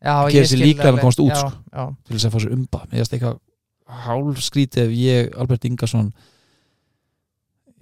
Já, 0.00 0.14
Að 0.16 0.26
ég 0.30 0.34
gera 0.38 0.48
sig 0.48 0.56
skil 0.56 0.66
líklegan 0.66 0.96
að 0.96 1.02
komast 1.04 1.20
út, 1.20 1.30
já, 1.30 1.40
sko. 1.40 1.50
já. 1.76 1.82
til 2.06 2.16
þess 2.16 2.26
að 2.26 2.34
fá 2.34 2.38
sér 2.40 2.52
umba. 2.56 2.78
Mér 2.90 3.00
finnst 3.02 3.14
eitthvað 3.16 3.40
hálf 4.04 4.42
skrítið 4.46 4.84
ef 4.86 4.92
ég, 4.96 5.32
Albert 5.42 5.66
Ingarsson 5.68 6.12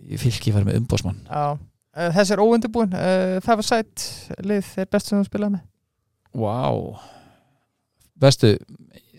í 0.09 0.19
fylki 0.21 0.55
færi 0.55 0.69
með 0.69 0.79
umbásmann 0.83 1.19
já. 1.27 1.59
Uh, 1.99 2.11
Þessi 2.15 2.35
er 2.37 2.43
óundibúin 2.45 2.95
uh, 2.95 3.39
Það 3.45 3.59
var 3.61 3.67
sætt 3.67 4.05
lið 4.47 4.69
er 4.79 4.89
best 4.93 5.11
sem 5.11 5.19
þú 5.21 5.29
spilaði 5.29 5.57
með 5.57 5.65
Vá. 6.39 6.63
Bestu, 8.19 8.55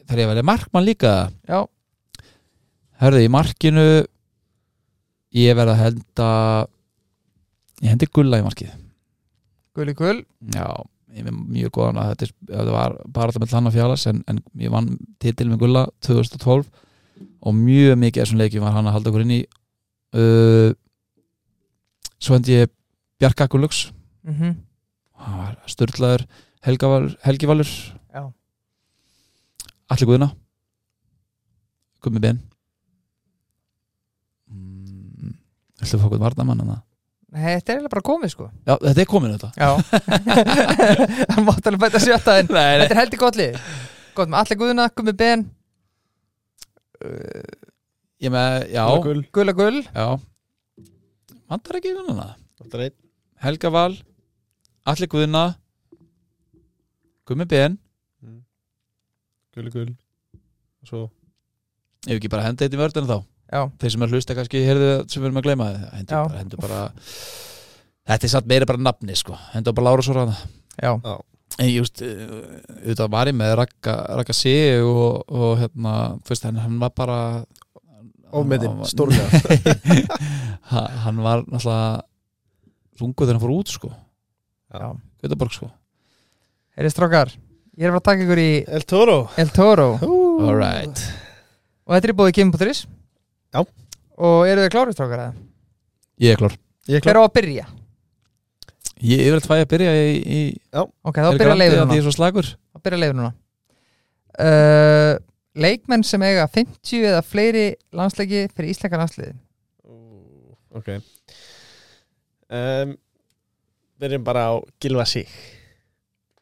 þarf 0.07 0.20
ég 0.20 0.26
að 0.26 0.32
velja 0.34 0.47
markmann 0.47 0.88
líka 0.88 1.13
Já, 1.47 1.63
Hörðu, 2.99 3.24
í 3.24 3.32
markinu 3.32 3.84
ég 5.36 5.55
verð 5.55 5.72
að 5.72 5.82
henda 5.86 6.30
ég 7.80 7.93
hendi 7.93 8.09
gulla 8.11 8.41
í 8.41 8.43
markið. 8.43 8.74
Gulli 9.78 9.93
gull. 9.95 10.20
Já, 10.51 10.67
ég 11.15 11.30
er 11.30 11.38
mjög 11.38 11.72
góðan 11.78 12.01
að 12.01 12.09
þetta, 12.11 12.30
þetta 12.49 12.74
var 12.76 12.97
bara 13.15 13.32
þetta 13.32 13.43
með 13.45 13.53
hlanna 13.55 13.74
fjalas 13.76 14.03
en, 14.11 14.20
en 14.28 14.41
ég 14.59 14.74
vann 14.74 14.91
titil 15.24 15.47
með 15.47 15.61
Gulla 15.63 15.86
2012 16.03 16.67
og 17.39 17.55
mjög 17.55 17.95
mikið 18.03 18.20
af 18.20 18.28
þessum 18.28 18.43
leikjum 18.43 18.67
var 18.67 18.76
hann 18.76 18.91
að 18.91 18.97
halda 18.97 19.13
okkur 19.13 19.24
inn 19.24 19.38
í. 19.38 19.39
Uh, 20.20 20.76
svo 22.20 22.36
hendi 22.36 22.57
ég 22.57 22.74
Bjarka 23.20 23.47
Gullux. 23.47 23.93
Mm 24.28 24.36
-hmm. 24.36 24.55
hann 25.24 25.39
var 25.39 25.55
störtlaður 25.72 26.28
Helgi 26.66 27.47
Valur. 27.47 27.72
Já. 28.14 28.24
Allir 29.89 30.07
Guðina 30.10 30.30
Gummi 32.03 32.20
Ben. 32.24 32.39
Mm, 34.49 35.34
Viltu 35.80 35.99
fá 35.99 36.05
okkur 36.07 36.22
varnamann 36.22 36.64
hana? 36.64 36.78
Þetta 37.30 37.74
er 37.74 37.78
eiginlega 37.78 37.91
bara 37.93 38.05
komið 38.07 38.32
sko. 38.34 38.47
Já, 38.66 38.74
þetta 38.82 39.03
er 39.03 39.10
komin 39.10 39.36
þetta. 39.36 39.49
Já. 39.60 39.70
Það 41.30 41.43
mátt 41.45 41.68
alveg 41.70 41.84
bæta 41.84 42.01
sjötta 42.01 42.38
en 42.41 42.49
Nei, 42.49 42.80
Þetta 42.82 42.95
er 42.95 43.01
heldur 43.03 43.22
gott 43.22 43.38
lið. 43.38 43.60
Gott 44.18 44.32
með 44.32 44.39
allir 44.41 44.60
guðuna, 44.64 44.88
gummi 44.97 45.14
ben. 45.20 45.45
Uh, 46.99 47.68
Ég 48.20 48.34
með, 48.34 48.66
já, 48.74 48.84
Gull, 48.99 49.22
Gulla 49.32 49.53
gull. 49.55 49.78
Já. 49.95 50.07
Vantar 51.49 51.78
ekki 51.80 51.93
er 52.82 52.84
einn. 52.89 52.97
Helga 53.39 53.70
Val 53.72 53.93
Allir 54.89 55.07
Guðina 55.12 55.43
Gummi 57.30 57.46
Ben. 57.50 57.78
Gull, 59.56 59.70
gull. 59.74 59.92
Og 60.84 60.90
svo 60.90 61.02
Ef 62.08 62.16
ekki 62.16 62.30
bara 62.32 62.46
henda 62.48 62.64
þetta 62.64 62.78
í 62.78 62.80
vördina 62.80 63.10
þá. 63.10 63.18
Já, 63.50 63.62
Þeir 63.82 63.92
sem 63.96 64.04
er 64.06 64.12
hlusta 64.14 64.36
kannski 64.38 64.60
heyrðu 64.64 64.86
það 64.92 65.00
sem 65.12 65.22
við 65.24 65.28
erum 65.30 65.40
að 65.42 65.46
gleyma 65.48 65.66
hendur 65.98 66.14
Já. 66.16 66.20
bara, 66.30 66.38
hendur 66.40 66.62
bara 66.64 66.82
Þetta 68.10 68.26
er 68.28 68.32
satt 68.34 68.48
meira 68.50 68.68
bara 68.70 68.82
nafni 68.86 69.16
sko. 69.20 69.36
Hendur 69.56 69.76
bara 69.78 69.88
Lára 69.90 70.06
Sóra 70.06 70.24
hana 70.28 70.38
já, 70.80 70.94
En 71.60 71.72
just, 71.74 72.00
auðvitað 72.06 73.10
var 73.12 73.28
ég 73.32 73.36
með 73.36 73.56
Raka, 73.60 73.96
Raka 74.20 74.36
C 74.38 74.52
og, 74.86 75.26
og 75.34 75.58
hérna, 75.60 75.96
þú 76.24 76.32
veist, 76.32 76.46
hann, 76.46 76.60
hann 76.62 76.78
var 76.80 76.94
bara 76.96 77.18
var- 78.32 78.86
stórlega. 78.88 79.42
Ha- 80.70 80.88
Hann 81.08 81.18
var 81.26 81.42
náttúrulega 81.50 82.04
rungu 83.02 83.26
þegar 83.26 83.34
hann 83.40 83.42
fór 83.44 83.56
út 83.58 83.74
sko. 83.74 83.90
Já. 84.70 84.92
Göteborg 85.26 85.56
sko 85.58 85.72
Heyrðu 86.80 86.94
strókar 86.96 87.32
Ég 87.80 87.86
er 87.88 87.92
að 87.92 87.96
fara 87.96 88.00
að 88.02 88.08
taka 88.10 88.24
ykkur 88.26 88.40
í 88.44 88.50
El 88.76 88.84
Toro. 88.88 89.18
El 89.40 89.52
Toro. 89.56 89.86
Alright 90.48 91.02
Og 91.88 91.94
þetta 91.96 92.08
er 92.10 92.14
í 92.14 92.18
bóði 92.20 92.34
Kim.is 92.40 92.82
Já. 93.56 93.62
Og 94.20 94.40
eru 94.48 94.64
þið 94.66 94.72
klárið 94.74 94.98
strókar 94.98 95.22
eða? 95.24 95.36
Ég 96.20 96.34
er 96.36 96.40
klár. 96.42 96.56
Ég 96.90 97.00
er 97.00 97.04
Hver 97.06 97.16
klár. 97.16 97.22
á 97.24 97.28
að 97.30 97.36
byrja? 97.40 97.66
Ég 99.10 99.22
er 99.24 99.32
vel 99.38 99.44
tvæði 99.46 99.64
að 99.64 99.70
byrja 99.72 99.92
í, 99.96 100.16
í 100.20 100.40
Ok, 100.76 101.16
þá 101.24 101.30
byrja 101.40 101.56
leiður 101.56 101.78
Því 101.78 101.84
núna. 101.86 101.96
ég 101.96 102.02
er 102.02 102.08
svo 102.10 102.16
slagur 102.18 102.50
Þá 102.52 102.82
byrja 102.84 103.00
leiður 103.04 103.18
núna. 103.22 103.32
Uh, 104.40 105.14
Leikmenn 105.60 106.04
sem 106.06 106.22
eiga 106.24 106.46
50 106.52 107.06
eða 107.10 107.22
fleiri 107.26 107.64
landsleiki 107.96 108.44
fyrir 108.54 108.74
íslenska 108.76 109.00
landsliði 109.00 109.34
Ok. 110.78 110.92
Um, 112.54 112.92
Verðum 114.00 114.24
bara 114.28 114.44
á 114.52 114.54
Gilva 114.84 115.08
Sig 115.10 115.32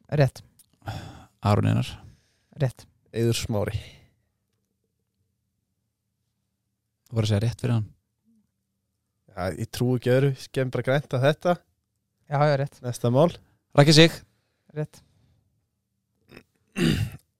Rétt, 0.07 0.43
Aron 1.43 1.67
Einar. 1.67 1.89
Rétt. 2.55 2.85
Eður 3.11 3.35
Smári. 3.35 3.79
Þú 7.07 7.17
voru 7.17 7.27
að 7.27 7.31
segja 7.31 7.41
rétt 7.43 7.63
fyrir 7.63 7.75
hann. 7.75 7.89
Já, 9.31 9.41
ég 9.59 9.69
trú 9.71 9.89
ekki 9.97 10.13
öðru, 10.13 10.31
skemm 10.39 10.71
bara 10.73 10.87
grænt 10.87 11.17
að 11.17 11.27
þetta. 11.27 11.57
Já, 12.27 12.39
já, 12.39 12.55
rétt, 12.59 12.79
Næsta 12.83 13.11
mál. 13.11 13.29
Rækki 13.77 13.95
sig. 13.95 14.15
Rétt. 14.75 15.01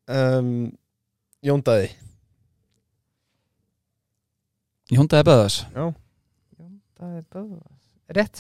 Um, 0.08 0.72
Jóndaði 1.46 1.92
Í 4.90 4.98
hundaði 4.98 5.26
beðas 5.28 5.58
Já. 5.76 5.84
Davíð 6.98 7.26
Böðvars. 7.36 7.92
Rétt 8.18 8.40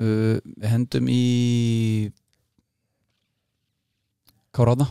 uh, 0.00 0.36
Við 0.40 0.68
hendum 0.72 1.08
í 1.12 1.22
Káraðna 4.56 4.88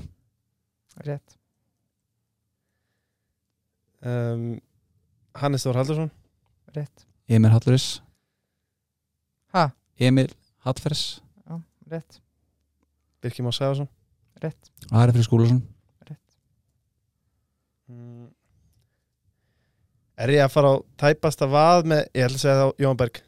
Rétt. 1.04 1.36
Um, 4.00 4.60
Hannes 5.40 5.64
Þór 5.66 5.80
Haldursson 5.82 6.12
Rétt. 6.76 7.06
Emil 7.30 7.52
Halluris 7.54 8.00
Ha? 9.54 9.70
Emil 10.00 10.30
Hallfers. 10.64 11.22
Já, 11.48 11.60
rétt. 11.90 12.22
Birkir 13.22 13.44
Már 13.44 13.54
Sæfarsson 13.54 13.90
Rétt. 14.40 14.72
Ari 14.92 15.12
Frið 15.16 15.26
Skúlason. 15.26 15.62
Mm. 17.90 18.28
Er 20.20 20.30
ég 20.36 20.44
að 20.44 20.52
fara 20.54 20.76
á 20.78 20.84
tæpasta 21.02 21.48
vað 21.50 21.88
með 21.90 22.04
Ég 22.14 22.28
ætla 22.28 22.38
að 22.38 22.44
segja 22.44 22.60
þá 22.60 22.84
Jón 22.84 23.00
Berg 23.00 23.22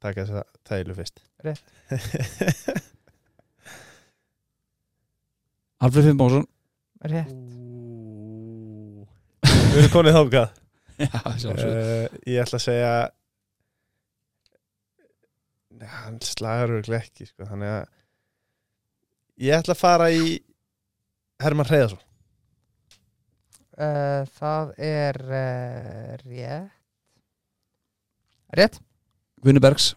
Takk 0.00 0.16
þess 0.22 0.32
að 0.40 0.46
tælu 0.64 0.94
fyrst. 0.96 1.20
Rétt. 1.44 1.66
Alfred 5.80 6.04
Finnbónsson 6.04 6.44
Rétt. 7.08 7.30
Við 9.70 9.78
erum 9.80 9.92
konið 9.94 10.16
þákað 10.18 10.48
uh, 11.00 12.18
Ég 12.28 12.42
ætla 12.42 12.58
að 12.58 12.64
segja 12.66 12.90
Nei, 15.80 15.88
hann 15.94 16.18
slagar 16.26 16.74
örgulega 16.74 17.00
ekki 17.06 17.24
sko, 17.30 17.46
þannig 17.48 17.70
að 17.72 17.86
ég 19.40 19.56
ætla 19.56 19.72
að 19.72 19.80
fara 19.80 20.10
í 20.12 20.34
Herman 21.40 21.64
Hreiðarsson. 21.70 22.02
Uh, 23.80 24.28
Það 24.36 24.74
er 24.84 25.16
uh, 25.24 26.10
rétt. 26.26 26.76
Rétt 28.60 28.76
Gunni 29.44 29.60
Bergs. 29.62 29.94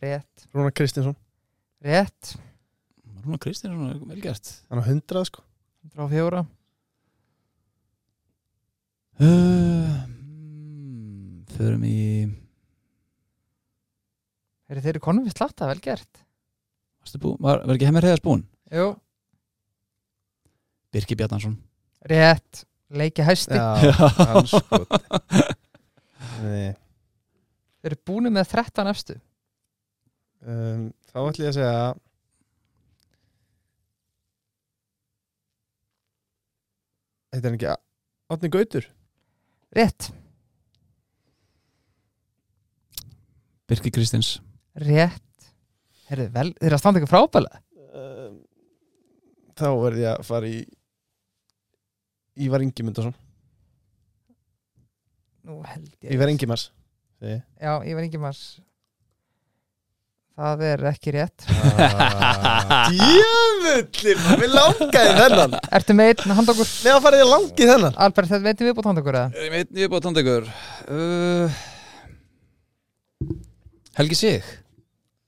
Rétt. 0.00 0.46
Rúnar 0.52 0.72
Kristinsson, 0.72 1.16
Rétt. 1.84 2.34
Rúna 3.24 3.38
Kristinsson, 3.38 4.00
vel 4.08 4.22
gert. 4.22 4.50
Hann 4.70 4.80
á 4.80 4.84
100 4.84 5.24
sko. 5.28 5.44
Frá 5.94 6.06
fjóra. 6.10 6.44
Uh, 9.20 10.00
mm, 10.08 11.44
Förum 11.52 11.84
í 11.84 11.98
Eru 14.70 14.80
þeir 14.80 14.94
eru 14.94 15.02
konum 15.04 15.26
við 15.26 15.34
slatta, 15.36 15.68
vel 15.68 15.82
gert. 15.82 16.24
Varstu 17.02 17.20
bú, 17.20 17.34
var, 17.42 17.64
var 17.66 17.74
ekki 17.76 17.88
hemmir 17.88 18.06
heiðars 18.06 18.22
búinn? 18.24 18.44
Jú. 18.70 18.92
Birki 20.94 21.18
Bjarnason. 21.18 21.56
Rétt. 22.06 22.64
Leiki 22.90 23.22
hæsti 23.22 23.54
Já, 23.54 23.78
hann 24.32 24.46
sko 24.50 24.80
Nei, 26.42 26.74
Þeir 27.80 27.94
eru 27.94 28.00
búinu 28.10 28.30
með 28.34 28.50
13 28.52 28.90
efstu? 28.92 29.16
Um, 30.44 30.86
Þá 31.10 31.18
ætla 31.20 31.44
ég 31.44 31.50
að 31.50 31.56
segja 31.58 31.74
Þetta 37.30 37.48
er 37.50 37.56
ekki 37.56 37.70
Átni 38.30 38.50
Gautur? 38.52 38.86
Rétt. 39.74 40.08
Birki 43.70 43.90
Kristins. 43.94 44.36
Rétt. 44.74 45.22
Heyrðu, 46.10 46.26
vel, 46.34 46.48
þeir 46.58 46.66
eru 46.66 46.74
að 46.76 46.80
standa 46.82 46.98
ykkur 46.98 47.10
frábælega 47.12 47.58
um, 47.94 48.38
Þá 49.54 49.66
verð 49.78 50.00
ég 50.02 50.08
að 50.10 50.24
fara 50.26 50.48
í 50.50 50.56
Ívar 52.46 52.64
Ingimundarsson 52.66 53.14
Nú 55.46 55.60
held 55.68 55.92
ég 56.02 56.16
Ívar 56.16 56.32
Ingimars. 56.32 56.64
segi 56.66 56.79
ég. 57.28 57.40
Já, 57.60 57.72
Ívar 57.84 58.06
Ingimars 58.06 58.42
Það 60.40 60.62
er 60.64 60.82
ekki 60.88 61.12
rétt. 61.12 61.42
Djöfullin, 62.94 64.20
við 64.40 64.54
langaði 64.54 65.10
þennan. 65.18 65.56
Ertu 65.76 65.96
með 65.98 66.12
einn 66.14 66.32
handokkur? 66.38 66.70
Nei, 66.80 66.92
að 66.94 67.02
farið 67.04 67.20
ég 67.20 67.28
langi 67.28 67.66
þennan. 67.68 67.98
Albert, 68.06 68.30
þetta 68.30 68.46
veitum 68.46 68.70
við 68.70 68.76
búið 68.78 68.88
handokkur 68.88 69.18
eða? 69.20 69.42
Ég 69.44 69.52
veit, 69.52 69.74
ég 69.76 69.84
er 69.84 69.92
búið 69.92 70.22
ykkur 70.22 70.48
uh, 70.96 71.60
Helgi 74.00 74.16
Sig? 74.22 74.48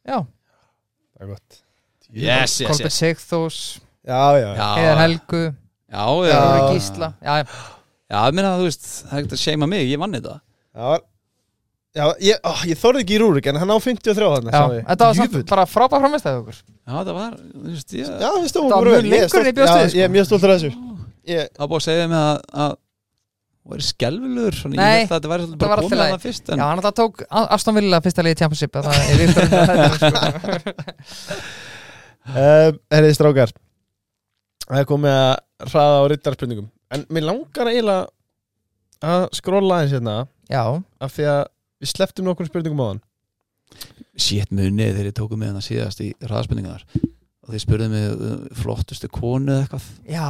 Já, 0.08 0.16
Það 0.22 1.26
er 1.26 1.32
gott. 1.34 1.60
Yes, 2.08 2.56
yes, 2.56 2.68
Kolbjörn 2.70 2.88
yes 2.88 3.00
Sigþós 3.02 3.58
Já, 4.08 4.22
já, 4.40 4.48
Já, 4.56 4.66
Heiðar 4.78 5.00
Helgu. 5.04 5.42
Já, 5.92 6.04
já, 6.08 6.32
Já. 6.32 6.66
Gísla. 6.72 7.12
Já, 7.20 7.34
já. 7.42 7.46
já, 8.08 8.18
ég 8.24 8.36
meina 8.40 8.56
þú 8.56 8.64
veist, 8.70 8.88
það 8.96 9.12
er 9.12 9.20
ekkert 9.26 9.36
að 9.36 9.44
seima 9.44 9.68
mig, 9.68 9.84
ég 9.92 10.00
vann 10.00 10.16
þetta. 10.16 10.38
Já, 10.72 10.88
já 11.92 12.04
ég, 12.24 12.38
ó, 12.46 12.52
ég 12.70 12.78
þorði 12.80 13.02
ekki 13.04 13.16
í 13.16 13.20
Rúrik 13.20 13.48
en 13.52 13.58
hann 13.60 13.72
á 13.72 13.76
53 13.84 14.28
þannig 14.36 14.54
já. 14.56 14.62
Þetta 14.88 15.08
var 15.10 15.18
samt 15.18 15.50
bara 15.52 15.64
frábæð 15.68 16.04
framistæði 16.06 16.38
okkur 16.42 16.56
Já, 16.62 16.94
það 17.04 17.12
var, 17.18 17.34
þú 17.52 17.66
veist, 17.72 17.92
ég 17.98 18.06
Já, 18.08 18.30
við 18.38 18.48
stóðum 18.52 18.70
Það 18.70 18.76
var 18.76 18.86
bara 18.86 18.92
mun 18.92 18.96
vel. 18.96 19.10
Ég 19.12 19.12
er 19.12 19.20
lengur 19.22 19.42
en 19.42 19.50
ég 19.50 19.58
stolt- 19.68 19.92
Já. 19.92 19.98
Ég 19.98 20.06
er 20.08 20.14
mjög 20.16 20.26
stoltur 20.30 20.52
af 20.54 20.62
þessu 20.62 20.72
ég, 21.32 21.50
Það 21.52 21.62
var 21.64 21.70
búið 21.72 21.82
að 21.82 21.86
segja 21.88 22.06
mig 22.12 22.22
að, 22.22 22.40
að 22.66 22.72
Það 23.62 23.72
væri 23.76 23.84
skelvilegur 23.86 24.56
Svona, 24.58 24.74
Nei, 24.80 24.92
ég 24.92 25.02
held 25.02 25.12
að 25.12 25.18
þetta 25.20 25.30
væri 25.32 25.42
svolítið 25.42 25.60
það 25.62 25.68
var 25.68 25.72
bara 25.72 25.82
allt 25.82 25.84
í 25.84 25.92
komið 25.92 26.00
lagi. 26.02 26.12
að 26.12 26.16
það 26.16 26.24
fyrst 26.26 26.48
en 26.48 26.58
Já, 26.58 26.64
hann 26.66 26.80
alltaf 26.82 26.96
tók 26.98 27.20
Aston 27.56 27.76
Villa 27.78 28.00
fyrsta 28.02 28.24
liði 28.26 28.38
Championship 28.40 28.72
Það 28.72 28.88
er 29.02 29.20
virtur 29.22 29.44
undan 29.46 29.68
þetta 29.70 29.92
sko. 30.00 31.36
um, 32.32 32.80
Herriði 32.92 33.16
strákar 33.18 33.52
Það 34.66 34.80
er 34.82 34.88
komið 34.88 35.14
að 35.20 35.70
hraða 35.72 36.00
á 36.02 36.04
rittarspurningum 36.12 36.68
En 36.92 37.06
mér 37.12 37.24
langar 37.28 37.70
eiginlega 37.70 38.10
að 39.12 39.24
skrolla 39.38 39.78
aðeins 39.80 39.94
hérna 39.96 40.16
Já, 40.52 40.62
af 41.02 41.14
því 41.16 41.24
að 41.32 41.42
við 41.82 41.90
sleftum 41.90 42.28
nokkur 42.28 42.48
spurningum 42.48 42.82
á 42.82 42.86
hann. 42.92 43.02
Sétt 44.20 44.52
munið 44.54 44.92
þegar 44.92 45.08
ég 45.08 45.16
tóku 45.16 45.38
með 45.40 45.54
hana 45.54 45.64
síðast 45.64 46.02
í 46.04 46.10
hraðspurningar 46.22 46.84
og 47.42 47.54
þeir 47.54 47.62
spurðu 47.64 47.88
mig 47.90 48.10
uh, 48.12 48.42
flottustu 48.60 49.08
konu 49.12 49.54
eða 49.56 49.64
eitthvað. 49.64 49.88
Já. 50.06 50.28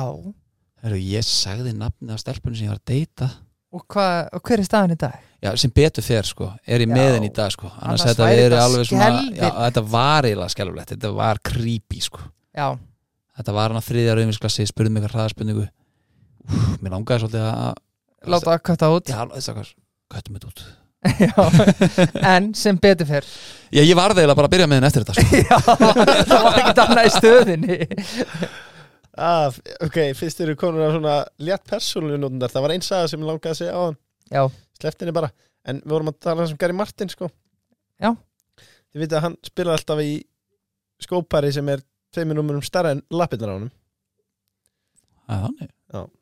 Heru, 0.82 1.00
Ég 1.12 1.26
sagði 1.26 1.74
nafnið 1.78 2.14
á 2.16 2.22
stelpunni 2.22 2.58
sem 2.58 2.68
ég 2.68 2.72
var 2.72 2.80
að 2.80 2.92
deyta. 2.92 3.28
Og, 3.72 3.84
hva, 3.88 4.06
og 4.36 4.42
hver 4.44 4.60
er 4.60 4.68
staðan 4.68 4.94
í 4.94 4.98
dag? 5.00 5.20
Já, 5.42 5.50
sem 5.58 5.72
betur 5.74 6.04
fer 6.04 6.28
sko, 6.28 6.50
er 6.68 6.84
ég 6.84 6.90
Já. 6.90 6.94
með 6.94 7.14
henni 7.16 7.30
í 7.30 7.34
dag 7.34 7.52
sko. 7.54 7.70
Annars 7.72 8.04
Annars 8.04 8.04
þetta 8.12 8.26
þetta 8.30 8.58
alveg 8.62 8.88
svona 8.88 9.06
já, 9.32 9.48
þetta 9.48 9.84
var 9.94 10.28
eiginlega 10.28 10.54
skelfulegt, 10.54 10.92
þetta 10.92 11.12
var 11.16 11.40
creepy 11.48 12.02
sko. 12.04 12.26
Já, 12.52 12.66
þetta 13.38 13.56
var 13.56 13.72
hann 13.72 13.80
að 13.80 13.88
þriðja 13.88 14.18
rauðinsklassi, 14.18 14.68
spurði 14.68 14.92
mig 14.92 15.02
eitthvað 15.02 15.18
hraðspurningu 15.18 15.66
Úf, 16.42 16.70
mér 16.82 16.94
langaði 16.96 17.22
svolítið 17.22 17.48
að 17.48 18.30
láta 18.34 18.54
að 18.54 18.62
kvæta 18.68 18.92
út. 18.92 19.10
Já, 19.14 19.20
þess 19.32 19.50
að 19.52 19.58
hvað, 19.58 19.74
köttum 20.12 20.38
þetta 20.38 20.52
út 20.52 20.64
en 22.34 22.52
sem 22.54 22.76
betur 22.78 23.08
fyrr 23.08 23.26
Já, 23.72 23.80
ég 23.82 23.96
var 23.98 24.12
eiginlega 24.12 24.36
bara 24.38 24.46
að 24.46 24.52
byrja 24.52 24.66
með 24.70 24.78
henni 24.78 24.88
eftir 24.90 25.04
þetta 25.06 25.14
sko. 25.16 25.38
Já, 25.50 25.56
það 26.28 26.44
var 26.44 26.58
ekki 26.60 26.82
annað 26.84 27.08
í 27.08 27.12
stöðinni 27.16 27.78
ah, 29.28 29.56
Ok, 29.86 29.98
fyrst 30.18 30.42
eru 30.44 30.56
konur 30.60 30.84
af 30.86 30.94
svona 30.94 31.16
létt 31.42 31.64
persónulega 31.72 32.22
nótundar 32.22 32.52
Það 32.52 32.66
var 32.66 32.74
einn 32.76 32.86
saga 32.86 33.08
sem 33.10 33.22
ég 33.22 33.30
langaði 33.30 33.54
að 33.54 33.58
segja 33.62 33.74
á 33.74 33.82
hann. 33.82 33.98
Já, 34.32 34.42
Sleftinni 34.78 35.14
bara. 35.14 35.32
En 35.68 35.80
við 35.82 35.94
vorum 35.94 36.12
að 36.12 36.20
tala 36.26 36.46
um 36.46 36.60
Gary 36.60 36.76
Martin 36.76 37.10
sko. 37.12 37.28
Já. 38.02 38.12
Þið 38.92 39.04
vita 39.04 39.18
að 39.18 39.26
hann 39.26 39.36
spilar 39.46 39.78
alltaf 39.78 40.00
í 40.02 40.14
skópari 41.02 41.52
sem 41.54 41.68
er 41.72 41.82
tveimur 42.14 42.38
númurum 42.38 42.64
stærra 42.66 42.94
en 42.94 43.02
lappirnar 43.14 43.52
á 43.52 43.56
honum. 43.56 43.72
Það 45.26 45.62
er. 45.66 45.70
Þannig 45.92 46.18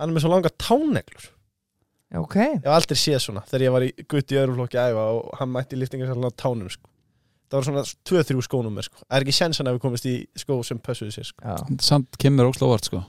Hann 0.00 0.10
er 0.10 0.16
með 0.16 0.24
svo 0.24 0.32
langa 0.32 0.50
táneglur 0.58 1.30
já, 2.12 2.20
ok. 2.20 2.36
Ég 2.36 2.62
hef 2.66 2.74
aldrei 2.76 2.98
séð 3.00 3.20
svona 3.24 3.42
þegar 3.48 3.64
ég 3.66 3.74
var 3.74 3.86
í 3.86 3.90
gutt 4.04 4.32
í 4.34 4.38
öðrum 4.40 4.58
flokki 4.60 4.80
æfa 4.80 5.04
og 5.16 5.32
hann 5.40 5.52
mætti 5.52 5.78
liftingarsallin 5.80 6.28
á 6.28 6.32
tánum 6.36 6.70
sko. 6.72 6.88
Það 7.52 7.58
var 7.58 7.66
svona 7.68 7.82
2-3 8.08 8.44
skónum 8.46 8.78
sko. 8.80 9.02
Það 9.02 9.18
er 9.18 9.24
ekki 9.26 9.34
sensan 9.36 9.68
að 9.68 9.74
við 9.76 9.82
komist 9.84 10.06
í 10.08 10.14
skó 10.40 10.56
sem 10.64 10.78
pössuðu 10.80 11.12
sér 11.12 11.26
sko. 11.28 11.42
Já, 11.44 11.80
Samt 11.84 12.16
kemur 12.20 12.48
óslóvart 12.48 12.88
sko. 12.88 13.02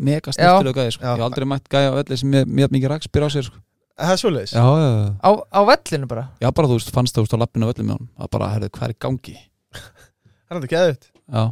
Mega 0.00 0.32
snirtilega 0.32 0.78
gæði 0.78 0.94
sko. 0.96 1.04
Já. 1.04 1.10
Ég 1.10 1.20
hef 1.20 1.26
aldrei 1.26 1.48
mætt 1.50 1.68
gæði 1.72 1.90
á 1.92 2.00
öllu 2.00 2.18
sem 2.22 2.32
mér 2.32 2.72
mikið 2.72 2.92
rakspyr 2.94 3.26
á 3.26 3.30
sér 3.34 3.48
sko. 3.50 3.60
Það 4.00 4.14
er 4.14 4.20
svoleiðis? 4.22 4.54
Já, 4.56 4.64
já, 4.64 4.88
já. 4.88 5.10
Á, 5.20 5.30
á 5.52 5.60
vellinu 5.68 6.08
bara? 6.08 6.24
Já, 6.40 6.48
bara 6.56 6.70
þú 6.70 6.78
veist, 6.78 6.92
fannst 6.96 7.18
þú 7.18 7.26
veist 7.26 7.36
á 7.36 7.42
lappinu 7.44 7.68
á 7.68 7.72
öllu 7.74 7.84
með 7.84 7.98
honum. 7.98 8.08
Að 8.16 8.30
bara, 8.32 8.48
herðu, 8.54 8.70
hvað 8.72 8.88
er 8.88 8.96
gangi? 9.04 9.34
Það 10.48 10.56
er 10.56 10.64
þetta 10.64 11.10
Já, 11.32 11.44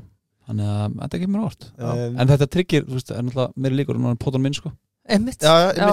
þannig 0.48 0.70
að 0.72 0.96
þetta 1.02 1.20
kemur 1.20 1.44
óvart. 1.44 1.68
En 1.84 2.32
þetta 2.32 2.48
tryggir, 2.56 2.88
þú 2.88 2.96
veist, 2.96 3.12
er 3.12 3.26
náttúrulega 3.28 3.60
meiri 3.60 3.78
líkur 3.82 4.00
en 4.00 4.08
hann 4.08 4.20
pótan 4.24 4.42
minn 4.44 4.56
sko 4.56 4.72
Einmitt. 5.10 5.42
Já, 5.42 5.72
já. 5.74 5.90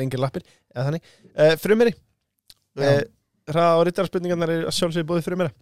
Lengir 0.00 0.20
lappir. 0.22 0.44
Eða 0.74 0.86
þannig. 0.88 1.08
Uh, 1.34 1.54
Frumeri 1.60 1.92
uh, 1.94 3.00
Hraða 3.50 3.78
og 3.80 3.84
rittarspurningarnar 3.88 4.52
er 4.54 4.66
að 4.70 4.76
sjálfsögðu 4.76 5.08
búið 5.08 5.24
frumera 5.26 5.52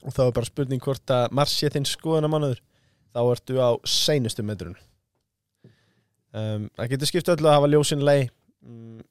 og 0.00 0.14
þá 0.16 0.20
er 0.26 0.34
bara 0.38 0.48
spurning 0.48 0.80
hvort 0.80 1.12
að 1.12 1.34
Mars 1.36 1.52
sé 1.60 1.68
þinn 1.74 1.84
skoðunamannuður 1.88 2.62
þá 3.12 3.20
ertu 3.34 3.58
á 3.60 3.68
seinustu 3.84 4.44
metrun 4.46 4.76
um, 6.32 6.68
Það 6.78 6.90
getur 6.94 7.10
skipt 7.10 7.28
öllu 7.34 7.50
að 7.50 7.56
hafa 7.58 7.70
ljósin 7.74 8.04
lei 8.06 8.22
mm, 8.64 9.02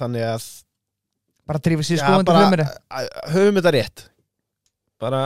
Þannig 0.00 0.24
að 0.30 0.46
Bara 1.50 1.62
drífa 1.66 1.84
sér 1.84 2.00
skoðandi 2.00 2.30
að- 2.30 3.08
höfum 3.34 3.56
þetta 3.58 3.72
rétt. 3.74 4.04
Bara 5.02 5.22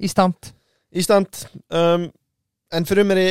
Í 0.00 0.08
stand. 0.10 0.48
Ísland 0.96 1.42
um, 1.76 2.08
En 2.70 2.86
fyrir 2.86 3.02
mér 3.02 3.18
í 3.18 3.30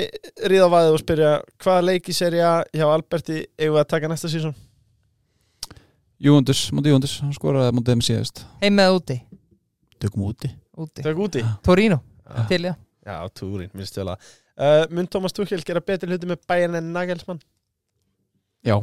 ríðavaðið 0.52 0.96
og 0.98 1.00
spyrja 1.00 1.30
hvaða 1.64 1.84
leik 1.88 2.10
í 2.12 2.16
serja 2.16 2.50
hjá 2.76 2.84
Alberti 2.90 3.38
eigum 3.56 3.78
við 3.78 3.82
að 3.86 3.90
taka 3.94 4.10
næsta 4.12 4.28
sísón? 4.32 4.56
Júundus, 6.20 6.66
mútið 6.76 6.92
Júundus, 6.92 7.14
hann 7.24 7.32
skoraði 7.38 7.72
mútið 7.78 7.96
þeim 7.96 8.04
síðast. 8.04 8.42
Heim 8.60 8.76
með 8.76 8.98
úti, 8.98 9.18
Tökum 10.04 10.26
úti. 10.28 10.52
Úti. 10.80 11.04
Tök 11.06 11.24
úti? 11.24 11.46
Torino, 11.64 12.02
Já, 12.28 12.44
til 12.52 12.62
já 12.68 12.74
já 13.08 13.16
túrin, 13.32 13.72
minnst 13.74 13.96
vel 13.96 14.12
að. 14.12 14.28
Uh, 14.60 14.84
Mun 14.92 15.08
Tómas 15.08 15.34
Tuchel 15.36 15.64
gera 15.64 15.80
betri 15.80 16.12
hluti 16.12 16.28
með 16.28 16.44
Bayern 16.48 16.76
en 16.76 16.92
Nagelsmann? 16.96 17.40
Já, 18.68 18.76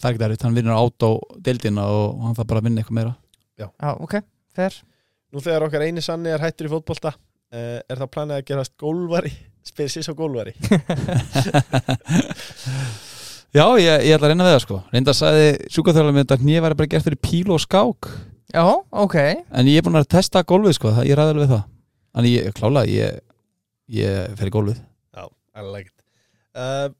það 0.00 0.08
er 0.08 0.14
ekki 0.14 0.22
dærið, 0.24 0.44
hann 0.46 0.56
vinnur 0.56 0.80
át 0.80 1.04
á 1.04 1.10
deildina 1.36 1.84
og 1.84 2.22
hann 2.24 2.36
þarf 2.38 2.48
bara 2.48 2.64
að 2.64 2.70
vinna 2.70 2.80
eitthvað 2.80 2.98
meira. 3.02 3.16
Já, 3.60 3.68
ok, 3.92 4.22
fer 4.56 4.80
Nú 5.30 5.38
þegar 5.44 5.68
okkar 5.68 5.84
eini 5.84 6.02
sanni 6.02 6.32
er 6.32 6.42
hættur 6.42 6.66
í 6.66 6.72
fótbolta 6.72 7.12
uh, 7.54 7.78
er 7.84 8.00
það 8.00 8.12
planið 8.16 8.36
að 8.38 8.48
gerast 8.50 8.74
gólvari 8.80 9.32
sér 9.70 10.04
svo 10.06 10.14
gólvari 10.18 10.54
Já, 13.50 13.64
ég, 13.82 14.04
ég 14.06 14.14
ætla 14.14 14.28
að 14.28 14.30
reyna 14.30 14.44
við 14.46 14.52
það 14.54 14.60
sko. 14.62 14.76
Reynda 14.94 15.10
að 15.10 15.16
sagði 15.18 15.46
sjúkaþjóðlega 15.74 16.14
með 16.14 16.22
þetta 16.22 16.36
að 16.36 16.42
nýja 16.46 16.60
væri 16.62 16.76
bara 16.78 16.90
gert 16.92 17.06
fyrir 17.08 17.18
píl 17.18 17.48
og 17.50 17.58
skák. 17.64 18.08
Já, 18.54 18.62
ok. 19.02 19.16
En 19.58 19.70
ég 19.70 19.80
er 19.80 19.86
búin 19.88 19.98
að 19.98 20.06
testa 20.14 20.44
gólfið 20.46 20.76
sko, 20.76 20.92
það, 20.94 21.08
ég 21.08 21.18
ræði 21.18 21.32
alveg 21.34 21.50
það. 21.50 21.64
Þannig 22.14 22.36
ég, 22.36 22.52
klálega, 22.54 22.92
ég, 22.94 23.18
ég 23.96 24.38
fer 24.38 24.52
í 24.52 24.54
gólfið. 24.54 24.78
Já, 25.18 25.24
I 25.58 25.66
like 25.66 25.90
it. 25.90 26.06
Uh, 26.54 26.94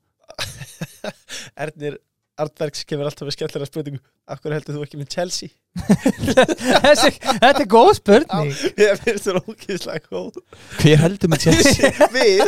Ernir 1.62 2.00
Artbergs 2.40 2.82
kemur 2.88 3.08
alltaf 3.10 3.28
með 3.28 3.36
skemmtilega 3.36 3.68
spurningu 3.68 4.02
Akkur 4.30 4.54
heldur 4.54 4.78
þú 4.78 4.84
ekki 4.86 5.00
með 5.00 5.10
Chelsea? 5.14 5.54
Þessi, 6.84 7.10
Þetta 7.22 7.60
er 7.62 7.68
góð 7.70 7.90
spurning 8.00 8.48
Ég 8.80 9.02
finnst 9.04 9.28
það 9.28 9.36
ókýrslega 9.44 10.00
góð 10.10 10.40
Hver 10.80 10.98
heldur 11.04 11.30
með 11.30 11.44
Chelsea? 11.44 12.08
Við? 12.10 12.42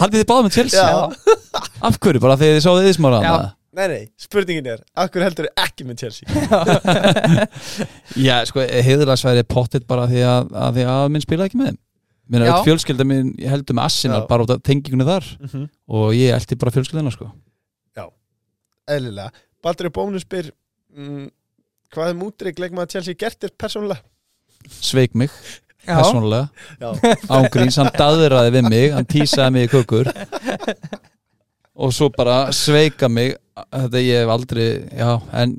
Haldið 0.00 0.18
þið 0.18 0.26
báðum 0.32 0.48
með 0.48 0.56
Chelsea? 0.56 0.88
Já. 0.90 1.62
Af 1.86 2.00
hverju? 2.02 2.22
Bara 2.24 2.38
þegar 2.40 2.58
þið 2.58 2.66
sáðu 2.66 2.82
þið 2.88 2.98
smára 2.98 3.22
Já. 3.22 3.36
Nei, 3.76 3.86
nei, 3.92 4.04
spurningin 4.18 4.70
er 4.74 4.82
Akkur 4.98 5.22
heldur 5.22 5.46
þú 5.48 5.64
ekki 5.66 5.86
með 5.86 6.02
Chelsea? 6.02 6.26
Já, 8.26 8.36
sko, 8.50 8.64
heiðurlagsværi 8.64 9.46
pottit 9.46 9.86
bara 9.86 10.08
því 10.10 10.26
að, 10.26 10.52
að 10.66 10.78
því 10.80 10.86
að 10.96 11.08
minn 11.14 11.26
spilaði 11.26 11.52
ekki 11.52 11.62
með 11.62 11.72
þeim 11.72 11.82
Mér 12.26 12.42
er 12.42 12.48
Já. 12.48 12.52
auðvitað 12.56 12.70
fjölskylda 12.72 13.04
minn, 13.06 13.34
heldur 13.46 13.76
með 13.78 13.98
Já. 14.02 14.20
bara 14.26 14.46
út 14.46 14.56
af 14.56 14.62
tengingunni 14.66 15.06
þar 15.06 15.26
Mm 15.36 15.50
-hmm. 15.52 15.66
og 15.94 16.14
ég 16.16 16.34
eldi 16.34 16.58
bara 16.58 16.74
fjölskyldina 16.74 17.14
sko 17.14 17.30
Eðlilega 18.86 19.32
Baldur 19.64 19.90
Bónus 19.90 20.22
spyr 20.26 20.52
mm, 20.94 21.26
Hvað 21.94 22.10
er 22.10 22.18
mútrygg 22.18 22.60
leikmaður 22.62 22.96
Chelsea 22.96 23.18
gert 23.18 23.38
þér 23.42 23.54
persónulega? 23.60 24.02
Sveik 24.82 25.14
mig, 25.18 25.30
persónulega. 25.86 26.48
Já, 26.82 26.90
ángríns, 27.38 27.78
hann 27.80 27.92
daðraði 27.94 28.54
við 28.56 28.68
mig 28.70 28.94
hann 28.96 29.06
tísaði 29.10 29.54
mig 29.54 29.68
í 29.68 29.72
kukur 29.76 30.10
og 31.76 31.92
svo 31.94 32.10
bara 32.14 32.46
sveika 32.56 33.08
mig 33.12 33.36
þetta 33.56 34.02
ég 34.02 34.22
hef 34.22 34.32
aldrei 34.32 34.68
já, 34.96 35.10
en 35.36 35.56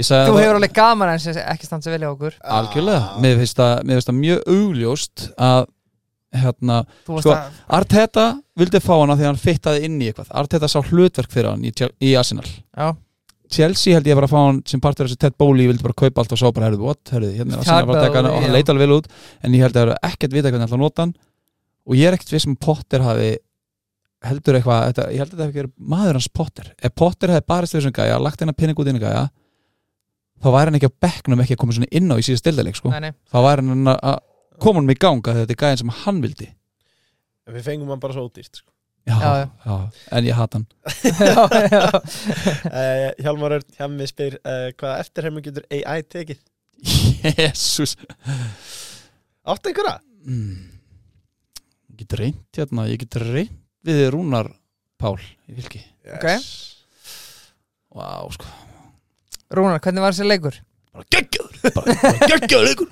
þú 0.00 0.38
hefur 0.38 0.56
alveg 0.56 0.72
gaman 0.76 1.12
en 1.12 1.20
sem 1.22 1.36
ekki 1.42 1.66
standa 1.66 1.90
vel 1.92 2.00
hjá 2.04 2.10
okkur. 2.12 2.36
Algjörlega, 2.58 3.20
mér 3.22 3.40
finnst 3.40 3.58
það, 3.58 4.16
mjög 4.16 4.42
augljóst 4.54 5.24
að 5.34 5.68
hérna, 6.30 6.76
Sko, 7.08 7.32
að 7.34 7.58
Arteta 7.80 8.26
vildi 8.60 8.80
fá 8.84 8.92
hana 9.00 9.16
því 9.18 9.24
að 9.24 9.30
hann 9.32 9.40
fittaði 9.42 9.88
inn 9.88 9.96
í 9.98 10.10
eitthvað. 10.10 10.30
Arteta 10.42 10.70
sá 10.70 10.78
hlutverk 10.78 11.32
fyrir 11.32 11.50
hann 11.50 11.64
í, 11.66 11.72
í 12.06 12.12
Arsenal. 12.18 12.46
Já, 12.46 12.92
Chelsea 13.50 13.94
held 13.96 14.06
ég 14.06 14.14
að 14.14 14.20
vera 14.20 14.28
að 14.28 14.34
fá 14.34 14.40
hann 14.46 14.58
sem 14.70 14.80
partur 14.80 15.04
af 15.04 15.10
þessu 15.10 15.18
Ted 15.24 15.34
Bowley 15.40 15.66
vildi 15.66 15.82
bara 15.82 15.96
kaupa 15.98 16.22
allt 16.22 16.32
og 16.36 16.38
sá 16.40 16.46
bara, 16.54 16.68
herrðu, 16.70 16.84
what, 16.86 17.00
herrðu, 17.10 17.30
hérna 17.34 17.56
er 17.56 17.62
Arsenal 17.64 17.82
að 17.82 17.96
að 17.96 18.04
taka 18.06 18.18
hann 18.20 18.28
og 18.30 18.42
hann 18.44 18.54
leita 18.54 18.72
alveg 18.74 18.86
vel 18.88 18.96
út 19.00 19.08
en 19.42 19.56
ég 19.58 19.64
held 19.64 19.76
að 19.76 19.80
það 19.82 19.90
er 19.96 20.10
ekkert 20.10 20.32
vita 20.36 20.50
hvernig 20.52 20.60
hann 20.60 20.68
ætla 20.70 20.78
að 20.78 20.84
nota 20.84 21.02
hann. 21.06 21.14
Og 21.90 21.96
ég 21.98 22.06
er 22.10 22.16
ekkert 22.18 22.32
viss 22.36 22.46
um 22.46 22.56
Potter 22.56 23.02
hafi 23.02 23.30
heldur 24.30 24.58
eitthvað, 24.60 24.80
þetta, 24.90 25.04
ég 25.10 25.18
held 25.24 25.30
að 25.32 25.36
þetta 25.36 25.46
hefði 25.48 25.60
verið 25.60 25.72
maður 25.94 26.18
hans 26.20 26.28
Potter, 26.40 26.70
ef 26.78 26.94
Potter 26.94 27.32
hefði 27.34 27.46
barist 27.50 27.74
við 27.74 27.80
þessum 27.80 27.96
gæja, 27.98 28.18
lagt 28.20 28.40
hennar 28.44 28.56
pinning 28.60 28.78
út 28.78 28.86
í 28.86 28.92
hennar 28.92 29.06
gæja 29.08 29.26
þá 30.40 30.48
væri 30.54 30.70
hann 30.70 30.78
ekki 30.80 30.88
á 30.92 30.98
bekknum 31.04 31.40
ekki 31.44 31.56
að 31.56 31.60
koma 31.64 31.74
svona 31.76 31.90
inn 31.92 32.12
á 32.12 32.16
í 32.20 32.24
síðast 32.24 32.44
stildaleg 32.44 32.76
sko. 32.78 32.88
þá 33.32 33.38
væri 33.44 33.64
hann 33.66 33.90
að- 33.92 34.00
að 34.12 34.18
koma 34.60 34.80
hann 34.80 34.92
í 34.94 34.98
ganga 35.00 35.34
þetta 35.40 35.50
er 35.56 35.60
gæjan 35.64 35.78
sem 35.82 35.88
hann 36.04 36.20
vildi. 36.22 36.48
En 37.48 37.54
við 37.56 37.64
fengum 37.66 37.88
hann 37.88 38.00
bara 38.00 38.14
svo 38.14 38.28
ódýrt 38.28 38.56
sko. 38.60 38.69
Já, 39.08 39.16
Já, 39.20 39.48
já. 39.64 39.76
en 40.18 40.24
ég 40.28 40.34
hata 40.36 40.58
hann 40.58 40.66
uh, 41.90 43.10
Hjálmar 43.22 43.52
Örn 43.58 43.68
hjá 43.76 43.88
mig 43.90 44.10
spyr 44.10 44.36
uh, 44.42 44.68
Hvaða 44.76 44.98
eftirhermu 45.04 45.42
getur 45.44 45.64
AI 45.72 46.02
tekið? 46.04 46.40
Jésús 47.40 47.96
Áttu 49.44 49.70
einhverja? 49.72 49.96
mm. 50.24 50.56
ég 51.90 52.02
get 52.04 52.18
reynt 52.20 52.60
hérna 52.60 52.86
ég 52.90 53.00
get 53.04 53.16
reynt 53.22 53.56
við 53.86 54.06
Rúnar 54.14 54.52
Pál 55.00 55.16
í 55.48 55.56
fylki 55.56 55.80
Ok. 56.10 56.26
Vá, 57.94 58.08
sko 58.34 58.46
Rúnar, 59.50 59.80
hvernig 59.82 60.04
var 60.04 60.12
þessi 60.14 60.28
leikur? 60.28 60.56
bara 60.90 61.06
geggjaður 61.14 61.74
bara, 61.74 61.94
bara 62.02 62.28
geggjaður 62.34 62.66
leikur 62.68 62.88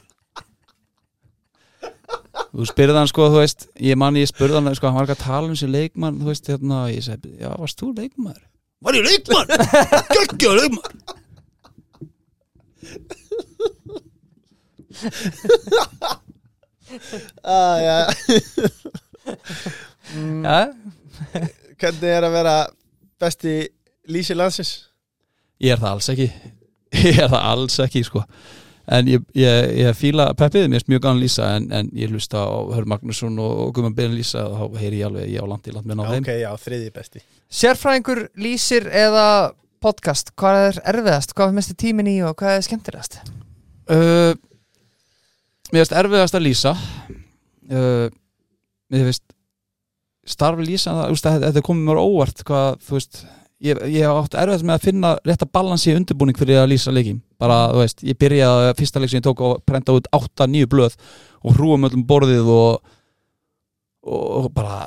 þú 2.53 2.63
spyrði 2.71 2.97
hann 2.99 3.11
sko 3.11 3.23
þú 3.33 3.39
veist 3.43 3.61
ég 3.85 3.97
man 4.01 4.19
ég 4.19 4.29
spurði 4.31 4.57
hann 4.61 4.77
sko 4.79 4.87
hann 4.91 4.99
var 5.01 5.07
ekki 5.09 5.17
að 5.19 5.25
tala 5.27 5.45
um 5.49 5.55
þessi 5.55 5.69
leikmann 5.73 6.19
þú 6.21 6.27
veist 6.31 6.51
hérna 6.53 6.77
ég 6.93 7.03
segi 7.07 7.31
já 7.43 7.51
varst 7.59 7.81
þú 7.83 7.87
leikmaður? 7.99 8.45
Var 8.87 8.93
ég 8.99 9.05
leikmann 9.09 9.49
geggjaður 10.15 10.59
leikmann 10.63 10.95
ah, 17.45 17.77
ja. 17.83 18.07
mm, 20.15 20.45
Já, 20.45 20.73
Hvernig 21.79 22.11
er 22.11 22.25
að 22.27 22.33
vera 22.35 22.55
besti 23.21 23.55
lýsi 24.11 24.35
landsins? 24.39 24.73
ég 25.61 25.73
er 25.75 25.79
það 25.83 25.91
alls 25.93 26.09
ekki. 26.13 26.29
Ég 26.95 27.19
er 27.21 27.29
það 27.29 27.43
alls 27.53 27.77
ekki 27.85 28.01
sko 28.07 28.21
en 28.89 29.09
ég, 29.11 29.24
ég, 29.36 29.70
ég 29.82 29.97
fíla 29.99 30.30
peppið 30.39 30.68
mér 30.72 30.82
er 30.82 30.91
mjög 30.93 31.03
gana 31.05 31.20
lýsa 31.20 31.49
en, 31.59 31.68
en 31.74 31.91
ég 31.97 32.12
hlusta 32.12 32.41
á 32.41 32.57
Hör 32.72 32.89
Magnússon 32.89 33.36
og, 33.43 33.72
Guðmann 33.76 33.97
Berin 33.97 34.16
lýsa 34.16 34.47
og 34.49 34.57
þá 34.57 34.82
heyri 34.82 35.03
ég 35.03 35.09
alveg 35.11 35.32
ég 35.34 35.45
á 35.45 35.47
landi 35.51 35.74
land 35.74 35.89
með 35.89 36.01
ná 36.01 36.05
þeim 36.09 36.24
Ok, 36.24 36.32
já, 36.41 36.51
þriði 36.64 36.91
besti. 36.97 37.24
Sérfræðingur 37.61 38.22
lýsir 38.41 38.89
eða 38.89 39.26
podcast, 39.84 40.32
hvað 40.41 40.61
er 40.66 40.82
erfiðast, 40.95 41.34
hvað 41.36 41.53
er 41.53 41.59
mestu 41.61 41.76
tímin 41.78 42.11
í 42.11 42.18
og 42.26 42.36
hvað 42.41 42.57
er 42.59 42.66
skemmtilegast? 42.66 43.20
uh, 43.93 44.32
Mér 45.68 45.82
finnst 45.84 45.99
erfiðast 46.01 46.36
að 46.39 46.47
lýsa. 46.47 46.72
Uh, 47.68 48.09
Mér 48.89 49.11
finnst 49.11 49.26
starfi 50.28 50.64
lýsa 50.64 50.93
það, 50.97 51.05
þú 51.11 51.16
veist, 51.16 51.28
þetta 51.45 51.64
komið 51.64 51.89
mér 51.89 52.01
óvart 52.03 52.43
hvað, 52.49 52.80
þú 52.84 52.97
veist 52.99 53.20
ég, 53.65 53.81
ég 53.93 54.07
átt 54.11 54.37
erfiðast 54.39 54.67
með 54.67 54.77
að 54.77 54.87
finna 54.89 55.15
rétta 55.27 55.49
balansi 55.59 55.91
í 55.93 55.97
undirbúning 55.99 56.39
fyrir 56.39 56.63
að 56.63 56.71
lýsa 56.75 56.95
leikim 56.95 57.23
bara, 57.41 57.59
þú 57.73 57.83
veist, 57.83 58.05
ég 58.07 58.21
byrjaði 58.21 58.77
fyrsta 58.79 59.03
leik 59.03 59.13
sem 59.13 59.21
ég 59.21 59.27
tók 59.27 59.43
að 59.45 59.59
prenta 59.69 59.97
út 59.97 60.09
8-9 60.15 60.71
blöð 60.71 60.97
og 61.43 61.59
hrúum 61.59 61.89
öllum 61.89 62.07
borðið 62.09 62.53
og, 62.55 62.95
og 64.09 64.49
bara 64.55 64.87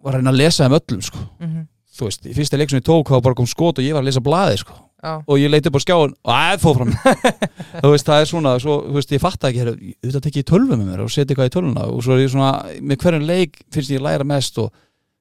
var 0.00 0.16
að 0.16 0.22
reyna 0.22 0.32
að 0.32 0.40
lesa 0.40 0.64
þeim 0.64 0.78
öllum 0.80 1.04
sko. 1.04 1.26
Mm 1.42 1.68
þú 2.00 2.08
veist, 2.08 2.28
í 2.28 2.36
fyrsta 2.36 2.58
leik 2.60 2.72
sem 2.72 2.80
ég 2.80 2.86
tók 2.86 3.10
þá 3.10 3.20
bara 3.24 3.36
kom 3.38 3.48
skot 3.48 3.80
og 3.80 3.84
ég 3.84 3.96
var 3.96 4.04
að 4.04 4.10
lesa 4.10 4.22
blaði 4.24 4.60
sko. 4.62 4.76
Já, 5.00 5.14
og 5.24 5.40
ég 5.40 5.48
leiti 5.48 5.70
upp 5.70 5.78
á 5.80 5.84
skjáin 5.84 6.12
og 6.12 6.30
það 6.34 6.58
fóð 6.60 6.74
fram. 6.76 6.90
Þú 7.82 7.92
veist, 7.94 8.08
það 8.08 8.22
er 8.22 8.26
svona, 8.28 8.52
svo, 8.60 8.74
þú 8.84 8.96
veist, 8.98 9.14
ég 9.14 9.22
fatt 9.22 9.46
ekki 9.48 9.64
þetta 9.64 10.20
tekið 10.26 10.42
í 10.42 10.48
tölvu 10.50 10.76
með 10.76 10.90
mér 10.90 11.02
og 11.06 11.12
setja 11.12 11.30
eitthvað 11.30 11.48
í 11.48 11.54
tölvuna 11.54 11.86
og 11.88 12.02
svo 12.04 12.16
er 12.16 12.20
ég 12.20 12.32
svona, 12.34 12.50
með 12.84 13.00
hverjum 13.04 13.24
leik 13.30 13.56
finnst 13.72 13.94
ég 13.94 14.04
læra 14.04 14.28
mest 14.28 14.60
og 14.60 14.68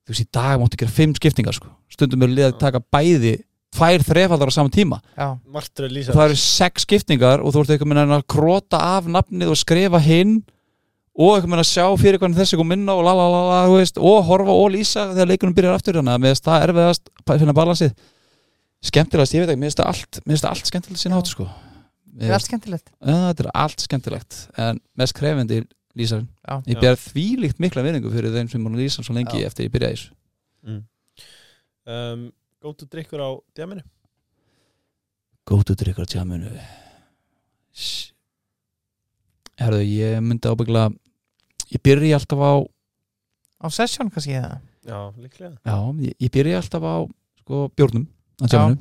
þú 0.09 0.15
veist, 0.15 0.25
í 0.25 0.33
dag 0.33 0.57
máttu 0.57 0.79
gera 0.81 0.91
fimm 0.95 1.13
skiptingar, 1.13 1.53
sko, 1.53 1.69
stundum 1.93 2.23
er 2.25 2.31
liðað 2.33 2.55
að 2.55 2.61
taka 2.63 2.81
bæði, 2.89 3.33
tvær 3.77 4.01
þrefaldar 4.07 4.49
á 4.49 4.53
saman 4.55 4.73
tíma. 4.73 4.97
Og 5.21 6.15
það 6.17 6.23
eru 6.25 6.39
sex 6.41 6.87
skiptingar 6.87 7.43
og 7.45 7.53
þú 7.53 7.61
ert 7.61 7.75
eitthvað 7.75 7.91
með 7.91 8.15
að 8.17 8.23
krota 8.33 8.79
af 8.97 9.05
nafnið 9.13 9.51
og 9.53 9.59
skrifa 9.61 10.01
hinn 10.01 10.39
og 11.19 11.35
eitthvað 11.35 11.51
með 11.53 11.61
að 11.61 11.69
sjá 11.69 11.85
fyrir 12.01 12.17
hvernig 12.23 12.39
þessi 12.39 12.57
kom 12.57 12.73
inn 12.73 12.89
á 12.89 12.95
og 12.95 13.03
la 13.05 13.13
la 13.13 13.27
la 13.29 13.41
la, 13.45 13.61
þú 13.69 13.77
veist, 13.77 14.01
og 14.01 14.25
horfa 14.25 14.55
og 14.57 14.69
lýsa 14.73 15.05
þegar 15.11 15.29
leikunum 15.29 15.55
byrjar 15.57 15.77
aftur, 15.77 15.99
þannig 15.99 16.15
að 16.15 16.23
mér 16.23 16.33
finnst 16.33 16.49
það 16.49 16.65
erfiðast 16.65 17.13
að 17.29 17.41
finna 17.43 17.55
balansið. 17.61 17.95
Skemmtilegast, 18.89 19.35
ég 19.35 19.43
veit 19.43 19.51
ekki, 19.53 19.61
mér 19.61 19.69
finnst 19.69 19.81
það 19.83 19.91
allt 19.93 20.21
mér 20.23 20.33
finnst 20.33 20.45
það 20.47 20.53
allt 20.55 20.71
skemmtilegt 20.71 21.03
sín 21.03 21.17
hátt, 21.17 21.29
sko. 21.29 21.49
Er 22.19 22.33
allt 22.35 22.47
skemmtilegt? 22.47 22.87
Já, 23.03 23.15
þetta 23.29 23.43
er 23.45 23.51
allt 23.61 23.83
skemmtilegt. 23.85 24.39
En 24.59 24.79
mest 24.99 25.15
krefendi 25.19 25.61
lýsarinn 25.99 26.27
Já, 26.47 26.55
ég 26.65 26.75
Já. 26.75 26.81
ber 26.85 26.97
þvílíkt 27.03 27.59
mikla 27.63 27.83
vinningu 27.85 28.11
fyrir 28.13 28.33
þeim 28.35 28.49
sem 28.51 28.63
múin 28.63 28.75
að 28.77 28.83
lýsa 28.85 29.03
svo 29.05 29.15
lengi 29.17 29.41
Já. 29.43 29.47
eftir 29.51 29.67
ég 29.67 29.73
byrjaði 29.75 29.99
þessu. 29.99 30.81
Um, 31.89 32.27
Gótu 32.61 32.85
drikkur 32.91 33.21
á 33.23 33.29
djaminu 33.55 33.83
gótu 35.49 35.73
drikkar 35.73 36.05
tjáminu 36.05 36.51
herðu, 39.59 39.79
ég 39.81 40.19
myndi 40.23 40.49
ábyggla 40.51 40.83
ég 41.73 41.81
byrji 41.83 42.11
alltaf 42.15 42.39
á 42.43 42.53
á 43.59 43.67
sessjón 43.73 44.11
kannski 44.13 44.37
eða? 44.37 44.59
Já, 44.85 44.99
líklega. 45.17 45.57
Já, 45.65 45.77
ég, 46.05 46.13
ég 46.21 46.31
byrji 46.33 46.53
alltaf 46.59 46.85
á 46.85 46.95
sko, 47.41 47.65
bjórnum 47.75 48.05
á 48.39 48.45
tjáminu 48.45 48.79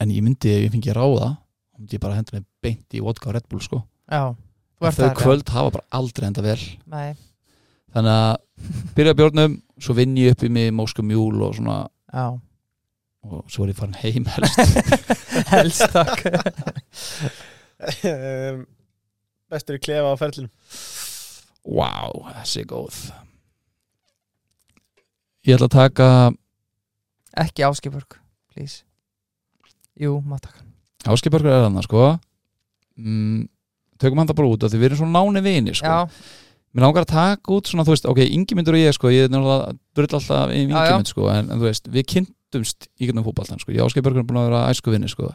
en 0.00 0.10
ég 0.14 0.24
myndi, 0.24 0.50
ef 0.56 0.66
ég 0.66 0.74
fengi 0.74 0.90
að 0.92 0.98
ráða 1.00 1.30
þá 1.38 1.76
myndi 1.80 1.96
ég 1.96 2.02
bara 2.02 2.18
henda 2.18 2.36
mig 2.36 2.46
beint 2.64 2.98
í 2.98 3.04
vodka 3.04 3.30
og 3.30 3.36
Red 3.36 3.46
Bull 3.50 3.62
sko. 3.64 3.82
Já, 4.10 4.34
þau 4.80 4.92
það 4.96 5.16
kvöld 5.20 5.50
hafa 5.54 5.72
bara 5.76 5.86
aldrei 6.00 6.26
enda 6.30 6.44
vel. 6.44 6.60
Nei, 6.90 7.10
þannig 7.94 8.14
að 8.16 8.94
byrja 8.96 9.16
bjórnum 9.18 9.56
svo 9.80 9.96
vinn 9.98 10.16
ég 10.20 10.34
upp 10.36 10.44
í 10.46 10.50
mig 10.52 10.70
Mósku 10.76 11.04
Mjúl 11.04 11.40
og 11.44 11.56
svona. 11.58 11.78
Já, 12.12 12.26
og 13.28 13.44
svo 13.52 13.64
er 13.66 13.72
ég 13.74 13.78
farin 13.80 13.98
heim 14.00 14.28
helst. 14.34 14.60
Helst 15.50 15.86
takk. 15.92 16.24
Um, 18.04 18.66
Bestur 19.50 19.78
í 19.78 19.82
klefa 19.82 20.12
á 20.14 20.16
ferlinum? 20.20 20.50
Vá, 21.66 21.90
þessi 22.40 22.62
er 22.62 22.68
góð. 22.70 22.98
Ég 25.48 25.56
ætla 25.56 25.68
að 25.70 25.74
taka 25.76 26.08
Ekki 27.40 27.64
áskipörg, 27.64 28.16
please. 28.52 28.82
Jú, 30.00 30.16
maður 30.26 30.48
takk 30.48 30.66
Áskipörgur 31.10 31.48
er 31.52 31.62
þarna 31.64 31.82
sko. 31.86 32.02
Mm, 33.00 33.46
Tökum 34.00 34.22
hann 34.22 34.30
það 34.30 34.38
bara 34.40 34.52
út 34.54 34.64
af 34.64 34.72
því 34.72 34.80
við 34.80 34.88
erum 34.90 35.00
svona 35.02 35.20
náni 35.20 35.42
vini 35.44 35.76
sko. 35.76 35.98
Mér 36.70 36.86
langar 36.86 37.04
að 37.04 37.12
taka 37.12 37.54
út 37.56 37.68
svona, 37.68 37.84
þú 37.86 37.94
veist, 37.96 38.04
ok, 38.06 38.20
Ingimyndur 38.30 38.76
og 38.78 38.80
ég 38.80 38.94
sko, 38.94 39.10
ég 39.10 39.26
er 39.26 39.32
náttúrulega 39.32 39.72
drull 39.98 40.18
alltaf 40.20 40.52
í 40.54 40.60
já. 40.60 40.66
Ingimynd 40.68 41.10
sko, 41.10 41.24
en, 41.32 41.48
en 41.50 41.58
þú 41.58 41.66
veist, 41.66 41.88
við 41.90 42.06
kynntumst 42.12 42.86
í 42.94 43.08
getnum 43.08 43.26
fótballtan 43.26 43.58
sko, 43.58 43.74
ég 43.74 43.82
áskipörgur 43.82 44.22
er 44.22 44.28
búin 44.28 44.38
að 44.38 44.46
vera 44.52 44.60
æsku 44.70 44.94
vinni 44.94 45.10
sko, 45.10 45.32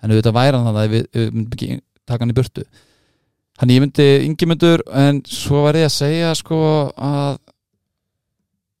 en 0.00 0.14
auðvitað 0.14 0.38
væri 0.38 0.56
hann 0.56 0.64
þannig 0.70 0.86
að 0.86 0.94
við, 0.94 1.04
við 1.12 1.34
myndum 1.36 1.58
ekki 1.58 1.80
taka 2.08 2.24
hann 2.24 2.32
í 2.32 2.38
burtu 2.38 2.64
Þannig 3.58 3.74
ég 3.74 3.82
myndi 3.82 4.06
Ingimyndur 4.28 4.82
en 4.94 5.18
svo 5.26 5.64
var 5.64 5.76
ég 5.76 5.88
að 5.88 5.96
segja 5.96 6.30
sko 6.38 6.58
að 6.94 7.40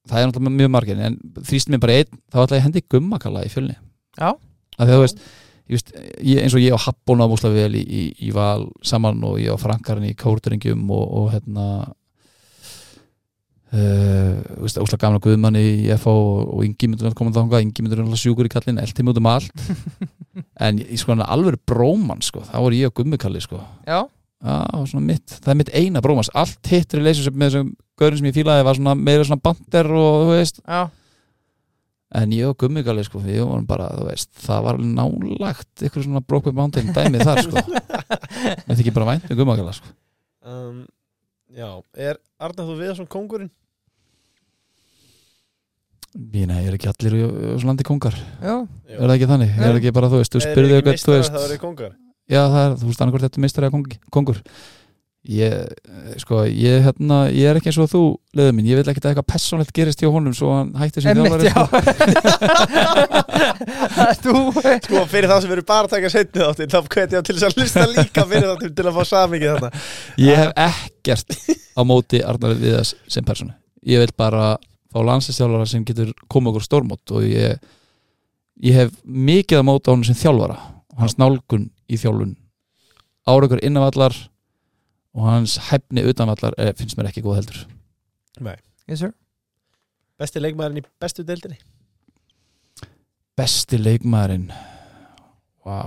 það 0.08 0.20
er 0.20 0.28
náttúrulega 0.30 0.54
mjög 0.60 0.70
margir 0.72 1.00
en 1.02 1.16
þrýst 1.48 1.72
mér 1.72 1.82
bara 1.82 1.96
einn, 1.98 2.20
þá 2.30 2.38
ætla 2.44 2.60
ég 2.60 2.66
hendi 2.68 2.84
gummakalla 2.94 3.42
í 3.44 3.50
fjölni 3.52 3.74
Já. 3.74 4.30
að 4.30 4.84
því 4.84 4.86
að 4.86 4.94
þú 4.94 5.02
veist, 5.02 5.24
veist 5.76 5.92
ég, 5.92 6.40
eins 6.42 6.56
og 6.56 6.62
ég 6.64 6.72
á 6.72 6.84
Happon 6.86 7.20
á 7.20 7.26
Músla 7.28 7.52
vel 7.52 7.74
í, 7.76 7.82
í, 7.84 8.02
í 8.28 8.32
val 8.34 8.68
saman 8.80 9.20
og 9.28 9.38
ég 9.42 9.52
á 9.52 9.60
Frankarinn 9.60 10.08
í 10.08 10.16
Kórdringjum 10.18 10.84
og, 10.88 11.06
og 11.20 11.32
hérna 11.36 11.68
Uh, 13.68 14.38
veist, 14.62 14.78
óslega 14.80 15.02
gamla 15.02 15.20
guðmanni 15.20 15.60
í 15.60 15.88
FH 15.92 16.08
og, 16.08 16.54
og 16.56 16.62
að 16.64 17.16
koma 17.18 17.34
þangað. 17.36 17.66
Ingi 17.66 17.82
myndur 17.84 18.00
að 18.00 18.14
sjúkur 18.16 18.48
í 18.48 18.52
kallin, 18.54 18.80
elti 18.80 19.04
mig 19.04 19.12
út 19.12 19.20
um 19.20 19.28
allt. 19.28 19.66
En 20.64 20.78
sko 20.96 21.12
alveg 21.18 21.58
bróman 21.66 22.22
sko, 22.24 22.40
þá 22.46 22.56
var 22.62 22.76
ég 22.76 22.88
á 22.88 22.96
gummikalli 22.96 23.42
sko. 23.42 23.58
Já, 23.84 23.98
svona 24.86 25.02
mitt, 25.02 25.34
það 25.34 25.52
er 25.52 25.58
mitt 25.58 25.72
eina 25.74 26.02
brómas 26.02 26.30
allt 26.32 26.70
hitt 26.70 26.94
relationship 26.94 27.36
með 27.36 27.50
þessum 27.50 27.72
gaurin 27.98 28.20
sem 28.20 28.28
ég 28.30 28.36
fílaði 28.38 28.66
var 28.68 28.78
svona 28.78 28.94
meira 28.94 29.26
svona 29.26 29.42
bandir 29.42 29.90
og 29.90 30.16
þú 30.22 30.36
veist, 30.38 30.62
já 30.62 30.80
en 32.16 32.32
ég 32.32 32.48
og 32.48 32.56
gummigalli 32.60 33.04
sko, 33.04 33.20
við 33.24 33.42
vorum 33.44 33.66
bara, 33.68 33.90
þú 33.92 34.06
veist 34.08 34.30
það 34.44 34.62
var 34.68 34.78
nálagt 34.80 35.84
ykkur 35.88 36.06
svona 36.06 36.24
Brokeback 36.24 36.56
Mountain 36.56 36.94
dæmið 36.96 37.26
þar 37.28 37.42
sko. 37.44 37.64
Þetta 38.66 38.78
ekki 38.78 38.94
bara 38.96 39.10
vænt 39.12 39.28
með 39.28 39.42
gummagalla 39.42 39.74
sko. 39.76 39.92
Um, 40.48 40.86
Já, 41.48 41.68
er 41.96 42.18
Arnar 42.38 42.68
þú 42.68 42.74
við 42.78 42.94
svona 42.98 43.10
kongurinn? 43.12 43.50
nei, 46.18 46.62
ég 46.64 46.68
er 46.70 46.76
ekki 46.76 46.88
allir 46.90 47.14
þessu 47.18 47.68
landi 47.68 47.84
kongar 47.86 48.16
Já, 48.16 48.54
er 48.88 49.04
það 49.04 49.14
ekki 49.14 49.28
þannig, 49.30 49.50
Nei. 49.52 49.58
er 49.60 49.68
það 49.68 49.78
ekki 49.80 49.92
bara, 49.96 50.10
þú 50.10 50.20
veist, 50.22 50.34
þú 50.34 50.42
spyrðu 50.44 50.72
Er 50.72 50.78
eitthvað, 50.78 50.94
ekki 50.94 51.04
þú 51.04 51.14
veist 51.14 51.96
já, 52.28 52.40
það 52.40 52.62
er, 52.62 52.76
þú 52.80 52.88
veist, 52.88 53.02
annarkvært 53.04 53.26
þetta 53.28 53.44
meistari 53.44 53.68
að 53.68 53.76
kongur 54.16 54.40
ég, 55.28 55.52
eh, 55.52 56.16
sko, 56.22 56.46
ég 56.48 56.80
hérna, 56.86 57.28
ég 57.28 57.44
er 57.50 57.56
ekki 57.58 57.68
eins 57.68 57.78
og 57.82 57.90
þú 57.92 58.00
leður 58.38 58.54
minn, 58.56 58.68
ég 58.70 58.76
vil 58.78 58.88
ekki 58.88 59.02
að 59.02 59.08
eitthvað 59.10 59.26
persónlegt 59.28 59.74
gerist 59.76 60.00
hjá 60.00 60.08
honum 60.12 60.34
svo 60.36 60.48
hann 60.54 60.70
hætti 60.78 61.02
sem 61.04 61.18
þjálfari 61.18 61.50
já. 61.50 61.58
Sko. 64.18 64.32
Sko 64.84 64.98
fyrir 65.10 65.28
það 65.28 65.40
sem 65.44 65.52
eru 65.54 65.64
bara 65.68 65.84
að 65.84 65.92
taka 65.92 66.08
setni 66.12 66.40
þáttir 66.40 66.68
þá 66.72 66.80
hvet 66.94 67.10
ég 67.16 67.22
til 67.26 67.36
þess 67.36 67.48
að 67.48 67.54
hlusta 67.60 67.84
líka 67.92 68.22
fyrir 68.30 68.48
þáttir 68.48 68.70
til 68.78 68.86
að 68.88 68.96
fá 68.96 69.02
samingið 69.10 69.50
þarna. 69.52 69.70
Ég 70.24 70.34
hef 70.40 70.50
ekkert 70.64 71.28
á 71.76 71.80
móti 71.86 72.18
Arnar 72.24 72.54
Viðas 72.62 72.90
sem 73.10 73.24
persónu. 73.28 73.52
Ég 73.84 73.96
vil 74.02 74.12
bara 74.16 74.44
fá 74.88 74.98
landslistjálfara 75.04 75.66
sem 75.68 75.84
getur 75.86 76.08
koma 76.32 76.48
okkur 76.54 76.64
stórmót 76.64 77.04
og 77.12 77.20
ég, 77.28 77.60
ég 78.64 78.74
hef 78.80 78.90
mikið 79.04 79.56
að 79.60 79.68
móta 79.68 79.92
honum 79.92 80.08
sem 80.08 80.18
þjálfara 80.18 80.56
hans 80.98 81.14
nálgun 81.20 81.68
í 81.88 81.96
þjálfun. 82.00 82.34
Áraugur 83.28 83.60
innanvallar 83.60 84.16
og 85.16 85.24
hans 85.26 85.56
hæfni 85.70 86.04
utanvallar 86.08 86.56
er, 86.58 86.74
finnst 86.78 86.98
mér 86.98 87.10
ekki 87.10 87.24
góð 87.24 87.40
heldur. 87.40 87.64
Yes 88.88 89.02
sir. 89.02 89.12
Besti 90.18 90.42
leikmaðurinn 90.42 90.82
í 90.82 90.86
bestu 91.00 91.24
deildinni? 91.26 91.58
Besti 93.38 93.78
leikmaðurinn. 93.78 94.48
Vá. 95.66 95.82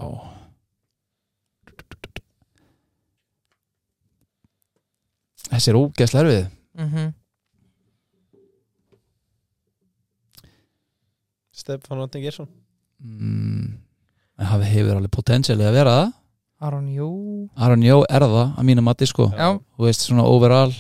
Þessi 5.52 5.74
er 5.74 5.80
ógeðslega 5.82 6.28
erfið. 6.28 6.46
Mm 6.80 7.10
Stefán 11.62 12.00
Ronding 12.00 12.24
Gersson 12.26 12.48
mm, 13.04 13.68
hafi 14.50 14.70
hefur 14.72 14.98
alveg 14.98 15.14
potensialið 15.14 15.70
að 15.70 15.78
vera 15.78 15.96
það 15.98 16.14
Aron, 16.62 16.88
jú 16.94 17.10
Aron 17.58 17.84
Jó 17.86 18.02
er 18.06 18.22
það 18.22 18.56
að 18.60 18.66
mínu 18.68 18.84
mati 18.86 19.08
sko. 19.10 19.32
Já, 19.34 19.56
þú 19.58 19.88
veist 19.88 20.06
svona 20.06 20.26
overall 20.30 20.74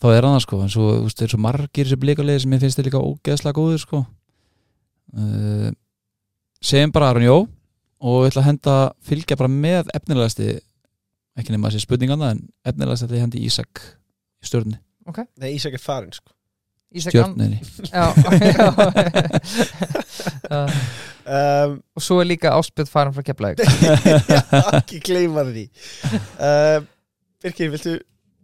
þá 0.00 0.06
er 0.10 0.26
hann 0.26 0.36
það 0.38 0.44
sko. 0.46 0.60
En 0.64 0.72
svo, 0.72 0.90
þú 0.96 1.08
veist, 1.08 1.18
það 1.18 1.26
er 1.26 1.34
svo 1.34 1.40
margir 1.44 1.90
sem 1.90 2.00
blíkalið 2.00 2.38
sem 2.44 2.54
ég 2.56 2.62
finnst 2.62 2.80
þið 2.80 2.88
líka 2.88 3.02
ógeðslega 3.04 3.58
góður 3.58 3.82
sko. 3.82 4.00
Uh, 5.14 5.68
segjum 6.64 6.94
bara 6.94 7.10
Aron 7.12 7.26
Jó 7.26 7.36
og 8.04 8.22
við 8.22 8.30
ætla 8.32 8.42
að 8.42 8.48
henda 8.48 8.76
fylgja 9.04 9.38
bara 9.40 9.52
með 9.52 9.92
efnilegasti 9.96 10.48
ekki 11.38 11.54
nema 11.54 11.70
þessi 11.70 11.84
spurningan 11.84 12.24
en 12.28 12.40
efnilegasti 12.66 13.08
ég 13.08 13.18
að 13.18 13.24
hendi 13.24 13.44
Ísak 13.46 13.82
í 14.40 14.48
stjórnni, 14.48 14.80
Nei, 15.40 15.54
Ísak 15.54 15.76
er 15.76 15.82
farin 15.82 16.12
sko 16.14 16.32
Uh, 16.94 17.02
um, 21.26 21.82
Og 21.96 22.02
svo 22.04 22.20
er 22.22 22.28
líka 22.28 22.52
áspjöld 22.54 22.90
farin 22.90 23.14
frá 23.16 23.24
Keflavík. 23.26 23.58
Ekki 24.78 25.00
gleyma 25.02 25.42
því. 25.48 25.64
Um, 26.38 26.86
Birkir, 27.42 27.72
viltu 27.74 27.96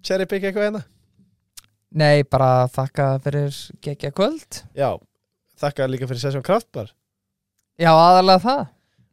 cherry 0.02 0.26
pick 0.26 0.48
eitthvað 0.48 0.66
hérna? 0.66 0.82
Nei, 1.90 2.22
bara 2.26 2.66
þakka 2.70 3.06
fyrir 3.22 3.54
geggja 3.82 4.10
kvöld. 4.14 4.60
Já, 4.78 4.90
þakka 5.62 5.88
líka 5.90 6.08
fyrir 6.10 6.22
sessjón 6.22 6.44
kraftbar 6.46 6.90
Já, 7.80 7.94
aðalega 7.94 8.42
það. 8.44 8.60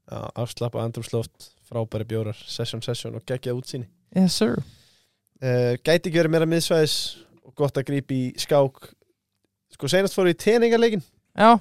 Já, 0.08 0.20
afslappa 0.44 0.82
andrumsloft, 0.84 1.52
frábæri 1.70 2.08
bjórar 2.10 2.42
sessjón, 2.52 2.84
sessjón 2.84 3.16
og 3.20 3.24
geggjað 3.28 3.62
útsýni. 3.62 3.88
Yes 4.18 4.36
sir. 4.42 4.58
Uh, 5.38 5.78
Gæti 5.86 6.10
ekki 6.10 6.18
verið 6.18 6.34
meira 6.34 6.50
miðsvæðis 6.50 6.98
og 7.46 7.54
gott 7.60 7.78
að 7.80 7.88
grípa 7.92 8.16
í 8.18 8.24
skák 8.42 8.90
Sko, 9.78 9.88
senast 9.94 10.16
fóru 10.18 10.32
í 10.34 10.38
teningarleikin 10.38 11.04
Já, 11.38 11.52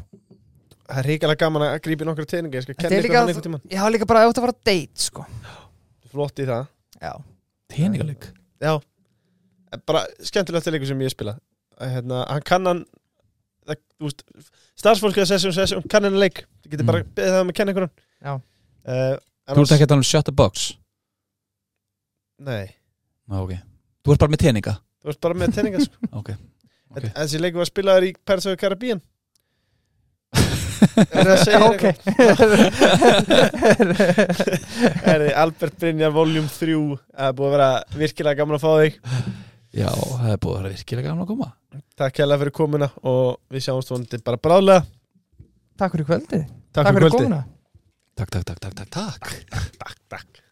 Það 0.87 0.99
er 1.03 1.07
ríkilega 1.11 1.41
gaman 1.43 1.65
að 1.67 1.81
grípa 1.85 2.05
í 2.05 2.09
nokkra 2.09 2.25
teningar 2.31 2.61
Ég 2.61 2.65
skal 2.65 2.77
kenna 2.79 2.97
ykkur 2.97 3.09
líka- 3.09 3.19
hann 3.21 3.29
einhvern 3.33 3.47
tímann. 3.47 3.65
Já 3.69 3.83
líka 3.93 4.07
bara 4.09 4.23
ert 4.25 4.39
að 4.39 4.45
fara 4.47 4.55
að 4.55 4.61
date 4.69 5.03
sko. 5.03 5.25
Flott 6.13 6.39
í 6.41 6.47
það. 6.47 6.69
Já, 7.03 7.13
teningaleg 7.75 8.29
Já, 8.63 8.73
bara 9.85 10.05
skemmtilegt 10.23 10.71
leikur 10.73 10.87
sem 10.89 11.01
ég 11.05 11.11
spila. 11.13 11.35
Hérna, 11.81 12.23
Hann 12.31 12.41
kann 12.47 12.65
hann 12.71 12.85
það, 13.67 13.77
þú 14.01 14.07
veist, 14.09 14.23
Starfsfólk 14.79 15.19
eða 15.19 15.27
sessjón, 15.35 15.53
sessjón, 15.59 15.85
kann 15.91 16.05
hann 16.07 16.17
leik. 16.23 16.45
Þú 16.63 16.71
getur 16.73 16.85
Mm. 16.85 16.87
bara 16.87 17.03
beðið 17.03 17.35
það 17.35 17.41
um 17.43 17.51
að 17.51 17.55
kenna 17.59 17.73
ykkur 17.75 17.85
hann 17.85 17.95
Já. 18.23 18.35
uh, 18.87 19.19
þú 19.53 19.61
ert 19.67 19.75
ekki 19.77 19.85
að 19.85 19.89
tala 19.93 19.99
um 19.99 20.03
shut 20.15 20.25
the 20.25 20.33
box? 20.33 20.77
Nei, 22.39 22.77
Ná, 23.29 23.43
okay. 23.43 23.59
þú 24.05 24.13
ert 24.15 24.21
bara 24.23 24.33
með 24.33 24.43
teninga? 24.47 24.75
Þú 25.03 25.11
veist 25.11 25.21
bara 25.21 25.35
með 25.35 25.55
teningar 25.57 25.81
sko. 25.85 25.97
ok, 26.13 26.31
Ok. 26.31 26.31
Okay. 26.97 27.11
Þessi 27.13 27.43
leikur 27.43 27.61
var 27.63 27.71
spilaður 27.71 28.09
í 28.09 28.11
of 28.17 28.47
the 28.47 28.57
Caribbean 28.61 29.01
Er 30.77 31.25
það 31.25 31.33
að 31.33 31.45
segja 31.45 31.61
ok. 31.71 31.85
Herri, 35.07 35.31
Albert 35.33 35.77
Brynjar, 35.81 36.13
voljum 36.15 36.49
3 36.53 36.77
Það 36.77 37.27
er 37.31 37.35
búið 37.39 37.49
að 37.49 37.55
vera 37.57 37.71
virkilega 37.97 38.39
gaman 38.41 38.57
að 38.59 38.65
fá 38.65 38.71
þig. 38.83 38.95
Já, 39.77 39.89
það 39.89 40.31
er 40.33 40.39
búið 40.45 40.55
að 40.55 40.61
vera 40.61 40.75
virkilega 40.77 41.09
gaman 41.09 41.25
að 41.25 41.31
koma. 41.33 41.49
Takk 42.01 42.15
hérlega 42.23 42.41
fyrir 42.45 42.57
komuna 42.61 42.89
og 43.09 43.27
við 43.53 43.61
sjáumst 43.69 43.91
vonandi 43.93 44.17
bara 44.31 44.43
bráðlega. 44.49 44.81
Takk 45.77 45.93
fyrir 45.97 46.09
kvöldið. 46.13 46.43
Takk, 46.73 46.87
fyrir 46.89 47.03
kvöldið. 47.07 47.21
komuna. 47.21 47.41
Takk, 48.17 48.31
takk, 48.33 48.49
takk, 48.49 48.61
takk, 48.65 48.75
takk, 48.81 48.91
takk 48.97 49.25
Takk, 49.53 49.69
takk 50.09 50.46